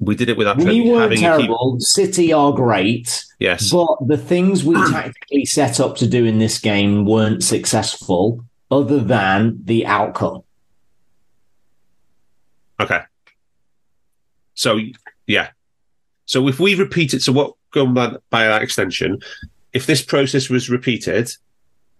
We 0.00 0.16
did 0.16 0.28
it 0.28 0.36
without 0.36 0.56
we 0.58 0.90
weren't 0.90 1.12
keep. 1.12 1.20
terrible. 1.20 1.76
City 1.80 2.32
are 2.32 2.52
great, 2.52 3.24
Yes, 3.38 3.70
but 3.70 3.96
the 4.06 4.18
things 4.18 4.64
we 4.64 4.74
tactically 4.90 5.44
set 5.44 5.78
up 5.80 5.96
to 5.98 6.06
do 6.06 6.24
in 6.24 6.38
this 6.38 6.58
game 6.58 7.04
weren't 7.06 7.44
successful, 7.44 8.44
other 8.70 8.98
than 9.00 9.60
the 9.64 9.86
outcome. 9.86 10.42
okay. 12.80 13.00
So 14.54 14.78
yeah. 15.26 15.48
So 16.26 16.48
if 16.48 16.58
we 16.60 16.74
repeat 16.74 17.14
it, 17.14 17.22
so 17.22 17.32
what 17.32 17.54
going 17.70 17.94
by, 17.94 18.16
by 18.30 18.44
that 18.46 18.62
extension, 18.62 19.20
if 19.72 19.86
this 19.86 20.02
process 20.02 20.48
was 20.48 20.70
repeated, 20.70 21.30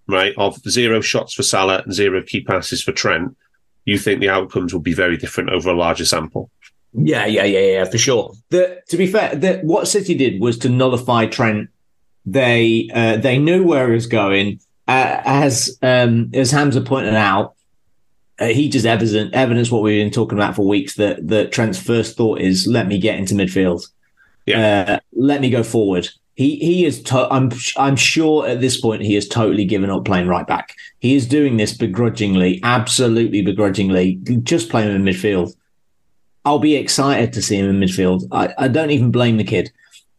right, 0.08 0.34
of 0.38 0.56
zero 0.68 1.00
shots 1.00 1.34
for 1.34 1.42
Salah 1.42 1.82
and 1.84 1.92
zero 1.92 2.22
key 2.22 2.42
passes 2.42 2.82
for 2.82 2.92
Trent, 2.92 3.36
you 3.84 3.98
think 3.98 4.20
the 4.20 4.28
outcomes 4.30 4.72
would 4.72 4.82
be 4.82 4.94
very 4.94 5.16
different 5.16 5.50
over 5.50 5.68
a 5.70 5.74
larger 5.76 6.04
sample? 6.06 6.50
Yeah, 6.96 7.26
yeah, 7.26 7.44
yeah, 7.44 7.58
yeah, 7.58 7.84
for 7.84 7.98
sure. 7.98 8.32
The, 8.50 8.80
to 8.88 8.96
be 8.96 9.06
fair, 9.06 9.34
the, 9.34 9.58
what 9.62 9.88
City 9.88 10.14
did 10.14 10.40
was 10.40 10.58
to 10.58 10.68
nullify 10.68 11.26
Trent. 11.26 11.70
They 12.24 12.88
uh, 12.94 13.16
they 13.18 13.36
knew 13.38 13.64
where 13.64 13.88
he 13.88 13.94
was 13.94 14.06
going. 14.06 14.60
Uh, 14.86 15.20
as 15.24 15.76
um, 15.82 16.30
as 16.34 16.52
Hamzah 16.52 16.86
pointed 16.86 17.14
out, 17.14 17.54
uh, 18.38 18.46
he 18.46 18.68
just 18.68 18.86
evidence 18.86 19.30
evidence 19.34 19.70
what 19.70 19.82
we've 19.82 20.02
been 20.02 20.12
talking 20.12 20.38
about 20.38 20.54
for 20.56 20.66
weeks 20.66 20.94
that 20.94 21.26
that 21.28 21.52
Trent's 21.52 21.80
first 21.80 22.16
thought 22.16 22.40
is 22.40 22.66
let 22.66 22.86
me 22.86 22.98
get 22.98 23.18
into 23.18 23.34
midfield, 23.34 23.86
Yeah. 24.46 24.84
uh, 24.88 24.98
let 25.12 25.40
me 25.40 25.50
go 25.50 25.62
forward. 25.62 26.08
He 26.34 26.56
he 26.56 26.86
is. 26.86 27.02
To- 27.04 27.28
I'm 27.30 27.50
I'm 27.76 27.96
sure 27.96 28.46
at 28.46 28.60
this 28.60 28.80
point 28.80 29.02
he 29.02 29.14
has 29.14 29.28
totally 29.28 29.64
given 29.64 29.90
up 29.90 30.04
playing 30.04 30.28
right 30.28 30.46
back. 30.46 30.74
He 31.00 31.14
is 31.14 31.26
doing 31.26 31.56
this 31.56 31.76
begrudgingly, 31.76 32.60
absolutely 32.62 33.42
begrudgingly, 33.42 34.14
just 34.44 34.70
playing 34.70 34.94
in 34.94 35.02
midfield. 35.02 35.54
I'll 36.44 36.58
be 36.58 36.76
excited 36.76 37.32
to 37.32 37.42
see 37.42 37.56
him 37.56 37.70
in 37.70 37.80
midfield. 37.80 38.26
I, 38.30 38.52
I 38.58 38.68
don't 38.68 38.90
even 38.90 39.10
blame 39.10 39.36
the 39.38 39.44
kid. 39.44 39.72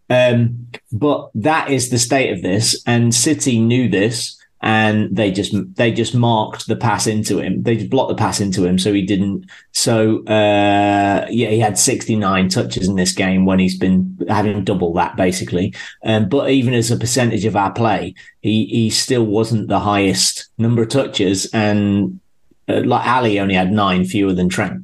Um, 0.09 0.67
but 0.91 1.31
that 1.35 1.69
is 1.69 1.89
the 1.89 1.97
state 1.97 2.31
of 2.31 2.41
this, 2.41 2.81
and 2.85 3.13
City 3.13 3.59
knew 3.59 3.89
this, 3.89 4.39
and 4.61 5.15
they 5.15 5.31
just 5.31 5.53
they 5.75 5.91
just 5.91 6.13
marked 6.13 6.67
the 6.67 6.75
pass 6.75 7.07
into 7.07 7.39
him. 7.39 7.63
They 7.63 7.77
just 7.77 7.89
blocked 7.89 8.09
the 8.09 8.15
pass 8.15 8.39
into 8.39 8.65
him, 8.65 8.77
so 8.77 8.93
he 8.93 9.03
didn't. 9.03 9.45
So 9.71 10.23
uh, 10.25 11.27
yeah, 11.29 11.49
he 11.49 11.59
had 11.59 11.77
69 11.77 12.49
touches 12.49 12.87
in 12.87 12.95
this 12.95 13.13
game 13.13 13.45
when 13.45 13.59
he's 13.59 13.77
been 13.77 14.17
having 14.27 14.63
double 14.63 14.93
that 14.93 15.15
basically. 15.15 15.73
Um, 16.03 16.29
but 16.29 16.49
even 16.51 16.73
as 16.73 16.91
a 16.91 16.97
percentage 16.97 17.45
of 17.45 17.55
our 17.55 17.71
play, 17.73 18.13
he 18.41 18.65
he 18.65 18.89
still 18.91 19.25
wasn't 19.25 19.69
the 19.69 19.79
highest 19.79 20.47
number 20.59 20.83
of 20.83 20.89
touches, 20.89 21.47
and 21.51 22.19
uh, 22.67 22.81
like 22.85 23.07
Ali 23.07 23.39
only 23.39 23.55
had 23.55 23.71
nine 23.71 24.05
fewer 24.05 24.33
than 24.33 24.49
Trent 24.49 24.83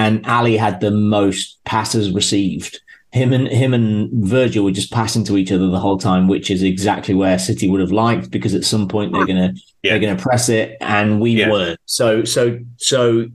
and 0.00 0.26
Ali 0.26 0.56
had 0.56 0.80
the 0.80 0.90
most 0.90 1.62
passes 1.64 2.10
received. 2.10 2.80
Him 3.12 3.32
and 3.32 3.48
him 3.48 3.74
and 3.74 4.08
Virgil 4.26 4.64
were 4.64 4.70
just 4.80 4.92
passing 4.92 5.24
to 5.24 5.36
each 5.36 5.52
other 5.52 5.66
the 5.68 5.80
whole 5.80 5.98
time, 5.98 6.28
which 6.28 6.50
is 6.50 6.62
exactly 6.62 7.14
where 7.14 7.38
City 7.38 7.68
would 7.68 7.80
have 7.80 7.92
liked 7.92 8.30
because 8.30 8.54
at 8.54 8.64
some 8.64 8.86
point 8.88 9.12
they're 9.12 9.26
gonna 9.26 9.52
Yeah. 9.82 9.90
they're 9.90 10.04
gonna 10.04 10.16
press 10.28 10.48
it, 10.48 10.76
and 10.80 11.20
we 11.20 11.30
Yeah. 11.32 11.50
weren't. 11.50 11.80
So 11.86 12.24
so 12.24 12.58
so 12.78 13.26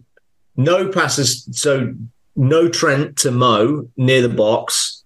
no 0.57 0.87
passes. 0.97 1.47
So 1.51 1.93
no 2.35 2.67
Trent 2.69 3.17
to 3.17 3.31
Mo 3.31 3.87
near 3.97 4.21
the 4.21 4.35
box 4.45 5.03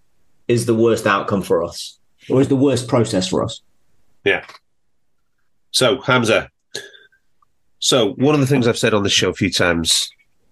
is 0.48 0.66
the 0.66 0.76
worst 0.86 1.06
outcome 1.06 1.42
for 1.42 1.64
us, 1.64 1.98
or 2.30 2.40
is 2.40 2.48
the 2.48 2.56
worst 2.68 2.88
process 2.88 3.28
for 3.28 3.44
us. 3.44 3.62
Yeah. 4.24 4.44
So, 5.72 5.98
Hamzah. 5.98 6.48
So, 7.80 8.14
one 8.14 8.34
of 8.34 8.42
the 8.42 8.48
things 8.48 8.68
I've 8.68 8.78
said 8.84 8.94
on 8.96 9.04
the 9.04 9.10
show 9.10 9.30
a 9.30 9.34
few 9.34 9.52
times 9.52 10.10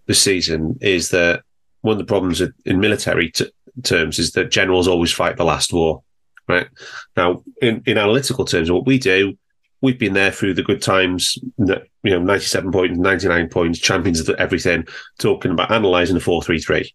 this 0.08 0.22
season 0.22 0.78
is 0.82 1.10
that 1.10 1.44
one 1.82 1.94
of 1.94 2.00
the 2.00 2.06
problems 2.06 2.42
in 2.66 2.80
military 2.80 3.32
t- 3.32 3.52
terms 3.84 4.20
is 4.20 4.32
that 4.32 4.52
generals 4.52 4.88
always 4.88 5.12
fight 5.12 5.38
the 5.38 5.46
last 5.46 5.72
war, 5.72 6.02
right? 6.48 6.68
Now, 7.16 7.44
in, 7.62 7.84
in 7.86 7.98
analytical 7.98 8.46
terms, 8.46 8.72
what 8.72 8.86
we 8.86 8.98
do, 8.98 9.38
we've 9.82 10.00
been 10.00 10.14
there 10.14 10.32
through 10.32 10.56
the 10.56 10.64
good 10.64 10.82
times, 10.82 11.38
you 11.58 11.86
know, 12.04 12.20
97 12.20 12.72
points, 12.72 12.98
99 12.98 13.50
points, 13.50 13.80
champions 13.80 14.28
of 14.28 14.36
everything, 14.38 14.88
talking 15.20 15.52
about 15.52 15.72
analysing 15.72 16.16
the 16.16 16.22
433. 16.22 16.94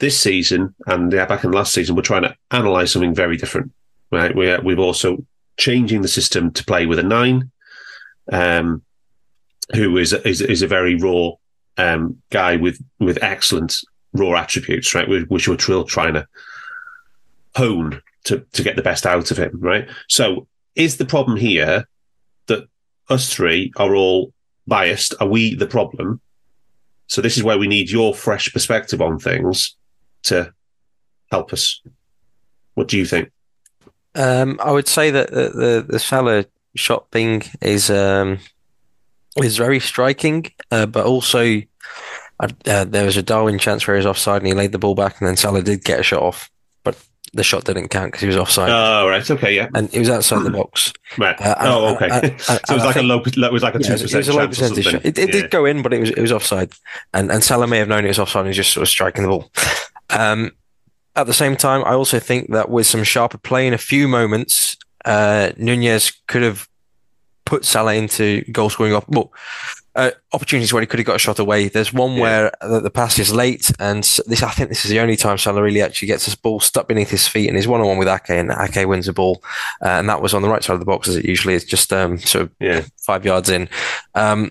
This 0.00 0.18
season, 0.18 0.74
and 0.86 1.12
yeah, 1.12 1.26
back 1.26 1.44
in 1.44 1.52
last 1.52 1.72
season, 1.72 1.94
we're 1.94 2.02
trying 2.02 2.22
to 2.22 2.34
analyse 2.50 2.92
something 2.92 3.14
very 3.14 3.36
different, 3.36 3.72
right? 4.10 4.34
We're, 4.34 4.60
we've 4.60 4.78
also 4.78 5.24
changing 5.56 6.02
the 6.02 6.08
system 6.08 6.50
to 6.52 6.64
play 6.64 6.86
with 6.86 6.98
a 6.98 7.02
nine, 7.02 7.50
um, 8.32 8.82
who 9.74 9.96
is 9.96 10.12
is 10.12 10.40
is 10.40 10.62
a 10.62 10.66
very 10.66 10.94
raw 10.94 11.32
um, 11.76 12.22
guy 12.30 12.56
with 12.56 12.82
with 12.98 13.22
excellent 13.22 13.80
raw 14.12 14.34
attributes, 14.40 14.94
right? 14.94 15.08
Which, 15.28 15.48
we're 15.48 15.56
trying 15.56 16.14
to 16.14 16.26
hone 17.56 18.00
to 18.24 18.44
to 18.52 18.62
get 18.62 18.76
the 18.76 18.82
best 18.82 19.06
out 19.06 19.30
of 19.30 19.36
him, 19.36 19.58
right? 19.60 19.88
So, 20.08 20.46
is 20.74 20.96
the 20.96 21.04
problem 21.04 21.36
here 21.36 21.86
that 22.46 22.68
us 23.08 23.32
three 23.32 23.72
are 23.76 23.94
all 23.94 24.32
biased? 24.66 25.14
Are 25.20 25.28
we 25.28 25.54
the 25.54 25.66
problem? 25.66 26.20
So, 27.06 27.20
this 27.20 27.36
is 27.36 27.42
where 27.42 27.58
we 27.58 27.68
need 27.68 27.90
your 27.90 28.14
fresh 28.14 28.52
perspective 28.52 29.02
on 29.02 29.18
things 29.18 29.76
to 30.24 30.52
help 31.30 31.52
us. 31.52 31.82
What 32.74 32.88
do 32.88 32.96
you 32.96 33.04
think? 33.04 33.30
Um, 34.14 34.60
I 34.62 34.70
would 34.70 34.88
say 34.88 35.10
that 35.10 35.30
the 35.30 35.48
the, 35.50 35.86
the 35.88 35.98
Salah 35.98 36.46
shot 36.76 37.10
thing 37.10 37.42
is 37.60 37.90
um, 37.90 38.38
is 39.42 39.56
very 39.56 39.80
striking, 39.80 40.46
uh, 40.70 40.86
but 40.86 41.06
also 41.06 41.60
uh, 42.40 42.84
there 42.84 43.04
was 43.04 43.16
a 43.16 43.22
Darwin 43.22 43.58
chance 43.58 43.86
where 43.86 43.96
he 43.96 43.98
was 43.98 44.06
offside 44.06 44.42
and 44.42 44.46
he 44.46 44.54
laid 44.54 44.72
the 44.72 44.78
ball 44.78 44.94
back, 44.94 45.20
and 45.20 45.28
then 45.28 45.36
Salah 45.36 45.62
did 45.62 45.84
get 45.84 46.00
a 46.00 46.02
shot 46.02 46.22
off, 46.22 46.50
but 46.82 46.96
the 47.32 47.42
shot 47.42 47.64
didn't 47.64 47.88
count 47.88 48.06
because 48.12 48.20
he 48.20 48.26
was 48.28 48.36
offside 48.36 48.70
Oh, 48.70 49.08
right. 49.08 49.28
Okay. 49.28 49.54
Yeah. 49.56 49.68
and 49.74 49.90
he 49.90 49.98
was 49.98 50.08
outside 50.10 50.44
the 50.44 50.50
box. 50.50 50.92
Right. 51.18 51.40
Uh, 51.40 51.54
and- 51.58 51.68
oh, 51.68 51.94
okay. 51.96 52.08
and- 52.10 52.24
and- 52.24 52.40
so 52.40 52.54
it 52.54 52.70
was 52.70 52.84
like 52.84 52.96
a 52.96 53.02
low. 53.02 53.20
It 53.24 53.52
was 53.52 53.62
like 53.62 53.74
a 53.74 53.78
Yeah, 53.80 53.86
two 53.88 53.92
it 53.92 53.92
was, 53.92 54.02
percent 54.02 54.14
it 54.14 54.18
was 54.18 54.28
a 54.28 54.32
low 54.38 54.46
percentage 54.48 54.84
shot. 54.84 55.04
It, 55.04 55.18
it 55.18 55.34
Yeah. 55.34 55.40
did 55.42 55.50
go 55.50 55.64
in, 55.64 55.82
but 55.82 55.92
it 55.92 56.00
was 56.00 56.10
it 56.10 56.20
was 56.20 56.32
offside, 56.32 56.72
and 57.12 57.30
and 57.32 57.42
Salah 57.42 57.66
may 57.66 57.78
have 57.78 57.88
known 57.88 58.04
it 58.04 58.08
was 58.08 58.18
offside 58.18 58.40
and 58.40 58.48
was 58.48 58.56
just 58.56 58.72
sort 58.72 58.82
of 58.82 58.88
striking 58.88 59.22
the 59.22 59.28
ball. 59.28 59.50
Um, 60.10 60.52
at 61.16 61.26
the 61.26 61.34
same 61.34 61.56
time, 61.56 61.82
I 61.84 61.92
also 61.94 62.18
think 62.18 62.52
that 62.52 62.68
with 62.68 62.86
some 62.86 63.04
sharper 63.04 63.38
play 63.38 63.66
in 63.66 63.72
a 63.74 63.78
few 63.78 64.06
moments, 64.08 64.76
uh, 65.04 65.50
Nunez 65.56 66.12
could 66.26 66.42
have 66.42 66.68
put 67.54 67.64
Salah 67.64 67.94
into 67.94 68.42
goal 68.50 68.70
scoring 68.70 68.94
op- 68.94 69.08
well, 69.08 69.32
uh, 69.96 70.10
opportunities 70.32 70.72
where 70.72 70.80
he 70.80 70.86
could 70.88 70.98
have 70.98 71.06
got 71.06 71.14
a 71.16 71.20
shot 71.20 71.38
away. 71.38 71.68
There's 71.68 71.92
one 71.92 72.14
Yeah. 72.14 72.20
where 72.22 72.52
the, 72.60 72.80
the 72.80 72.90
pass 72.90 73.18
is 73.18 73.32
late, 73.32 73.70
and 73.78 74.02
this 74.26 74.42
I 74.42 74.50
think 74.50 74.68
this 74.68 74.84
is 74.84 74.90
the 74.90 74.98
only 75.00 75.16
time 75.16 75.38
Salah 75.38 75.62
really 75.62 75.82
actually 75.82 76.08
gets 76.08 76.24
his 76.24 76.34
ball 76.34 76.58
stuck 76.58 76.88
beneath 76.88 77.10
his 77.10 77.28
feet, 77.28 77.46
and 77.48 77.56
he's 77.56 77.68
one 77.68 77.80
on 77.80 77.86
one 77.86 77.98
with 77.98 78.08
Ake, 78.08 78.30
and 78.30 78.50
Ake 78.50 78.88
wins 78.88 79.06
the 79.06 79.12
ball, 79.12 79.42
uh, 79.84 79.88
and 79.98 80.08
that 80.08 80.20
was 80.20 80.34
on 80.34 80.42
the 80.42 80.48
right 80.48 80.64
side 80.64 80.74
of 80.74 80.80
the 80.80 80.86
box 80.86 81.06
as 81.08 81.16
it 81.16 81.24
usually 81.24 81.54
is, 81.54 81.64
just 81.64 81.92
um, 81.92 82.18
sort 82.18 82.42
of 82.42 82.50
Yeah. 82.60 82.82
five 83.06 83.24
yards 83.24 83.48
in. 83.50 83.68
Um, 84.16 84.50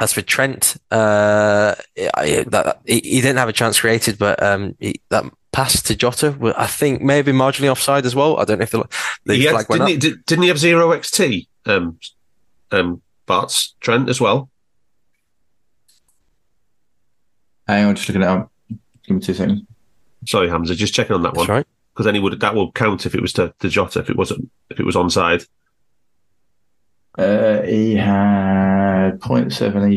as 0.00 0.12
for 0.12 0.22
Trent, 0.22 0.76
uh, 0.90 1.74
I, 2.14 2.44
that, 2.48 2.80
he, 2.84 2.96
he 3.00 3.20
didn't 3.20 3.38
have 3.38 3.48
a 3.48 3.52
chance 3.52 3.80
created, 3.80 4.18
but 4.18 4.42
um, 4.42 4.74
he, 4.80 5.00
that 5.10 5.24
pass 5.52 5.80
to 5.84 5.94
Jota, 5.94 6.36
I 6.58 6.66
think, 6.66 7.00
may 7.00 7.16
have 7.16 7.24
been 7.26 7.36
marginally 7.36 7.70
offside 7.70 8.04
as 8.04 8.14
well. 8.14 8.36
I 8.38 8.44
don't 8.44 8.58
know 8.58 8.64
if 8.64 8.72
the, 8.72 8.84
the 9.24 9.36
He 9.36 9.44
had- 9.44 9.52
flag 9.52 9.68
went 9.70 9.80
didn't, 9.80 9.82
up. 9.82 9.88
he, 9.88 9.96
did, 10.16 10.26
didn't 10.26 10.42
he 10.42 10.48
have 10.48 10.58
zero 10.58 10.88
XT? 10.90 11.46
Um, 11.66 11.98
um, 12.70 13.02
Bart's 13.26 13.74
Trent 13.80 14.08
as 14.08 14.20
well. 14.20 14.50
Hang 17.66 17.86
on, 17.86 17.96
just 17.96 18.08
looking 18.08 18.22
it 18.22 18.28
up. 18.28 18.50
Give 19.06 19.16
me 19.16 19.20
two 19.20 19.34
seconds. 19.34 19.62
Sorry, 20.26 20.48
Hamzah, 20.48 20.76
just 20.76 20.94
checking 20.94 21.14
on 21.14 21.22
that 21.22 21.34
That's 21.34 21.48
one 21.48 21.56
right. 21.56 21.66
because 21.92 22.04
then 22.06 22.14
he 22.14 22.20
would 22.20 22.40
that 22.40 22.54
will 22.54 22.72
count 22.72 23.06
if 23.06 23.14
it 23.14 23.20
was 23.22 23.32
to, 23.34 23.54
to 23.60 23.68
Jota 23.68 24.00
if 24.00 24.10
it 24.10 24.16
wasn't 24.16 24.50
if 24.70 24.80
it 24.80 24.86
was 24.86 24.96
onside. 24.96 25.46
Uh, 27.16 27.62
he 27.62 27.94
had 27.94 29.20
0.7 29.20 29.52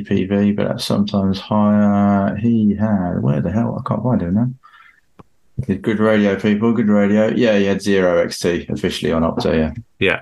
EPV, 0.05 0.55
but 0.55 0.67
that's 0.67 0.85
sometimes 0.85 1.39
higher. 1.39 2.35
He 2.35 2.75
had, 2.75 3.23
where 3.23 3.41
the 3.41 3.51
hell? 3.51 3.81
I 3.83 3.87
can't 3.89 4.03
find 4.03 4.21
him 4.21 4.33
now. 4.35 4.49
Good 5.65 5.99
radio, 5.99 6.39
people. 6.39 6.73
Good 6.73 6.89
radio. 6.89 7.29
Yeah, 7.29 7.57
he 7.57 7.65
had 7.65 7.81
zero 7.81 8.23
XT 8.23 8.69
officially 8.69 9.11
on 9.11 9.23
Opta. 9.23 9.55
Yeah. 9.55 9.73
Yeah. 9.97 10.21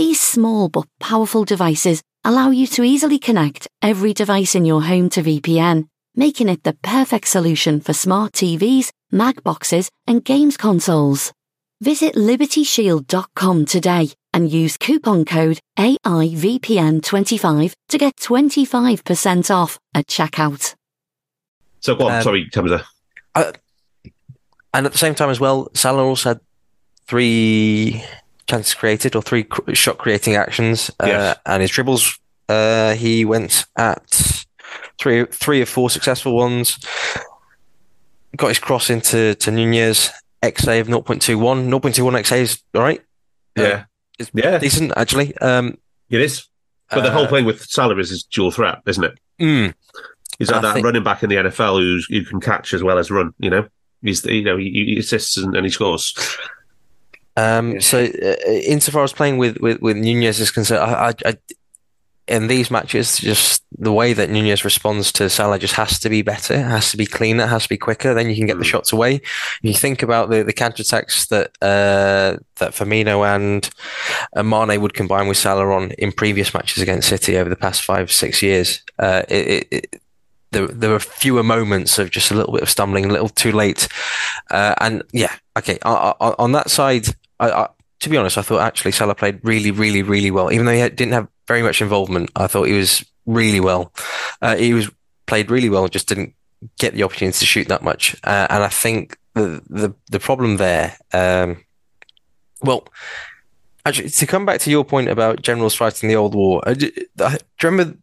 These 0.00 0.22
small 0.22 0.70
but 0.70 0.86
powerful 0.98 1.44
devices 1.44 2.02
allow 2.24 2.48
you 2.48 2.66
to 2.68 2.82
easily 2.82 3.18
connect 3.18 3.68
every 3.82 4.14
device 4.14 4.54
in 4.54 4.64
your 4.64 4.80
home 4.82 5.10
to 5.10 5.22
VPN, 5.22 5.88
making 6.14 6.48
it 6.48 6.62
the 6.64 6.72
perfect 6.72 7.28
solution 7.28 7.82
for 7.82 7.92
smart 7.92 8.32
TVs, 8.32 8.92
Mac 9.12 9.44
boxes, 9.44 9.90
and 10.06 10.24
games 10.24 10.56
consoles. 10.56 11.34
Visit 11.82 12.14
libertyshield.com 12.14 13.66
today 13.66 14.08
and 14.32 14.50
use 14.50 14.78
coupon 14.78 15.26
code 15.26 15.60
AIVPN25 15.78 17.74
to 17.90 17.98
get 17.98 18.16
25% 18.16 19.54
off 19.54 19.78
at 19.94 20.06
checkout. 20.06 20.74
So 21.80 21.94
go 21.94 22.06
on, 22.06 22.14
Um, 22.14 22.22
sorry, 22.22 22.48
Hamzah. 22.48 22.86
And 23.34 24.86
at 24.86 24.92
the 24.92 24.98
same 24.98 25.14
time 25.14 25.28
as 25.28 25.40
well, 25.40 25.68
Salah 25.74 26.04
also 26.04 26.30
had 26.30 26.40
three 27.06 28.02
chances 28.50 28.74
created 28.74 29.14
or 29.16 29.22
three 29.22 29.44
cr- 29.44 29.74
shot 29.74 29.98
creating 29.98 30.34
actions. 30.36 30.90
Uh, 31.00 31.06
Yes. 31.06 31.38
and 31.46 31.62
his 31.62 31.70
dribbles, 31.70 32.18
uh, 32.48 32.94
he 32.94 33.24
went 33.24 33.64
at 33.76 34.44
three 34.98 35.24
three 35.26 35.62
of 35.62 35.68
four 35.68 35.88
successful 35.90 36.34
ones. 36.36 36.78
Got 38.36 38.48
his 38.48 38.58
cross 38.58 38.90
into 38.90 39.34
to 39.34 39.50
Nunez. 39.50 40.10
XA 40.42 40.80
of 40.80 40.88
0.21. 40.88 41.68
0.21 41.68 42.20
XA 42.22 42.40
is 42.40 42.62
all 42.74 42.80
right. 42.82 43.02
Yeah. 43.56 43.84
It's 44.18 44.30
Yeah. 44.32 44.58
decent 44.58 44.92
actually. 44.96 45.36
Um, 45.38 45.76
It 46.08 46.20
is. 46.22 46.46
But 46.88 47.02
the 47.02 47.08
uh, 47.08 47.12
whole 47.12 47.26
thing 47.26 47.44
with 47.44 47.62
Salah 47.66 47.98
is 47.98 48.22
dual 48.24 48.50
threat, 48.50 48.78
isn't 48.86 49.04
it? 49.04 49.18
mm, 49.40 49.74
He's 50.38 50.48
like 50.50 50.58
I 50.58 50.62
that 50.62 50.74
think- 50.74 50.86
running 50.86 51.02
back 51.04 51.22
in 51.22 51.28
the 51.28 51.36
NFL 51.36 51.78
who's, 51.78 52.06
who 52.08 52.24
can 52.24 52.40
catch 52.40 52.72
as 52.72 52.82
well 52.82 52.98
as 52.98 53.10
run. 53.10 53.32
You 53.38 53.50
know, 53.50 53.68
he's 54.02 54.24
you 54.24 54.42
know 54.42 54.56
he, 54.56 54.70
he 54.70 54.98
assists 54.98 55.36
and, 55.36 55.54
and 55.54 55.66
he 55.66 55.70
scores. 55.70 56.14
Um, 57.36 57.80
so, 57.80 58.04
uh, 58.04 58.50
insofar 58.50 59.04
as 59.04 59.12
playing 59.12 59.38
with, 59.38 59.58
with, 59.58 59.80
with 59.80 59.96
Nunez 59.96 60.40
is 60.40 60.50
concerned, 60.50 60.82
I, 60.82 61.08
I, 61.08 61.14
I, 61.24 61.36
in 62.28 62.46
these 62.46 62.70
matches, 62.70 63.18
just 63.18 63.64
the 63.76 63.92
way 63.92 64.12
that 64.12 64.30
Nunez 64.30 64.64
responds 64.64 65.10
to 65.12 65.28
Salah 65.28 65.58
just 65.58 65.74
has 65.74 65.98
to 65.98 66.08
be 66.08 66.22
better, 66.22 66.60
has 66.60 66.92
to 66.92 66.96
be 66.96 67.06
cleaner, 67.06 67.44
it 67.44 67.48
has 67.48 67.64
to 67.64 67.68
be 67.68 67.76
quicker. 67.78 68.14
Then 68.14 68.30
you 68.30 68.36
can 68.36 68.46
get 68.46 68.58
the 68.58 68.64
Mm. 68.64 68.68
shots 68.68 68.92
away. 68.92 69.20
You 69.62 69.74
think 69.74 70.02
about 70.02 70.30
the, 70.30 70.44
the 70.44 70.52
counter 70.52 70.82
attacks 70.82 71.26
that 71.26 71.48
uh, 71.60 72.36
that 72.56 72.72
Firmino 72.72 73.26
and 73.26 73.68
uh, 74.36 74.44
Mane 74.44 74.80
would 74.80 74.94
combine 74.94 75.26
with 75.26 75.38
Salah 75.38 75.74
on 75.74 75.90
in 75.92 76.12
previous 76.12 76.54
matches 76.54 76.82
against 76.82 77.08
City 77.08 77.36
over 77.36 77.50
the 77.50 77.56
past 77.56 77.82
five 77.82 78.12
six 78.12 78.42
years. 78.42 78.80
Uh, 78.98 79.22
it, 79.28 79.46
it, 79.48 79.68
it, 79.72 80.02
there, 80.52 80.66
there 80.66 80.90
were 80.90 81.00
fewer 81.00 81.42
moments 81.42 81.98
of 81.98 82.10
just 82.10 82.30
a 82.30 82.34
little 82.34 82.52
bit 82.52 82.62
of 82.62 82.70
stumbling, 82.70 83.04
a 83.04 83.12
little 83.12 83.28
too 83.28 83.52
late, 83.52 83.88
uh, 84.50 84.74
and 84.80 85.02
yeah, 85.12 85.34
okay. 85.58 85.78
On, 85.84 86.52
that 86.52 86.70
side, 86.70 87.06
I, 87.38 87.50
I, 87.50 87.68
to 88.00 88.08
be 88.08 88.16
honest, 88.16 88.38
I 88.38 88.42
thought 88.42 88.60
actually 88.60 88.92
Salah 88.92 89.14
played 89.14 89.40
really, 89.42 89.70
really, 89.70 90.02
really 90.02 90.30
well. 90.30 90.52
Even 90.52 90.66
though 90.66 90.72
he 90.72 90.88
didn't 90.88 91.12
have 91.12 91.28
very 91.46 91.62
much 91.62 91.80
involvement, 91.80 92.30
I 92.34 92.46
thought 92.46 92.64
he 92.64 92.72
was 92.72 93.04
really 93.26 93.60
well. 93.60 93.92
Uh, 94.42 94.56
he 94.56 94.74
was 94.74 94.90
played 95.26 95.50
really 95.50 95.68
well, 95.68 95.86
just 95.88 96.08
didn't 96.08 96.34
get 96.78 96.94
the 96.94 97.02
opportunity 97.02 97.38
to 97.38 97.46
shoot 97.46 97.68
that 97.68 97.82
much. 97.82 98.16
Uh, 98.24 98.46
and 98.50 98.62
I 98.64 98.68
think 98.68 99.16
the 99.34 99.62
the 99.68 99.94
the 100.10 100.20
problem 100.20 100.56
there, 100.56 100.96
um, 101.12 101.64
well, 102.62 102.88
actually, 103.86 104.10
to 104.10 104.26
come 104.26 104.44
back 104.44 104.60
to 104.62 104.70
your 104.70 104.84
point 104.84 105.08
about 105.08 105.42
generals 105.42 105.74
fighting 105.74 106.08
the 106.08 106.16
old 106.16 106.34
war, 106.34 106.62
uh, 106.66 106.74
do 106.74 106.90
you 106.96 107.46
remember 107.62 107.96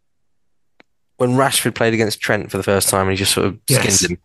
when 1.18 1.32
Rashford 1.36 1.74
played 1.74 1.94
against 1.94 2.20
Trent 2.20 2.50
for 2.50 2.56
the 2.56 2.62
first 2.62 2.88
time 2.88 3.02
and 3.02 3.10
he 3.10 3.16
just 3.16 3.32
sort 3.32 3.46
of 3.48 3.58
skinned 3.68 3.84
Yes. 3.84 4.04
him? 4.10 4.18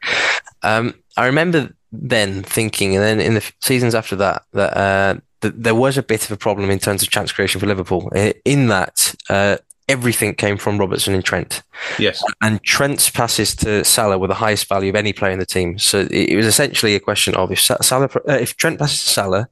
Um, 0.63 0.93
I 1.17 1.25
remember 1.25 1.73
then 1.91 2.41
thinking, 2.43 2.95
and 2.95 3.03
then 3.03 3.19
in 3.19 3.33
the 3.35 3.51
seasons 3.61 3.93
after 3.93 4.15
that, 4.15 4.43
that, 4.53 4.77
uh, 4.77 5.15
that 5.41 5.61
there 5.61 5.75
was 5.75 5.97
a 5.97 6.03
bit 6.03 6.23
of 6.25 6.31
a 6.31 6.37
problem 6.37 6.69
in 6.71 6.79
terms 6.79 7.03
of 7.03 7.09
chance 7.09 7.31
creation 7.31 7.59
for 7.59 7.67
Liverpool. 7.67 8.09
In 8.45 8.67
that, 8.69 9.13
uh, 9.29 9.57
everything 9.89 10.33
came 10.33 10.57
from 10.57 10.77
Robertson 10.77 11.13
and 11.13 11.23
Trent, 11.25 11.61
Yes, 11.99 12.23
and 12.41 12.63
Trent's 12.63 13.09
passes 13.09 13.53
to 13.57 13.83
Salah 13.83 14.17
were 14.17 14.27
the 14.29 14.33
highest 14.35 14.67
value 14.69 14.89
of 14.89 14.95
any 14.95 15.11
player 15.13 15.33
in 15.33 15.39
the 15.39 15.45
team. 15.45 15.77
So 15.77 16.07
it, 16.09 16.35
was 16.35 16.45
essentially 16.45 16.95
a 16.95 16.99
question 17.01 17.35
of 17.35 17.51
if 17.51 17.59
Salah, 17.59 18.09
uh, 18.27 18.33
if 18.33 18.55
Trent 18.55 18.79
passes 18.79 19.03
to 19.03 19.09
Salah, 19.09 19.49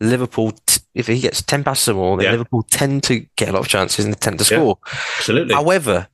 Liverpool, 0.00 0.52
t- 0.66 0.80
if 0.94 1.06
he 1.08 1.18
gets 1.20 1.42
ten 1.42 1.64
passes 1.64 1.88
or 1.88 1.94
more, 1.94 2.16
then 2.16 2.26
Yeah. 2.26 2.30
Liverpool 2.32 2.62
tend 2.70 3.02
to 3.04 3.26
get 3.36 3.48
a 3.48 3.52
lot 3.52 3.60
of 3.60 3.68
chances 3.68 4.04
and 4.04 4.14
they 4.14 4.18
tend 4.18 4.38
to 4.38 4.44
Yeah. 4.44 4.58
score. 4.60 4.78
absolutely. 5.18 5.54
However, 5.54 6.06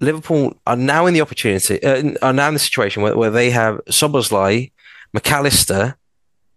Liverpool 0.00 0.56
are 0.66 0.76
now 0.76 1.06
in 1.06 1.14
the 1.14 1.20
opportunity, 1.20 1.82
uh, 1.82 2.12
are 2.22 2.32
now 2.32 2.48
in 2.48 2.54
the 2.54 2.60
situation 2.60 3.02
where, 3.02 3.16
where 3.16 3.30
they 3.30 3.50
have 3.50 3.80
Szoboszlai, 3.86 4.70
McAllister, 5.16 5.94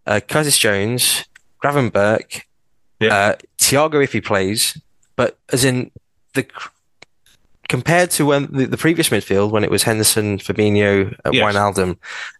uh, 0.06 0.20
Curtis 0.28 0.58
Jones, 0.58 1.26
Gravenberch, 1.64 2.42
Yeah. 3.00 3.16
uh, 3.16 3.36
Thiago 3.58 4.04
if 4.04 4.14
he 4.14 4.22
plays, 4.22 4.78
but 5.16 5.38
as 5.52 5.64
in 5.66 5.92
the 6.34 6.46
compared 7.68 8.12
to 8.12 8.26
when 8.26 8.48
the, 8.52 8.66
the 8.66 8.78
previous 8.78 9.10
midfield 9.10 9.50
when 9.52 9.64
it 9.64 9.72
was 9.72 9.84
Henderson, 9.84 10.38
Fabinho, 10.40 11.14
uh, 11.26 11.32
Yes. 11.32 11.56
Wijnaldum, 11.56 11.98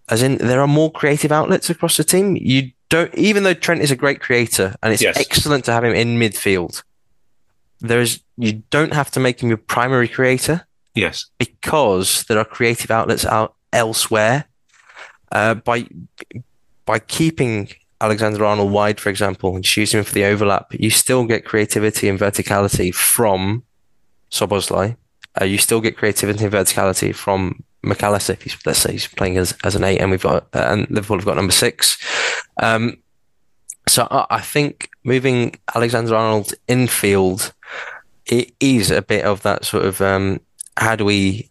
as 0.10 0.22
in 0.22 0.38
there 0.38 0.60
are 0.62 0.68
more 0.68 0.92
creative 0.92 1.32
outlets 1.32 1.70
across 1.70 1.98
the 1.98 2.04
team. 2.04 2.36
You 2.36 2.72
don't, 2.90 3.14
even 3.16 3.44
though 3.44 3.54
Trent 3.54 3.82
is 3.82 3.92
a 3.92 3.96
great 3.96 4.20
creator 4.20 4.76
and 4.84 4.92
it's 4.94 5.02
Yes. 5.02 5.18
excellent 5.18 5.66
to 5.66 5.72
have 5.72 5.84
him 5.86 5.96
in 5.96 6.20
midfield. 6.20 6.84
There 7.80 8.02
is 8.02 8.20
you 8.38 8.62
don't 8.70 8.94
have 8.94 9.10
to 9.12 9.20
make 9.20 9.42
him 9.42 9.50
your 9.50 9.58
primary 9.58 10.08
creator 10.08 10.68
yes, 10.96 11.28
because 11.38 12.24
there 12.26 12.38
are 12.38 12.46
creative 12.46 12.92
outlets 12.92 13.26
out 13.26 13.56
elsewhere. 13.74 14.46
Uh, 15.32 15.56
by 15.56 15.88
by 16.86 17.00
keeping 17.00 17.70
Alexander 18.02 18.44
Arnold 18.44 18.72
wide, 18.72 19.00
for 19.00 19.10
example, 19.10 19.56
and 19.56 19.64
just 19.64 19.78
using 19.78 20.00
him 20.00 20.04
for 20.04 20.14
the 20.14 20.26
overlap, 20.26 20.68
you 20.72 20.90
still 20.90 21.26
get 21.26 21.46
creativity 21.46 22.10
and 22.10 22.20
verticality 22.20 22.94
from 22.94 23.64
Szoboszlai. 24.32 24.98
Uh, 25.40 25.46
you 25.46 25.58
still 25.58 25.80
get 25.80 25.96
creativity 25.96 26.44
and 26.44 26.54
verticality 26.54 27.16
from 27.16 27.64
McAllister. 27.84 28.32
If 28.32 28.42
he's, 28.42 28.58
let's 28.66 28.80
say 28.80 28.92
he's 28.94 29.08
playing 29.08 29.38
as, 29.38 29.56
as 29.64 29.76
an 29.76 29.84
eight, 29.84 30.00
and 30.00 30.12
we've 30.12 30.24
got 30.24 30.48
uh, 30.54 30.68
and 30.72 30.90
Liverpool 30.90 31.18
have 31.18 31.26
got 31.26 31.38
number 31.38 31.54
six. 31.54 31.98
Um, 32.62 32.98
so 33.88 34.08
I, 34.12 34.26
I 34.30 34.42
think 34.42 34.90
moving 35.04 35.56
Alexander 35.74 36.16
Arnold 36.16 36.54
infield 36.68 37.54
it 38.26 38.54
is 38.60 38.92
a 38.92 39.02
bit 39.02 39.26
of 39.26 39.42
that 39.44 39.66
sort 39.66 39.86
of 39.86 40.02
um, 40.02 40.40
how 40.82 40.96
do 40.96 41.06
we 41.06 41.50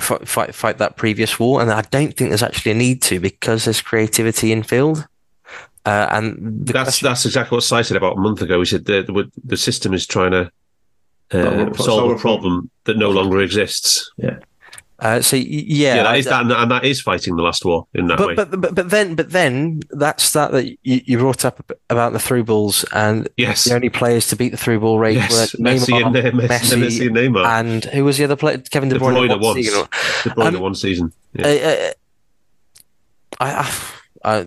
fight, 0.00 0.26
fight 0.28 0.54
fight 0.54 0.78
that 0.78 0.96
previous 0.96 1.38
war? 1.38 1.62
And 1.62 1.70
I 1.70 1.82
don't 1.82 2.14
think 2.16 2.30
there's 2.30 2.42
actually 2.42 2.72
a 2.72 2.74
need 2.74 3.00
to 3.02 3.20
because 3.20 3.64
there's 3.64 3.80
creativity 3.80 4.52
in 4.52 4.62
field. 4.62 5.06
Uh, 5.86 6.06
and 6.10 6.66
the 6.66 6.72
that's 6.72 6.84
question- 6.88 7.06
that's 7.08 7.24
exactly 7.24 7.56
what 7.56 7.62
Si 7.62 7.82
said 7.84 7.96
about 7.96 8.16
a 8.18 8.20
month 8.20 8.42
ago. 8.42 8.58
He 8.58 8.64
said 8.66 8.84
the 8.84 9.02
the, 9.02 9.30
the 9.44 9.56
system 9.56 9.94
is 9.94 10.06
trying 10.06 10.32
to 10.32 10.50
uh, 11.30 11.42
Solve 11.42 11.54
a- 11.54 11.74
solve, 11.76 11.86
solve 11.86 12.10
a 12.10 12.14
a 12.14 12.18
problem 12.18 12.70
that 12.84 12.96
no 12.98 13.10
longer 13.10 13.40
exists. 13.40 14.10
Uh, 15.00 15.20
so 15.20 15.36
yeah, 15.36 15.94
Yeah, 15.96 16.02
that 16.02 16.18
is 16.18 16.24
that, 16.24 16.50
and 16.50 16.70
that 16.70 16.84
is 16.84 17.00
fighting 17.00 17.36
the 17.36 17.42
last 17.42 17.64
war 17.64 17.86
in 17.94 18.08
that 18.08 18.18
way. 18.18 18.34
but, 18.34 18.50
but 18.50 18.60
but 18.60 18.74
but 18.74 18.90
then 18.90 19.14
but 19.14 19.30
then 19.30 19.80
that's 19.90 20.32
that 20.32 20.50
that 20.52 20.66
you, 20.66 20.76
you 20.82 21.18
brought 21.18 21.44
up 21.44 21.70
about 21.88 22.12
the 22.12 22.18
through 22.18 22.44
balls 22.44 22.84
and 22.92 23.28
yes, 23.36 23.64
the 23.64 23.74
only 23.74 23.90
players 23.90 24.26
to 24.28 24.36
beat 24.36 24.48
the 24.50 24.56
through 24.56 24.80
ball 24.80 24.98
rate 24.98 25.14
yes, 25.14 25.54
were 25.54 25.58
Messi 25.64 26.04
and 26.04 26.14
Neymar, 26.14 26.44
uh, 26.44 26.48
Messi, 26.48 26.82
Messi, 26.82 27.06
and 27.06 27.16
Neymar. 27.16 27.46
and 27.46 27.84
who 27.86 28.04
was 28.04 28.18
the 28.18 28.24
other 28.24 28.36
player? 28.36 28.58
Kevin 28.58 28.88
De 28.88 28.96
De 28.96 29.00
Bruyne, 29.00 29.14
Bruyne 29.14 29.30
one 29.30 29.40
once. 29.40 29.56
season. 29.56 29.86
De 30.24 30.30
Bruyne 30.30 30.54
um, 30.56 30.60
one 30.60 30.74
season. 30.74 31.12
Yeah. 31.34 31.46
Uh, 31.46 31.50
uh, 31.68 31.92
I, 33.40 33.72
I, 34.24 34.38
I, 34.38 34.46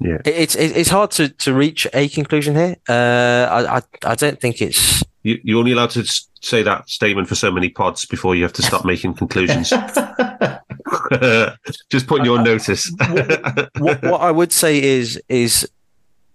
Yeah. 0.00 0.18
It's 0.24 0.56
it's 0.56 0.90
hard 0.90 1.12
to, 1.12 1.28
to 1.28 1.54
reach 1.54 1.86
a 1.94 2.08
conclusion 2.08 2.56
here. 2.56 2.76
Uh, 2.88 3.46
I, 3.50 3.76
I 3.76 3.82
I 4.02 4.14
don't 4.16 4.40
think 4.40 4.60
it's 4.60 5.04
You, 5.24 5.40
you're 5.42 5.58
only 5.58 5.72
allowed 5.72 5.90
to 5.90 6.04
say 6.42 6.62
that 6.62 6.88
statement 6.88 7.26
for 7.28 7.34
so 7.34 7.50
many 7.50 7.70
pods 7.70 8.06
before 8.06 8.36
you 8.36 8.42
have 8.44 8.52
to 8.54 8.62
stop 8.62 8.84
making 8.92 9.14
conclusions. 9.14 9.72
Just 11.90 12.06
putting 12.06 12.24
you 12.24 12.36
on 12.36 12.44
notice. 12.44 12.90
what, 13.78 14.02
what 14.02 14.20
I 14.20 14.30
would 14.30 14.52
say 14.52 14.82
is 14.82 15.20
is 15.28 15.68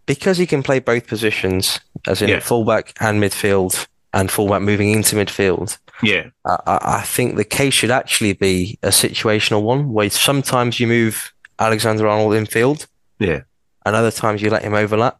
because 0.05 0.37
he 0.37 0.47
can 0.47 0.63
play 0.63 0.79
both 0.79 1.07
positions, 1.07 1.79
as 2.07 2.21
in 2.21 2.29
Yeah. 2.29 2.39
fullback 2.39 2.93
and 2.99 3.21
midfield, 3.21 3.87
and 4.13 4.31
fullback 4.31 4.61
moving 4.61 4.91
into 4.91 5.15
midfield. 5.15 5.77
yeah, 6.01 6.27
I, 6.45 6.57
I 6.65 6.79
I 6.97 7.01
think 7.03 7.35
the 7.35 7.43
case 7.43 7.73
should 7.73 7.91
actually 7.91 8.33
be 8.33 8.79
a 8.81 8.89
situational 8.89 9.61
one, 9.61 9.91
where 9.93 10.09
sometimes 10.09 10.79
you 10.79 10.87
move 10.87 11.31
Alexander 11.59 12.07
Arnold 12.07 12.33
infield, 12.35 12.87
yeah, 13.19 13.41
and 13.85 13.95
other 13.95 14.11
times 14.11 14.41
you 14.41 14.49
let 14.49 14.63
him 14.63 14.73
overlap. 14.73 15.19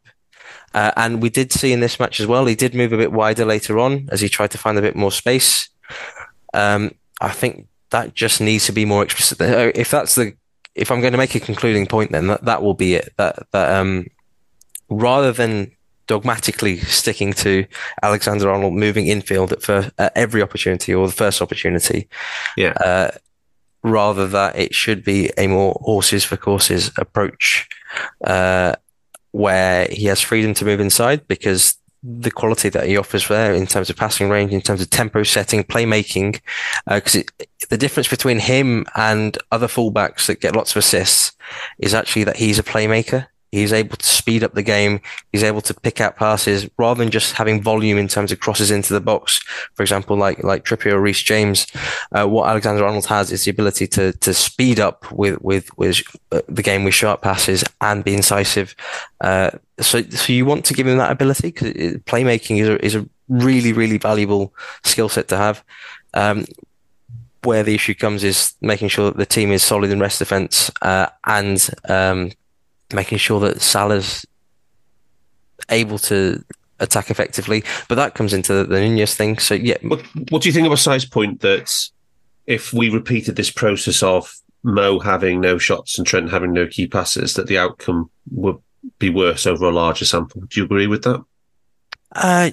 Uh, 0.74 0.92
and 0.96 1.22
we 1.22 1.30
did 1.30 1.52
see 1.52 1.72
in 1.72 1.80
this 1.80 2.00
match 2.00 2.20
as 2.20 2.28
well, 2.28 2.46
he 2.46 2.56
did 2.56 2.76
move 2.76 2.94
a 2.94 2.98
bit 2.98 3.12
wider 3.12 3.46
later 3.46 3.80
on 3.80 4.08
as 4.12 4.22
he 4.22 4.30
tried 4.30 4.52
to 4.52 4.58
find 4.58 4.78
a 4.78 4.82
bit 4.82 4.96
more 4.96 5.12
space. 5.12 5.70
Um, 6.54 6.92
I 7.22 7.30
think 7.30 7.68
that 7.90 8.14
just 8.14 8.40
needs 8.40 8.66
to 8.66 8.72
be 8.72 8.86
more 8.86 9.04
explicit. 9.04 9.40
If 9.76 9.92
that's 9.92 10.16
the, 10.16 10.34
if 10.76 10.92
I'm 10.92 11.02
going 11.02 11.14
to 11.14 11.18
make 11.18 11.36
a 11.36 11.40
concluding 11.40 11.88
point, 11.88 12.12
then 12.12 12.28
that, 12.28 12.46
that 12.46 12.62
will 12.62 12.76
be 12.76 12.96
it. 12.96 13.14
That 13.18 13.48
that 13.52 13.76
um, 13.76 14.08
rather 14.90 15.32
than 15.32 15.72
dogmatically 16.08 16.80
sticking 16.80 17.34
to 17.34 17.66
Alexander 18.02 18.50
Arnold 18.50 18.74
moving 18.74 19.08
infield 19.08 19.52
at, 19.52 19.62
first, 19.62 19.92
at 20.00 20.12
every 20.16 20.42
opportunity 20.42 20.94
or 20.94 21.06
the 21.08 21.14
first 21.14 21.42
opportunity, 21.42 22.10
yeah. 22.58 22.74
uh, 22.74 23.12
rather 23.84 24.28
that 24.28 24.58
it 24.58 24.74
should 24.74 25.04
be 25.04 25.30
a 25.38 25.48
more 25.48 25.80
horses 25.82 26.24
for 26.24 26.36
courses 26.36 26.92
approach, 26.98 27.70
uh, 28.24 28.74
where 29.32 29.88
he 29.92 30.06
has 30.06 30.22
freedom 30.22 30.54
to 30.56 30.66
move 30.66 30.80
inside 30.80 31.28
because 31.28 31.78
the 32.02 32.32
quality 32.32 32.70
that 32.70 32.88
he 32.88 32.98
offers 32.98 33.28
there 33.28 33.54
in 33.54 33.68
terms 33.68 33.90
of 33.90 33.98
passing 33.98 34.30
range, 34.30 34.54
in 34.54 34.62
terms 34.62 34.82
of 34.82 34.90
tempo 34.90 35.24
setting, 35.24 35.64
playmaking, 35.64 36.40
because 36.88 37.16
uh, 37.18 37.46
the 37.70 37.78
difference 37.78 38.08
between 38.08 38.40
him 38.40 38.86
and 38.96 39.38
other 39.52 39.68
fullbacks 39.68 40.28
that 40.28 40.40
get 40.40 40.56
lots 40.56 40.72
of 40.72 40.78
assists 40.78 41.34
is 41.78 41.94
actually 41.94 42.24
that 42.24 42.38
he's 42.38 42.60
a 42.60 42.64
playmaker. 42.64 43.28
He's 43.52 43.74
able 43.74 43.98
to 43.98 44.06
speed 44.06 44.44
up 44.44 44.54
the 44.54 44.64
game. 44.64 45.02
He's 45.32 45.44
able 45.44 45.62
to 45.62 45.74
pick 45.74 46.00
out 46.00 46.16
passes 46.16 46.70
rather 46.78 47.04
than 47.04 47.12
just 47.12 47.34
having 47.34 47.62
volume 47.62 47.98
in 47.98 48.08
terms 48.08 48.32
of 48.32 48.40
crosses 48.40 48.70
into 48.70 48.94
the 48.94 49.02
box. 49.02 49.40
For 49.74 49.84
example, 49.84 50.16
like 50.18 50.44
like 50.44 50.66
Trippier 50.66 50.94
or 50.94 51.02
Reece 51.02 51.24
James, 51.24 51.68
uh, 52.12 52.28
what 52.28 52.48
Alexander 52.48 52.86
Arnold 52.86 53.08
has 53.08 53.32
is 53.32 53.46
the 53.46 53.52
ability 53.52 53.88
to 53.88 54.14
to 54.14 54.34
speed 54.34 54.80
up 54.80 55.12
with 55.12 55.42
with 55.42 55.76
with 55.78 56.02
uh, 56.32 56.42
the 56.48 56.64
game 56.64 56.84
with 56.84 56.94
sharp 56.94 57.22
passes 57.22 57.64
and 57.82 58.04
be 58.04 58.14
incisive. 58.14 58.76
Uh, 59.22 59.52
so 59.80 60.02
so 60.04 60.34
you 60.34 60.46
want 60.46 60.66
to 60.66 60.74
give 60.74 60.88
him 60.88 60.98
that 60.98 61.12
ability 61.12 61.50
because 61.50 61.74
playmaking 62.04 62.62
is 62.62 62.70
a, 62.70 62.86
is 62.86 62.96
a 62.96 63.08
really 63.30 63.74
really 63.74 63.98
valuable 63.98 64.54
skill 64.84 65.10
set 65.10 65.28
to 65.30 65.38
have. 65.38 65.64
Um, 66.14 66.46
where 67.44 67.64
the 67.64 67.74
issue 67.74 67.94
comes 67.94 68.24
is 68.24 68.54
making 68.62 68.90
sure 68.90 69.06
that 69.06 69.18
the 69.18 69.26
team 69.26 69.52
is 69.52 69.64
solid 69.64 69.90
in 69.92 70.00
rest 70.00 70.20
defence 70.20 70.70
uh, 70.82 71.08
and 71.26 71.70
um, 71.88 72.32
making 72.94 73.18
sure 73.18 73.40
that 73.42 73.62
Salah's 73.62 74.26
able 75.70 76.00
to 76.00 76.44
attack 76.80 77.12
effectively. 77.12 77.64
But 77.88 77.96
that 77.96 78.16
comes 78.16 78.34
into 78.34 78.54
the, 78.54 78.64
the 78.64 78.80
Nunez 78.80 79.16
thing. 79.16 79.38
So 79.40 79.56
yeah. 79.56 79.78
What, 79.82 80.04
what 80.30 80.42
do 80.42 80.50
you 80.50 80.54
think 80.54 80.68
of 80.68 80.74
a 80.74 80.78
Si's 80.78 81.06
point 81.06 81.42
that 81.42 81.72
if 82.48 82.74
we 82.74 82.90
repeated 82.90 83.36
this 83.36 83.52
process 83.52 84.02
of 84.02 84.34
Mo 84.64 85.00
having 85.00 85.40
no 85.40 85.58
shots 85.58 85.98
and 85.98 86.06
Trent 86.06 86.32
having 86.32 86.54
no 86.54 86.68
key 86.68 86.88
passes, 86.88 87.36
that 87.36 87.48
the 87.48 87.58
outcome 87.58 88.10
would 88.32 88.58
be 88.98 89.10
worse 89.10 89.46
over 89.46 89.66
a 89.66 89.72
larger 89.72 90.06
sample? 90.06 90.42
Do 90.42 90.60
you 90.60 90.66
agree 90.66 90.88
with 90.88 91.04
that? 91.04 91.24
Uh, 92.12 92.52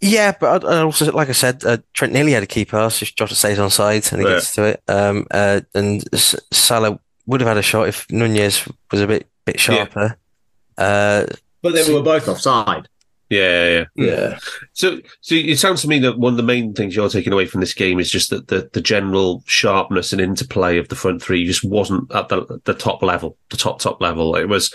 yeah, 0.00 0.32
but 0.38 0.64
I, 0.64 0.82
also, 0.82 1.10
like 1.12 1.30
I 1.30 1.32
said, 1.32 1.64
uh, 1.64 1.78
Trent 1.94 2.12
nearly 2.12 2.32
had 2.32 2.42
a 2.42 2.46
key 2.46 2.64
pass 2.64 3.00
if 3.00 3.14
Jota 3.14 3.34
stays 3.34 3.58
on 3.58 3.70
side 3.70 4.06
and 4.12 4.20
he 4.20 4.28
yeah. 4.28 4.34
gets 4.34 4.54
to 4.54 4.64
it. 4.64 4.82
Um, 4.86 5.26
uh, 5.30 5.62
and 5.74 6.04
Salah 6.52 7.00
would 7.26 7.40
have 7.40 7.48
had 7.48 7.56
a 7.56 7.62
shot 7.62 7.88
if 7.88 8.06
Nunez 8.10 8.68
was 8.90 9.00
a 9.00 9.06
bit 9.06 9.26
bit 9.44 9.60
sharper. 9.60 10.16
Yeah. 10.78 10.84
Uh, 10.84 11.26
but 11.62 11.74
then 11.74 11.84
so, 11.84 11.94
were 11.94 12.02
both 12.02 12.28
offside. 12.28 12.88
Yeah, 13.30 13.84
yeah, 13.96 14.06
yeah. 14.06 14.38
So, 14.74 15.00
so 15.20 15.34
it 15.34 15.58
sounds 15.58 15.80
to 15.82 15.88
me 15.88 15.98
that 16.00 16.18
one 16.18 16.34
of 16.34 16.36
the 16.36 16.42
main 16.42 16.74
things 16.74 16.94
you're 16.94 17.08
taking 17.08 17.32
away 17.32 17.46
from 17.46 17.60
this 17.60 17.72
game 17.72 17.98
is 17.98 18.10
just 18.10 18.30
that 18.30 18.48
the, 18.48 18.68
the 18.72 18.82
general 18.82 19.42
sharpness 19.46 20.12
and 20.12 20.20
interplay 20.20 20.78
of 20.78 20.88
the 20.88 20.94
front 20.94 21.22
three 21.22 21.46
just 21.46 21.64
wasn't 21.64 22.10
at 22.12 22.28
the 22.28 22.60
the 22.64 22.74
top 22.74 23.02
level, 23.02 23.36
the 23.48 23.56
top 23.56 23.80
top 23.80 24.00
level. 24.00 24.36
It 24.36 24.48
was, 24.48 24.72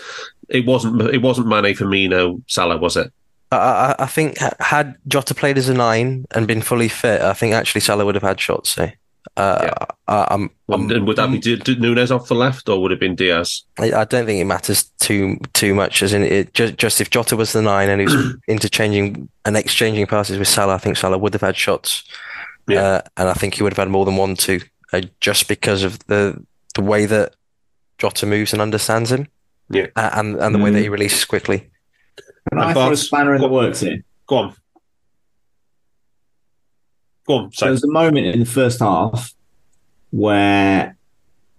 it 0.48 0.66
wasn't, 0.66 1.00
it 1.02 1.22
wasn't 1.22 1.46
Mane, 1.46 1.74
Firmino, 1.74 2.42
Salah, 2.48 2.76
was 2.76 2.96
it? 2.96 3.12
I, 3.52 3.94
I 3.98 4.06
think 4.06 4.36
had 4.38 4.96
Jota 5.08 5.34
played 5.34 5.56
as 5.56 5.68
a 5.68 5.74
nine 5.74 6.26
and 6.32 6.46
been 6.46 6.60
fully 6.60 6.88
fit, 6.88 7.20
I 7.20 7.32
think 7.32 7.54
actually 7.54 7.80
Salah 7.80 8.04
would 8.04 8.14
have 8.16 8.22
had 8.22 8.40
shots. 8.40 8.70
So 8.70 8.90
uh, 9.36 9.58
yeah. 9.62 9.86
I, 10.08 10.26
I'm, 10.30 10.50
I'm, 10.68 10.90
and 10.90 11.06
would 11.06 11.16
that 11.16 11.30
be 11.30 11.38
D- 11.38 11.76
Nunez 11.76 12.10
off 12.10 12.28
the 12.28 12.34
left, 12.34 12.68
or 12.68 12.82
would 12.82 12.92
it 12.92 12.96
have 12.96 13.00
been 13.00 13.14
Diaz? 13.14 13.62
I, 13.78 13.92
I, 13.92 14.04
don't 14.04 14.26
think 14.26 14.40
it 14.40 14.44
matters 14.44 14.84
too 15.00 15.38
too 15.52 15.74
much. 15.74 16.02
As 16.02 16.12
in, 16.12 16.22
it 16.22 16.52
just, 16.54 16.76
just 16.76 17.00
if 17.00 17.10
Jota 17.10 17.36
was 17.36 17.52
the 17.52 17.62
nine 17.62 17.88
and 17.88 18.00
he 18.00 18.06
was 18.06 18.36
interchanging 18.48 19.28
and 19.44 19.56
exchanging 19.56 20.06
passes 20.06 20.38
with 20.38 20.48
Salah, 20.48 20.74
I 20.74 20.78
think 20.78 20.96
Salah 20.96 21.18
would 21.18 21.32
have 21.34 21.42
had 21.42 21.56
shots, 21.56 22.04
yeah. 22.68 22.82
uh, 22.82 23.00
and 23.16 23.28
I 23.28 23.34
think 23.34 23.54
he 23.54 23.62
would 23.62 23.72
have 23.72 23.78
had 23.78 23.88
more 23.88 24.04
than 24.04 24.16
one 24.16 24.34
too, 24.34 24.60
uh, 24.92 25.02
just 25.20 25.48
because 25.48 25.84
of 25.84 25.98
the 26.06 26.42
the 26.74 26.82
way 26.82 27.06
that 27.06 27.34
Jota 27.98 28.26
moves 28.26 28.52
and 28.52 28.60
understands 28.60 29.12
him, 29.12 29.28
yeah, 29.70 29.86
uh, 29.96 30.10
and 30.14 30.36
and 30.36 30.54
the 30.54 30.58
mm. 30.58 30.64
way 30.64 30.70
that 30.70 30.80
he 30.80 30.88
mm. 30.88 30.92
releases 30.92 31.24
quickly. 31.24 31.70
Can 32.50 32.58
I 32.58 32.72
throw 32.72 32.90
a 32.90 32.96
spanner 32.96 33.34
in 33.34 33.40
the 33.40 33.48
works 33.48 33.80
here? 33.80 34.02
Go 34.26 34.36
on. 34.36 34.54
Go 37.30 37.36
on. 37.36 37.52
So 37.52 37.66
there's 37.66 37.84
a 37.84 37.90
moment 37.90 38.26
in 38.26 38.40
the 38.40 38.44
first 38.44 38.80
half 38.80 39.32
where 40.10 40.96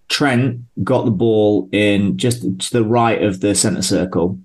Trent 0.09 0.59
got 0.83 1.05
the 1.05 1.11
ball 1.11 1.69
in 1.71 2.17
just 2.17 2.41
to 2.41 2.73
the 2.73 2.83
right 2.83 3.23
of 3.23 3.39
the 3.39 3.55
centre 3.55 3.81
circle, 3.81 4.37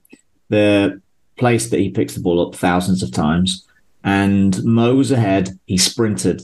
the 0.51 1.03
place 1.37 1.71
that 1.71 1.81
he 1.81 1.91
picks 1.91 2.15
the 2.15 2.21
ball 2.21 2.47
up 2.47 2.55
thousands 2.55 3.03
of 3.03 3.11
times, 3.11 3.67
and 4.05 4.63
Mo 4.63 4.95
was 4.95 5.11
ahead. 5.11 5.59
He 5.67 5.77
sprinted. 5.77 6.43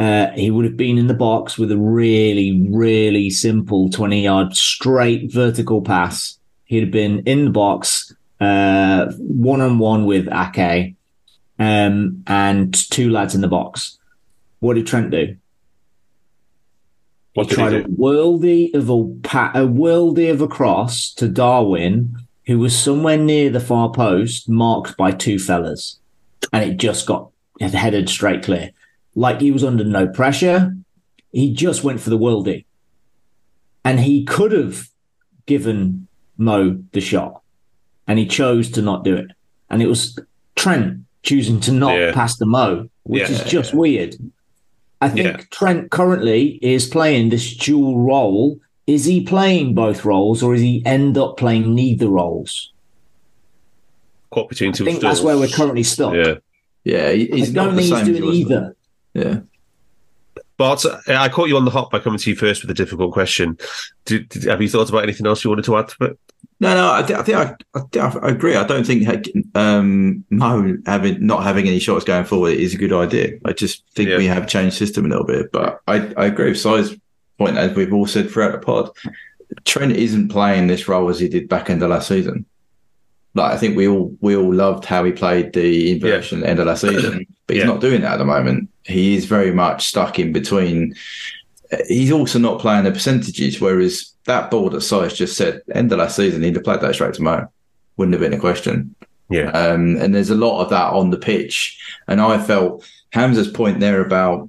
Uh, 0.00 0.30
he 0.32 0.50
would 0.50 0.64
have 0.64 0.76
been 0.76 0.98
in 0.98 1.06
the 1.06 1.14
box 1.14 1.56
with 1.56 1.70
a 1.70 1.78
really, 1.78 2.68
really 2.70 3.30
simple 3.30 3.88
20 3.88 4.24
yard 4.24 4.56
straight 4.56 5.32
vertical 5.32 5.80
pass. 5.80 6.40
He'd 6.64 6.82
have 6.82 6.90
been 6.90 7.20
in 7.20 7.44
the 7.44 7.50
box, 7.52 8.12
one 8.40 9.60
on 9.60 9.78
one 9.78 10.06
with 10.06 10.26
Ake, 10.32 10.96
um, 11.60 12.24
and 12.26 12.74
two 12.90 13.10
lads 13.10 13.36
in 13.36 13.42
the 13.42 13.46
box. 13.46 13.94
What 14.60 14.74
did 14.74 14.86
Trent 14.86 15.10
do? 15.10 15.36
What 17.34 17.48
he 17.48 17.54
tried 17.54 17.72
he 17.72 17.78
a 17.78 17.84
worldy 17.84 18.74
of 18.74 18.88
a, 18.88 18.94
a 18.94 19.66
worldy 19.66 20.30
of 20.30 20.40
a 20.40 20.48
cross 20.48 21.12
to 21.14 21.28
Darwin, 21.28 22.16
who 22.46 22.58
was 22.58 22.76
somewhere 22.76 23.18
near 23.18 23.50
the 23.50 23.60
far 23.60 23.90
post, 23.92 24.48
marked 24.48 24.96
by 24.96 25.12
two 25.12 25.38
fellas, 25.38 25.98
and 26.52 26.64
it 26.64 26.78
just 26.78 27.06
got 27.06 27.30
headed 27.60 28.08
straight 28.08 28.42
clear. 28.42 28.72
Like 29.14 29.40
he 29.40 29.52
was 29.52 29.64
under 29.64 29.84
no 29.84 30.08
pressure. 30.08 30.74
He 31.30 31.52
just 31.52 31.84
went 31.84 32.00
for 32.00 32.10
the 32.10 32.18
worldy, 32.18 32.64
and 33.84 34.00
he 34.00 34.24
could 34.24 34.52
have 34.52 34.88
given 35.46 36.08
Mo 36.36 36.82
the 36.92 37.00
shot, 37.00 37.42
and 38.06 38.18
he 38.18 38.26
chose 38.26 38.70
to 38.72 38.82
not 38.82 39.04
do 39.04 39.14
it. 39.14 39.30
And 39.70 39.82
it 39.82 39.86
was 39.86 40.18
Trent 40.56 41.04
choosing 41.22 41.60
to 41.60 41.72
not 41.72 41.96
yeah. 41.96 42.12
pass 42.12 42.36
the 42.36 42.46
Mo, 42.46 42.88
which 43.04 43.28
yeah. 43.28 43.36
is 43.36 43.44
just 43.44 43.74
weird. 43.74 44.16
I 45.00 45.08
think 45.08 45.26
yeah. 45.26 45.44
Trent 45.50 45.90
currently 45.90 46.58
is 46.62 46.86
playing 46.86 47.28
this 47.28 47.56
dual 47.56 48.00
role. 48.00 48.60
Is 48.86 49.04
he 49.04 49.22
playing 49.22 49.74
both 49.74 50.04
roles, 50.04 50.42
or 50.42 50.54
is 50.54 50.60
he 50.60 50.82
end 50.86 51.18
up 51.18 51.36
playing 51.36 51.74
neither 51.74 52.08
roles? 52.08 52.72
Caught 54.30 54.48
between 54.48 54.72
two. 54.72 54.84
I 54.84 54.90
think 54.90 55.00
that's 55.00 55.20
where 55.20 55.36
we're 55.36 55.48
currently 55.48 55.82
stuck. 55.82 56.14
Yeah, 56.14 56.34
yeah. 56.84 57.12
He's 57.12 57.50
I 57.50 57.52
don't 57.52 57.76
think 57.76 57.94
he's 57.94 58.18
doing 58.18 58.32
either. 58.32 58.76
Yeah. 59.14 59.40
But 60.56 60.84
I 61.06 61.28
caught 61.28 61.48
you 61.48 61.56
on 61.56 61.64
the 61.64 61.70
hop 61.70 61.92
by 61.92 62.00
coming 62.00 62.18
to 62.18 62.30
you 62.30 62.34
first 62.34 62.62
with 62.62 62.70
a 62.70 62.74
difficult 62.74 63.12
question. 63.12 63.56
Did, 64.04 64.28
did, 64.28 64.44
have 64.44 64.60
you 64.60 64.68
thought 64.68 64.88
about 64.88 65.04
anything 65.04 65.24
else 65.24 65.44
you 65.44 65.50
wanted 65.50 65.64
to 65.66 65.76
add 65.76 65.88
to 65.88 66.04
it? 66.04 66.18
No, 66.60 66.74
no, 66.74 66.92
I, 66.92 67.02
th- 67.02 67.18
I 67.18 67.22
think 67.22 67.38
I, 67.38 67.54
I, 68.00 68.18
I, 68.26 68.30
agree. 68.30 68.56
I 68.56 68.66
don't 68.66 68.84
think 68.84 69.28
um, 69.54 70.24
Mo 70.30 70.76
having 70.86 71.24
not 71.24 71.44
having 71.44 71.68
any 71.68 71.78
shots 71.78 72.04
going 72.04 72.24
forward 72.24 72.54
is 72.54 72.74
a 72.74 72.78
good 72.78 72.92
idea. 72.92 73.38
I 73.44 73.52
just 73.52 73.88
think 73.90 74.10
yeah. 74.10 74.16
we 74.16 74.26
have 74.26 74.48
changed 74.48 74.76
system 74.76 75.04
a 75.04 75.08
little 75.08 75.24
bit. 75.24 75.52
But 75.52 75.80
I, 75.86 76.12
I 76.16 76.26
agree 76.26 76.48
with 76.50 76.58
Si's 76.58 76.96
point, 77.38 77.56
as 77.56 77.76
we've 77.76 77.92
all 77.92 78.06
said 78.06 78.28
throughout 78.28 78.52
the 78.52 78.58
pod. 78.58 78.90
Trent 79.64 79.92
isn't 79.92 80.30
playing 80.30 80.66
this 80.66 80.88
role 80.88 81.08
as 81.08 81.20
he 81.20 81.28
did 81.28 81.48
back 81.48 81.70
end 81.70 81.82
of 81.82 81.90
last 81.90 82.08
season. 82.08 82.44
Like 83.34 83.52
I 83.52 83.56
think 83.56 83.76
we 83.76 83.86
all 83.86 84.16
we 84.20 84.34
all 84.34 84.52
loved 84.52 84.84
how 84.84 85.04
he 85.04 85.12
played 85.12 85.52
the 85.52 85.92
inversion 85.92 86.40
yeah. 86.40 86.46
end 86.46 86.58
of 86.58 86.66
last 86.66 86.80
season, 86.80 87.24
but 87.46 87.54
he's 87.54 87.64
yeah. 87.64 87.70
not 87.70 87.80
doing 87.80 88.00
that 88.00 88.14
at 88.14 88.16
the 88.16 88.24
moment. 88.24 88.68
He 88.84 89.14
is 89.14 89.26
very 89.26 89.52
much 89.52 89.86
stuck 89.86 90.18
in 90.18 90.32
between. 90.32 90.96
He's 91.86 92.12
also 92.12 92.38
not 92.38 92.60
playing 92.60 92.84
the 92.84 92.92
percentages, 92.92 93.60
whereas 93.60 94.14
that 94.24 94.50
ball 94.50 94.70
that 94.70 94.80
Si's 94.80 95.12
just 95.12 95.36
said, 95.36 95.62
end 95.74 95.92
of 95.92 95.98
last 95.98 96.16
season, 96.16 96.42
he'd 96.42 96.54
have 96.54 96.64
played 96.64 96.80
that 96.80 96.94
straight 96.94 97.14
to 97.14 97.22
Mo. 97.22 97.48
Wouldn't 97.96 98.14
have 98.14 98.22
been 98.22 98.38
a 98.38 98.40
question. 98.40 98.94
Yeah. 99.28 99.50
Um, 99.50 99.96
and 99.96 100.14
there's 100.14 100.30
a 100.30 100.34
lot 100.34 100.62
of 100.62 100.70
that 100.70 100.92
on 100.92 101.10
the 101.10 101.18
pitch. 101.18 101.78
And 102.06 102.20
I 102.20 102.38
felt 102.38 102.88
Hamzah's 103.12 103.50
point 103.50 103.80
there 103.80 104.00
about 104.00 104.48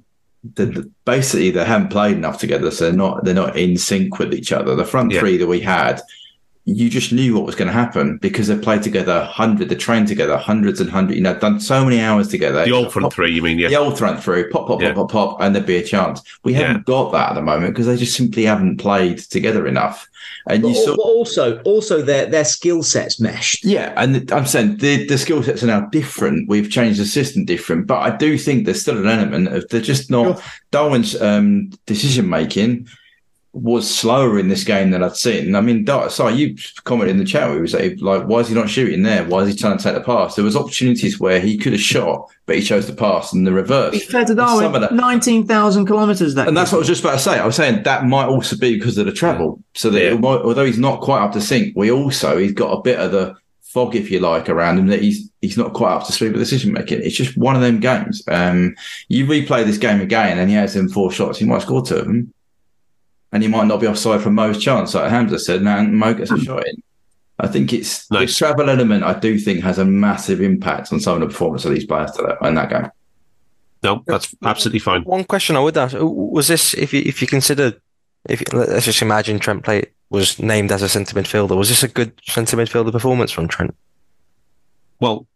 the, 0.54 0.66
the, 0.66 0.90
basically 1.04 1.50
they 1.50 1.64
haven't 1.64 1.90
played 1.90 2.16
enough 2.16 2.38
together, 2.38 2.70
so 2.70 2.84
they're 2.84 2.92
not 2.94 3.24
they're 3.24 3.34
not 3.34 3.58
in 3.58 3.76
sync 3.76 4.18
with 4.18 4.32
each 4.32 4.52
other. 4.52 4.74
The 4.74 4.84
front 4.84 5.12
yeah. 5.12 5.20
three 5.20 5.36
that 5.36 5.46
we 5.46 5.60
had 5.60 6.00
you 6.66 6.90
just 6.90 7.12
knew 7.12 7.34
what 7.34 7.46
was 7.46 7.54
going 7.54 7.68
to 7.68 7.72
happen 7.72 8.18
because 8.18 8.48
they 8.48 8.58
played 8.58 8.82
together 8.82 9.24
hundred, 9.24 9.68
they 9.68 9.74
trained 9.74 10.08
together 10.08 10.36
hundreds 10.36 10.80
and 10.80 10.90
hundreds, 10.90 11.16
you 11.16 11.22
know, 11.22 11.36
done 11.38 11.58
so 11.58 11.84
many 11.84 12.00
hours 12.00 12.28
together. 12.28 12.64
The 12.64 12.72
old 12.72 12.92
front 12.92 13.04
pop, 13.04 13.12
three, 13.12 13.32
you 13.32 13.42
mean? 13.42 13.58
Yeah. 13.58 13.68
The 13.68 13.76
old 13.76 13.98
front 13.98 14.22
three, 14.22 14.44
pop, 14.48 14.66
pop, 14.66 14.80
yeah. 14.80 14.92
pop, 14.92 15.10
pop, 15.10 15.30
pop, 15.30 15.40
and 15.40 15.54
there'd 15.54 15.66
be 15.66 15.76
a 15.76 15.82
chance. 15.82 16.22
We 16.44 16.52
haven't 16.52 16.84
got 16.84 17.12
that 17.12 17.30
at 17.30 17.34
the 17.34 17.42
moment 17.42 17.74
because 17.74 17.86
they 17.86 17.96
just 17.96 18.16
simply 18.16 18.44
haven't 18.44 18.76
played 18.76 19.18
together 19.18 19.66
enough. 19.66 20.08
And 20.48 20.62
but, 20.62 20.68
you 20.68 20.74
saw, 20.74 20.96
but 20.96 21.02
also, 21.02 21.60
also 21.62 22.02
their 22.02 22.26
their 22.26 22.44
skill 22.44 22.82
sets 22.82 23.18
meshed. 23.20 23.64
Yeah, 23.64 23.94
and 23.96 24.30
I'm 24.30 24.46
saying 24.46 24.76
the 24.76 25.06
the 25.06 25.18
skill 25.18 25.42
sets 25.42 25.62
are 25.62 25.66
now 25.66 25.80
different. 25.80 26.48
We've 26.48 26.70
changed 26.70 27.00
the 27.00 27.06
system 27.06 27.46
different, 27.46 27.86
but 27.86 27.98
I 28.00 28.14
do 28.14 28.36
think 28.36 28.64
there's 28.64 28.82
still 28.82 28.98
an 28.98 29.08
element 29.08 29.48
of 29.48 29.66
they're 29.68 29.80
just 29.80 30.10
not 30.10 30.36
sure. 30.36 30.44
Darwin's 30.70 31.20
um, 31.20 31.70
decision 31.86 32.28
making 32.28 32.86
was 33.52 33.92
slower 33.92 34.38
in 34.38 34.46
this 34.48 34.62
game 34.62 34.90
than 34.92 35.02
I'd 35.02 35.16
seen. 35.16 35.56
I 35.56 35.60
mean, 35.60 35.84
sorry, 36.08 36.34
you 36.34 36.56
commented 36.84 37.16
in 37.16 37.18
the 37.18 37.24
chat. 37.24 37.50
We 37.50 37.60
was 37.60 37.74
like, 37.74 38.00
like, 38.00 38.24
why 38.28 38.38
is 38.40 38.48
he 38.48 38.54
not 38.54 38.70
shooting 38.70 39.02
there? 39.02 39.24
Why 39.24 39.40
is 39.40 39.48
he 39.48 39.56
trying 39.58 39.76
to 39.76 39.82
take 39.82 39.94
the 39.94 40.00
pass? 40.02 40.36
There 40.36 40.44
was 40.44 40.54
opportunities 40.54 41.18
where 41.18 41.40
he 41.40 41.58
could 41.58 41.72
have 41.72 41.80
shot, 41.82 42.28
but 42.46 42.54
he 42.56 42.62
chose 42.62 42.86
to 42.86 42.92
pass 42.92 43.32
and 43.32 43.44
the 43.44 43.52
reverse. 43.52 43.94
He 43.94 43.98
fed 44.00 44.28
to 44.28 44.32
And 44.34 44.38
some 44.40 44.58
of 44.58 44.60
Darwin 44.62 44.80
that- 44.82 44.94
nineteen 44.94 45.46
thousand 45.46 45.86
kilometers. 45.86 46.34
That 46.36 46.46
and 46.46 46.56
that's 46.56 46.70
what 46.70 46.78
I 46.78 46.80
was 46.80 46.88
just 46.88 47.02
about 47.02 47.14
to 47.14 47.18
say. 47.18 47.38
I 47.40 47.44
was 47.46 47.56
saying 47.56 47.82
that 47.82 48.06
might 48.06 48.26
also 48.26 48.56
be 48.56 48.76
because 48.76 48.96
of 48.98 49.06
the 49.06 49.12
travel. 49.12 49.60
So 49.74 49.90
that 49.90 50.00
Yeah. 50.02 50.14
might, 50.14 50.42
although 50.42 50.64
he's 50.64 50.78
not 50.78 51.00
quite 51.00 51.20
up 51.20 51.32
to 51.32 51.40
sync, 51.40 51.74
we 51.76 51.90
also 51.90 52.38
he's 52.38 52.52
got 52.52 52.70
a 52.72 52.82
bit 52.82 53.00
of 53.00 53.10
the 53.10 53.34
fog, 53.62 53.94
if 53.96 54.10
you 54.12 54.18
like, 54.20 54.48
around 54.48 54.78
him 54.78 54.86
that 54.88 55.02
he's 55.02 55.28
he's 55.42 55.56
not 55.56 55.72
quite 55.72 55.92
up 55.94 56.06
to 56.06 56.12
speed 56.12 56.30
with 56.32 56.40
decision 56.40 56.72
making. 56.72 57.00
It's 57.02 57.16
just 57.16 57.36
one 57.36 57.56
of 57.56 57.62
them 57.62 57.80
games. 57.80 58.22
Um, 58.28 58.76
you 59.08 59.26
replay 59.26 59.64
this 59.64 59.78
game 59.78 60.00
again, 60.00 60.38
and 60.38 60.48
he 60.50 60.54
has 60.56 60.74
them 60.74 60.88
four 60.88 61.10
shots. 61.10 61.38
He 61.38 61.46
might 61.46 61.62
score 61.62 61.84
two 61.84 61.96
of 61.96 62.04
them, 62.06 62.32
and 63.32 63.42
he 63.42 63.48
might 63.48 63.66
not 63.66 63.80
be 63.80 63.86
offside 63.86 64.22
from 64.22 64.34
Mo's 64.34 64.62
chance, 64.62 64.94
like 64.94 65.10
Hamzah 65.10 65.40
said. 65.40 65.62
Now 65.62 65.82
Mo 65.82 66.14
gets 66.14 66.30
a 66.30 66.34
hmm. 66.34 66.42
shot 66.42 66.66
in. 66.66 66.82
I 67.38 67.46
think 67.46 67.72
it's 67.72 68.10
Nice. 68.10 68.38
the 68.38 68.38
travel 68.38 68.68
element. 68.68 69.02
I 69.02 69.18
do 69.18 69.38
think 69.38 69.62
has 69.62 69.78
a 69.78 69.84
massive 69.84 70.40
impact 70.42 70.92
on 70.92 71.00
some 71.00 71.14
of 71.14 71.20
the 71.20 71.26
performance 71.26 71.64
of 71.64 71.72
these 71.72 71.86
players 71.86 72.10
today 72.12 72.34
in 72.42 72.54
that 72.54 72.68
game. 72.68 72.90
No, 73.82 74.02
that's 74.06 74.34
absolutely 74.44 74.80
fine. 74.80 75.02
One 75.04 75.24
question 75.24 75.56
I 75.56 75.60
would 75.60 75.76
ask 75.76 75.96
was 75.98 76.48
this: 76.48 76.74
if 76.74 76.92
you 76.92 77.02
if 77.04 77.22
you 77.22 77.26
consider, 77.26 77.80
if 78.28 78.42
let's 78.52 78.84
just 78.84 79.00
imagine 79.00 79.38
Trent 79.38 79.64
play 79.64 79.84
was 80.10 80.38
named 80.38 80.70
as 80.70 80.82
a 80.82 80.88
centre 80.88 81.14
midfielder, 81.14 81.56
was 81.56 81.70
this 81.70 81.82
a 81.82 81.88
good 81.88 82.12
centre 82.26 82.58
midfielder 82.58 82.92
performance 82.92 83.30
from 83.30 83.48
Trent? 83.48 83.74
Well, 84.98 85.26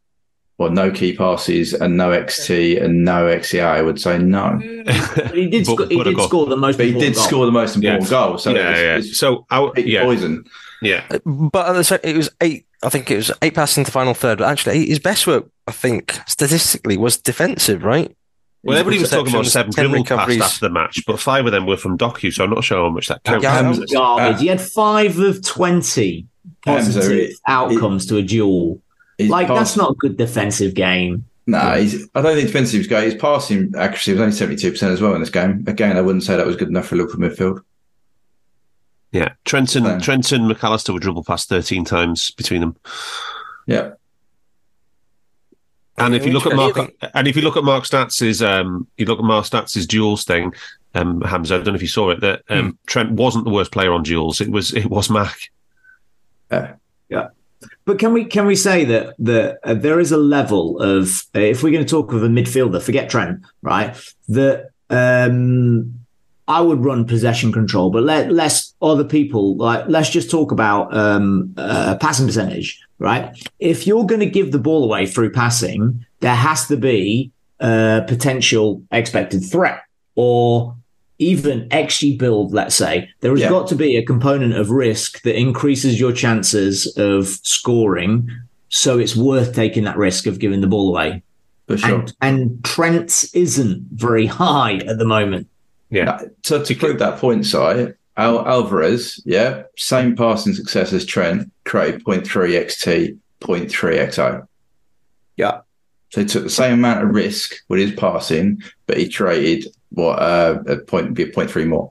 Well, 0.57 0.71
no 0.71 0.91
key 0.93 1.17
passes 1.17 1.75
and 1.75 1.97
no 1.97 2.11
XT 2.11 2.81
and 2.83 3.05
no 3.05 3.25
XEA. 3.25 3.65
I 3.65 3.83
would 3.83 4.01
say 4.01 4.19
no. 4.19 4.61
But 5.17 5.35
he 5.35 5.49
did. 5.49 5.67
But- 5.67 5.73
sco- 5.75 5.89
he 5.89 6.03
did 6.03 6.21
score 6.21 6.47
the 6.47 6.57
most. 6.57 6.77
But 6.77 6.87
he 6.87 6.93
important 6.93 7.15
did 7.15 7.15
goal. 7.17 7.25
score 7.27 7.47
the 7.47 7.53
most 7.53 7.75
important 7.77 8.05
Yeah. 8.05 8.09
goal. 8.11 8.39
So 8.39 8.51
yeah, 8.55 8.71
it's, 8.71 8.81
yeah. 8.81 8.97
it's 9.11 9.19
So, 9.19 9.47
our, 9.51 9.73
big 9.73 9.89
yeah, 9.89 10.05
poison. 10.05 10.45
yeah. 10.81 11.05
But 11.25 11.69
at 11.71 11.73
the 11.73 11.83
same- 11.85 11.99
it 12.05 12.17
was 12.17 12.31
eight. 12.41 12.67
I 12.85 12.89
think 12.89 13.11
it 13.11 13.17
was 13.17 13.33
eight 13.43 13.55
passes 13.55 13.79
into 13.79 13.89
the 13.89 13.93
final 13.93 14.15
third. 14.15 14.39
But 14.39 14.49
actually, 14.49 14.87
his 14.87 14.99
best 15.01 15.27
work, 15.27 15.49
I 15.67 15.73
think, 15.73 16.21
statistically, 16.29 16.97
was 16.99 17.17
defensive. 17.17 17.83
Right? 17.83 18.15
Well, 18.63 18.79
everybody 18.79 19.01
was 19.01 19.11
talking 19.11 19.35
about 19.35 19.47
seven 19.47 19.73
10 19.73 19.85
dribble 19.91 20.05
passes 20.05 20.11
recoveries. 20.17 20.41
after 20.43 20.69
the 20.69 20.73
match, 20.73 21.03
but 21.07 21.19
five 21.19 21.45
of 21.47 21.53
them 21.53 21.67
were 21.67 21.77
from 21.77 21.99
Doku, 21.99 22.33
so 22.33 22.45
I'm 22.45 22.51
not 22.51 22.63
sure 22.65 22.79
how 22.85 22.91
much 22.91 23.09
that 23.09 23.23
counts. 23.25 23.43
Yeah, 23.43 23.61
Garbage. 23.93 23.93
uh, 23.95 24.39
he 24.39 24.47
had 24.47 24.61
five 24.61 25.19
of 25.19 25.43
twenty 25.45 26.27
positive 26.65 27.11
it- 27.11 27.37
outcomes 27.49 28.07
to 28.07 28.19
a 28.19 28.23
duel. 28.23 28.81
His 29.19 29.31
Like 29.31 29.47
pass- 29.49 29.59
that's 29.59 29.77
not 29.77 29.93
a 29.93 29.95
good 29.95 30.17
defensive 30.17 30.75
game. 30.75 31.25
Nah, 31.47 31.77
he's, 31.77 32.09
I 32.15 32.23
don't 32.23 32.37
think 32.37 32.47
defensive 32.47 32.79
was 32.79 32.87
great. 32.87 33.05
His 33.05 33.15
passing 33.15 33.73
accuracy 33.77 34.13
was 34.13 34.21
only 34.21 34.33
seventy 34.33 34.57
two 34.57 34.71
percent 34.71 34.93
as 34.93 35.01
well 35.01 35.15
in 35.15 35.21
this 35.21 35.31
game. 35.31 35.63
Again, 35.67 35.97
I 35.97 36.01
wouldn't 36.01 36.25
say 36.25 36.37
that 36.37 36.47
was 36.47 36.57
good 36.57 36.69
enough 36.69 36.87
for 36.87 36.97
Liverpool 36.97 37.21
midfield. 37.21 37.61
Yeah, 39.13 39.35
Trenton, 39.45 39.85
Yeah. 39.85 39.99
Trenton, 39.99 40.49
McAllister 40.49 40.93
were 40.93 40.99
dribble 40.99 41.23
past 41.23 41.49
13 41.49 41.85
times 41.85 42.33
between 42.33 42.61
them. 42.61 42.77
Yeah, 43.65 43.93
And 45.97 46.17
if 46.17 46.27
you 46.27 46.33
look 46.33 46.47
at 46.47 46.57
Mark, 46.57 46.77
and 47.15 47.29
if 47.29 47.37
you 47.37 47.43
look 47.43 47.57
at 47.57 47.63
Mark 47.63 47.85
Statz's, 47.85 48.43
um, 48.43 48.89
you 48.97 49.07
look 49.07 49.21
at 49.21 49.25
Mark 49.25 49.45
Statz's 49.45 49.87
duels 49.87 50.25
thing, 50.25 50.53
um, 50.97 51.21
Hamzah, 51.21 51.53
I 51.53 51.57
don't 51.59 51.69
know 51.69 51.75
if 51.75 51.83
you 51.83 51.87
saw 51.89 52.11
it, 52.11 52.21
that 52.23 52.43
um, 52.49 52.77
Trent 52.87 53.13
wasn't 53.13 53.45
the 53.45 53.53
worst 53.53 53.71
player 53.71 53.93
on 53.93 54.03
duels. 54.03 54.41
It 54.41 54.51
was, 54.51 54.75
it 54.75 54.87
was 54.87 55.09
Mac. 55.09 55.51
But 57.87 57.99
can 57.99 58.13
we 58.13 58.25
can 58.25 58.47
we 58.47 58.57
say 58.57 58.85
that 58.87 59.15
that 59.19 59.59
uh, 59.63 59.75
there 59.75 60.01
is 60.01 60.13
a 60.13 60.17
level 60.17 60.81
of 60.81 61.25
uh, 61.35 61.41
if 61.41 61.63
we're 61.63 61.73
going 61.73 61.85
to 61.85 61.91
talk 61.91 62.13
of 62.13 62.23
a 62.23 62.29
midfielder, 62.29 62.83
forget 62.83 63.11
Trent, 63.11 63.45
right? 63.63 63.95
That 64.29 64.71
um, 64.89 66.01
I 66.49 66.61
would 66.61 66.85
run 66.85 67.07
possession 67.07 67.53
control, 67.53 67.91
but 67.91 68.03
let 68.03 68.33
less 68.33 68.75
other 68.81 69.05
people 69.05 69.57
like 69.57 69.85
let's 69.89 70.11
just 70.11 70.31
talk 70.31 70.51
about 70.51 70.97
um, 70.97 71.55
uh, 71.59 71.97
passing 72.01 72.27
percentage, 72.27 72.81
right? 72.99 73.37
If 73.59 73.87
you're 73.87 74.07
going 74.07 74.21
to 74.21 74.27
give 74.27 74.53
the 74.53 74.59
ball 74.59 74.85
away 74.85 75.07
through 75.07 75.33
passing, 75.33 76.07
there 76.21 76.35
has 76.35 76.67
to 76.69 76.77
be 76.77 77.33
a 77.61 78.05
potential 78.07 78.83
expected 78.93 79.45
threat 79.45 79.83
or 80.15 80.77
even 81.19 81.69
XG 81.71 82.19
build, 82.19 82.53
let's 82.53 82.75
say, 82.75 83.09
there 83.21 83.31
has 83.31 83.41
Yeah. 83.41 83.49
got 83.51 83.69
to 83.69 83.77
be 83.77 83.97
a 83.97 84.05
component 84.05 84.55
of 84.55 84.71
risk 84.71 85.23
that 85.23 85.39
increases 85.39 85.99
your 86.01 86.13
chances 86.13 86.87
of 86.97 87.27
scoring. 87.43 88.29
So 88.69 88.99
it's 88.99 89.15
worth 89.15 89.55
taking 89.55 89.85
that 89.85 89.97
risk 89.97 90.27
of 90.27 90.39
giving 90.39 90.61
the 90.61 90.67
ball 90.67 90.89
away. 90.89 91.23
for 91.67 91.79
sure. 91.79 92.01
And, 92.01 92.13
and 92.21 92.65
Trent 92.65 93.25
isn't 93.33 93.87
very 93.93 94.27
high 94.27 94.75
at 94.87 94.99
the 94.99 95.07
moment. 95.07 95.47
Yeah. 95.89 96.21
So 96.43 96.63
to 96.63 96.75
prove 96.75 96.99
that 96.99 97.19
point, 97.19 97.47
Si, 97.47 97.57
Al- 97.57 98.47
Alvarez, 98.47 99.23
yeah, 99.25 99.63
same 99.79 100.15
passing 100.15 100.53
success 100.53 100.93
as 100.93 101.07
Trent, 101.07 101.51
created 101.65 102.05
0.3 102.05 102.53
XT, 102.67 103.17
0.3 103.41 103.99
XO. 103.99 104.47
Yeah. 105.39 105.61
So 106.11 106.21
he 106.21 106.27
took 106.27 106.43
the 106.45 106.51
same 106.51 106.75
amount 106.75 107.03
of 107.05 107.15
risk 107.15 107.55
with 107.69 107.81
his 107.81 107.93
passing, 107.93 108.63
but 108.87 108.99
he 108.99 109.09
traded 109.09 109.67
what 109.95 110.19
uh, 110.19 110.63
a 110.67 110.77
point 110.79 111.15
be 111.15 111.23
a 111.25 111.27
point 111.29 111.51
three 111.51 111.65
more. 111.65 111.91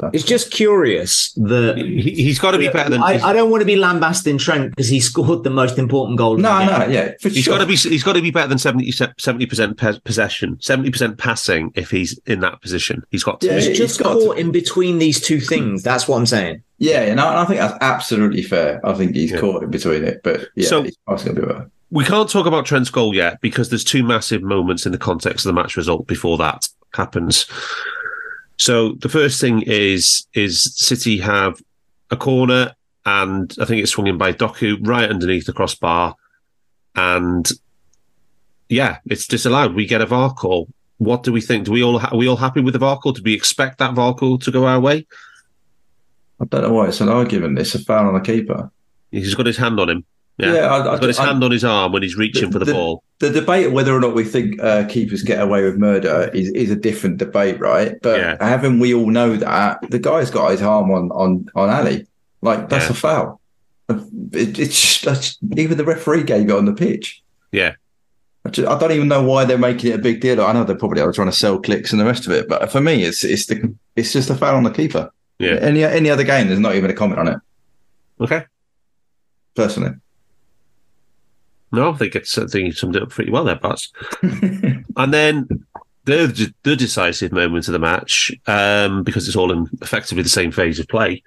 So- 0.00 0.10
It's 0.14 0.24
just 0.24 0.50
curious 0.50 1.32
that 1.34 1.76
He, 1.76 2.00
he's 2.12 2.38
got 2.38 2.52
to 2.52 2.58
be 2.58 2.68
better 2.68 2.88
than. 2.88 3.02
I, 3.02 3.18
I 3.22 3.32
don't 3.34 3.50
want 3.50 3.60
to 3.60 3.66
be 3.66 3.76
lambasting 3.76 4.38
Trent 4.38 4.70
because 4.70 4.88
he 4.88 4.98
scored 4.98 5.44
the 5.44 5.50
most 5.50 5.76
important 5.78 6.16
goal. 6.16 6.38
no, 6.38 6.64
no, 6.64 6.78
game. 6.80 6.90
yeah, 6.90 7.10
for 7.20 7.28
He's 7.28 7.44
sure. 7.44 7.54
got 7.58 7.60
to 7.60 7.66
be. 7.66 7.76
He's 7.76 8.02
got 8.02 8.14
to 8.14 8.22
be 8.22 8.30
better 8.30 8.48
than 8.48 8.56
70 8.58 8.90
percent 9.46 9.76
possession, 10.04 10.56
seventy 10.60 10.90
percent 10.90 11.18
passing. 11.18 11.70
If 11.74 11.90
he's 11.90 12.18
in 12.26 12.40
that 12.40 12.62
position, 12.62 13.02
he's 13.10 13.22
got 13.24 13.40
to. 13.42 13.48
Yeah, 13.48 13.54
He's 13.56 13.66
he's 13.66 13.78
just 13.78 13.98
got 14.00 14.14
caught 14.14 14.36
to- 14.36 14.40
in 14.40 14.52
between 14.52 14.98
these 14.98 15.20
two 15.20 15.38
things. 15.40 15.82
That's 15.82 16.08
what 16.08 16.16
I'm 16.16 16.26
saying. 16.26 16.62
Yeah, 16.78 17.00
and 17.02 17.20
I, 17.20 17.42
I 17.42 17.44
think 17.44 17.60
that's 17.60 17.76
absolutely 17.82 18.42
fair. 18.42 18.80
I 18.86 18.94
think 18.94 19.14
he's 19.14 19.32
Yeah. 19.32 19.40
caught 19.40 19.62
in 19.62 19.70
between 19.70 20.04
it, 20.04 20.22
but 20.24 20.48
yeah, 20.56 20.66
So- 20.68 20.82
he's 20.82 20.96
passing 21.06 21.32
a 21.32 21.34
bit 21.34 21.46
better. 21.46 21.70
We 21.90 22.04
can't 22.04 22.28
talk 22.28 22.46
about 22.46 22.66
Trent's 22.66 22.90
goal 22.90 23.14
yet 23.14 23.40
because 23.40 23.68
there's 23.68 23.84
two 23.84 24.04
massive 24.04 24.42
moments 24.42 24.86
in 24.86 24.92
the 24.92 24.98
context 24.98 25.44
of 25.44 25.50
the 25.50 25.60
match 25.60 25.76
result 25.76 26.06
before 26.06 26.38
that 26.38 26.68
happens. 26.94 27.46
So 28.56 28.92
the 28.92 29.08
first 29.08 29.40
thing 29.40 29.62
is 29.62 30.26
is 30.34 30.74
City 30.76 31.18
have 31.18 31.60
a 32.10 32.16
corner 32.16 32.74
and 33.06 33.54
I 33.60 33.64
think 33.64 33.82
it's 33.82 33.92
swung 33.92 34.06
in 34.06 34.18
by 34.18 34.32
Doku 34.32 34.76
right 34.86 35.08
underneath 35.08 35.46
the 35.46 35.52
crossbar, 35.52 36.14
and 36.94 37.50
yeah, 38.68 38.98
it's 39.06 39.26
disallowed. 39.26 39.74
We 39.74 39.86
get 39.86 40.02
a 40.02 40.06
VAR 40.06 40.32
call. 40.34 40.68
What 40.98 41.22
do 41.22 41.32
we 41.32 41.40
think? 41.40 41.64
Do 41.64 41.72
we 41.72 41.82
all 41.82 41.98
are 41.98 42.16
we 42.16 42.28
all 42.28 42.36
happy 42.36 42.60
with 42.60 42.74
the 42.74 42.78
VAR 42.78 42.98
call? 42.98 43.12
Did 43.12 43.24
we 43.24 43.34
expect 43.34 43.78
that 43.78 43.94
VAR 43.94 44.14
call 44.14 44.38
to 44.38 44.50
go 44.50 44.66
our 44.66 44.80
way? 44.80 45.06
I 46.40 46.44
don't 46.44 46.62
know 46.62 46.72
why 46.72 46.88
it's 46.88 47.00
an 47.00 47.08
argument. 47.08 47.58
It's 47.58 47.74
a 47.74 47.78
foul 47.78 48.08
on 48.08 48.14
the 48.14 48.20
keeper. 48.20 48.70
He's 49.10 49.34
got 49.34 49.46
his 49.46 49.56
hand 49.56 49.80
on 49.80 49.90
him. 49.90 50.04
Yeah, 50.42 50.54
Yeah, 50.54 50.72
I- 50.74 50.90
he's 50.90 51.00
got 51.00 51.08
his 51.08 51.18
I- 51.18 51.26
hand 51.26 51.44
on 51.44 51.50
his 51.50 51.64
arm 51.64 51.92
when 51.92 52.02
he's 52.02 52.16
reaching 52.16 52.50
for 52.50 52.58
the, 52.58 52.64
the- 52.64 52.72
ball. 52.72 53.02
The 53.18 53.30
debate 53.30 53.66
of 53.66 53.72
whether 53.72 53.94
or 53.94 54.00
not 54.00 54.14
we 54.14 54.24
think 54.24 54.60
uh, 54.62 54.84
keepers 54.86 55.22
get 55.22 55.40
away 55.42 55.62
with 55.62 55.76
murder 55.76 56.30
is, 56.32 56.48
is 56.52 56.70
a 56.70 56.76
different 56.76 57.18
debate, 57.18 57.60
right? 57.60 57.96
But 58.02 58.18
Yeah. 58.18 58.36
having 58.40 58.78
we 58.78 58.94
all 58.94 59.10
know 59.10 59.36
that 59.36 59.78
the 59.90 59.98
guy's 59.98 60.30
got 60.30 60.50
his 60.52 60.62
arm 60.62 60.90
on 60.90 61.10
on 61.10 61.46
on 61.54 61.68
Ali, 61.68 62.06
like 62.42 62.68
that's 62.70 62.86
Yeah. 62.86 62.92
a 62.92 62.94
foul. 62.94 63.40
It, 64.32 64.58
it's 64.58 65.00
just, 65.00 65.38
even 65.56 65.76
the 65.76 65.84
referee 65.84 66.22
gave 66.22 66.48
it 66.48 66.52
on 66.54 66.64
the 66.64 66.72
pitch. 66.72 67.22
Yeah. 67.52 67.74
I, 68.46 68.50
ju- 68.50 68.66
I 68.68 68.78
don't 68.78 68.92
even 68.92 69.08
know 69.08 69.22
why 69.22 69.44
they're 69.44 69.58
making 69.58 69.90
it 69.92 69.96
a 69.98 70.02
big 70.02 70.20
deal. 70.20 70.40
I 70.40 70.52
know 70.52 70.64
they're 70.64 70.76
probably 70.76 71.02
are 71.02 71.12
trying 71.12 71.28
to 71.28 71.36
sell 71.36 71.58
clicks 71.60 71.90
and 71.92 72.00
the 72.00 72.04
rest 72.06 72.24
of 72.26 72.32
it, 72.32 72.48
but 72.48 72.70
for 72.72 72.80
me, 72.80 73.02
it's 73.04 73.22
it's 73.24 73.46
the 73.46 73.74
it's 73.96 74.12
just 74.14 74.30
a 74.30 74.34
foul 74.34 74.56
on 74.56 74.62
the 74.62 74.70
keeper. 74.70 75.10
Yeah. 75.38 75.58
Any 75.60 75.84
any 75.84 76.08
other 76.08 76.24
game, 76.24 76.46
there's 76.46 76.58
not 76.60 76.74
even 76.76 76.90
a 76.90 76.94
comment 76.94 77.18
on 77.18 77.28
it. 77.28 77.38
Okay. 78.20 78.44
Personally, 79.54 79.90
No, 81.72 81.92
I 81.92 81.96
think 81.96 82.16
it's 82.16 82.36
I 82.36 82.46
think 82.46 82.66
you 82.66 82.72
summed 82.72 82.96
it 82.96 83.02
up 83.02 83.10
pretty 83.10 83.30
well 83.30 83.44
there, 83.44 83.56
Bats. 83.56 83.92
and 84.22 85.14
then 85.14 85.48
the 86.04 86.52
the 86.64 86.76
decisive 86.76 87.32
moment 87.32 87.68
of 87.68 87.72
the 87.72 87.78
match, 87.78 88.32
um, 88.46 89.02
because 89.04 89.28
it's 89.28 89.36
all 89.36 89.52
in 89.52 89.68
effectively 89.80 90.22
the 90.22 90.28
same 90.28 90.50
phase 90.50 90.78
of 90.80 90.88
play. 90.88 91.22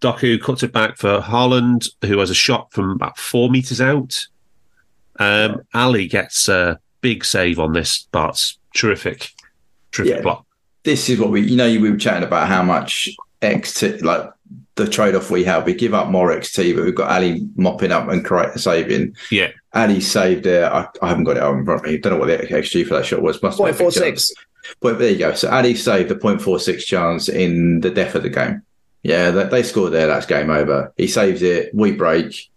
Doku 0.00 0.40
cuts 0.42 0.64
it 0.64 0.72
back 0.72 0.96
for 0.96 1.20
Haaland, 1.20 1.88
who 2.04 2.18
has 2.18 2.30
a 2.30 2.34
shot 2.34 2.72
from 2.72 2.90
about 2.90 3.18
four 3.18 3.48
meters 3.50 3.80
out. 3.80 4.26
Um, 5.20 5.62
Ali 5.74 6.08
gets 6.08 6.48
a 6.48 6.80
big 7.02 7.24
save 7.24 7.60
on 7.60 7.72
this, 7.72 8.08
Bart's 8.10 8.58
terrific, 8.74 9.28
terrific 9.92 10.16
Yeah. 10.16 10.22
block. 10.22 10.46
this 10.84 11.08
is 11.08 11.20
what 11.20 11.30
we 11.30 11.40
you 11.42 11.54
know 11.56 11.68
we 11.68 11.88
were 11.90 11.96
chatting 11.96 12.24
about 12.26 12.48
how 12.48 12.62
much 12.62 13.08
XT 13.42 14.02
like 14.02 14.28
the 14.74 14.88
trade 14.88 15.14
off 15.14 15.30
we 15.30 15.44
have. 15.44 15.66
We 15.66 15.74
give 15.74 15.94
up 15.94 16.08
more 16.08 16.30
XT, 16.30 16.74
but 16.74 16.84
we've 16.84 16.94
got 16.94 17.10
Ali 17.10 17.46
mopping 17.56 17.92
up 17.92 18.08
and 18.08 18.24
correct 18.24 18.58
saving. 18.60 19.14
Yeah. 19.30 19.50
Ali 19.74 20.00
saved 20.00 20.46
it. 20.46 20.64
I, 20.64 20.88
I 21.02 21.08
haven't 21.08 21.24
got 21.24 21.36
it 21.36 21.42
up 21.42 21.54
in 21.54 21.64
front 21.64 21.84
of 21.84 21.90
me. 21.90 21.98
Don't 21.98 22.14
know 22.14 22.18
what 22.18 22.26
the 22.26 22.46
XG 22.46 22.86
for 22.86 22.94
that 22.94 23.06
shot 23.06 23.22
was. 23.22 23.42
Must 23.42 23.58
have 23.58 23.78
been 23.78 23.86
a 23.86 23.90
big 23.90 23.94
chance. 23.94 24.32
But 24.80 24.98
there 24.98 25.10
you 25.10 25.18
go. 25.18 25.34
So 25.34 25.50
Ali 25.50 25.74
saved 25.74 26.08
the 26.08 26.14
0.46 26.14 26.84
chance 26.84 27.28
in 27.28 27.80
the 27.80 27.90
death 27.90 28.14
of 28.14 28.22
the 28.22 28.30
game. 28.30 28.62
Yeah, 29.02 29.30
they, 29.30 29.44
they 29.44 29.62
scored 29.62 29.92
there. 29.92 30.06
That's 30.06 30.26
game 30.26 30.50
over. 30.50 30.92
He 30.96 31.08
saves 31.08 31.42
it. 31.42 31.74
We 31.74 31.92
break. 31.92 32.50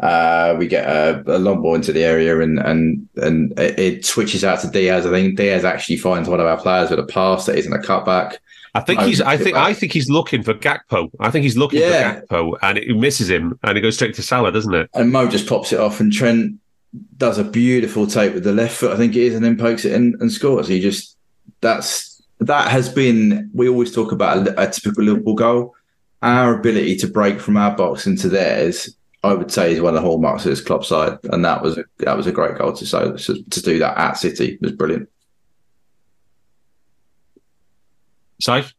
Uh, 0.00 0.56
we 0.58 0.66
get 0.66 0.88
a, 0.88 1.22
a 1.26 1.38
long 1.38 1.62
ball 1.62 1.76
into 1.76 1.92
the 1.92 2.02
area 2.02 2.40
and 2.40 2.58
and 2.58 3.08
and 3.16 3.56
it, 3.56 3.78
it 3.78 4.04
switches 4.04 4.42
out 4.42 4.58
to 4.60 4.68
Diaz. 4.68 5.06
I 5.06 5.10
think 5.10 5.36
Diaz 5.36 5.64
actually 5.64 5.98
finds 5.98 6.28
one 6.28 6.40
of 6.40 6.46
our 6.46 6.60
players 6.60 6.90
with 6.90 6.98
a 6.98 7.04
pass 7.04 7.46
that 7.46 7.56
isn't 7.56 7.72
a 7.72 7.78
cutback. 7.78 8.38
I 8.74 8.80
think 8.80 9.00
I 9.00 9.06
he's. 9.06 9.20
I 9.20 9.36
think. 9.36 9.54
bad. 9.54 9.66
I 9.66 9.74
think 9.74 9.92
he's 9.92 10.08
looking 10.08 10.42
for 10.42 10.54
Gakpo. 10.54 11.10
I 11.20 11.30
think 11.30 11.42
he's 11.42 11.56
looking 11.56 11.80
Yeah. 11.80 12.20
for 12.20 12.26
Gakpo, 12.26 12.58
and 12.62 12.78
it 12.78 12.96
misses 12.96 13.28
him, 13.28 13.58
and 13.62 13.76
it 13.76 13.82
goes 13.82 13.96
straight 13.96 14.14
to 14.14 14.22
Salah, 14.22 14.50
doesn't 14.52 14.74
it? 14.74 14.88
and 14.94 15.12
Mo 15.12 15.28
just 15.28 15.46
pops 15.48 15.72
it 15.72 15.80
off, 15.80 16.00
and 16.00 16.12
Trent 16.12 16.54
does 17.16 17.38
a 17.38 17.44
beautiful 17.44 18.06
take 18.06 18.34
with 18.34 18.44
the 18.44 18.52
left 18.52 18.76
foot, 18.76 18.92
I 18.92 18.96
think 18.96 19.14
it 19.16 19.22
is, 19.22 19.34
and 19.34 19.44
then 19.44 19.56
pokes 19.56 19.84
it 19.84 19.92
in 19.92 20.14
and 20.20 20.30
scores. 20.32 20.68
He 20.68 20.80
just 20.80 21.16
that's 21.60 22.22
that 22.40 22.70
has 22.70 22.88
been. 22.88 23.50
We 23.54 23.68
always 23.68 23.94
talk 23.94 24.10
about 24.12 24.48
a, 24.48 24.62
a 24.62 24.70
typical 24.70 25.04
Liverpool 25.04 25.34
goal. 25.34 25.74
Our 26.22 26.58
ability 26.58 26.96
to 26.98 27.08
break 27.08 27.40
from 27.40 27.56
our 27.56 27.74
box 27.76 28.06
into 28.06 28.28
theirs, 28.28 28.94
I 29.24 29.34
would 29.34 29.50
say, 29.50 29.72
is 29.72 29.80
one 29.80 29.94
of 29.94 30.02
the 30.02 30.06
hallmarks 30.08 30.44
of 30.46 30.50
this 30.50 30.60
club 30.60 30.84
side, 30.84 31.18
and 31.24 31.44
that 31.44 31.62
was 31.62 31.76
a, 31.78 31.84
that 31.98 32.16
was 32.16 32.26
a 32.26 32.32
great 32.32 32.56
goal 32.58 32.72
to 32.72 32.86
so 32.86 33.16
to, 33.16 33.42
to 33.42 33.60
do 33.62 33.78
that 33.80 33.98
at 33.98 34.12
City 34.16 34.56
was 34.62 34.72
brilliant. 34.72 35.08
Safe. 38.42 38.74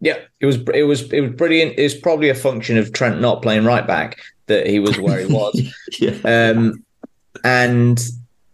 Yeah, 0.00 0.18
it 0.40 0.46
was 0.46 0.56
it 0.74 0.82
was 0.82 1.10
it 1.12 1.20
was 1.20 1.30
brilliant. 1.32 1.74
It's 1.78 1.94
probably 1.94 2.28
a 2.28 2.34
function 2.34 2.76
of 2.76 2.92
Trent 2.92 3.20
not 3.20 3.40
playing 3.40 3.64
right 3.64 3.86
back 3.86 4.18
that 4.46 4.66
he 4.66 4.78
was 4.78 4.98
where 4.98 5.20
he 5.20 5.32
was. 5.32 5.60
yeah, 6.00 6.16
Um, 6.24 6.84
and 7.44 8.00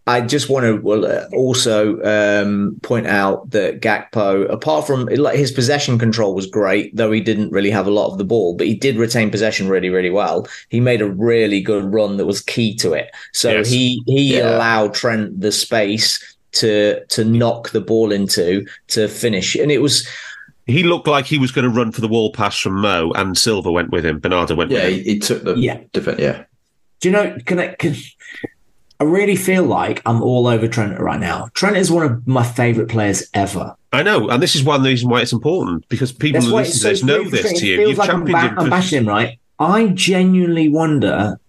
I 0.05 0.21
just 0.21 0.47
want 0.49 0.65
to 0.65 0.77
well, 0.81 1.05
uh, 1.05 1.25
also 1.33 2.01
um, 2.03 2.79
point 2.83 3.07
out 3.07 3.49
that 3.49 3.81
Gakpo, 3.81 4.49
apart 4.49 4.87
from 4.87 5.05
like 5.07 5.37
his 5.37 5.51
possession 5.51 5.97
control 5.99 6.33
was 6.35 6.45
great, 6.45 6.95
though 6.95 7.11
he 7.11 7.19
didn't 7.19 7.51
really 7.51 7.71
have 7.71 7.87
a 7.87 7.91
lot 7.91 8.11
of 8.11 8.17
the 8.19 8.23
ball, 8.23 8.55
but 8.55 8.67
he 8.67 8.75
did 8.75 8.95
retain 8.97 9.29
possession 9.31 9.67
really, 9.69 9.89
really 9.89 10.09
well. 10.11 10.47
He 10.69 10.79
made 10.79 11.01
a 11.01 11.09
really 11.11 11.61
good 11.61 11.91
run 11.91 12.17
that 12.17 12.25
was 12.27 12.41
key 12.41 12.75
to 12.75 12.93
it. 12.93 13.11
So 13.33 13.51
Yes. 13.51 13.69
he 13.69 14.01
he 14.05 14.37
Yeah. 14.37 14.55
allowed 14.55 14.93
Trent 14.93 15.41
the 15.41 15.51
space 15.51 16.37
to 16.53 17.03
to 17.05 17.23
knock 17.25 17.69
the 17.71 17.81
ball 17.81 18.11
into 18.11 18.65
to 18.89 19.07
finish, 19.07 19.55
and 19.55 19.71
it 19.71 19.79
was 19.81 20.07
He 20.65 20.83
looked 20.83 21.07
like 21.07 21.25
he 21.25 21.37
was 21.39 21.51
going 21.51 21.63
to 21.63 21.75
run 21.75 21.91
for 21.91 22.01
the 22.01 22.07
wall 22.07 22.31
pass 22.31 22.57
from 22.59 22.79
Mo, 22.81 23.11
and 23.15 23.37
Silva 23.37 23.71
went 23.71 23.91
with 23.91 24.05
him. 24.05 24.19
Bernardo 24.19 24.55
went 24.55 24.69
yeah, 24.71 24.85
with 24.85 24.93
he, 24.93 24.97
him. 24.99 25.05
he 25.05 25.19
took 25.19 25.43
the 25.43 25.55
Yeah. 25.55 25.79
defense. 25.93 26.19
Yeah, 26.19 26.43
Do 26.99 27.09
you 27.09 27.13
know? 27.13 27.37
Can 27.45 27.59
I? 27.59 27.67
Can, 27.75 27.95
I 29.01 29.05
really 29.05 29.37
feel 29.37 29.63
like 29.63 30.01
I'm 30.05 30.21
all 30.21 30.45
over 30.45 30.67
Trent 30.67 30.99
right 30.99 31.19
now. 31.19 31.47
Trent 31.53 31.77
is 31.77 31.89
one 31.89 32.05
of 32.05 32.27
my 32.27 32.43
favorite 32.43 32.89
players 32.89 33.29
ever. 33.33 33.75
I 33.93 34.03
know, 34.03 34.29
and 34.29 34.43
this 34.43 34.55
is 34.55 34.63
one 34.63 34.83
reason 34.83 35.09
why 35.09 35.21
it's 35.21 35.31
important 35.33 35.87
because 35.89 36.11
people 36.11 36.41
who 36.41 36.55
listen 36.55 36.71
it's 36.71 36.81
to 36.81 36.87
this 36.89 37.03
know 37.03 37.23
this 37.29 37.59
to 37.59 37.65
you. 37.65 37.73
It 37.75 37.77
feels 37.77 37.89
You've 37.91 37.97
like 37.97 38.09
I'm, 38.09 38.23
ba- 38.25 38.39
him 38.39 38.59
I'm 38.59 38.69
bashing 38.69 38.99
him, 38.99 39.07
right? 39.07 39.39
I 39.57 39.87
genuinely 39.87 40.67
wonder. 40.69 41.39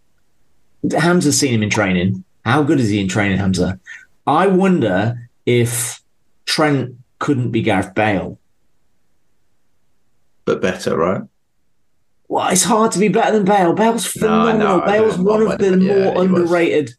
Hamzah's 0.86 1.38
seen 1.38 1.52
him 1.52 1.62
in 1.62 1.68
training. 1.70 2.24
How 2.44 2.62
good 2.62 2.80
is 2.80 2.88
he 2.88 3.00
in 3.00 3.08
training, 3.08 3.36
Hamzah? 3.38 3.78
I 4.26 4.46
wonder 4.46 5.28
if 5.46 6.00
Trent 6.46 6.96
couldn't 7.18 7.50
be 7.50 7.62
Gareth 7.62 7.94
Bale. 7.94 8.38
but 10.44 10.60
better, 10.62 10.96
right? 10.96 11.22
Well, 12.28 12.48
it's 12.48 12.64
hard 12.64 12.92
to 12.92 12.98
be 12.98 13.08
better 13.08 13.32
than 13.32 13.44
Bale. 13.44 13.72
Bale's 13.72 14.04
No, 14.16 14.20
phenomenal. 14.20 14.82
I 14.82 14.86
Bale's 14.86 15.18
one 15.18 15.42
of 15.46 15.58
the 15.58 15.78
yeah, 15.78 16.04
more 16.04 16.22
he 16.22 16.28
was. 16.28 16.40
underrated, 16.40 16.90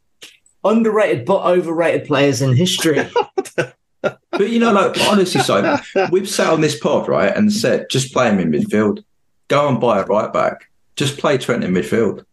underrated 0.63 1.25
but 1.25 1.45
overrated 1.45 2.07
players 2.07 2.41
in 2.41 2.55
history. 2.55 3.09
But 4.31 4.49
you 4.49 4.57
know, 4.59 4.71
like 4.73 4.99
honestly, 5.01 5.41
Simon, 5.41 5.79
we've 6.11 6.27
sat 6.27 6.51
on 6.51 6.61
this 6.61 6.79
pod 6.79 7.07
right 7.07 7.35
and 7.37 7.53
said 7.53 7.85
just 7.91 8.11
play 8.13 8.29
him 8.29 8.39
in 8.39 8.49
midfield. 8.51 9.03
Go 9.47 9.67
and 9.67 9.79
buy 9.79 9.99
a 9.99 10.05
right 10.05 10.33
back. 10.33 10.71
Just 10.95 11.19
play 11.19 11.37
Trent 11.37 11.63
in 11.63 11.71
midfield. 11.71 12.25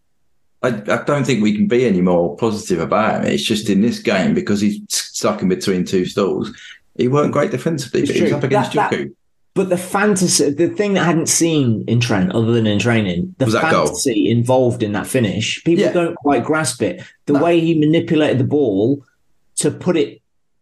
I, 0.63 0.69
I 0.69 1.03
don't 1.05 1.25
think 1.25 1.43
we 1.43 1.55
can 1.55 1.69
be 1.69 1.85
any 1.87 2.01
more 2.01 2.37
positive 2.37 2.81
about 2.81 3.21
him. 3.25 3.31
It's 3.31 3.43
just 3.45 3.69
in 3.71 3.81
this 3.81 3.99
game 4.01 4.35
because 4.35 4.61
he's 4.61 4.81
stuck 4.89 5.41
in 5.43 5.49
between 5.49 5.85
two 5.85 6.05
stools. 6.05 6.51
He 6.97 7.07
weren't 7.09 7.33
great 7.33 7.51
defensively, 7.53 8.01
It's 8.01 8.11
but 8.11 8.17
he 8.17 8.23
was 8.25 8.33
up 8.33 8.43
against 8.43 8.73
That- 8.73 8.91
that- 8.91 9.11
But 9.55 9.69
the 9.71 9.77
fantasy, 9.77 10.51
the 10.51 10.69
thing 10.69 10.95
that 10.95 11.03
I 11.03 11.07
hadn't 11.07 11.29
seen 11.29 11.85
in 11.89 12.01
Trent, 12.01 12.33
other 12.33 12.53
than 12.53 12.67
in 12.67 12.79
training, 12.79 13.35
the 13.39 13.45
Was 13.47 13.55
that 13.55 13.71
goal? 13.73 13.87
fantasy 13.87 14.31
involved 14.31 14.83
in 14.85 14.93
that 14.93 15.07
finish, 15.07 15.63
people 15.65 15.85
Yeah. 15.85 15.93
don't 15.93 16.15
quite 16.17 16.45
grasp 16.45 16.81
it. 16.83 17.03
The 17.27 17.33
No. 17.35 17.43
way 17.43 17.59
he 17.61 17.75
manipulated 17.79 18.39
the 18.39 18.45
ball 18.45 19.05
to 19.57 19.71
put 19.71 19.97
it 19.97 20.21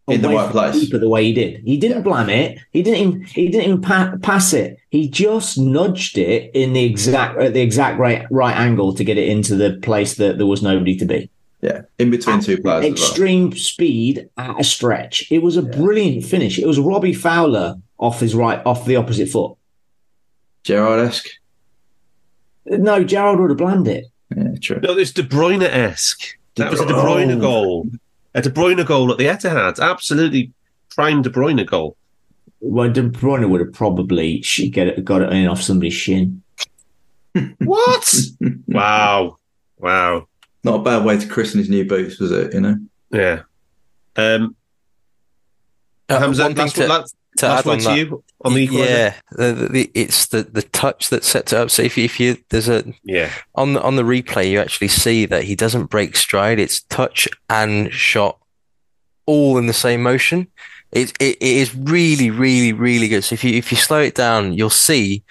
In 0.08 0.22
the 0.22 0.28
away 0.28 0.36
right 0.36 0.50
place. 0.52 0.78
keeper 0.78 0.98
the 0.98 1.08
way 1.08 1.24
he 1.24 1.32
did. 1.32 1.62
He 1.64 1.76
didn't 1.76 2.02
blam 2.02 2.28
it. 2.30 2.58
He 2.70 2.82
didn't. 2.82 3.00
Even, 3.00 3.22
he 3.24 3.48
didn't 3.48 3.64
even 3.66 3.80
pa- 3.80 4.14
pass 4.22 4.52
it. 4.52 4.78
He 4.90 5.08
just 5.08 5.58
nudged 5.58 6.16
it 6.16 6.50
in 6.54 6.74
the 6.74 6.84
exact 6.84 7.38
at 7.38 7.54
the 7.54 7.60
exact 7.60 7.98
right 7.98 8.24
right 8.30 8.54
angle 8.56 8.94
to 8.94 9.02
get 9.02 9.18
it 9.18 9.28
into 9.28 9.56
the 9.56 9.78
place 9.82 10.14
that 10.14 10.38
there 10.38 10.46
was 10.46 10.62
nobody 10.62 10.96
to 10.96 11.04
be. 11.04 11.28
Yeah, 11.60 11.82
in 11.98 12.10
between 12.10 12.38
two 12.40 12.58
players. 12.62 12.84
as 12.84 12.90
well. 12.90 12.92
Extreme 12.92 13.52
speed 13.56 14.28
at 14.36 14.60
a 14.60 14.62
stretch. 14.62 15.26
It 15.32 15.42
was 15.42 15.56
a 15.56 15.62
brilliant 15.62 16.24
finish. 16.24 16.58
It 16.58 16.66
was 16.66 16.78
Robbie 16.78 17.14
Fowler 17.14 17.74
off 17.98 18.20
his 18.20 18.34
right, 18.34 18.62
off 18.64 18.84
the 18.86 18.94
opposite 18.96 19.28
foot. 19.28 19.56
Gerrard-esque. 20.64 21.28
No, 22.66 23.02
Gerrard 23.04 23.40
would 23.40 23.50
have 23.50 23.58
blamed 23.58 23.88
it. 23.88 24.06
Yeah, 24.36 24.48
true. 24.60 24.80
No, 24.82 24.96
it's 24.96 25.12
De 25.12 25.22
Bruyne 25.22 25.62
esque. 25.62 26.36
That 26.56 26.70
was 26.70 26.80
a 26.80 26.86
De 26.86 26.94
Oh. 26.94 27.04
Bruyne 27.04 27.40
goal. 27.40 27.86
A 28.36 28.42
De 28.42 28.50
Bruyne 28.50 28.84
goal 28.86 29.10
at 29.10 29.18
the 29.18 29.24
Etihad. 29.24 29.80
Absolutely 29.80 30.52
prime 30.90 31.22
De 31.22 31.30
Bruyne 31.30 31.66
goal. 31.66 31.96
Well, 32.60 32.92
De 32.92 33.02
Bruyne 33.08 33.48
would 33.48 33.60
have 33.60 33.72
probably 33.72 34.42
sh- 34.42 34.70
get 34.70 34.86
it, 34.88 35.04
got 35.04 35.22
it 35.22 35.32
in 35.32 35.46
off 35.48 35.60
somebody's 35.62 35.94
shin. 35.94 36.42
What? 37.58 38.14
wow. 38.66 39.38
Wow. 39.78 40.28
Not 40.64 40.80
a 40.80 40.82
bad 40.82 41.04
way 41.04 41.18
to 41.18 41.26
christen 41.28 41.58
his 41.58 41.68
new 41.68 41.84
boots, 41.86 42.18
was 42.18 42.30
it? 42.32 42.54
You 42.54 42.60
know. 42.60 42.76
Yeah. 43.10 43.42
Um, 44.16 44.56
Uh, 46.08 46.20
Hamzah, 46.20 46.42
one 46.44 46.54
thing 46.54 46.64
last, 46.64 46.76
to, 46.76 46.86
last, 46.88 47.16
to 47.38 47.48
last 47.48 47.66
add 47.66 47.70
on 47.72 47.78
that. 47.80 47.98
you 47.98 48.24
on 48.44 48.54
the 48.54 48.64
yeah, 48.66 49.14
the, 49.32 49.68
the, 49.70 49.90
it's 49.94 50.26
the, 50.26 50.42
the 50.42 50.62
touch 50.62 51.08
that 51.10 51.24
sets 51.24 51.52
it 51.52 51.56
up. 51.56 51.70
So 51.70 51.82
if 51.82 51.96
you, 51.96 52.04
if 52.04 52.20
you 52.20 52.36
there's 52.50 52.68
a 52.68 52.84
Yeah. 53.04 53.32
on 53.54 53.72
the 53.74 53.82
on 53.82 53.96
the 53.96 54.02
replay, 54.02 54.50
you 54.50 54.60
actually 54.60 54.88
see 54.88 55.26
that 55.26 55.44
he 55.44 55.54
doesn't 55.54 55.86
break 55.86 56.16
stride. 56.16 56.58
It's 56.58 56.82
touch 56.82 57.28
and 57.48 57.92
shot, 57.92 58.38
all 59.26 59.58
in 59.58 59.66
the 59.66 59.72
same 59.72 60.02
motion. 60.02 60.48
It 60.92 61.10
it, 61.20 61.36
it 61.40 61.56
is 61.56 61.74
really 61.74 62.30
really 62.30 62.72
really 62.72 63.08
good. 63.08 63.24
So 63.24 63.34
if 63.34 63.42
you 63.44 63.54
if 63.54 63.70
you 63.72 63.76
slow 63.78 64.00
it 64.00 64.14
down, 64.14 64.52
you'll 64.52 64.70
see. 64.70 65.22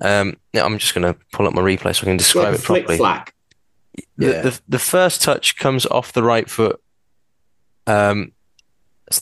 Um, 0.00 0.36
I'm 0.54 0.76
just 0.78 0.94
going 0.94 1.10
to 1.12 1.18
pull 1.32 1.46
up 1.46 1.54
my 1.54 1.62
replay 1.62 1.94
so 1.94 2.02
I 2.02 2.04
can 2.10 2.16
describe 2.18 2.52
like 2.52 2.60
it 2.60 2.64
properly. 2.64 2.96
flack. 2.98 3.34
The, 4.18 4.26
Yeah. 4.26 4.40
the 4.42 4.60
the 4.68 4.78
first 4.78 5.22
touch 5.22 5.56
comes 5.58 5.86
off 5.86 6.12
the 6.12 6.22
right 6.22 6.48
foot. 6.50 6.80
Um, 7.86 8.32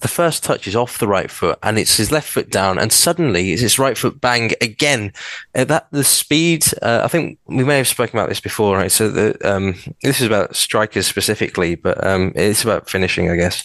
the 0.00 0.08
first 0.08 0.42
touch 0.42 0.66
is 0.66 0.74
off 0.74 0.98
the 0.98 1.08
right 1.08 1.30
foot, 1.30 1.58
and 1.62 1.78
it's 1.78 1.98
his 1.98 2.10
left 2.10 2.28
foot 2.28 2.50
down, 2.50 2.78
and 2.78 2.90
suddenly 2.92 3.52
it's 3.52 3.60
his 3.60 3.78
right 3.78 3.96
foot 3.98 4.20
bang 4.20 4.52
again. 4.60 5.12
Uh, 5.54 5.64
that 5.64 5.88
the 5.90 6.04
speed. 6.04 6.64
Uh, 6.80 7.02
I 7.04 7.08
think 7.08 7.38
we 7.46 7.64
may 7.64 7.76
have 7.76 7.88
spoken 7.88 8.18
about 8.18 8.30
this 8.30 8.40
before, 8.40 8.76
right? 8.76 8.90
So 8.90 9.10
the 9.10 9.36
um, 9.44 9.74
this 10.02 10.20
is 10.20 10.26
about 10.26 10.56
strikers 10.56 11.06
specifically, 11.06 11.74
but 11.74 12.04
um, 12.04 12.32
it's 12.34 12.62
about 12.62 12.88
finishing, 12.88 13.30
I 13.30 13.36
guess. 13.36 13.62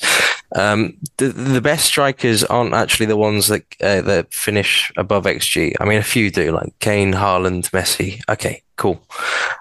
Um, 0.55 0.97
the 1.17 1.29
the 1.29 1.61
best 1.61 1.85
strikers 1.85 2.43
aren't 2.43 2.73
actually 2.73 3.05
the 3.05 3.17
ones 3.17 3.47
that 3.47 3.63
uh, 3.81 4.01
that 4.01 4.33
finish 4.33 4.91
above 4.97 5.23
xG. 5.23 5.75
I 5.79 5.85
mean, 5.85 5.99
a 5.99 6.03
few 6.03 6.31
do, 6.31 6.51
like 6.51 6.77
Kane, 6.79 7.13
Haaland, 7.13 7.69
Messi. 7.71 8.21
Okay, 8.27 8.63
cool. 8.75 9.01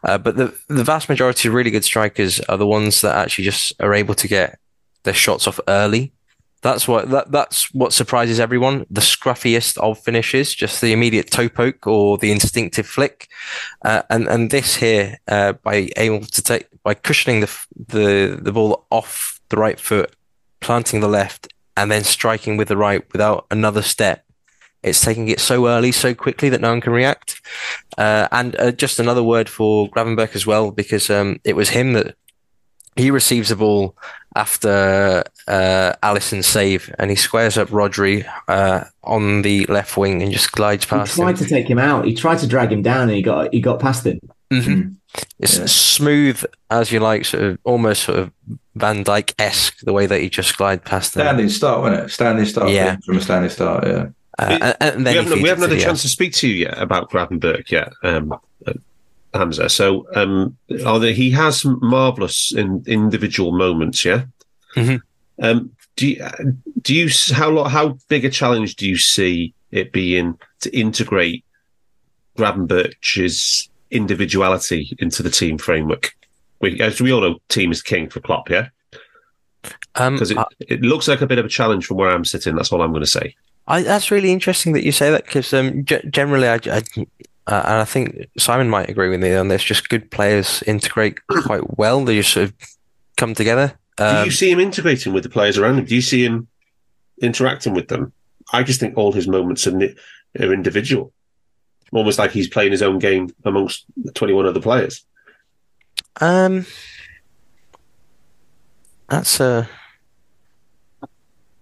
Uh, 0.03 0.19
but 0.19 0.37
the 0.37 0.59
the 0.69 0.85
vast 0.85 1.09
majority 1.09 1.47
of 1.47 1.55
really 1.55 1.71
good 1.71 1.85
strikers 1.85 2.41
are 2.41 2.57
the 2.57 2.67
ones 2.67 3.01
that 3.03 3.17
actually 3.17 3.45
just 3.45 3.75
are 3.81 3.95
able 3.95 4.15
to 4.15 4.27
get 4.27 4.59
their 5.05 5.15
shots 5.15 5.47
off 5.47 5.61
early. 5.69 6.13
That's 6.61 6.89
what 6.89 7.11
that 7.11 7.31
that's 7.31 7.73
what 7.73 7.93
surprises 7.93 8.41
everyone. 8.41 8.85
The 8.91 9.01
scruffiest 9.01 9.79
of 9.79 9.99
finishes, 9.99 10.55
just 10.55 10.81
the 10.81 10.93
immediate 10.93 11.31
toe 11.31 11.49
poke 11.49 11.87
or 11.87 12.19
the 12.19 12.33
instinctive 12.33 12.87
flick, 12.87 13.29
uh, 13.85 14.03
and 14.11 14.27
and 14.27 14.51
this 14.51 14.77
here 14.77 15.19
uh, 15.29 15.53
by 15.53 15.91
able 15.97 16.21
to 16.21 16.43
take 16.43 16.67
by 16.83 16.95
cushioning 16.95 17.41
the 17.41 17.51
the 17.77 18.41
the 18.43 18.53
ball 18.53 18.87
off 18.91 19.41
the 19.51 19.57
right 19.57 19.79
foot, 19.79 20.17
planting 20.61 21.01
the 21.01 21.09
left, 21.09 21.53
and 21.77 21.93
then 21.93 22.03
striking 22.03 22.57
with 22.57 22.69
the 22.69 22.77
right 22.77 23.05
without 23.13 23.47
another 23.51 23.83
step. 23.83 24.25
It's 24.83 25.01
taking 25.01 25.29
it 25.29 25.41
so 25.41 25.69
early, 25.69 25.93
so 25.93 26.15
quickly 26.15 26.49
that 26.49 26.61
no 26.61 26.71
one 26.71 26.81
can 26.81 26.93
react. 26.93 27.41
Uh, 27.97 28.29
and 28.31 28.55
uh, 28.57 28.73
just 28.73 29.01
another 29.01 29.23
word 29.23 29.49
for 29.49 29.89
Gravenberch 29.91 30.35
as 30.35 30.47
well, 30.47 30.71
because 30.71 31.09
um, 31.09 31.41
it 31.45 31.57
was 31.57 31.71
him 31.71 31.93
that 31.95 32.17
he 32.99 33.11
receives 33.11 33.49
the 33.49 33.57
ball 33.57 33.97
after 34.37 35.25
uh, 35.49 35.93
Alisson's 36.03 36.47
save, 36.47 36.95
and 36.99 37.11
he 37.11 37.17
squares 37.17 37.57
up 37.57 37.69
Rodri 37.69 38.25
uh, 38.49 38.85
on 39.05 39.43
the 39.43 39.65
left 39.67 39.97
wing 39.97 40.23
and 40.23 40.31
just 40.33 40.53
glides 40.53 40.85
past. 40.85 41.17
Him. 41.19 41.23
He 41.27 41.33
tried 41.33 41.41
him. 41.41 41.47
to 41.47 41.55
take 41.55 41.69
him 41.71 41.79
out. 41.79 42.05
He 42.05 42.15
tried 42.15 42.39
to 42.41 42.47
drag 42.47 42.71
him 42.73 42.83
down, 42.83 43.03
and 43.09 43.13
he 43.13 43.23
got 43.23 43.53
he 43.53 43.61
got 43.61 43.81
past 43.81 44.07
him. 44.07 44.21
Mhm. 44.53 44.95
It's 45.39 45.59
Yeah. 45.59 45.65
smooth 45.67 46.45
as 46.71 46.93
you 46.93 47.01
like, 47.01 47.25
sort 47.25 47.43
of 47.45 47.59
almost 47.65 48.05
sort 48.05 48.19
of 48.19 48.31
Van 48.77 49.05
Dijk 49.05 49.33
esque 49.39 49.81
the 49.81 49.93
way 49.93 50.07
that 50.07 50.21
he 50.21 50.29
just 50.29 50.57
glide 50.57 50.85
past 50.85 51.15
them. 51.15 51.23
Standing 51.25 51.49
start, 51.49 51.81
wasn't 51.81 52.05
it? 52.07 52.11
Standing 52.11 52.45
start. 52.47 52.71
Yeah. 52.71 52.97
From 53.05 53.17
a 53.17 53.21
standing 53.21 53.51
start, 53.51 53.87
yeah. 53.87 54.07
Uh, 54.39 54.45
and, 54.61 54.77
and 54.81 54.97
we 54.99 55.03
then 55.05 55.13
he 55.15 55.23
haven't, 55.23 55.43
we 55.43 55.49
haven't 55.49 55.63
had 55.63 55.73
a 55.73 55.75
the 55.75 55.81
chance 55.83 56.03
to 56.03 56.09
speak 56.09 56.33
to 56.35 56.47
you 56.49 56.55
yet 56.55 56.81
about 56.81 57.11
Gravenberch 57.11 57.71
yet, 57.73 57.93
um, 58.05 58.33
Hamzah. 59.35 59.71
So, 59.71 60.07
um, 60.15 60.57
there, 60.69 61.13
he 61.13 61.31
has 61.31 61.61
some 61.61 61.79
marvelous 61.83 62.53
in, 62.55 62.83
individual 62.87 63.53
moments, 63.53 64.05
yeah. 64.05 64.25
Mhm. 64.75 65.01
Um, 65.41 65.71
do 65.97 66.09
you, 66.09 66.29
do 66.83 66.95
you 66.95 67.09
how 67.33 67.65
how 67.65 67.99
big 68.09 68.25
a 68.25 68.31
challenge 68.31 68.77
do 68.77 68.89
you 68.89 68.97
see 68.97 69.55
it 69.71 69.93
being 69.93 70.39
to 70.61 70.77
integrate 70.77 71.45
Gravenberch's 72.39 73.69
individuality 73.91 74.97
into 74.99 75.23
the 75.23 75.31
team 75.31 75.59
framework. 75.59 76.15
We, 76.61 76.81
as 76.81 77.01
we 77.01 77.13
all 77.13 77.21
know, 77.21 77.39
team 77.49 77.71
is 77.73 77.83
king 77.83 78.09
for 78.09 78.21
Klopp, 78.21 78.49
yeah? 78.51 78.69
Um, 79.97 80.15
Because 80.15 80.31
it, 80.31 80.39
it 80.61 80.81
looks 80.83 81.09
like 81.09 81.21
a 81.21 81.27
bit 81.27 81.39
of 81.39 81.45
a 81.47 81.49
challenge 81.49 81.87
from 81.87 81.97
where 81.97 82.11
I'm 82.11 82.25
sitting. 82.25 82.55
That's 82.57 82.73
all 82.73 82.83
I'm 82.83 82.91
going 82.91 83.03
to 83.03 83.07
say. 83.07 83.35
I, 83.67 83.83
that's 83.83 84.11
really 84.11 84.33
interesting 84.33 84.73
that 84.73 84.85
you 84.85 84.93
say 84.93 85.11
that 85.11 85.27
because 85.27 85.53
um, 85.53 85.85
g- 85.85 86.01
generally, 86.11 86.49
I, 86.49 86.59
I 86.67 86.83
uh, 87.49 87.63
and 87.65 87.75
I 87.81 87.85
think 87.85 88.29
Simon 88.39 88.69
might 88.69 88.89
agree 88.89 89.09
with 89.09 89.21
me 89.21 89.35
on 89.35 89.49
this. 89.49 89.65
Just 89.65 89.89
good 89.89 90.11
players 90.11 90.63
integrate 90.67 91.19
quite 91.45 91.79
well. 91.79 92.05
They 92.05 92.17
just 92.17 92.33
sort 92.33 92.49
of 92.51 92.55
come 93.17 93.35
together. 93.35 93.73
Do 93.97 94.05
Um, 94.05 94.25
you 94.27 94.31
see 94.31 94.51
him 94.51 94.61
integrating 94.61 95.13
with 95.13 95.23
the 95.25 95.29
players 95.31 95.59
around 95.59 95.79
him? 95.79 95.85
Do 95.87 95.95
you 95.95 96.03
see 96.03 96.25
him 96.25 96.47
interacting 97.21 97.75
with 97.75 97.89
them? 97.89 98.13
I 98.53 98.63
just 98.63 98.79
think 98.81 98.97
all 98.97 99.13
his 99.13 99.27
moments 99.27 99.67
are, 99.67 99.77
are 99.77 100.53
individual, 100.53 101.13
almost 101.93 102.19
like 102.19 102.31
he's 102.31 102.49
playing 102.49 102.71
his 102.73 102.83
own 102.83 102.99
game 102.99 103.31
amongst 103.45 103.85
the 103.97 104.13
21 104.13 104.47
other 104.47 104.61
players. 104.61 105.05
Um, 106.21 106.67
that's 109.09 109.41
a. 109.41 109.69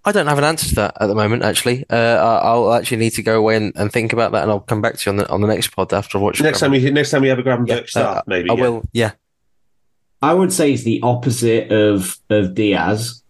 I 0.06 0.12
don't 0.12 0.28
have 0.28 0.38
an 0.38 0.44
answer 0.44 0.68
to 0.68 0.74
that 0.76 0.96
at 1.00 1.06
the 1.08 1.14
moment. 1.16 1.42
Actually, 1.42 1.84
uh, 1.90 1.96
I- 1.96 2.38
I'll 2.48 2.72
actually 2.72 2.98
need 2.98 3.10
to 3.14 3.22
go 3.22 3.36
away 3.38 3.56
and, 3.56 3.72
and 3.74 3.92
think 3.92 4.12
about 4.12 4.30
that, 4.32 4.42
and 4.42 4.50
I'll 4.52 4.60
come 4.60 4.80
back 4.80 4.96
to 4.98 5.10
you 5.10 5.12
on 5.12 5.16
the 5.16 5.28
on 5.28 5.40
the 5.40 5.48
next 5.48 5.68
pod 5.74 5.92
after 5.92 6.16
I've 6.16 6.22
watched. 6.22 6.40
Next 6.42 6.60
time 6.60 6.70
we 6.70 6.90
next 6.90 7.10
time 7.10 7.22
we 7.22 7.28
have 7.28 7.40
a 7.40 7.42
Gravenberch 7.42 7.68
Yeah, 7.68 7.82
start, 7.86 8.18
uh, 8.18 8.22
maybe. 8.28 8.48
I 8.48 8.54
yeah. 8.54 8.60
will. 8.60 8.82
Yeah, 8.92 9.10
I 10.22 10.32
would 10.32 10.52
say 10.52 10.72
it's 10.72 10.84
the 10.84 11.00
opposite 11.02 11.72
of 11.72 12.18
of 12.30 12.54
Diaz, 12.54 13.22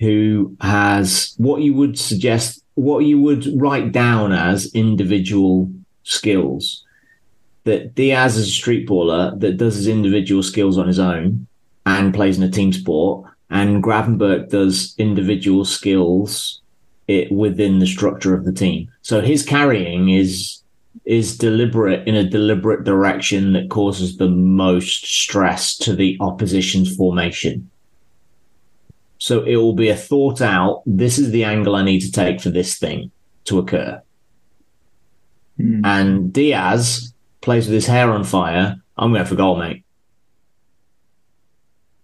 who 0.00 0.56
has 0.62 1.34
what 1.36 1.60
you 1.60 1.74
would 1.74 1.98
suggest, 1.98 2.64
what 2.74 3.00
you 3.00 3.20
would 3.20 3.46
write 3.60 3.92
down 3.92 4.32
as 4.32 4.72
individual 4.74 5.70
skills. 6.02 6.82
That 7.64 7.94
Diaz 7.94 8.36
is 8.36 8.48
a 8.48 8.50
street 8.50 8.88
baller 8.88 9.38
that 9.38 9.56
does 9.58 9.76
his 9.76 9.86
individual 9.86 10.42
skills 10.42 10.78
on 10.78 10.88
his 10.88 10.98
own 10.98 11.46
and 11.86 12.12
plays 12.14 12.36
in 12.38 12.42
a 12.42 12.50
team 12.50 12.72
sport, 12.72 13.30
and 13.52 13.84
Gravenberch 13.84 14.48
does 14.48 14.94
individual 14.96 15.64
skills 15.64 16.62
it 17.06 17.30
within 17.30 17.78
the 17.78 17.86
structure 17.86 18.34
of 18.34 18.44
the 18.44 18.52
team. 18.52 18.88
So 19.02 19.20
his 19.20 19.44
carrying 19.44 20.08
is 20.08 20.58
is 21.04 21.36
deliberate 21.36 22.06
in 22.06 22.14
a 22.14 22.28
deliberate 22.28 22.84
direction 22.84 23.52
that 23.52 23.70
causes 23.70 24.16
the 24.16 24.28
most 24.28 25.04
stress 25.04 25.76
to 25.76 25.94
the 25.94 26.16
opposition's 26.20 26.94
formation. 26.94 27.70
So 29.18 29.42
it 29.42 29.56
will 29.56 29.74
be 29.74 29.88
a 29.88 29.96
thought 29.96 30.40
out, 30.40 30.82
this 30.84 31.18
is 31.18 31.30
the 31.30 31.44
angle 31.44 31.76
I 31.76 31.82
need 31.82 32.00
to 32.00 32.12
take 32.12 32.40
for 32.40 32.50
this 32.50 32.78
thing 32.78 33.10
to 33.44 33.58
occur. 33.58 34.02
Hmm. 35.56 35.80
And 35.84 36.32
Diaz 36.32 37.12
plays 37.40 37.66
with 37.66 37.74
his 37.74 37.86
hair 37.86 38.10
on 38.10 38.24
fire. 38.24 38.76
I'm 38.96 39.12
going 39.12 39.24
for 39.24 39.34
goal, 39.34 39.56
mate. 39.56 39.81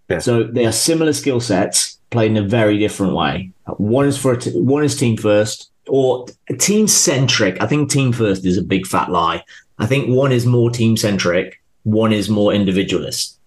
Yeah. 0.08 0.18
So 0.18 0.44
they 0.44 0.64
are 0.66 0.72
similar 0.72 1.12
skill 1.12 1.40
sets 1.40 1.98
played 2.10 2.30
in 2.30 2.36
a 2.36 2.48
very 2.48 2.78
different 2.78 3.14
way. 3.14 3.52
One 3.76 4.06
is 4.06 4.16
for 4.16 4.32
a 4.32 4.38
t- 4.38 4.58
one 4.58 4.84
is 4.84 4.96
team 4.96 5.16
first 5.16 5.70
or 5.86 6.26
team 6.58 6.88
centric. 6.88 7.60
I 7.62 7.66
think 7.66 7.90
team 7.90 8.12
first 8.12 8.44
is 8.44 8.56
a 8.56 8.62
big 8.62 8.86
fat 8.86 9.10
lie. 9.10 9.44
I 9.78 9.86
think 9.86 10.08
one 10.08 10.32
is 10.32 10.46
more 10.46 10.70
team 10.70 10.96
centric, 10.96 11.60
one 11.84 12.12
is 12.12 12.28
more 12.28 12.52
individualist. 12.52 13.38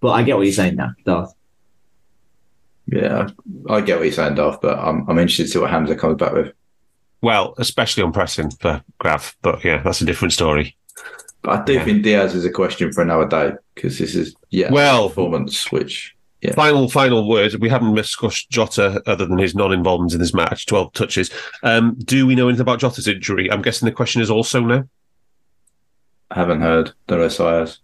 But 0.00 0.12
I 0.12 0.22
get 0.22 0.36
what 0.36 0.44
you're 0.44 0.52
saying 0.54 0.76
now, 0.76 0.94
Darth. 1.04 1.34
Yeah, 2.86 3.28
I 3.68 3.80
get 3.82 3.98
what 3.98 4.04
you're 4.04 4.12
saying, 4.12 4.34
Darth, 4.34 4.60
but 4.60 4.78
I'm, 4.78 5.08
I'm 5.08 5.18
interested 5.18 5.44
to 5.44 5.48
see 5.50 5.58
what 5.58 5.70
Hamzah 5.70 5.98
comes 5.98 6.16
back 6.16 6.32
with. 6.32 6.52
Well, 7.22 7.54
especially 7.58 8.02
on 8.02 8.12
pressing 8.12 8.50
for 8.50 8.82
Grav, 8.98 9.36
but 9.42 9.62
yeah, 9.62 9.82
that's 9.82 10.00
a 10.00 10.06
different 10.06 10.32
story. 10.32 10.76
But 11.42 11.60
I 11.60 11.64
do 11.64 11.72
Yeah. 11.74 11.84
think 11.84 12.02
Diaz 12.02 12.34
is 12.34 12.44
a 12.44 12.50
question 12.50 12.92
for 12.92 13.02
another 13.02 13.26
day 13.26 13.52
because 13.74 13.98
this 13.98 14.14
is 14.14 14.34
yeah 14.50 14.70
Well- 14.70 15.08
performance 15.08 15.70
which 15.72 16.14
Yeah. 16.42 16.54
Final, 16.54 16.88
final 16.88 17.28
words. 17.28 17.56
We 17.58 17.68
haven't 17.68 17.94
discussed 17.94 18.48
Jota 18.50 19.02
other 19.06 19.26
than 19.26 19.36
his 19.36 19.54
non-involvement 19.54 20.14
in 20.14 20.20
this 20.20 20.32
match, 20.32 20.64
twelve 20.64 20.90
touches. 20.94 21.30
Um, 21.62 21.96
do 22.02 22.26
we 22.26 22.34
know 22.34 22.48
anything 22.48 22.62
about 22.62 22.80
Jota's 22.80 23.06
injury? 23.06 23.50
I'm 23.52 23.60
guessing 23.60 23.84
the 23.84 23.92
question 23.92 24.22
is 24.22 24.30
also 24.30 24.60
no. 24.60 24.84
I 26.30 26.34
haven't 26.36 26.60
heard. 26.62 26.92
Don't 27.08 27.18
know 27.18 27.24
if 27.26 27.40
I 27.40 27.54
has. 27.56 27.78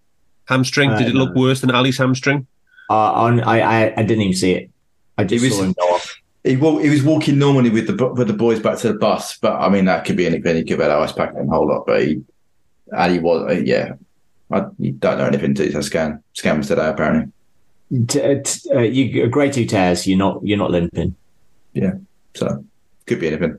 Hamstring. 0.46 0.90
Uh, 0.90 0.98
Did 0.98 1.08
it 1.08 1.14
look 1.14 1.34
no. 1.34 1.40
worse 1.42 1.60
than 1.60 1.70
Ali's 1.70 1.98
hamstring? 1.98 2.46
Uh, 2.88 3.12
on, 3.12 3.40
I, 3.40 3.60
I 3.60 3.92
I 3.96 4.02
didn't 4.04 4.22
even 4.22 4.36
see 4.36 4.52
it. 4.52 4.70
I 5.18 5.24
just 5.24 5.44
It 5.44 5.48
was- 5.48 5.56
saw 5.58 5.64
him 5.64 5.74
go 5.78 5.94
off. 5.94 6.14
He, 6.44 6.56
wa- 6.56 6.78
he 6.78 6.88
was 6.88 7.02
walking 7.02 7.38
normally 7.40 7.70
with 7.70 7.88
the 7.88 8.06
with 8.14 8.28
the 8.28 8.32
boys 8.32 8.60
back 8.60 8.78
to 8.78 8.88
the 8.88 8.94
bus, 8.98 9.36
but 9.36 9.54
I 9.60 9.68
mean 9.68 9.84
that 9.86 10.04
could 10.04 10.16
be 10.16 10.26
anything. 10.26 10.54
He 10.56 10.62
could 10.62 10.78
have 10.78 10.90
had 10.90 10.96
ice 10.96 11.10
pack 11.12 11.30
and 11.36 11.48
a 11.50 11.52
whole 11.52 11.66
lot, 11.66 11.84
but 11.86 12.02
he 12.06 12.22
Ali 12.92 13.18
was 13.18 13.50
uh, 13.50 13.54
yeah. 13.54 13.94
I 14.50 14.66
you 14.78 14.92
don't 14.92 15.18
know 15.18 15.26
anything 15.26 15.50
until 15.50 15.66
it's 15.66 15.74
a 15.74 15.82
scan. 15.82 16.22
Scan 16.34 16.58
was 16.58 16.68
today 16.68 16.88
apparently. 16.88 17.32
Uh, 17.92 18.36
uh, 18.74 18.80
you 18.80 19.24
a 19.24 19.28
grade 19.28 19.52
two 19.52 19.64
tears. 19.66 20.06
You're 20.06 20.18
not 20.18 20.40
you're 20.44 20.58
not 20.58 20.70
limping. 20.70 21.16
Yeah, 21.72 21.94
so 22.34 22.64
could 23.06 23.20
be 23.20 23.28
anything. 23.28 23.58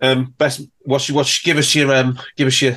Um, 0.00 0.34
best. 0.38 0.62
What's 0.84 1.08
your, 1.08 1.16
what's 1.16 1.42
give 1.42 1.58
us 1.58 1.74
your 1.74 1.92
um, 1.94 2.18
give 2.36 2.48
us 2.48 2.60
your 2.60 2.74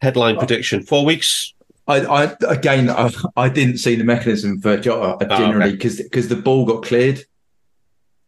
headline 0.00 0.36
prediction. 0.36 0.82
Four 0.82 1.04
weeks. 1.04 1.52
I, 1.86 2.00
I 2.00 2.36
again, 2.48 2.90
I, 2.90 3.10
I 3.36 3.48
didn't 3.48 3.78
see 3.78 3.96
the 3.96 4.04
mechanism 4.04 4.60
for 4.60 4.76
Jota 4.76 5.26
Oh, 5.30 5.38
generally 5.38 5.72
because 5.72 5.96
because 6.00 6.28
the 6.28 6.36
ball 6.36 6.64
got 6.66 6.84
cleared. 6.84 7.24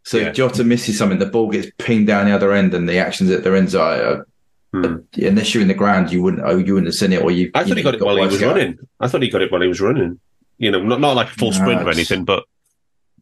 So 0.03 0.17
Yeah. 0.17 0.29
if 0.29 0.35
Jota 0.35 0.65
misses 0.65 0.97
something, 0.99 1.19
the 1.19 1.27
ball 1.27 1.51
gets 1.51 1.71
pinged 1.79 2.07
down 2.07 2.27
the 2.27 2.35
other 2.35 2.53
end, 2.53 2.73
and 2.75 2.89
the 2.89 2.99
actions 2.99 3.31
at 3.31 3.45
their 3.45 3.57
ends 3.57 3.75
are. 3.75 4.03
Uh, 4.03 4.23
Hmm. 4.73 4.99
unless 5.17 5.53
you're 5.53 5.63
in 5.63 5.69
the 5.69 5.75
ground, 5.75 6.13
you 6.13 6.23
wouldn't. 6.23 6.45
Oh, 6.45 6.57
you 6.57 6.75
wouldn't 6.75 6.87
have 6.87 6.95
seen 6.95 7.13
it, 7.13 7.23
or 7.23 7.33
you. 7.33 7.51
I 7.55 7.65
thought 7.65 7.77
he 7.77 7.83
got 7.83 7.95
it 7.95 8.01
while 8.01 8.17
he 8.17 8.27
was 8.27 8.41
running. 8.41 8.79
I 9.01 9.09
thought 9.09 9.23
he 9.23 9.29
got 9.29 9.43
it 9.43 9.51
while 9.51 9.63
he 9.63 9.69
was 9.69 9.81
running. 9.81 10.21
You 10.59 10.71
know, 10.71 10.81
not 10.81 11.01
not 11.01 11.17
like 11.17 11.29
a 11.29 11.35
full 11.35 11.51
No, 11.51 11.57
sprint 11.57 11.83
or 11.83 11.91
anything, 11.91 12.25
but 12.25 12.45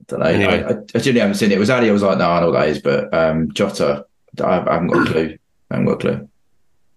I 0.01 0.05
don't 0.09 0.21
know. 0.21 0.27
Anyway. 0.27 0.63
I, 0.63 0.69
I, 0.69 0.73
I 0.73 0.99
genuinely 0.99 1.21
haven't 1.21 1.37
seen 1.37 1.51
it. 1.51 1.57
It 1.57 1.59
was 1.59 1.71
Ali. 1.71 1.89
I 1.89 1.93
was 1.93 2.03
like, 2.03 2.19
no, 2.19 2.31
I 2.31 2.41
know 2.41 2.51
what 2.51 2.61
that 2.61 2.69
is, 2.69 2.83
but 2.83 3.15
um, 3.15 3.51
Jota, 3.53 4.05
I, 4.41 4.59
I 4.59 4.73
haven't 4.75 4.89
got 4.89 5.09
a 5.09 5.11
clue. 5.11 5.39
I 5.71 5.75
haven't 5.75 5.87
got 5.87 5.93
a 5.93 5.97
clue. 5.97 6.29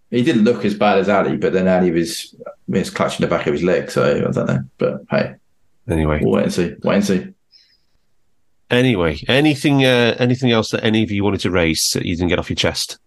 He 0.09 0.23
didn't 0.23 0.43
look 0.43 0.65
as 0.65 0.73
bad 0.73 0.97
as 0.97 1.07
Ali, 1.07 1.37
but 1.37 1.53
then 1.53 1.69
Ali 1.69 1.91
was 1.91 2.35
was 2.67 2.89
clutching 2.89 3.23
the 3.23 3.29
back 3.29 3.47
of 3.47 3.53
his 3.53 3.63
leg, 3.63 3.89
so 3.89 4.27
I 4.27 4.31
don't 4.31 4.47
know. 4.47 4.63
But 4.77 5.05
hey, 5.09 5.35
anyway. 5.89 6.19
we'll 6.21 6.33
wait 6.33 6.43
and 6.43 6.53
see. 6.53 6.75
Wait 6.83 6.95
and 6.95 7.05
see. 7.05 7.27
Anyway, 8.69 9.23
anything 9.29 9.85
uh, 9.85 10.15
anything 10.19 10.51
else 10.51 10.71
that 10.71 10.83
any 10.83 11.03
of 11.03 11.11
you 11.11 11.23
wanted 11.23 11.39
to 11.41 11.51
raise 11.51 11.91
that 11.91 12.05
you 12.05 12.17
didn't 12.17 12.29
get 12.29 12.39
off 12.39 12.49
your 12.49 12.55
chest? 12.55 12.99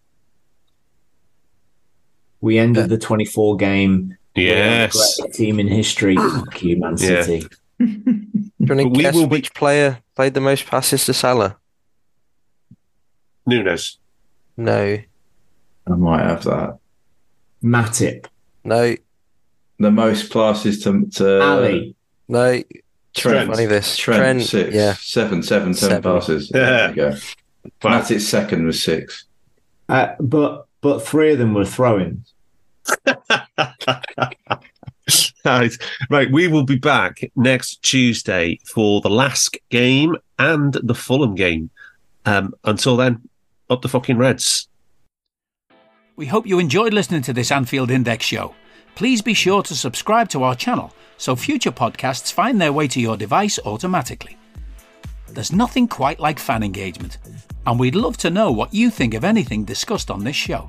We 2.45 2.59
ended 2.59 2.91
the 2.91 2.99
24 2.99 3.57
game. 3.57 4.19
Yes. 4.35 5.19
team 5.33 5.59
in 5.59 5.67
history. 5.67 6.15
Fuck 6.17 6.63
you, 6.63 6.77
Man 6.79 6.97
Yeah. 6.99 7.23
City. 7.23 7.47
Do 7.79 7.87
you 7.87 8.75
want 8.77 8.93
we 8.97 9.03
guess 9.03 9.15
will 9.15 9.27
be- 9.27 9.37
which 9.37 9.55
player 9.55 10.01
played 10.15 10.35
the 10.35 10.43
most 10.43 10.67
passes 10.67 11.07
to 11.07 11.15
Salah? 11.15 11.57
Nunez. 13.47 13.99
No, 14.59 14.99
I 15.87 15.91
might 15.91 16.23
have 16.23 16.45
that. 16.45 16.79
Matip, 17.63 18.27
no, 18.63 18.95
The 19.79 19.91
most 19.91 20.31
passes 20.31 20.83
to, 20.85 21.07
to 21.15 21.41
Ali, 21.43 21.97
no. 22.29 22.63
Trent. 23.15 23.49
Funny 23.51 23.65
this. 23.67 23.97
Trent, 23.97 24.19
Trent, 24.21 24.43
six, 24.43 24.75
yeah. 24.75 24.95
seven, 24.95 25.43
seven, 25.43 25.69
ten 25.69 25.75
Seven. 25.89 26.03
passes. 26.03 26.51
Yeah. 26.55 26.61
There 26.61 26.89
you 26.91 26.95
go. 26.97 27.11
Wow. 27.83 28.03
That's 28.03 28.27
second 28.27 28.67
was 28.67 28.83
six. 28.83 29.25
uh, 29.89 30.09
but 30.21 30.67
but 30.83 30.99
three 31.07 31.33
of 31.33 31.39
them 31.39 31.55
were 31.55 31.65
throw-ins. 31.65 32.34
Right. 35.45 35.77
right, 36.11 36.31
we 36.31 36.49
will 36.49 36.65
be 36.65 36.77
back 36.77 37.21
next 37.37 37.83
Tuesday 37.83 38.59
for 38.65 39.01
the 39.01 39.11
last 39.11 39.59
game 39.71 40.17
and 40.39 40.75
the 40.75 40.95
Fulham 40.95 41.35
game. 41.35 41.71
Um, 42.27 42.55
until 42.65 42.97
then, 42.97 43.29
up 43.69 43.83
the 43.83 43.89
fucking 43.89 44.19
Reds. 44.19 44.69
We 46.17 46.27
hope 46.27 46.47
you 46.47 46.59
enjoyed 46.59 46.95
listening 46.95 47.23
to 47.23 47.33
this 47.33 47.51
Anfield 47.51 47.91
Index 47.91 48.25
show. 48.25 48.55
Please 48.95 49.21
be 49.21 49.35
sure 49.35 49.63
to 49.65 49.75
subscribe 49.75 50.29
to 50.31 50.45
our 50.45 50.55
channel 50.55 50.95
so 51.17 51.37
future 51.37 51.73
podcasts 51.73 52.33
find 52.33 52.61
their 52.61 52.73
way 52.73 52.89
to 52.89 53.01
your 53.01 53.17
device 53.17 53.59
automatically. 53.65 54.37
There's 55.29 55.53
nothing 55.53 55.89
quite 55.89 56.21
like 56.21 56.39
fan 56.39 56.63
engagement, 56.63 57.19
and 57.67 57.79
we'd 57.79 57.97
love 57.97 58.17
to 58.19 58.31
know 58.31 58.53
what 58.53 58.73
you 58.73 58.91
think 58.91 59.15
of 59.15 59.25
anything 59.25 59.65
discussed 59.65 60.11
on 60.11 60.23
this 60.23 60.37
show. 60.37 60.69